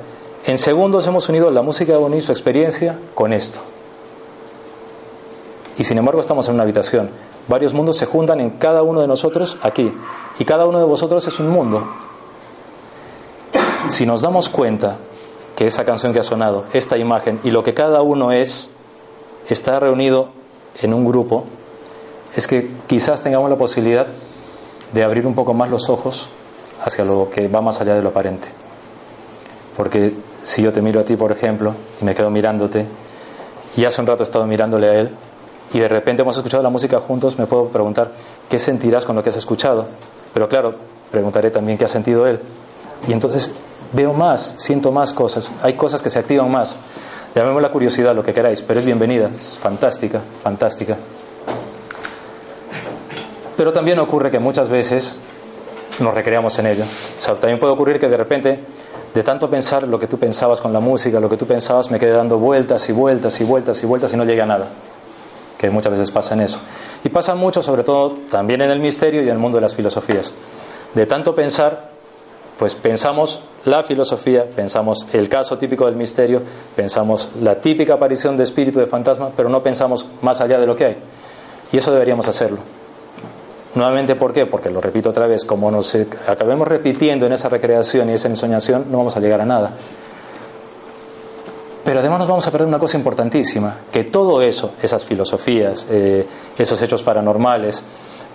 en 0.45 0.57
segundos 0.57 1.05
hemos 1.05 1.29
unido 1.29 1.51
la 1.51 1.61
música 1.61 1.97
bonita, 1.97 2.23
su 2.23 2.31
experiencia, 2.31 2.97
con 3.13 3.31
esto. 3.31 3.59
Y 5.77 5.83
sin 5.83 5.97
embargo 5.97 6.19
estamos 6.19 6.47
en 6.47 6.55
una 6.55 6.63
habitación. 6.63 7.11
Varios 7.47 7.73
mundos 7.73 7.97
se 7.97 8.05
juntan 8.05 8.41
en 8.41 8.51
cada 8.51 8.81
uno 8.81 9.01
de 9.01 9.07
nosotros 9.07 9.57
aquí. 9.61 9.93
Y 10.39 10.45
cada 10.45 10.65
uno 10.65 10.79
de 10.79 10.85
vosotros 10.85 11.25
es 11.27 11.39
un 11.39 11.49
mundo. 11.49 11.83
Si 13.87 14.05
nos 14.05 14.21
damos 14.21 14.49
cuenta 14.49 14.97
que 15.55 15.67
esa 15.67 15.85
canción 15.85 16.11
que 16.11 16.19
ha 16.19 16.23
sonado, 16.23 16.65
esta 16.73 16.97
imagen 16.97 17.39
y 17.43 17.51
lo 17.51 17.63
que 17.63 17.73
cada 17.73 18.01
uno 18.01 18.31
es, 18.31 18.71
está 19.47 19.79
reunido 19.79 20.29
en 20.81 20.93
un 20.93 21.05
grupo, 21.05 21.45
es 22.35 22.47
que 22.47 22.69
quizás 22.87 23.21
tengamos 23.21 23.49
la 23.49 23.55
posibilidad 23.55 24.07
de 24.93 25.03
abrir 25.03 25.25
un 25.25 25.35
poco 25.35 25.53
más 25.53 25.69
los 25.69 25.89
ojos 25.89 26.29
hacia 26.83 27.05
lo 27.05 27.29
que 27.29 27.47
va 27.47 27.61
más 27.61 27.81
allá 27.81 27.95
de 27.95 28.01
lo 28.01 28.09
aparente. 28.09 28.47
Porque 29.75 30.13
si 30.43 30.61
yo 30.61 30.73
te 30.73 30.81
miro 30.81 30.99
a 30.99 31.03
ti, 31.03 31.15
por 31.15 31.31
ejemplo, 31.31 31.73
y 32.01 32.05
me 32.05 32.15
quedo 32.15 32.29
mirándote, 32.29 32.85
y 33.75 33.85
hace 33.85 34.01
un 34.01 34.07
rato 34.07 34.23
he 34.23 34.25
estado 34.25 34.45
mirándole 34.45 34.87
a 34.87 34.93
él, 34.99 35.09
y 35.73 35.79
de 35.79 35.87
repente 35.87 36.21
hemos 36.23 36.35
escuchado 36.35 36.63
la 36.63 36.69
música 36.69 36.99
juntos, 36.99 37.37
me 37.37 37.45
puedo 37.45 37.67
preguntar, 37.67 38.11
¿qué 38.49 38.57
sentirás 38.57 39.05
con 39.05 39.15
lo 39.15 39.23
que 39.23 39.29
has 39.29 39.37
escuchado? 39.37 39.87
Pero 40.33 40.49
claro, 40.49 40.73
preguntaré 41.11 41.51
también 41.51 41.77
qué 41.77 41.85
ha 41.85 41.89
sentido 41.89 42.27
él. 42.27 42.39
Y 43.07 43.13
entonces 43.13 43.51
veo 43.93 44.13
más, 44.13 44.55
siento 44.57 44.91
más 44.91 45.13
cosas, 45.13 45.51
hay 45.61 45.73
cosas 45.73 46.01
que 46.01 46.09
se 46.09 46.19
activan 46.19 46.51
más. 46.51 46.75
Llamemos 47.35 47.61
la 47.61 47.69
curiosidad, 47.69 48.15
lo 48.15 48.23
que 48.23 48.33
queráis, 48.33 48.61
pero 48.63 48.79
es 48.79 48.85
bienvenida, 48.85 49.29
es 49.29 49.57
fantástica, 49.57 50.19
fantástica. 50.41 50.97
Pero 53.59 53.73
también 53.73 53.99
ocurre 53.99 54.31
que 54.31 54.39
muchas 54.39 54.69
veces 54.69 55.17
nos 55.99 56.13
recreamos 56.13 56.57
en 56.59 56.67
ello. 56.67 56.83
O 56.83 57.21
sea, 57.21 57.35
también 57.35 57.59
puede 57.59 57.73
ocurrir 57.73 57.99
que 57.99 58.07
de 58.07 58.15
repente, 58.15 58.57
de 59.13 59.21
tanto 59.21 59.49
pensar 59.49 59.85
lo 59.85 59.99
que 59.99 60.07
tú 60.07 60.17
pensabas 60.17 60.61
con 60.61 60.71
la 60.71 60.79
música, 60.79 61.19
lo 61.19 61.29
que 61.29 61.35
tú 61.35 61.45
pensabas, 61.45 61.91
me 61.91 61.99
quede 61.99 62.11
dando 62.11 62.37
vueltas 62.37 62.87
y 62.87 62.93
vueltas 62.93 63.41
y 63.41 63.43
vueltas 63.43 63.83
y 63.83 63.85
vueltas 63.85 64.13
y 64.13 64.15
no 64.15 64.23
llegue 64.23 64.43
a 64.43 64.45
nada 64.45 64.67
que 65.57 65.69
muchas 65.69 65.91
veces 65.91 66.09
pasa 66.09 66.35
en 66.35 66.39
eso. 66.39 66.57
Y 67.03 67.09
pasa 67.09 67.35
mucho, 67.35 67.61
sobre 67.61 67.83
todo, 67.83 68.15
también 68.31 68.61
en 68.61 68.71
el 68.71 68.79
misterio 68.79 69.19
y 69.21 69.25
en 69.25 69.31
el 69.31 69.39
mundo 69.39 69.57
de 69.57 69.61
las 69.63 69.75
filosofías. 69.75 70.31
De 70.93 71.05
tanto 71.05 71.35
pensar, 71.35 71.89
pues 72.57 72.75
pensamos 72.75 73.41
la 73.65 73.83
filosofía, 73.83 74.45
pensamos 74.55 75.05
el 75.11 75.27
caso 75.27 75.57
típico 75.57 75.85
del 75.85 75.97
misterio, 75.97 76.41
pensamos 76.77 77.31
la 77.41 77.55
típica 77.55 77.95
aparición 77.95 78.37
de 78.37 78.43
espíritu 78.43 78.79
de 78.79 78.85
fantasma, 78.85 79.31
pero 79.35 79.49
no 79.49 79.61
pensamos 79.61 80.05
más 80.21 80.39
allá 80.39 80.61
de 80.61 80.65
lo 80.65 80.77
que 80.77 80.85
hay. 80.85 80.97
Y 81.73 81.77
eso 81.77 81.91
deberíamos 81.91 82.25
hacerlo. 82.25 82.78
Nuevamente, 83.75 84.15
¿por 84.15 84.33
qué? 84.33 84.45
Porque 84.45 84.69
lo 84.69 84.81
repito 84.81 85.09
otra 85.09 85.27
vez, 85.27 85.45
como 85.45 85.69
nos 85.69 85.95
acabemos 86.27 86.67
repitiendo 86.67 87.25
en 87.27 87.33
esa 87.33 87.49
recreación 87.49 88.09
y 88.09 88.13
esa 88.13 88.27
ensoñación, 88.27 88.85
no 88.89 88.97
vamos 88.97 89.15
a 89.15 89.19
llegar 89.19 89.41
a 89.41 89.45
nada. 89.45 89.73
Pero 91.83 91.99
además 91.99 92.19
nos 92.19 92.27
vamos 92.27 92.47
a 92.47 92.51
perder 92.51 92.67
una 92.67 92.79
cosa 92.79 92.97
importantísima, 92.97 93.77
que 93.91 94.03
todo 94.03 94.41
eso, 94.41 94.73
esas 94.81 95.05
filosofías, 95.05 95.87
eh, 95.89 96.25
esos 96.57 96.81
hechos 96.81 97.03
paranormales, 97.03 97.83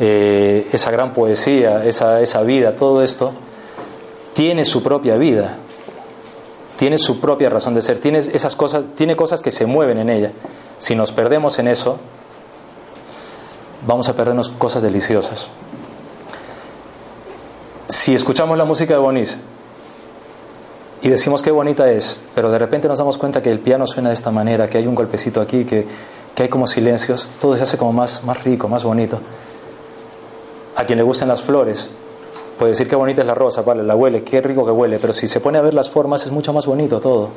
eh, 0.01 0.69
esa 0.73 0.91
gran 0.91 1.13
poesía, 1.13 1.85
esa, 1.85 2.21
esa 2.21 2.43
vida, 2.43 2.75
todo 2.75 3.03
esto, 3.03 3.33
tiene 4.35 4.65
su 4.65 4.83
propia 4.83 5.17
vida, 5.17 5.57
tiene 6.79 6.99
su 6.99 7.21
propia 7.21 7.49
razón 7.49 7.75
de 7.75 7.83
ser, 7.83 7.99
tiene 7.99 8.19
esas 8.19 8.57
cosas, 8.57 8.87
tiene 8.97 9.15
cosas 9.15 9.43
que 9.43 9.51
se 9.51 9.67
mueven 9.67 9.99
en 9.99 10.11
ella. 10.11 10.33
Si 10.79 10.97
nos 10.97 11.13
perdemos 11.13 11.59
en 11.59 11.69
eso, 11.69 11.99
vamos 13.87 14.09
a 14.09 14.15
perdernos 14.15 14.49
cosas 14.51 14.83
deliciosas. 14.83 15.49
Si 17.89 18.15
escuchamos 18.15 18.57
la 18.57 18.65
música 18.65 18.95
de 18.95 19.01
Bonis 19.01 19.37
y 21.03 21.09
decimos 21.09 21.43
qué 21.43 21.51
bonita 21.51 21.91
es, 21.91 22.19
pero 22.35 22.51
de 22.51 22.59
repente 22.59 22.89
nos 22.89 22.99
damos 22.99 23.19
cuenta 23.19 23.43
que 23.43 23.51
el 23.51 23.61
piano 23.61 23.87
suena 23.87 24.09
de 24.09 24.15
esta 24.15 24.31
manera, 24.31 24.69
que 24.69 24.79
hay 24.79 24.87
un 24.87 24.95
golpecito 24.95 25.41
aquí, 25.41 25.65
que, 25.65 25.87
hay 26.37 26.49
como 26.49 26.67
silencios, 26.67 27.29
todo 27.41 27.57
se 27.57 27.63
hace 27.63 27.77
como 27.77 27.93
más, 27.93 28.25
más 28.25 28.43
rico, 28.43 28.69
más 28.69 28.85
bonito. 28.85 29.21
A 30.77 30.85
quien 30.85 30.99
le 30.99 31.05
gustan 31.05 31.29
las 31.29 31.43
flores, 31.43 31.91
puede 32.59 32.73
decir 32.73 32.89
qué 32.89 32.97
bonita 32.97 33.21
es 33.21 33.27
la 33.27 33.35
rosa, 33.35 33.63
vale, 33.63 33.83
la 33.83 33.95
huele, 33.95 34.25
qué 34.25 34.41
rico 34.41 34.65
que 34.65 34.73
huele, 34.73 34.99
pero 34.99 35.13
si 35.13 35.29
se 35.29 35.41
pone 35.41 35.59
a 35.59 35.61
ver 35.61 35.75
las 35.75 35.91
formas 35.91 36.25
es 36.25 36.33
mucho 36.33 36.53
más 36.53 36.67
bonito 36.67 37.01
todo. 37.01 37.29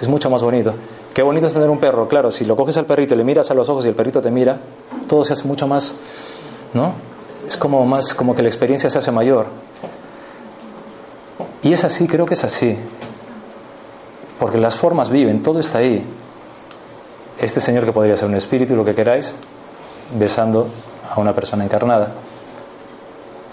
Es 0.00 0.08
mucho 0.08 0.30
más 0.30 0.42
bonito. 0.42 0.72
Qué 1.12 1.22
bonito 1.22 1.46
es 1.46 1.52
tener 1.52 1.68
un 1.68 1.78
perro, 1.78 2.08
claro, 2.08 2.30
si 2.30 2.44
lo 2.44 2.56
coges 2.56 2.76
al 2.76 2.86
perrito 2.86 3.14
y 3.14 3.18
le 3.18 3.24
miras 3.24 3.50
a 3.50 3.54
los 3.54 3.68
ojos 3.68 3.84
y 3.84 3.88
el 3.88 3.94
perrito 3.94 4.22
te 4.22 4.30
mira, 4.30 4.58
todo 5.12 5.26
se 5.26 5.34
hace 5.34 5.44
mucho 5.44 5.68
más, 5.68 5.94
¿no? 6.72 6.94
Es 7.46 7.58
como 7.58 7.84
más, 7.84 8.14
como 8.14 8.34
que 8.34 8.40
la 8.40 8.48
experiencia 8.48 8.88
se 8.88 8.96
hace 8.96 9.12
mayor. 9.12 9.44
Y 11.60 11.74
es 11.74 11.84
así, 11.84 12.06
creo 12.06 12.24
que 12.24 12.32
es 12.32 12.42
así. 12.44 12.78
Porque 14.40 14.56
las 14.56 14.74
formas 14.74 15.10
viven, 15.10 15.42
todo 15.42 15.60
está 15.60 15.80
ahí. 15.80 16.02
Este 17.38 17.60
Señor 17.60 17.84
que 17.84 17.92
podría 17.92 18.16
ser 18.16 18.26
un 18.26 18.36
espíritu, 18.36 18.74
lo 18.74 18.86
que 18.86 18.94
queráis, 18.94 19.34
besando 20.18 20.68
a 21.14 21.20
una 21.20 21.34
persona 21.34 21.62
encarnada. 21.62 22.14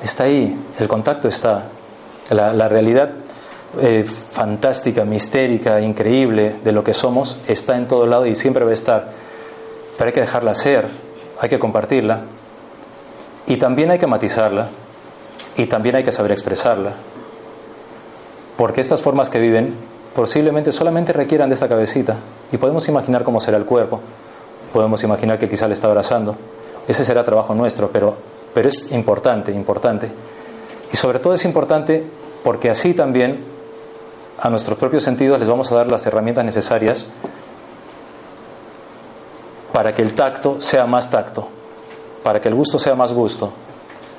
Está 0.02 0.24
ahí, 0.24 0.58
el 0.80 0.88
contacto 0.88 1.28
está. 1.28 1.66
La, 2.30 2.70
realidad 2.70 3.10
eh, 3.82 4.06
fantástica, 4.06 5.04
mistérica, 5.04 5.82
increíble 5.82 6.56
de 6.64 6.72
lo 6.72 6.86
que 6.86 6.94
somos 6.94 7.42
está 7.50 7.76
en 7.76 7.90
todo 7.90 8.06
lado 8.06 8.26
y 8.26 8.36
siempre 8.36 8.64
va 8.64 8.72
a 8.72 8.76
estar. 8.76 9.10
Pero 9.98 10.08
hay 10.08 10.14
que 10.14 10.22
dejarla 10.22 10.54
ser, 10.54 11.09
hay 11.40 11.50
que 11.50 11.60
compartirla 11.60 12.22
y 13.48 13.58
también 13.58 13.92
hay 13.92 14.00
que 14.00 14.08
matizarla 14.08 14.70
y 15.58 15.66
también 15.66 15.96
hay 15.96 16.04
que 16.04 16.12
saber 16.12 16.32
expresarla. 16.32 16.94
Porque 18.58 18.82
estas 18.82 19.02
formas 19.02 19.30
que 19.30 19.40
viven 19.40 19.74
posiblemente 20.16 20.72
solamente 20.72 21.14
requieran 21.14 21.50
de 21.50 21.54
esta 21.54 21.68
cabecita 21.68 22.16
y 22.52 22.58
podemos 22.58 22.88
imaginar 22.90 23.24
cómo 23.24 23.40
será 23.40 23.58
el 23.58 23.66
cuerpo, 23.66 24.02
podemos 24.74 25.04
imaginar 25.04 25.40
que 25.40 25.50
quizá 25.50 25.68
le 25.68 25.74
está 25.74 25.88
abrazando. 25.88 26.36
Ese 26.88 27.06
será 27.06 27.24
trabajo 27.24 27.54
nuestro, 27.54 27.90
pero 27.90 28.16
pero 28.54 28.70
es 28.70 28.92
importante, 28.92 29.52
importante. 29.52 30.10
Y 30.92 30.98
sobre 30.98 31.20
todo 31.20 31.34
es 31.34 31.46
importante 31.46 32.04
porque 32.44 32.70
así 32.70 32.94
también 32.94 33.40
a 34.40 34.50
nuestros 34.50 34.78
propios 34.78 35.04
sentidos 35.04 35.40
les 35.40 35.50
vamos 35.50 35.72
a 35.72 35.76
dar 35.76 35.88
las 35.92 36.06
herramientas 36.06 36.46
necesarias 36.46 37.06
para 39.72 39.94
que 39.94 40.02
el 40.02 40.14
tacto 40.14 40.62
sea 40.62 40.86
más 40.86 41.10
tacto, 41.10 41.48
para 42.24 42.42
que 42.42 42.48
el 42.48 42.56
gusto 42.56 42.80
sea 42.80 42.96
más 42.96 43.14
gusto, 43.14 43.52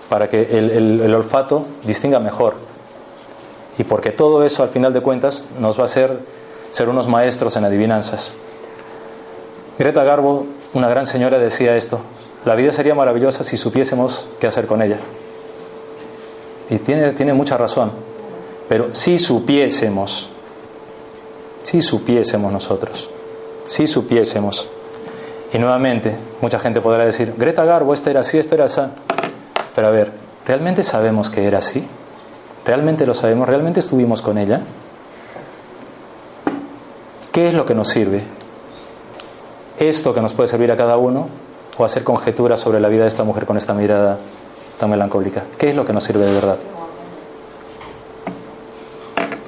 para 0.09 0.29
que 0.29 0.43
el, 0.59 1.15
olfato 1.15 1.65
distinga 1.85 2.19
mejor. 2.19 2.55
Y 3.79 3.85
porque 3.85 4.11
todo 4.11 4.45
eso, 4.45 4.63
al 4.63 4.69
final 4.69 4.93
de 4.93 5.01
cuentas, 5.01 5.45
nos 5.59 5.79
va 5.79 5.83
a 5.83 5.85
hacer 5.87 6.19
ser 6.71 6.89
unos 6.89 7.09
maestros 7.09 7.57
en 7.57 7.65
adivinanzas. 7.65 8.31
Greta 9.79 10.05
Garbo, 10.05 10.47
una 10.75 10.89
gran 10.89 11.07
señora, 11.07 11.39
decía 11.39 11.77
esto, 11.77 12.01
la 12.45 12.55
vida 12.55 12.73
sería 12.73 12.95
maravillosa 12.95 13.45
si 13.45 13.57
supiésemos 13.57 14.29
qué 14.39 14.47
hacer 14.47 14.67
con 14.67 14.83
ella. 14.83 14.99
Y 16.69 16.79
tiene, 16.79 17.13
tiene 17.13 17.33
mucha 17.33 17.57
razón. 17.57 17.93
Pero 18.69 18.95
si 18.95 19.19
supiésemos, 19.19 20.29
si 21.63 21.83
supiésemos 21.83 22.53
nosotros, 22.53 23.11
si 23.65 23.87
supiésemos. 23.87 24.69
Y 25.53 25.59
nuevamente, 25.59 26.17
mucha 26.41 26.59
gente 26.59 26.81
podrá 26.81 27.05
decir, 27.05 27.35
Greta 27.37 27.65
Garbo, 27.65 27.93
esta 27.93 28.11
era 28.11 28.21
así, 28.21 28.39
esta 28.39 28.55
era 28.55 28.65
así. 28.67 28.83
Pero 29.75 29.89
a 29.89 29.91
ver, 29.91 30.13
¿realmente 30.47 30.83
sabemos 30.83 31.31
que 31.31 31.47
era 31.47 31.59
así? 31.59 31.85
¿Realmente 32.65 33.07
lo 33.07 33.15
sabemos? 33.15 33.49
¿Realmente 33.49 33.81
estuvimos 33.81 34.23
con 34.23 34.39
ella? 34.39 34.61
¿Qué 37.33 37.49
es 37.49 37.55
lo 37.55 37.65
que 37.65 37.75
nos 37.75 37.89
sirve? 37.89 38.23
Esto 39.79 40.15
que 40.15 40.21
nos 40.21 40.35
puede 40.35 40.49
servir 40.49 40.71
a 40.71 40.77
cada 40.77 40.97
uno 40.99 41.29
o 41.77 41.85
hacer 41.85 42.05
conjeturas 42.05 42.61
sobre 42.61 42.79
la 42.81 42.89
vida 42.89 43.03
de 43.03 43.09
esta 43.09 43.25
mujer 43.25 43.47
con 43.47 43.57
esta 43.57 43.73
mirada 43.73 44.19
tan 44.79 44.91
melancólica. 44.91 45.45
¿Qué 45.59 45.71
es 45.71 45.75
lo 45.75 45.85
que 45.85 45.93
nos 45.93 46.05
sirve 46.05 46.27
de 46.27 46.35
verdad? 46.35 46.57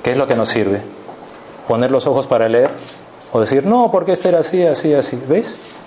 ¿Qué 0.03 0.13
es 0.13 0.17
lo 0.17 0.27
que 0.27 0.35
nos 0.35 0.49
sirve? 0.49 0.83
¿Poner 1.69 1.91
los 1.91 2.07
ojos 2.07 2.27
para 2.27 2.49
leer? 2.49 2.71
¿O 3.33 3.41
decir, 3.41 3.65
no, 3.67 3.91
porque 3.91 4.13
este 4.13 4.31
era 4.31 4.41
así, 4.41 4.65
así, 4.67 4.95
así? 4.95 5.21
¿Veis? 5.29 5.82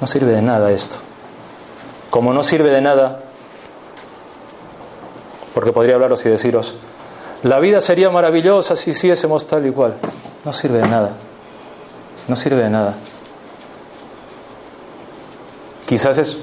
No 0.00 0.06
sirve 0.06 0.32
de 0.32 0.42
nada 0.42 0.70
esto. 0.70 0.96
Como 2.10 2.32
no 2.32 2.42
sirve 2.42 2.70
de 2.70 2.80
nada, 2.80 3.20
porque 5.54 5.72
podría 5.72 5.94
hablaros 5.94 6.24
y 6.26 6.28
deciros, 6.28 6.74
la 7.42 7.58
vida 7.58 7.80
sería 7.80 8.10
maravillosa 8.10 8.76
si 8.76 8.90
hiciésemos 8.90 9.46
tal 9.46 9.66
y 9.66 9.70
cual. 9.70 9.94
No 10.44 10.52
sirve 10.52 10.78
de 10.78 10.88
nada. 10.88 11.12
No 12.28 12.36
sirve 12.36 12.62
de 12.62 12.70
nada. 12.70 12.94
Quizás 15.86 16.18
es, 16.18 16.38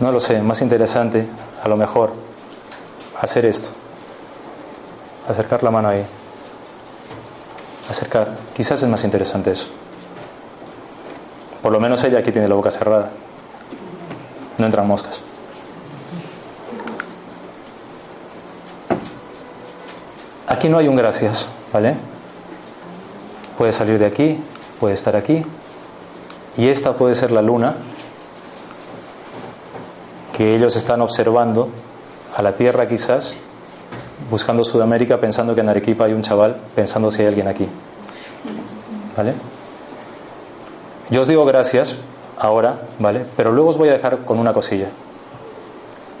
no 0.00 0.12
lo 0.12 0.20
sé, 0.20 0.40
más 0.40 0.62
interesante, 0.62 1.28
a 1.62 1.68
lo 1.68 1.76
mejor, 1.76 2.12
hacer 3.20 3.46
esto. 3.46 3.68
Acercar 5.28 5.62
la 5.62 5.70
mano 5.70 5.88
ahí. 5.88 6.04
Acercar. 7.90 8.34
Quizás 8.54 8.82
es 8.82 8.88
más 8.88 9.04
interesante 9.04 9.50
eso. 9.50 9.66
Por 11.68 11.74
lo 11.74 11.80
menos 11.80 12.02
ella 12.02 12.20
aquí 12.20 12.32
tiene 12.32 12.48
la 12.48 12.54
boca 12.54 12.70
cerrada. 12.70 13.10
No 14.56 14.64
entran 14.64 14.86
moscas. 14.86 15.20
Aquí 20.46 20.70
no 20.70 20.78
hay 20.78 20.88
un 20.88 20.96
gracias, 20.96 21.46
¿vale? 21.70 21.94
Puede 23.58 23.72
salir 23.74 23.98
de 23.98 24.06
aquí, 24.06 24.42
puede 24.80 24.94
estar 24.94 25.14
aquí. 25.14 25.44
Y 26.56 26.68
esta 26.68 26.94
puede 26.94 27.14
ser 27.14 27.32
la 27.32 27.42
luna 27.42 27.74
que 30.34 30.56
ellos 30.56 30.74
están 30.74 31.02
observando 31.02 31.68
a 32.34 32.40
la 32.40 32.52
Tierra 32.52 32.88
quizás, 32.88 33.34
buscando 34.30 34.64
Sudamérica, 34.64 35.18
pensando 35.18 35.54
que 35.54 35.60
en 35.60 35.68
Arequipa 35.68 36.06
hay 36.06 36.14
un 36.14 36.22
chaval, 36.22 36.56
pensando 36.74 37.10
si 37.10 37.20
hay 37.20 37.28
alguien 37.28 37.46
aquí. 37.46 37.68
¿Vale? 39.14 39.34
Yo 41.10 41.22
os 41.22 41.28
digo 41.28 41.44
gracias 41.44 41.96
ahora, 42.38 42.80
¿vale? 42.98 43.24
Pero 43.36 43.52
luego 43.52 43.70
os 43.70 43.78
voy 43.78 43.88
a 43.88 43.92
dejar 43.92 44.18
con 44.24 44.38
una 44.38 44.52
cosilla. 44.52 44.88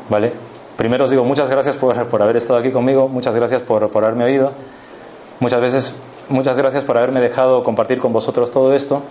¿Vale? 0.08 0.32
Primero 0.76 1.04
os 1.04 1.10
digo 1.10 1.24
muchas 1.24 1.50
gracias 1.50 1.76
por, 1.76 2.06
por 2.06 2.22
haber 2.22 2.36
estado 2.36 2.58
aquí 2.58 2.70
conmigo, 2.70 3.08
muchas 3.08 3.34
gracias 3.34 3.62
por, 3.62 3.90
por 3.90 4.04
haberme 4.04 4.24
oído, 4.24 4.52
muchas 5.40 5.60
veces, 5.60 5.92
muchas 6.28 6.56
gracias 6.56 6.84
por 6.84 6.96
haberme 6.96 7.20
dejado 7.20 7.62
compartir 7.62 7.98
con 7.98 8.12
vosotros 8.12 8.50
todo 8.50 8.74
esto. 8.74 9.02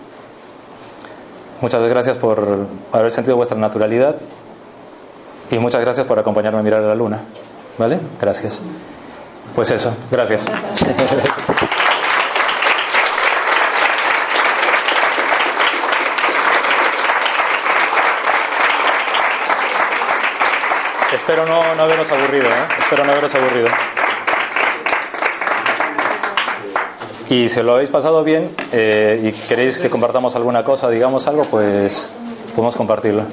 Muchas 1.60 1.86
gracias 1.88 2.16
por 2.16 2.66
haber 2.92 3.10
sentido 3.10 3.36
vuestra 3.36 3.58
naturalidad 3.58 4.16
y 5.50 5.58
muchas 5.58 5.80
gracias 5.80 6.06
por 6.06 6.18
acompañarme 6.18 6.60
a 6.60 6.62
mirar 6.62 6.82
a 6.82 6.88
la 6.88 6.94
luna. 6.94 7.20
¿Vale? 7.78 7.98
Gracias. 8.20 8.60
Pues 9.54 9.70
eso, 9.70 9.92
gracias. 10.10 10.44
Espero 21.28 21.44
no, 21.44 21.74
no 21.74 21.82
haberos 21.82 22.10
aburrido, 22.10 22.46
¿eh? 22.46 22.66
Espero 22.78 23.04
no 23.04 23.12
haberos 23.12 23.34
aburrido. 23.34 23.68
Y 27.28 27.50
si 27.50 27.62
lo 27.62 27.74
habéis 27.74 27.90
pasado 27.90 28.24
bien 28.24 28.48
eh, 28.72 29.20
y 29.22 29.46
queréis 29.46 29.78
que 29.78 29.90
compartamos 29.90 30.34
alguna 30.36 30.64
cosa, 30.64 30.88
digamos 30.88 31.26
algo, 31.26 31.42
pues 31.42 32.08
podemos 32.56 32.74
compartirlo. 32.76 33.24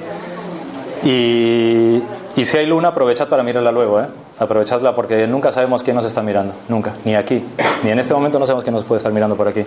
Y, 1.04 2.02
si 2.36 2.58
hay 2.58 2.66
luna, 2.66 2.88
aprovechad 2.88 3.28
para 3.28 3.42
mirarla 3.42 3.72
luego, 3.72 3.98
¿eh? 3.98 4.08
Aprovechadla 4.38 4.94
porque 4.94 5.26
nunca 5.26 5.50
sabemos 5.50 5.82
quién 5.82 5.96
nos 5.96 6.04
está 6.04 6.20
mirando, 6.20 6.52
nunca, 6.68 6.92
ni 7.06 7.14
aquí, 7.14 7.42
ni 7.82 7.88
en 7.92 7.98
este 7.98 8.12
momento 8.12 8.38
no 8.38 8.44
sabemos 8.44 8.62
quién 8.62 8.74
nos 8.74 8.84
puede 8.84 8.98
estar 8.98 9.10
mirando 9.10 9.36
por 9.36 9.48
aquí. 9.48 9.64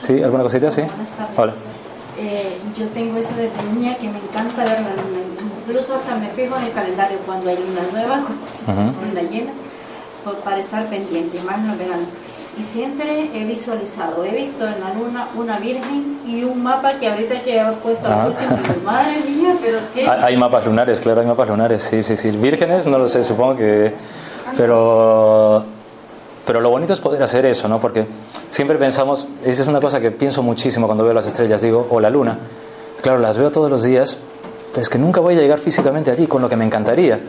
¿Sí? 0.00 0.20
¿Alguna 0.20 0.42
cosita? 0.42 0.68
Sí. 0.72 0.82
Hola. 1.36 1.52
Eh, 2.18 2.58
yo 2.76 2.88
tengo 2.88 3.18
eso 3.18 3.34
desde 3.36 3.72
niña 3.72 3.96
que 3.96 4.08
me 4.08 4.18
encanta 4.18 4.64
ver 4.64 4.80
la 4.80 4.90
luna. 4.96 5.28
Incluso 5.68 5.94
hasta 5.96 6.16
me 6.16 6.28
fijo 6.30 6.56
en 6.56 6.64
el 6.64 6.72
calendario 6.72 7.18
cuando 7.26 7.50
hay 7.50 7.56
luna 7.56 7.82
nueva, 7.92 8.20
luna 9.06 9.30
llena, 9.30 9.50
para 10.42 10.58
estar 10.58 10.86
pendiente, 10.86 11.38
más 11.42 11.60
no 11.60 11.76
verano. 11.76 12.06
y 12.58 12.62
siempre 12.62 13.30
he 13.34 13.44
visualizado, 13.44 14.24
he 14.24 14.30
visto 14.30 14.66
en 14.66 14.80
la 14.80 14.94
luna 14.94 15.28
una 15.36 15.58
virgen 15.58 16.20
y 16.26 16.42
un 16.42 16.62
mapa 16.62 16.94
que 16.94 17.08
ahorita 17.08 17.40
que 17.40 17.60
he 17.60 17.72
puesto 17.82 18.08
al 18.08 18.28
último, 18.30 18.56
madre 18.84 19.20
mía, 19.28 19.54
pero 19.60 19.78
qué... 19.94 20.08
Hay 20.08 20.38
mapas 20.38 20.64
lunares, 20.64 21.00
claro, 21.00 21.20
hay 21.20 21.26
mapas 21.26 21.48
lunares, 21.48 21.82
sí, 21.82 22.02
sí, 22.02 22.16
sí. 22.16 22.30
Vírgenes, 22.30 22.86
no 22.86 22.98
lo 22.98 23.06
sé, 23.06 23.22
supongo 23.22 23.56
que... 23.56 23.92
Pero, 24.56 25.62
pero 26.46 26.62
lo 26.62 26.70
bonito 26.70 26.94
es 26.94 27.00
poder 27.00 27.22
hacer 27.22 27.44
eso, 27.44 27.68
¿no? 27.68 27.78
Porque 27.78 28.06
siempre 28.48 28.78
pensamos, 28.78 29.28
esa 29.44 29.62
es 29.62 29.68
una 29.68 29.82
cosa 29.82 30.00
que 30.00 30.10
pienso 30.12 30.42
muchísimo 30.42 30.86
cuando 30.86 31.04
veo 31.04 31.12
las 31.12 31.26
estrellas, 31.26 31.60
digo, 31.60 31.86
o 31.90 32.00
la 32.00 32.08
luna. 32.08 32.38
Claro, 33.02 33.18
las 33.18 33.36
veo 33.36 33.50
todos 33.50 33.70
los 33.70 33.82
días, 33.82 34.18
es 34.80 34.88
que 34.88 34.98
nunca 34.98 35.20
voy 35.20 35.36
a 35.36 35.40
llegar 35.40 35.58
físicamente 35.58 36.10
allí, 36.10 36.26
con 36.26 36.42
lo 36.42 36.48
que 36.48 36.56
me 36.56 36.64
encantaría. 36.64 37.20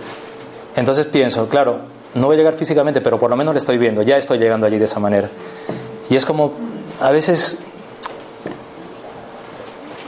Entonces 0.75 1.07
pienso, 1.07 1.47
claro, 1.47 1.79
no 2.15 2.27
voy 2.27 2.35
a 2.35 2.37
llegar 2.37 2.53
físicamente, 2.53 3.01
pero 3.01 3.19
por 3.19 3.29
lo 3.29 3.35
menos 3.35 3.53
le 3.53 3.59
estoy 3.59 3.77
viendo, 3.77 4.01
ya 4.01 4.17
estoy 4.17 4.37
llegando 4.39 4.65
allí 4.65 4.77
de 4.77 4.85
esa 4.85 4.99
manera. 4.99 5.27
Y 6.09 6.15
es 6.15 6.25
como, 6.25 6.53
a 6.99 7.11
veces, 7.11 7.59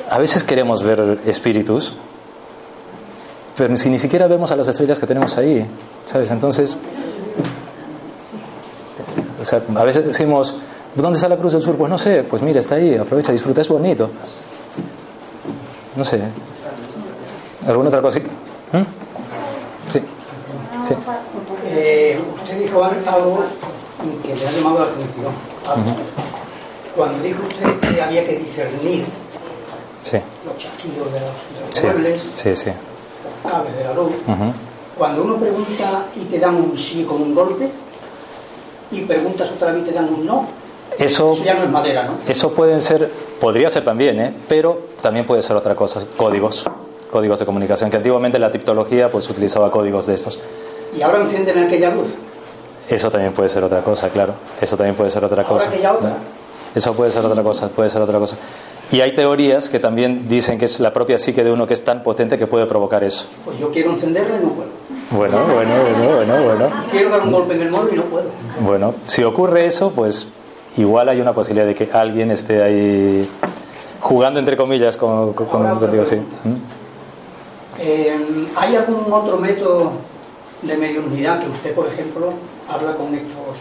a 0.10 0.18
veces 0.18 0.44
queremos 0.44 0.84
ver 0.84 1.20
espíritus, 1.26 1.96
pero 3.56 3.76
si 3.78 3.90
ni 3.90 4.00
siquiera 4.00 4.28
vemos 4.28 4.52
a 4.52 4.56
las 4.56 4.68
estrellas 4.68 5.00
que 5.00 5.06
tenemos 5.06 5.38
ahí, 5.38 5.66
¿sabes? 6.06 6.32
Entonces, 6.32 6.76
o 9.40 9.46
sea, 9.46 9.62
a 9.76 9.84
veces 9.84 10.06
decimos, 10.06 10.56
¿dónde 10.96 11.18
está 11.18 11.28
la 11.28 11.38
Cruz 11.38 11.54
del 11.54 11.62
Sur? 11.62 11.76
Pues 11.76 11.90
no 11.90 11.98
sé, 11.98 12.24
pues 12.24 12.42
mira, 12.42 12.60
está 12.60 12.76
ahí, 12.76 12.96
aprovecha, 12.96 13.32
disfruta, 13.32 13.62
es 13.62 13.68
bonito. 13.68 14.10
No 15.96 16.06
sé. 16.06 16.22
¿Alguna 17.68 17.90
otra 17.90 18.02
cosita? 18.02 18.30
¿Mm? 18.72 19.92
Sí. 19.92 20.00
Sí. 20.88 20.96
Eh, 21.66 22.20
usted 22.36 22.60
dijo 22.60 22.84
algo 22.84 23.44
que 24.24 24.34
me 24.34 24.48
ha 24.48 24.52
llamado 24.52 24.80
la 24.80 24.86
atención. 24.86 25.32
Cuando 26.96 27.24
dijo 27.24 27.42
usted 27.44 27.80
que 27.80 28.02
había 28.02 28.26
que 28.26 28.38
discernir 28.38 29.06
los 30.46 30.58
chasquidos 30.58 31.14
de 31.14 31.20
los, 31.20 31.84
muebles, 31.84 32.26
los 32.26 32.64
cables 33.52 33.76
de 33.78 33.84
la 33.84 33.94
luz, 33.94 34.12
cuando 34.98 35.24
uno 35.24 35.38
pregunta 35.38 36.06
y 36.16 36.26
te 36.26 36.40
dan 36.40 36.56
un 36.56 36.78
sí 36.78 37.06
con 37.08 37.22
un 37.22 37.36
golpe, 37.36 37.70
y 38.92 39.02
preguntas 39.02 39.52
otra 39.52 39.72
vez 39.72 39.84
y 39.84 39.86
te 39.86 39.94
dan 39.94 40.14
un 40.14 40.26
no, 40.26 40.48
eso, 40.98 41.38
ya 41.44 41.54
no 41.54 41.64
es 41.64 41.70
madera, 41.70 42.04
¿no? 42.04 42.18
Eso 42.28 42.52
pueden 42.52 42.82
ser, 42.82 43.10
podría 43.40 43.70
ser 43.70 43.86
también, 43.86 44.20
¿eh? 44.20 44.34
pero 44.50 44.88
también 45.02 45.26
puede 45.26 45.42
ser 45.42 45.56
otra 45.56 45.76
cosa, 45.76 46.02
códigos, 46.18 46.66
códigos 47.12 47.40
de 47.40 47.46
comunicación, 47.46 47.92
que 47.92 47.98
antiguamente 47.98 48.40
la 48.40 48.52
tiptología 48.52 49.10
pues 49.10 49.30
utilizaba 49.30 49.70
códigos 49.70 50.08
de 50.08 50.16
estos. 50.16 50.40
Y 50.98 51.02
ahora 51.02 51.22
encienden 51.22 51.60
aquella 51.60 51.94
luz. 51.94 52.08
Eso 52.90 53.12
también 53.12 53.34
puede 53.34 53.50
ser 53.50 53.64
otra 53.64 53.82
cosa, 53.82 54.10
claro. 54.10 54.34
Eso 54.60 54.76
también 54.76 54.96
puede 54.96 55.12
ser 55.12 55.24
otra 55.24 55.44
cosa. 55.44 55.70
otra. 55.70 56.18
Eso 56.74 56.94
puede 56.94 57.12
ser 57.12 57.26
otra 57.26 57.44
cosa, 57.44 57.70
puede 57.70 57.90
ser 57.90 58.02
otra 58.02 58.18
cosa. 58.18 58.38
Y 58.92 59.00
hay 59.00 59.16
teorías 59.16 59.70
que 59.70 59.80
también 59.80 60.28
dicen 60.28 60.58
que 60.58 60.66
es 60.66 60.80
la 60.80 60.92
propia 60.92 61.18
psique 61.18 61.44
de 61.44 61.52
uno 61.52 61.66
que 61.66 61.74
es 61.74 61.84
tan 61.84 62.04
potente 62.04 62.38
que 62.38 62.48
puede 62.48 62.66
provocar 62.66 63.04
eso. 63.04 63.26
Pues 63.46 63.58
yo 63.60 63.72
quiero 63.72 63.92
encenderla 63.92 64.38
y 64.38 64.44
no 64.44 64.50
puedo. 64.50 64.70
Bueno, 65.12 65.38
bueno, 65.54 65.72
bueno, 65.82 66.16
bueno, 66.16 66.44
bueno. 66.44 66.70
quiero 66.90 67.10
dar 67.10 67.22
un 67.22 67.32
golpe 67.32 67.54
en 67.54 67.62
el 67.62 67.72
móvil 67.72 67.94
y 67.94 67.98
no 67.98 68.04
puedo. 68.04 68.26
Bueno, 68.62 68.94
si 69.08 69.24
ocurre 69.24 69.66
eso, 69.66 69.92
pues 69.92 70.28
igual 70.78 71.10
hay 71.10 71.22
una 71.22 71.34
posibilidad 71.34 71.66
de 71.68 71.76
que 71.76 71.90
alguien 71.92 72.32
esté 72.32 72.62
ahí 72.62 73.28
jugando 74.02 74.40
entre 74.40 74.58
comillas 74.58 74.98
con, 74.98 75.34
con, 75.34 75.92
digo, 75.92 76.06
sí. 76.06 76.18
¿Mm? 76.18 76.81
Eh, 77.84 78.48
¿Hay 78.56 78.76
algún 78.76 79.12
otro 79.12 79.38
método 79.38 79.92
de 80.62 80.78
mediunidad 80.78 81.40
que 81.40 81.50
usted, 81.50 81.74
por 81.74 81.88
ejemplo, 81.88 82.32
habla 82.70 82.96
con 82.96 83.14
estos 83.16 83.58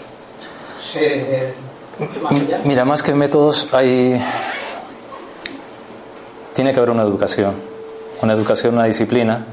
seres 0.78 1.54
más? 2.22 2.32
Mira, 2.64 2.84
más 2.84 3.02
que 3.02 3.14
métodos 3.14 3.68
hay... 3.72 4.20
Tiene 6.52 6.72
que 6.72 6.78
haber 6.78 6.90
una 6.90 7.02
educación, 7.02 7.54
una 8.20 8.34
educación, 8.34 8.74
una 8.74 8.84
disciplina, 8.84 9.46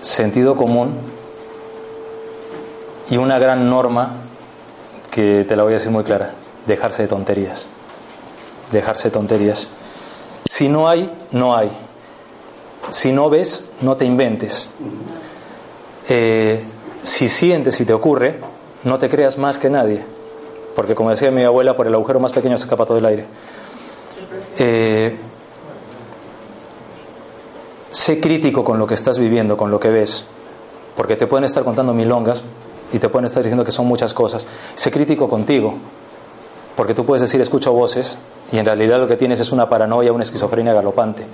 sentido 0.00 0.56
común 0.56 0.94
y 3.08 3.18
una 3.18 3.38
gran 3.38 3.70
norma 3.70 4.14
que 5.12 5.44
te 5.44 5.54
la 5.54 5.62
voy 5.62 5.74
a 5.74 5.76
decir 5.76 5.92
muy 5.92 6.02
clara, 6.02 6.32
dejarse 6.66 7.02
de 7.02 7.08
tonterías, 7.08 7.66
dejarse 8.72 9.08
de 9.08 9.12
tonterías. 9.12 9.68
Si 10.50 10.68
no 10.68 10.88
hay, 10.88 11.14
no 11.30 11.56
hay. 11.56 11.70
Si 12.90 13.12
no 13.12 13.30
ves, 13.30 13.68
no 13.80 13.96
te 13.96 14.04
inventes. 14.04 14.68
Eh, 16.08 16.64
si 17.02 17.28
sientes 17.28 17.80
y 17.80 17.84
te 17.84 17.92
ocurre, 17.92 18.40
no 18.84 18.98
te 18.98 19.08
creas 19.08 19.38
más 19.38 19.58
que 19.58 19.70
nadie. 19.70 20.04
Porque 20.74 20.94
como 20.94 21.10
decía 21.10 21.30
mi 21.30 21.44
abuela, 21.44 21.74
por 21.74 21.86
el 21.86 21.94
agujero 21.94 22.20
más 22.20 22.32
pequeño 22.32 22.56
se 22.56 22.64
escapa 22.64 22.84
todo 22.84 22.98
el 22.98 23.06
aire. 23.06 23.26
Eh, 24.58 25.16
sé 27.90 28.20
crítico 28.20 28.64
con 28.64 28.78
lo 28.78 28.86
que 28.86 28.94
estás 28.94 29.18
viviendo, 29.18 29.56
con 29.56 29.70
lo 29.70 29.78
que 29.78 29.88
ves. 29.88 30.24
Porque 30.96 31.16
te 31.16 31.26
pueden 31.26 31.44
estar 31.44 31.64
contando 31.64 31.92
milongas 31.92 32.42
y 32.92 32.98
te 32.98 33.08
pueden 33.08 33.26
estar 33.26 33.42
diciendo 33.42 33.64
que 33.64 33.72
son 33.72 33.86
muchas 33.86 34.14
cosas. 34.14 34.46
Sé 34.74 34.90
crítico 34.90 35.28
contigo. 35.28 35.74
Porque 36.76 36.94
tú 36.94 37.04
puedes 37.04 37.22
decir 37.22 37.40
escucho 37.40 37.72
voces 37.72 38.18
y 38.50 38.58
en 38.58 38.66
realidad 38.66 38.98
lo 38.98 39.06
que 39.06 39.16
tienes 39.16 39.38
es 39.40 39.52
una 39.52 39.68
paranoia, 39.68 40.12
una 40.12 40.24
esquizofrenia 40.24 40.72
galopante. 40.72 41.24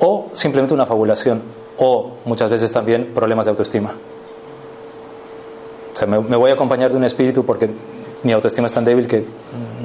O 0.00 0.28
simplemente 0.32 0.74
una 0.74 0.86
fabulación 0.86 1.42
o 1.78 2.12
muchas 2.24 2.50
veces 2.50 2.72
también 2.72 3.12
problemas 3.14 3.46
de 3.46 3.50
autoestima. 3.50 3.92
O 5.92 5.96
sea, 5.96 6.06
me, 6.06 6.18
voy 6.18 6.50
a 6.50 6.54
acompañar 6.54 6.90
de 6.90 6.96
un 6.96 7.04
espíritu 7.04 7.44
porque 7.44 7.70
mi 8.22 8.32
autoestima 8.32 8.66
es 8.66 8.72
tan 8.72 8.84
débil 8.84 9.06
que 9.06 9.24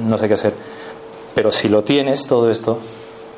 no 0.06 0.16
sé 0.18 0.28
qué 0.28 0.34
hacer. 0.34 0.54
Pero 1.34 1.50
si 1.52 1.68
lo 1.68 1.84
tienes, 1.84 2.26
todo 2.26 2.50
esto, 2.50 2.78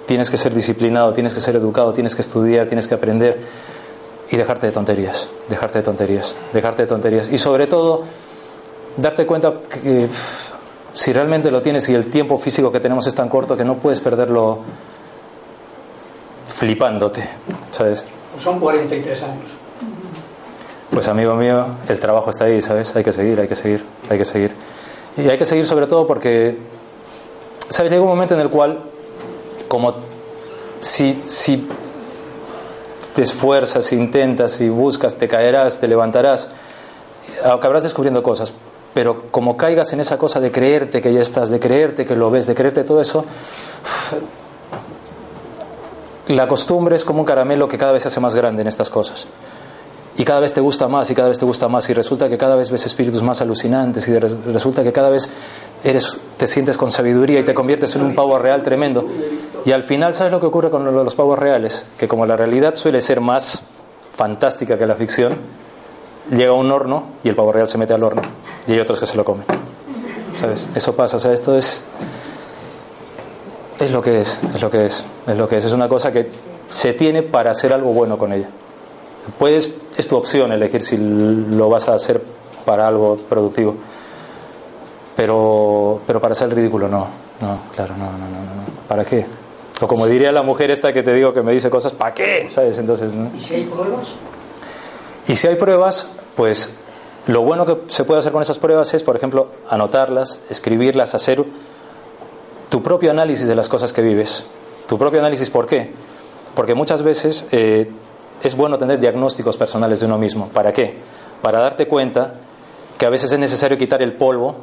tienes 0.07 0.31
que 0.31 0.37
ser 0.37 0.55
disciplinado, 0.55 1.13
tienes 1.13 1.35
que 1.35 1.41
ser 1.41 1.57
educado, 1.57 1.93
tienes 1.93 2.15
que 2.15 2.23
estudiar, 2.23 2.67
tienes 2.67 2.87
que 2.87 2.95
aprender 2.95 3.39
y 4.31 4.37
dejarte 4.37 4.67
de 4.67 4.73
tonterías, 4.73 5.29
dejarte 5.49 5.79
de 5.79 5.85
tonterías, 5.85 6.35
dejarte 6.53 6.83
de 6.83 6.89
tonterías. 6.89 7.31
Y 7.33 7.39
sobre 7.39 7.67
todo, 7.67 8.03
darte 8.97 9.27
cuenta 9.27 9.55
que 9.83 10.09
si 10.93 11.13
realmente 11.13 11.51
lo 11.51 11.63
tienes 11.63 11.89
y 11.89 11.95
el 11.95 12.11
tiempo 12.11 12.39
físico 12.39 12.71
que 12.71 12.81
tenemos 12.81 13.07
es 13.07 13.15
tan 13.15 13.29
corto 13.29 13.57
que 13.57 13.65
no 13.65 13.77
puedes 13.77 14.01
perderlo 14.01 14.61
flipándote, 16.59 17.22
¿sabes? 17.70 18.05
son 18.36 18.59
43 18.59 19.22
años. 19.22 19.51
Pues 20.90 21.06
amigo 21.06 21.35
mío, 21.36 21.66
el 21.86 22.01
trabajo 22.01 22.30
está 22.30 22.47
ahí, 22.47 22.60
¿sabes? 22.60 22.94
Hay 22.97 23.05
que 23.05 23.12
seguir, 23.12 23.39
hay 23.39 23.47
que 23.47 23.55
seguir, 23.55 23.85
hay 24.09 24.18
que 24.18 24.24
seguir. 24.24 24.52
Y 25.16 25.28
hay 25.28 25.39
que 25.39 25.44
seguir 25.44 25.66
sobre 25.66 25.86
todo 25.86 26.05
porque, 26.06 26.59
¿sabes? 27.68 27.93
Llega 27.93 28.02
un 28.02 28.09
momento 28.09 28.35
en 28.35 28.40
el 28.40 28.48
cual, 28.48 28.80
como 29.68 29.94
si, 30.80 31.20
si 31.24 31.68
te 33.14 33.22
esfuerzas, 33.22 33.85
si 33.85 33.94
intentas, 33.94 34.52
si 34.52 34.68
buscas, 34.68 35.16
te 35.16 35.28
caerás, 35.28 35.78
te 35.78 35.86
levantarás, 35.86 36.48
acabarás 37.44 37.85
descubriendo 37.85 38.20
cosas. 38.22 38.52
Pero 38.94 39.30
como 39.30 39.56
caigas 39.56 39.93
en 39.93 40.01
esa 40.01 40.18
cosa 40.18 40.40
de 40.40 40.51
creerte 40.51 41.01
que 41.01 41.12
ya 41.12 41.20
estás, 41.20 41.51
de 41.51 41.60
creerte 41.60 42.05
que 42.05 42.16
lo 42.16 42.32
ves, 42.32 42.48
de 42.48 42.56
creerte 42.56 42.82
todo 42.82 43.01
eso, 43.01 43.24
la 46.29 46.47
costumbre 46.47 46.97
es 46.97 47.05
como 47.05 47.21
un 47.21 47.27
caramelo 47.27 47.69
que 47.69 47.79
cada 47.79 47.93
vez 47.93 48.03
se 48.03 48.09
hace 48.09 48.21
más 48.21 48.35
grande 48.35 48.63
en 48.63 48.69
estas 48.69 48.91
cosas. 48.91 49.27
Y 50.17 50.25
cada 50.25 50.41
vez 50.41 50.53
te 50.53 50.61
gusta 50.61 50.89
más 50.89 51.09
y 51.11 51.15
cada 51.15 51.29
vez 51.29 51.39
te 51.39 51.45
gusta 51.45 51.69
más 51.69 51.89
y 51.89 51.95
resulta 51.95 52.29
que 52.29 52.37
cada 52.37 52.57
vez 52.57 52.71
ves 52.71 52.85
espíritus 52.87 53.23
más 53.23 53.41
alucinantes 53.41 54.09
y 54.09 54.19
resulta 54.19 54.83
que 54.83 54.93
cada 54.93 55.11
vez 55.11 55.31
te 56.37 56.47
sientes 56.49 56.77
con 56.77 56.91
sabiduría 56.91 57.39
y 57.39 57.45
te 57.45 57.55
conviertes 57.55 57.95
en 57.95 58.03
un 58.03 58.15
pavo 58.17 58.37
real 58.39 58.63
tremendo. 58.65 59.07
Y 59.65 59.71
al 59.71 59.85
final, 59.85 60.15
¿sabes 60.15 60.33
lo 60.33 60.41
que 60.41 60.47
ocurre 60.47 60.71
con 60.71 60.93
los 60.93 61.15
pavos 61.15 61.39
reales? 61.39 61.85
Que 61.97 62.09
como 62.09 62.27
la 62.27 62.37
realidad 62.37 62.75
suele 62.75 63.01
ser 63.01 63.21
más 63.21 63.63
fantástica 64.17 64.77
que 64.77 64.87
la 64.87 64.97
ficción, 64.97 65.37
llega 66.33 66.53
un 66.53 66.71
horno 66.73 67.05
y 67.23 67.29
el 67.29 67.37
pavo 67.37 67.53
real 67.53 67.69
se 67.69 67.79
mete 67.79 67.95
al 67.95 68.03
horno 68.03 68.23
y 68.67 68.73
hay 68.73 68.81
otros 68.81 68.99
que 68.99 69.07
se 69.07 69.17
lo 69.17 69.25
comen. 69.25 69.45
¿Sabes? 70.35 70.67
Eso 70.75 70.97
pasa, 70.97 71.19
o 71.19 71.21
sea, 71.21 71.33
esto 71.33 71.57
es 71.57 71.85
es 73.81 73.91
lo 73.93 74.03
que 74.03 74.21
es, 74.21 74.39
es 74.55 74.61
lo 74.61 74.71
que 74.71 74.87
es, 74.87 75.05
es 75.27 75.37
lo 75.37 75.49
que 75.49 75.57
es. 75.57 75.65
Es 75.65 75.73
una 75.73 75.89
cosa 75.89 76.11
que 76.13 76.29
se 76.69 76.93
tiene 76.95 77.23
para 77.23 77.51
hacer 77.51 77.73
algo 77.73 77.93
bueno 77.93 78.19
con 78.19 78.33
ella. 78.33 78.49
Puedes, 79.39 79.79
es 79.97 80.09
tu 80.09 80.17
opción 80.17 80.53
elegir 80.53 80.83
si 80.83 80.97
lo 80.97 81.69
vas 81.69 81.89
a 81.89 81.95
hacer 81.95 82.23
para 82.65 82.89
algo 82.89 83.17
productivo. 83.17 83.75
Pero, 85.17 86.01
pero 86.07 86.21
para 86.21 86.33
hacer 86.33 86.49
el 86.49 86.57
ridículo 86.57 86.89
no, 86.89 87.07
no, 87.41 87.59
claro, 87.75 87.97
no, 87.97 88.05
no, 88.05 88.19
no, 88.19 88.55
no. 88.55 88.63
¿Para 88.87 89.05
qué? 89.05 89.27
O 89.81 89.87
como 89.87 90.07
diría 90.07 90.33
la 90.33 90.43
mujer 90.43 90.71
esta 90.71 90.93
que 90.93 91.03
te 91.03 91.13
digo 91.13 91.33
que 91.33 91.43
me 91.43 91.53
dice 91.53 91.71
cosas, 91.71 91.93
¿para 91.93 92.15
qué? 92.15 92.49
¿Sabes? 92.49 92.79
Entonces, 92.79 93.13
¿Y 93.37 93.41
si 93.41 93.55
hay 93.55 93.65
pruebas? 93.65 94.15
Y 95.27 95.37
si 95.37 95.47
hay 95.47 95.57
pruebas, 95.57 96.09
pues 96.37 96.75
lo 97.27 97.43
bueno 97.43 97.67
que 97.67 97.77
se 97.89 98.05
puede 98.05 98.21
hacer 98.21 98.33
con 98.33 98.43
esas 98.43 98.59
pruebas 98.59 98.93
es, 98.95 99.03
por 99.03 99.15
ejemplo, 99.15 99.49
anotarlas, 99.69 100.41
escribirlas, 100.49 101.15
hacer 101.15 101.45
tu 102.69 102.82
propio 102.82 103.11
análisis 103.11 103.47
de 103.47 103.55
las 103.55 103.69
cosas 103.69 103.93
que 103.93 104.03
vives. 104.03 104.45
Tu 104.86 104.99
propio 104.99 105.20
análisis, 105.20 105.51
¿por 105.51 105.66
qué? 105.66 105.93
Porque 106.55 106.74
muchas 106.74 107.03
veces 107.03 107.47
eh, 107.51 107.90
es 108.43 108.57
bueno 108.57 108.78
tener 108.78 109.01
diagnósticos 109.01 109.57
personales 109.57 110.01
de 110.01 110.07
uno 110.07 110.19
mismo. 110.19 110.49
¿Para 110.49 110.73
qué? 110.73 110.95
Para 111.43 111.61
darte 111.61 111.86
cuenta 111.86 112.35
que 112.99 113.07
a 113.07 113.11
veces 113.11 113.32
es 113.32 113.39
necesario 113.39 113.78
quitar 113.78 114.03
el 114.03 114.12
polvo 114.12 114.57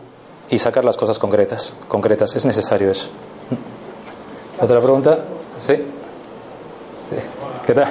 y 0.49 0.59
sacar 0.59 0.83
las 0.85 0.97
cosas 0.97 1.19
concretas. 1.19 1.73
concretas. 1.87 2.35
Es 2.35 2.45
necesario 2.45 2.91
eso. 2.91 3.07
¿Otra 4.59 4.79
pregunta? 4.79 5.19
¿Sí? 5.57 5.75
¿Qué 7.65 7.73
tal? 7.73 7.87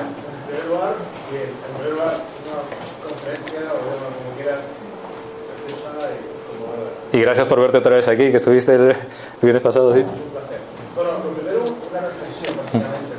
Y 7.14 7.20
gracias 7.20 7.46
por 7.46 7.60
verte 7.60 7.78
otra 7.78 7.94
vez 7.94 8.08
aquí, 8.08 8.32
que 8.32 8.38
estuviste 8.38 8.74
el 8.74 8.96
viernes 9.40 9.62
pasado, 9.62 9.94
¿sí? 9.94 10.02
Bueno, 10.02 11.14
primero 11.38 11.62
una 11.62 12.00
reflexión, 12.10 12.58
básicamente. 12.58 13.14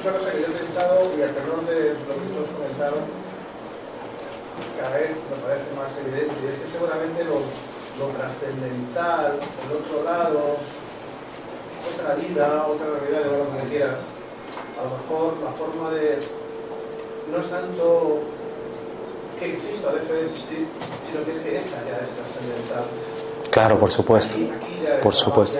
Una 0.00 0.12
cosa 0.16 0.32
que 0.32 0.40
yo 0.40 0.46
he 0.48 0.56
pensado, 0.56 1.12
y 1.12 1.20
al 1.20 1.36
tenor 1.36 1.60
de 1.68 2.00
lo 2.00 2.16
que 2.16 2.32
todos 2.32 2.48
comentaron, 2.56 3.04
cada 4.80 4.96
vez 4.96 5.12
me 5.28 5.36
parece 5.44 5.68
más 5.76 5.92
evidente, 6.00 6.32
y 6.32 6.48
es 6.48 6.56
que 6.64 6.68
seguramente 6.80 7.28
lo, 7.28 7.44
lo 8.00 8.08
trascendental, 8.16 9.36
el 9.36 9.70
otro 9.84 10.00
lado, 10.00 10.56
otra 10.56 12.16
vida, 12.16 12.64
otra 12.64 12.88
realidad, 12.88 13.20
de 13.20 13.36
lo 13.36 13.52
que 13.52 13.68
quieras, 13.68 14.00
a 14.80 14.88
lo 14.88 14.96
mejor 14.96 15.36
la 15.44 15.52
forma 15.52 15.92
de. 15.92 16.24
no 17.28 17.36
es 17.36 17.50
tanto 17.52 18.24
que 19.38 19.52
exista 19.52 19.92
deje 19.92 20.08
de 20.08 20.24
existir, 20.24 20.64
sino 21.04 21.20
que 21.20 21.32
es 21.36 21.38
que 21.44 21.56
esta 21.56 21.84
ya 21.84 22.00
es 22.00 22.16
trascendental. 22.16 22.88
Claro, 23.56 23.78
por 23.78 23.90
supuesto. 23.90 24.36
por 25.02 25.14
supuesto. 25.14 25.58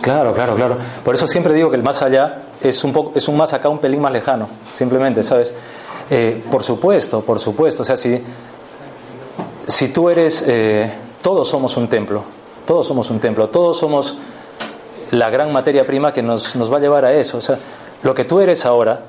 Claro, 0.00 0.32
claro, 0.32 0.54
claro. 0.54 0.76
Por 1.04 1.14
eso 1.14 1.26
siempre 1.26 1.52
digo 1.52 1.68
que 1.68 1.76
el 1.76 1.82
más 1.82 2.00
allá 2.00 2.38
es 2.62 2.82
un, 2.82 2.94
poco, 2.94 3.12
es 3.14 3.28
un 3.28 3.36
más 3.36 3.52
acá, 3.52 3.68
un 3.68 3.78
pelín 3.78 4.00
más 4.00 4.14
lejano, 4.14 4.48
simplemente, 4.72 5.22
¿sabes? 5.22 5.52
Eh, 6.08 6.42
por 6.50 6.62
supuesto, 6.62 7.20
por 7.20 7.38
supuesto. 7.40 7.82
O 7.82 7.84
sea, 7.84 7.98
si, 7.98 8.24
si 9.68 9.88
tú 9.88 10.08
eres, 10.08 10.42
eh, 10.46 10.94
todos 11.20 11.46
somos 11.46 11.76
un 11.76 11.88
templo, 11.88 12.24
todos 12.66 12.86
somos 12.86 13.10
un 13.10 13.20
templo, 13.20 13.50
todos 13.50 13.76
somos 13.76 14.16
la 15.10 15.30
gran 15.30 15.52
materia 15.52 15.84
prima 15.84 16.12
que 16.12 16.22
nos, 16.22 16.56
nos 16.56 16.72
va 16.72 16.78
a 16.78 16.80
llevar 16.80 17.04
a 17.04 17.12
eso. 17.14 17.38
O 17.38 17.40
sea, 17.40 17.58
lo 18.02 18.14
que 18.14 18.24
tú 18.24 18.40
eres 18.40 18.66
ahora, 18.66 19.00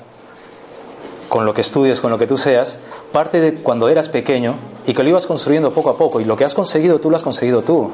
con 1.29 1.45
lo 1.45 1.53
que 1.53 1.61
estudies, 1.61 2.01
con 2.01 2.11
lo 2.11 2.17
que 2.17 2.27
tú 2.27 2.37
seas, 2.37 2.77
parte 3.11 3.39
de 3.39 3.55
cuando 3.55 3.89
eras 3.89 4.09
pequeño 4.09 4.55
y 4.85 4.93
que 4.93 5.03
lo 5.03 5.09
ibas 5.09 5.27
construyendo 5.27 5.71
poco 5.71 5.89
a 5.89 5.97
poco. 5.97 6.21
Y 6.21 6.25
lo 6.25 6.35
que 6.35 6.45
has 6.45 6.53
conseguido 6.53 6.99
tú 6.99 7.09
lo 7.09 7.15
has 7.15 7.23
conseguido 7.23 7.61
tú. 7.61 7.91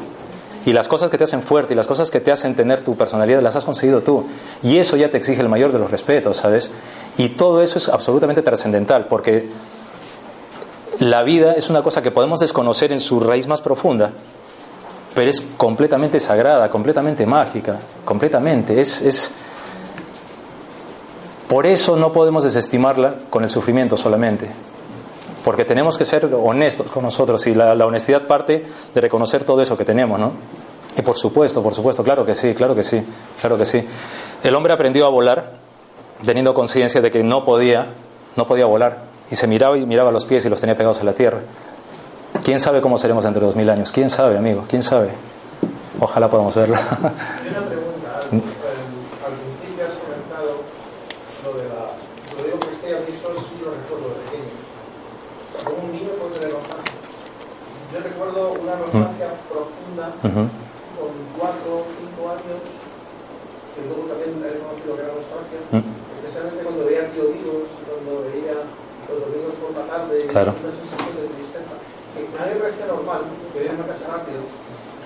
Y 0.65 0.71
las 0.71 0.87
cosas 0.87 1.09
que 1.09 1.17
te 1.17 1.25
hacen 1.25 1.41
fuerte 1.41 1.73
y 1.73 1.75
las 1.75 1.87
cosas 1.87 2.09
que 2.09 2.21
te 2.21 2.31
hacen 2.31 2.55
tener 2.55 2.81
tu 2.81 2.95
personalidad 2.95 3.41
las 3.41 3.55
has 3.55 3.65
conseguido 3.65 4.01
tú. 4.01 4.25
Y 4.61 4.77
eso 4.77 4.95
ya 4.95 5.09
te 5.09 5.17
exige 5.17 5.41
el 5.41 5.49
mayor 5.49 5.73
de 5.73 5.79
los 5.79 5.91
respetos, 5.91 6.37
¿sabes? 6.37 6.71
Y 7.17 7.29
todo 7.29 7.61
eso 7.61 7.77
es 7.77 7.89
absolutamente 7.89 8.41
trascendental 8.41 9.07
porque 9.07 9.49
la 10.99 11.23
vida 11.23 11.53
es 11.53 11.69
una 11.69 11.81
cosa 11.83 12.01
que 12.01 12.11
podemos 12.11 12.39
desconocer 12.39 12.93
en 12.93 13.01
su 13.01 13.19
raíz 13.19 13.47
más 13.47 13.61
profunda, 13.61 14.11
pero 15.13 15.29
es 15.29 15.41
completamente 15.57 16.19
sagrada, 16.19 16.69
completamente 16.69 17.25
mágica, 17.25 17.79
completamente. 18.03 18.79
Es, 18.79 19.01
es... 19.01 19.33
Por 21.47 21.65
eso 21.65 21.95
no 21.95 22.11
podemos 22.11 22.43
desestimarla 22.43 23.15
con 23.29 23.43
el 23.43 23.49
sufrimiento 23.49 23.95
solamente, 23.95 24.49
porque 25.45 25.65
tenemos 25.65 25.97
que 25.97 26.05
ser 26.05 26.27
honestos 26.33 26.89
con 26.89 27.03
nosotros 27.03 27.45
y 27.45 27.53
la, 27.53 27.73
honestidad 27.85 28.25
parte 28.25 28.65
de 28.93 29.01
reconocer 29.01 29.43
todo 29.43 29.61
eso 29.61 29.77
que 29.77 29.85
tenemos, 29.85 30.19
¿no? 30.19 30.31
Y 30.97 31.01
por 31.01 31.15
supuesto, 31.15 31.61
por 31.61 31.73
supuesto, 31.73 32.03
claro 32.03 32.25
que 32.25 32.33
sí, 32.33 32.53
claro 32.53 32.73
que 32.73 32.83
sí, 32.83 33.03
claro 33.39 33.57
que 33.57 33.65
sí. 33.65 33.83
El 34.43 34.55
hombre 34.55 34.73
aprendió 34.73 35.05
a 35.05 35.09
volar 35.09 35.53
teniendo 36.25 36.53
conciencia 36.53 37.01
de 37.01 37.11
que 37.11 37.23
no 37.23 37.45
podía, 37.45 37.87
no 38.35 38.47
podía 38.47 38.65
volar 38.65 38.97
y 39.29 39.35
se 39.35 39.47
miraba 39.47 39.77
y 39.77 39.85
miraba 39.85 40.11
los 40.11 40.25
pies 40.25 40.45
y 40.45 40.49
los 40.49 40.59
tenía 40.59 40.75
pegados 40.75 41.01
a 41.01 41.03
la 41.03 41.13
tierra. 41.13 41.39
¿Quién 42.43 42.59
sabe 42.59 42.81
cómo 42.81 42.97
seremos 42.97 43.23
dentro 43.23 43.39
de 43.41 43.47
dos 43.47 43.55
mil 43.55 43.69
años? 43.69 43.91
¿Quién 43.91 44.09
sabe, 44.09 44.37
amigo? 44.37 44.65
¿Quién 44.67 44.83
sabe? 44.83 45.09
Ojalá 45.99 46.29
podamos 46.29 46.53
verlo. 46.55 46.75
Hay 46.75 46.83
una 46.83 47.63
pregunta. 47.71 48.09
Al, 48.19 48.27
al 48.27 49.33
principio 49.39 49.81
has 49.87 49.95
comentado 49.95 50.51
lo 51.45 51.51
de 51.55 51.63
la. 51.71 51.81
Lo 52.35 52.39
digo 52.43 52.57
porque 52.59 52.87
a 52.91 52.99
mí 52.99 53.07
eso 53.15 53.29
sí 53.47 53.55
lo 53.63 53.71
recuerdo 53.71 54.11
de 54.11 54.15
pequeño. 54.27 54.53
Como 55.63 55.77
un 55.87 55.91
niño 55.95 56.11
puede 56.19 56.31
tener 56.35 56.51
nostalgia. 56.51 56.99
Yo 57.93 57.97
recuerdo 58.03 58.41
una 58.59 58.75
nostalgia 58.75 59.29
profunda 59.47 60.05
con 60.19 61.11
cuatro 61.39 61.69
o 61.79 61.85
cinco 61.95 62.21
años, 62.27 62.59
que 63.71 63.79
luego 63.87 64.03
también 64.11 64.35
he 64.43 64.59
conocido 64.59 64.91
que 64.97 65.03
era 65.07 65.13
nostalgia, 65.15 65.59
especialmente 65.63 66.59
cuando 66.65 66.81
veía 66.91 67.07
tío 67.15 67.23
vivos, 67.31 67.69
cuando 67.87 68.11
veía 68.27 68.57
los 69.07 69.17
domingos 69.23 69.55
por 69.63 69.71
la 69.79 69.85
tarde, 69.87 70.25
Claro. 70.27 70.51
una 70.57 70.73
sensación 70.73 71.13
de 71.15 71.23
tristeza. 71.31 71.39
Que 71.39 71.42
a 72.43 72.45
mí 72.47 72.53
me 72.55 72.59
parecía 72.59 72.85
normal, 72.87 73.21
quería 73.53 73.71
irme 73.71 73.83
a 73.83 73.87
casa 73.87 74.05
rápido, 74.11 74.43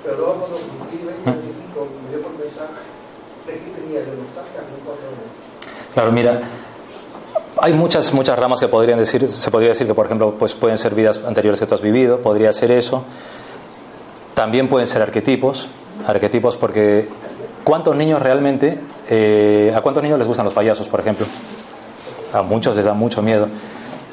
pero 0.04 0.18
luego 0.18 0.34
cuando 0.34 0.58
cumplí 0.58 0.98
20, 1.06 1.22
25, 1.24 1.88
me 2.04 2.10
dio 2.10 2.22
por 2.26 2.32
pensar 2.34 2.68
de 3.46 3.54
qué 3.54 3.70
tenía 3.78 4.00
yo 4.02 4.14
nostalgia, 4.18 4.62
no 4.66 4.78
cuando... 4.84 5.06
Claro, 5.94 6.12
mira, 6.12 6.42
hay 7.62 7.74
muchas 7.74 8.14
muchas 8.14 8.38
ramas 8.38 8.60
que 8.60 8.68
podrían 8.68 9.00
decir, 9.00 9.30
se 9.30 9.52
podría 9.52 9.70
decir 9.70 9.86
que 9.88 9.94
por 9.94 10.06
ejemplo, 10.06 10.36
pues 10.38 10.56
pueden 10.56 10.78
ser 10.78 10.96
vidas 10.96 11.22
anteriores 11.26 11.60
que 11.60 11.66
tú 11.66 11.76
has 11.76 11.82
vivido, 11.82 12.20
podría 12.20 12.52
ser 12.54 12.72
eso. 12.72 13.04
También 14.34 14.70
pueden 14.70 14.88
ser 14.88 15.02
arquetipos, 15.02 15.70
arquetipos 16.06 16.58
porque 16.58 17.10
¿cuántos 17.64 17.96
niños 17.96 18.22
realmente, 18.22 18.80
eh, 19.10 19.74
a 19.76 19.82
cuántos 19.82 20.04
niños 20.04 20.20
les 20.20 20.28
gustan 20.28 20.46
los 20.46 20.54
payasos, 20.54 20.88
por 20.88 21.00
ejemplo? 21.00 21.26
A 22.34 22.42
muchos 22.42 22.76
les 22.76 22.86
da 22.86 22.94
mucho 22.94 23.22
miedo. 23.22 23.48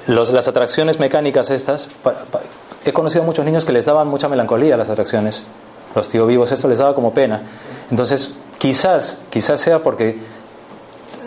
Los, 0.07 0.31
las 0.31 0.49
atracciones 0.49 0.99
mecánicas 0.99 1.51
estas, 1.51 1.89
pa, 2.03 2.13
pa, 2.31 2.41
he 2.91 2.93
conocido 2.93 3.23
a 3.23 3.27
muchos 3.27 3.45
niños 3.45 3.65
que 3.65 3.73
les 3.73 3.85
daban 3.85 4.09
mucha 4.09 4.29
melancolía 4.29 4.75
a 4.75 4.77
las 4.77 4.89
atracciones. 4.89 5.43
Los 5.95 6.09
tío 6.09 6.27
vivos, 6.27 6.51
esto 6.53 6.69
les 6.69 6.79
daba 6.79 6.95
como 6.95 7.15
pena. 7.15 7.43
Entonces, 7.91 8.35
quizás, 8.59 9.23
quizás 9.31 9.61
sea 9.61 9.83
porque 9.83 10.19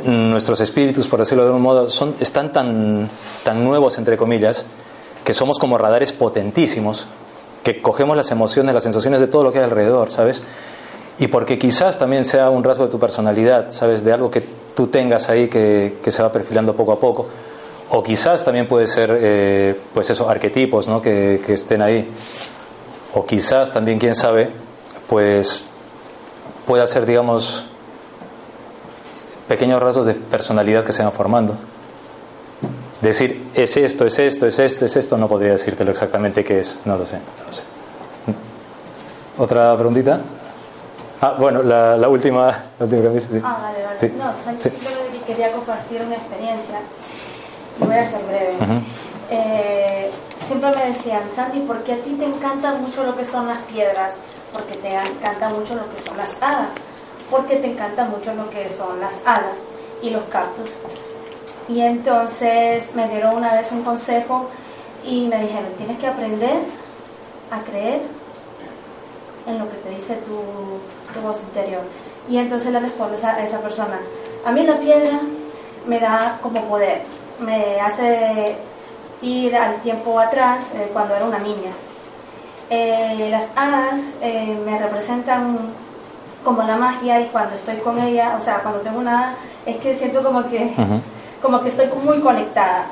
nuestros 0.06 0.60
espíritus, 0.60 1.08
por 1.08 1.20
decirlo 1.20 1.44
de 1.44 1.50
algún 1.50 1.62
modo, 1.62 1.90
son, 1.90 2.16
están 2.20 2.52
tan, 2.52 3.10
tan 3.44 3.64
nuevos, 3.64 3.98
entre 3.98 4.18
comillas, 4.18 4.66
que 5.24 5.34
somos 5.34 5.58
como 5.58 5.78
radares 5.78 6.12
potentísimos, 6.12 7.08
que 7.64 7.82
cogemos 7.82 8.16
las 8.16 8.32
emociones, 8.32 8.74
las 8.74 8.84
sensaciones 8.84 9.20
de 9.20 9.28
todo 9.28 9.44
lo 9.44 9.52
que 9.52 9.60
hay 9.60 9.64
alrededor, 9.64 10.12
¿sabes? 10.12 10.42
Y 11.20 11.28
porque 11.28 11.58
quizás 11.58 11.98
también 11.98 12.24
sea 12.24 12.50
un 12.50 12.64
rasgo 12.64 12.86
de 12.86 12.92
tu 12.92 13.00
personalidad, 13.00 13.72
¿sabes? 13.72 14.04
De 14.04 14.14
algo 14.14 14.30
que 14.30 14.44
tú 14.76 14.88
tengas 14.88 15.30
ahí 15.30 15.48
que 15.48 16.12
se 16.12 16.22
va 16.22 16.32
perfilando 16.32 16.76
poco 16.76 16.92
a 16.92 17.00
poco. 17.00 17.28
O 17.90 18.04
quizás 18.04 18.44
también 18.44 18.68
puede 18.68 18.86
ser, 18.88 19.18
eh, 19.20 19.80
pues 19.94 20.10
eso, 20.10 20.30
arquetipos, 20.30 20.88
¿no? 20.90 21.02
Que, 21.02 21.42
que 21.46 21.54
estén 21.54 21.82
ahí. 21.82 22.10
O 23.14 23.26
quizás 23.26 23.72
también, 23.72 23.98
quién 23.98 24.14
sabe, 24.14 24.50
pues 25.10 25.64
pueda 26.66 26.86
ser, 26.86 27.06
digamos, 27.06 27.64
pequeños 29.48 29.82
rasgos 29.82 30.06
de 30.06 30.14
personalidad 30.16 30.84
que 30.84 30.92
se 30.92 31.02
van 31.04 31.14
formando. 31.14 31.56
Decir, 33.02 33.50
es 33.54 33.78
esto, 33.78 34.06
es 34.06 34.20
esto, 34.20 34.48
es 34.48 34.60
esto, 34.60 34.84
es 34.86 34.96
esto, 34.98 35.18
no 35.18 35.28
podría 35.28 35.52
decírtelo 35.54 35.92
exactamente 35.92 36.44
qué 36.44 36.60
es, 36.60 36.80
no 36.84 36.98
lo 36.98 37.06
sé, 37.06 37.14
no 37.16 37.46
lo 37.48 37.54
sé. 37.54 37.64
¿Otra 39.38 39.76
preguntita? 39.76 40.20
Ah, 41.22 41.36
bueno, 41.40 41.64
la, 41.64 41.96
la 41.96 42.10
última, 42.10 42.48
la 42.80 42.86
última 42.86 43.02
que 43.04 43.08
me 43.10 43.14
dice, 43.14 43.28
sí. 43.32 43.42
Ah, 43.44 43.60
vale, 43.62 43.84
vale. 43.84 44.00
Sí. 44.00 44.12
No, 44.18 44.34
Sánchez 44.36 44.74
Sí. 44.74 44.88
que 45.14 45.20
quería 45.34 45.52
compartir 45.52 46.02
una 46.02 46.16
experiencia. 46.16 46.80
Voy 47.80 47.96
a 47.96 48.06
ser 48.06 48.24
breve. 48.24 48.56
Eh, 49.30 50.10
siempre 50.46 50.72
me 50.76 50.86
decían, 50.88 51.30
Sandy, 51.30 51.60
¿por 51.62 51.84
qué 51.84 51.94
a 51.94 51.98
ti 51.98 52.14
te 52.14 52.26
encanta 52.26 52.74
mucho 52.76 53.04
lo 53.04 53.16
que 53.16 53.26
son 53.26 53.48
las 53.48 53.60
piedras? 53.64 54.20
Porque 54.54 54.76
te 54.76 54.96
encanta 54.96 55.50
mucho 55.50 55.76
lo 55.76 55.94
que 55.94 56.02
son 56.02 56.18
las 56.18 56.36
hadas. 56.42 56.70
Porque 57.30 57.58
te 57.58 57.72
encanta 57.72 58.06
mucho 58.06 58.34
lo 58.34 58.50
que 58.50 58.70
son 58.70 59.00
las 59.00 59.16
alas 59.26 59.60
y 60.02 60.10
los 60.10 60.24
cactus. 60.26 60.72
Y 61.70 61.82
entonces 61.82 62.96
me 62.96 63.08
dieron 63.10 63.36
una 63.36 63.54
vez 63.54 63.72
un 63.72 63.84
consejo 63.84 64.50
y 65.06 65.28
me 65.28 65.42
dijeron, 65.42 65.72
tienes 65.78 66.00
que 66.00 66.08
aprender 66.08 66.60
a 67.52 67.62
creer 67.62 68.02
en 69.46 69.60
lo 69.60 69.70
que 69.70 69.78
te 69.78 69.90
dice 69.90 70.16
tu, 70.16 70.40
tu 71.14 71.26
voz 71.26 71.40
interior. 71.42 71.82
Y 72.30 72.38
entonces 72.38 72.72
le 72.72 72.80
respondo 72.80 73.16
a 73.26 73.44
esa 73.44 73.60
persona, 73.60 74.00
a 74.46 74.52
mí 74.52 74.64
la 74.64 74.78
piedra 74.80 75.20
me 75.88 76.00
da 76.00 76.40
como 76.42 76.62
poder, 76.66 77.04
me 77.40 77.80
hace 77.82 78.56
ir 79.22 79.56
al 79.56 79.82
tiempo 79.82 80.20
atrás 80.20 80.72
eh, 80.76 80.90
cuando 80.94 81.16
era 81.16 81.26
una 81.26 81.40
niña. 81.40 81.72
Eh, 82.70 83.30
las 83.32 83.50
hadas 83.56 84.02
eh, 84.22 84.58
me 84.66 84.78
representan 84.78 85.58
como 86.44 86.64
la 86.64 86.76
magia 86.76 87.22
y 87.22 87.26
cuando 87.28 87.56
estoy 87.56 87.78
con 87.78 88.00
ella, 88.00 88.36
o 88.38 88.42
sea, 88.42 88.60
cuando 88.60 88.82
tengo 88.82 89.00
una 89.00 89.20
hada, 89.20 89.36
es 89.66 89.78
que 89.78 89.96
siento 89.96 90.22
como 90.24 90.48
que, 90.48 90.74
como 91.42 91.62
que 91.62 91.70
estoy 91.70 91.88
muy 92.04 92.20
conectada. 92.20 92.86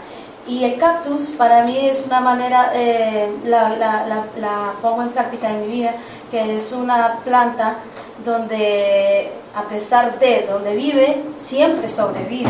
Y 0.47 0.63
el 0.63 0.77
cactus 0.77 1.31
para 1.31 1.63
mí 1.63 1.89
es 1.89 2.05
una 2.05 2.21
manera, 2.21 2.71
eh, 2.73 3.29
la, 3.45 3.69
la, 3.69 4.05
la, 4.05 4.23
la 4.37 4.73
pongo 4.81 5.01
en 5.01 5.09
práctica 5.09 5.49
en 5.49 5.61
mi 5.61 5.67
vida, 5.67 5.93
que 6.29 6.55
es 6.55 6.71
una 6.71 7.15
planta 7.23 7.77
donde 8.23 9.31
a 9.55 9.63
pesar 9.63 10.19
de 10.19 10.45
donde 10.49 10.75
vive, 10.75 11.23
siempre 11.39 11.89
sobrevive. 11.89 12.49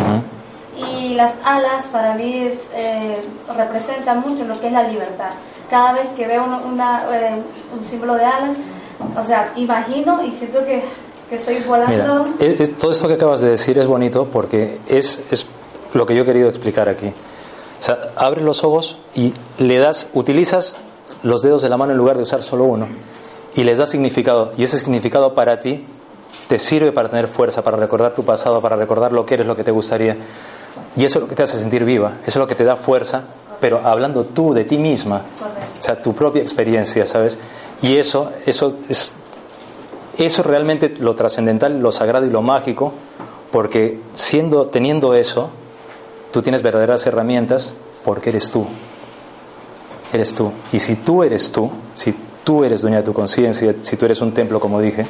Y 0.78 1.14
las 1.16 1.36
alas 1.44 1.88
para 1.88 2.16
mí 2.16 2.46
es, 2.46 2.70
eh, 2.76 3.22
representan 3.56 4.22
mucho 4.22 4.44
lo 4.46 4.60
que 4.60 4.68
es 4.68 4.74
la 4.74 4.84
libertad. 4.84 5.30
Cada 5.70 5.94
vez 5.94 6.10
que 6.10 6.28
veo 6.28 6.44
una, 6.44 7.06
eh, 7.12 7.42
un 7.78 7.86
símbolo 7.86 8.16
de 8.16 8.26
alas, 8.26 8.56
o 9.18 9.24
sea, 9.24 9.52
imagino 9.56 10.24
y 10.24 10.32
siento 10.32 10.66
que, 10.66 10.84
que 11.30 11.36
estoy 11.36 11.60
volando. 11.68 12.26
todo 12.80 12.92
esto 12.92 13.08
que 13.08 13.16
acabas 13.16 13.42
de 13.42 13.50
decir 13.50 13.78
es 13.78 13.88
bonito 13.88 14.26
porque 14.26 14.80
es, 14.88 15.22
es 15.32 15.48
lo 15.94 16.06
que 16.06 16.16
yo 16.16 16.24
he 16.24 16.26
querido 16.26 16.50
explicar 16.50 16.90
aquí. 16.90 17.08
O 17.08 17.84
sea, 17.84 17.98
abres 18.16 18.44
los 18.44 18.64
ojos 18.64 18.98
y 19.16 19.34
le 19.58 19.80
das, 19.80 20.08
utilizas 20.14 20.76
los 21.24 21.42
dedos 21.42 21.62
de 21.62 21.70
la 21.70 21.78
mano 21.78 21.92
en 21.92 21.98
lugar 21.98 22.18
de 22.18 22.24
usar 22.24 22.44
solo 22.44 22.66
uno 22.66 22.88
y 23.56 23.64
les 23.64 23.78
das 23.78 23.90
significado. 23.90 24.52
Y 24.58 24.64
ese 24.64 24.78
significado 24.78 25.34
para 25.34 25.60
ti 25.60 25.86
te 26.48 26.60
sirve 26.60 26.92
para 26.92 27.10
tener 27.10 27.28
fuerza, 27.28 27.64
para 27.64 27.78
recordar 27.78 28.14
tu 28.14 28.24
pasado, 28.24 28.62
para 28.62 28.76
recordar 28.76 29.14
lo 29.14 29.26
que 29.26 29.36
eres, 29.36 29.48
lo 29.48 29.56
que 29.56 29.64
te 29.64 29.72
gustaría. 29.72 30.18
Y 30.96 31.06
eso 31.06 31.20
es 31.20 31.24
lo 31.24 31.28
que 31.28 31.36
te 31.36 31.44
hace 31.44 31.60
sentir 31.60 31.84
viva, 31.86 32.14
eso 32.22 32.32
es 32.32 32.36
lo 32.38 32.48
que 32.48 32.56
te 32.56 32.64
da 32.64 32.76
fuerza, 32.76 33.24
pero 33.60 33.82
hablando 33.84 34.26
tú 34.26 34.54
de 34.54 34.64
ti 34.64 34.78
misma, 34.78 35.22
o 35.80 35.84
sea, 35.84 35.98
tu 35.98 36.14
propia 36.14 36.42
experiencia, 36.42 37.06
¿sabes? 37.06 37.38
Y 37.82 37.98
eso, 37.98 38.32
eso 38.46 38.78
es, 38.90 39.14
eso 40.18 40.44
realmente 40.44 40.94
lo 41.00 41.16
trascendental, 41.16 41.80
lo 41.80 41.92
sagrado 41.92 42.26
y 42.26 42.30
lo 42.30 42.42
mágico, 42.42 42.94
porque 43.52 44.00
siendo, 44.14 44.68
teniendo 44.68 45.14
eso, 45.14 45.50
tú 46.32 46.42
tienes 46.42 46.62
verdaderas 46.62 47.06
herramientas 47.06 47.74
porque 48.04 48.30
eres 48.30 48.52
tú. 48.52 48.66
Eres 50.14 50.36
tú. 50.36 50.52
Y 50.72 50.80
si 50.80 50.98
tú 50.98 51.24
eres 51.24 51.52
tú, 51.52 51.70
si 51.94 52.16
tú 52.44 52.64
eres 52.64 52.82
dueña 52.82 52.98
de 52.98 53.04
tu 53.04 53.14
conciencia, 53.14 53.76
si 53.82 53.98
tú 53.98 54.06
eres 54.06 54.22
un 54.22 54.34
templo, 54.34 54.60
como 54.60 54.80
dije, 54.80 55.04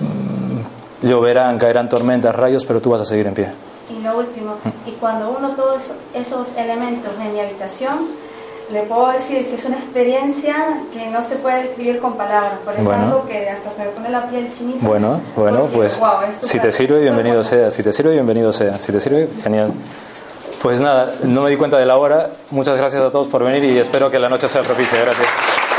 mm, 0.00 1.06
lloverán, 1.06 1.58
caerán 1.58 1.88
tormentas, 1.88 2.34
rayos, 2.34 2.64
pero 2.64 2.80
tú 2.80 2.90
vas 2.90 3.02
a 3.02 3.04
seguir 3.04 3.26
en 3.26 3.34
pie. 3.34 3.52
Y 3.90 4.02
lo 4.02 4.18
último, 4.18 4.54
y 4.86 4.92
cuando 4.92 5.36
uno 5.36 5.50
todos 5.50 5.90
esos 6.14 6.56
elementos 6.56 7.12
en 7.20 7.34
mi 7.34 7.40
habitación, 7.40 8.08
le 8.72 8.82
puedo 8.84 9.08
decir 9.08 9.46
que 9.48 9.54
es 9.54 9.64
una 9.64 9.76
experiencia 9.76 10.54
que 10.92 11.06
no 11.08 11.22
se 11.22 11.36
puede 11.36 11.64
describir 11.64 11.98
con 11.98 12.16
palabras, 12.16 12.54
por 12.64 12.72
eso 12.72 12.82
es 12.82 12.98
algo 12.98 13.26
que 13.26 13.50
hasta 13.50 13.70
se 13.70 13.82
me 13.84 13.88
pone 13.90 14.08
la 14.08 14.26
piel 14.28 14.50
chinita. 14.56 14.86
Bueno, 14.86 15.20
bueno, 15.36 15.68
pues 15.72 16.00
si 16.40 16.58
te 16.58 16.72
sirve, 16.72 17.00
bienvenido 17.00 17.44
sea, 17.44 17.70
si 17.70 17.82
te 17.82 17.92
sirve, 17.92 18.12
bienvenido 18.12 18.52
sea, 18.52 18.78
si 18.78 18.92
te 18.92 19.00
sirve, 19.00 19.28
genial. 19.42 19.72
Pues 20.62 20.80
nada, 20.80 21.12
no 21.24 21.42
me 21.42 21.50
di 21.50 21.56
cuenta 21.56 21.76
de 21.76 21.84
la 21.84 21.96
hora. 21.96 22.30
Muchas 22.50 22.76
gracias 22.76 23.02
a 23.02 23.10
todos 23.10 23.26
por 23.26 23.42
venir 23.42 23.64
y 23.64 23.78
espero 23.78 24.10
que 24.10 24.20
la 24.20 24.28
noche 24.28 24.48
sea 24.48 24.62
propicia. 24.62 25.00
Gracias. 25.00 25.71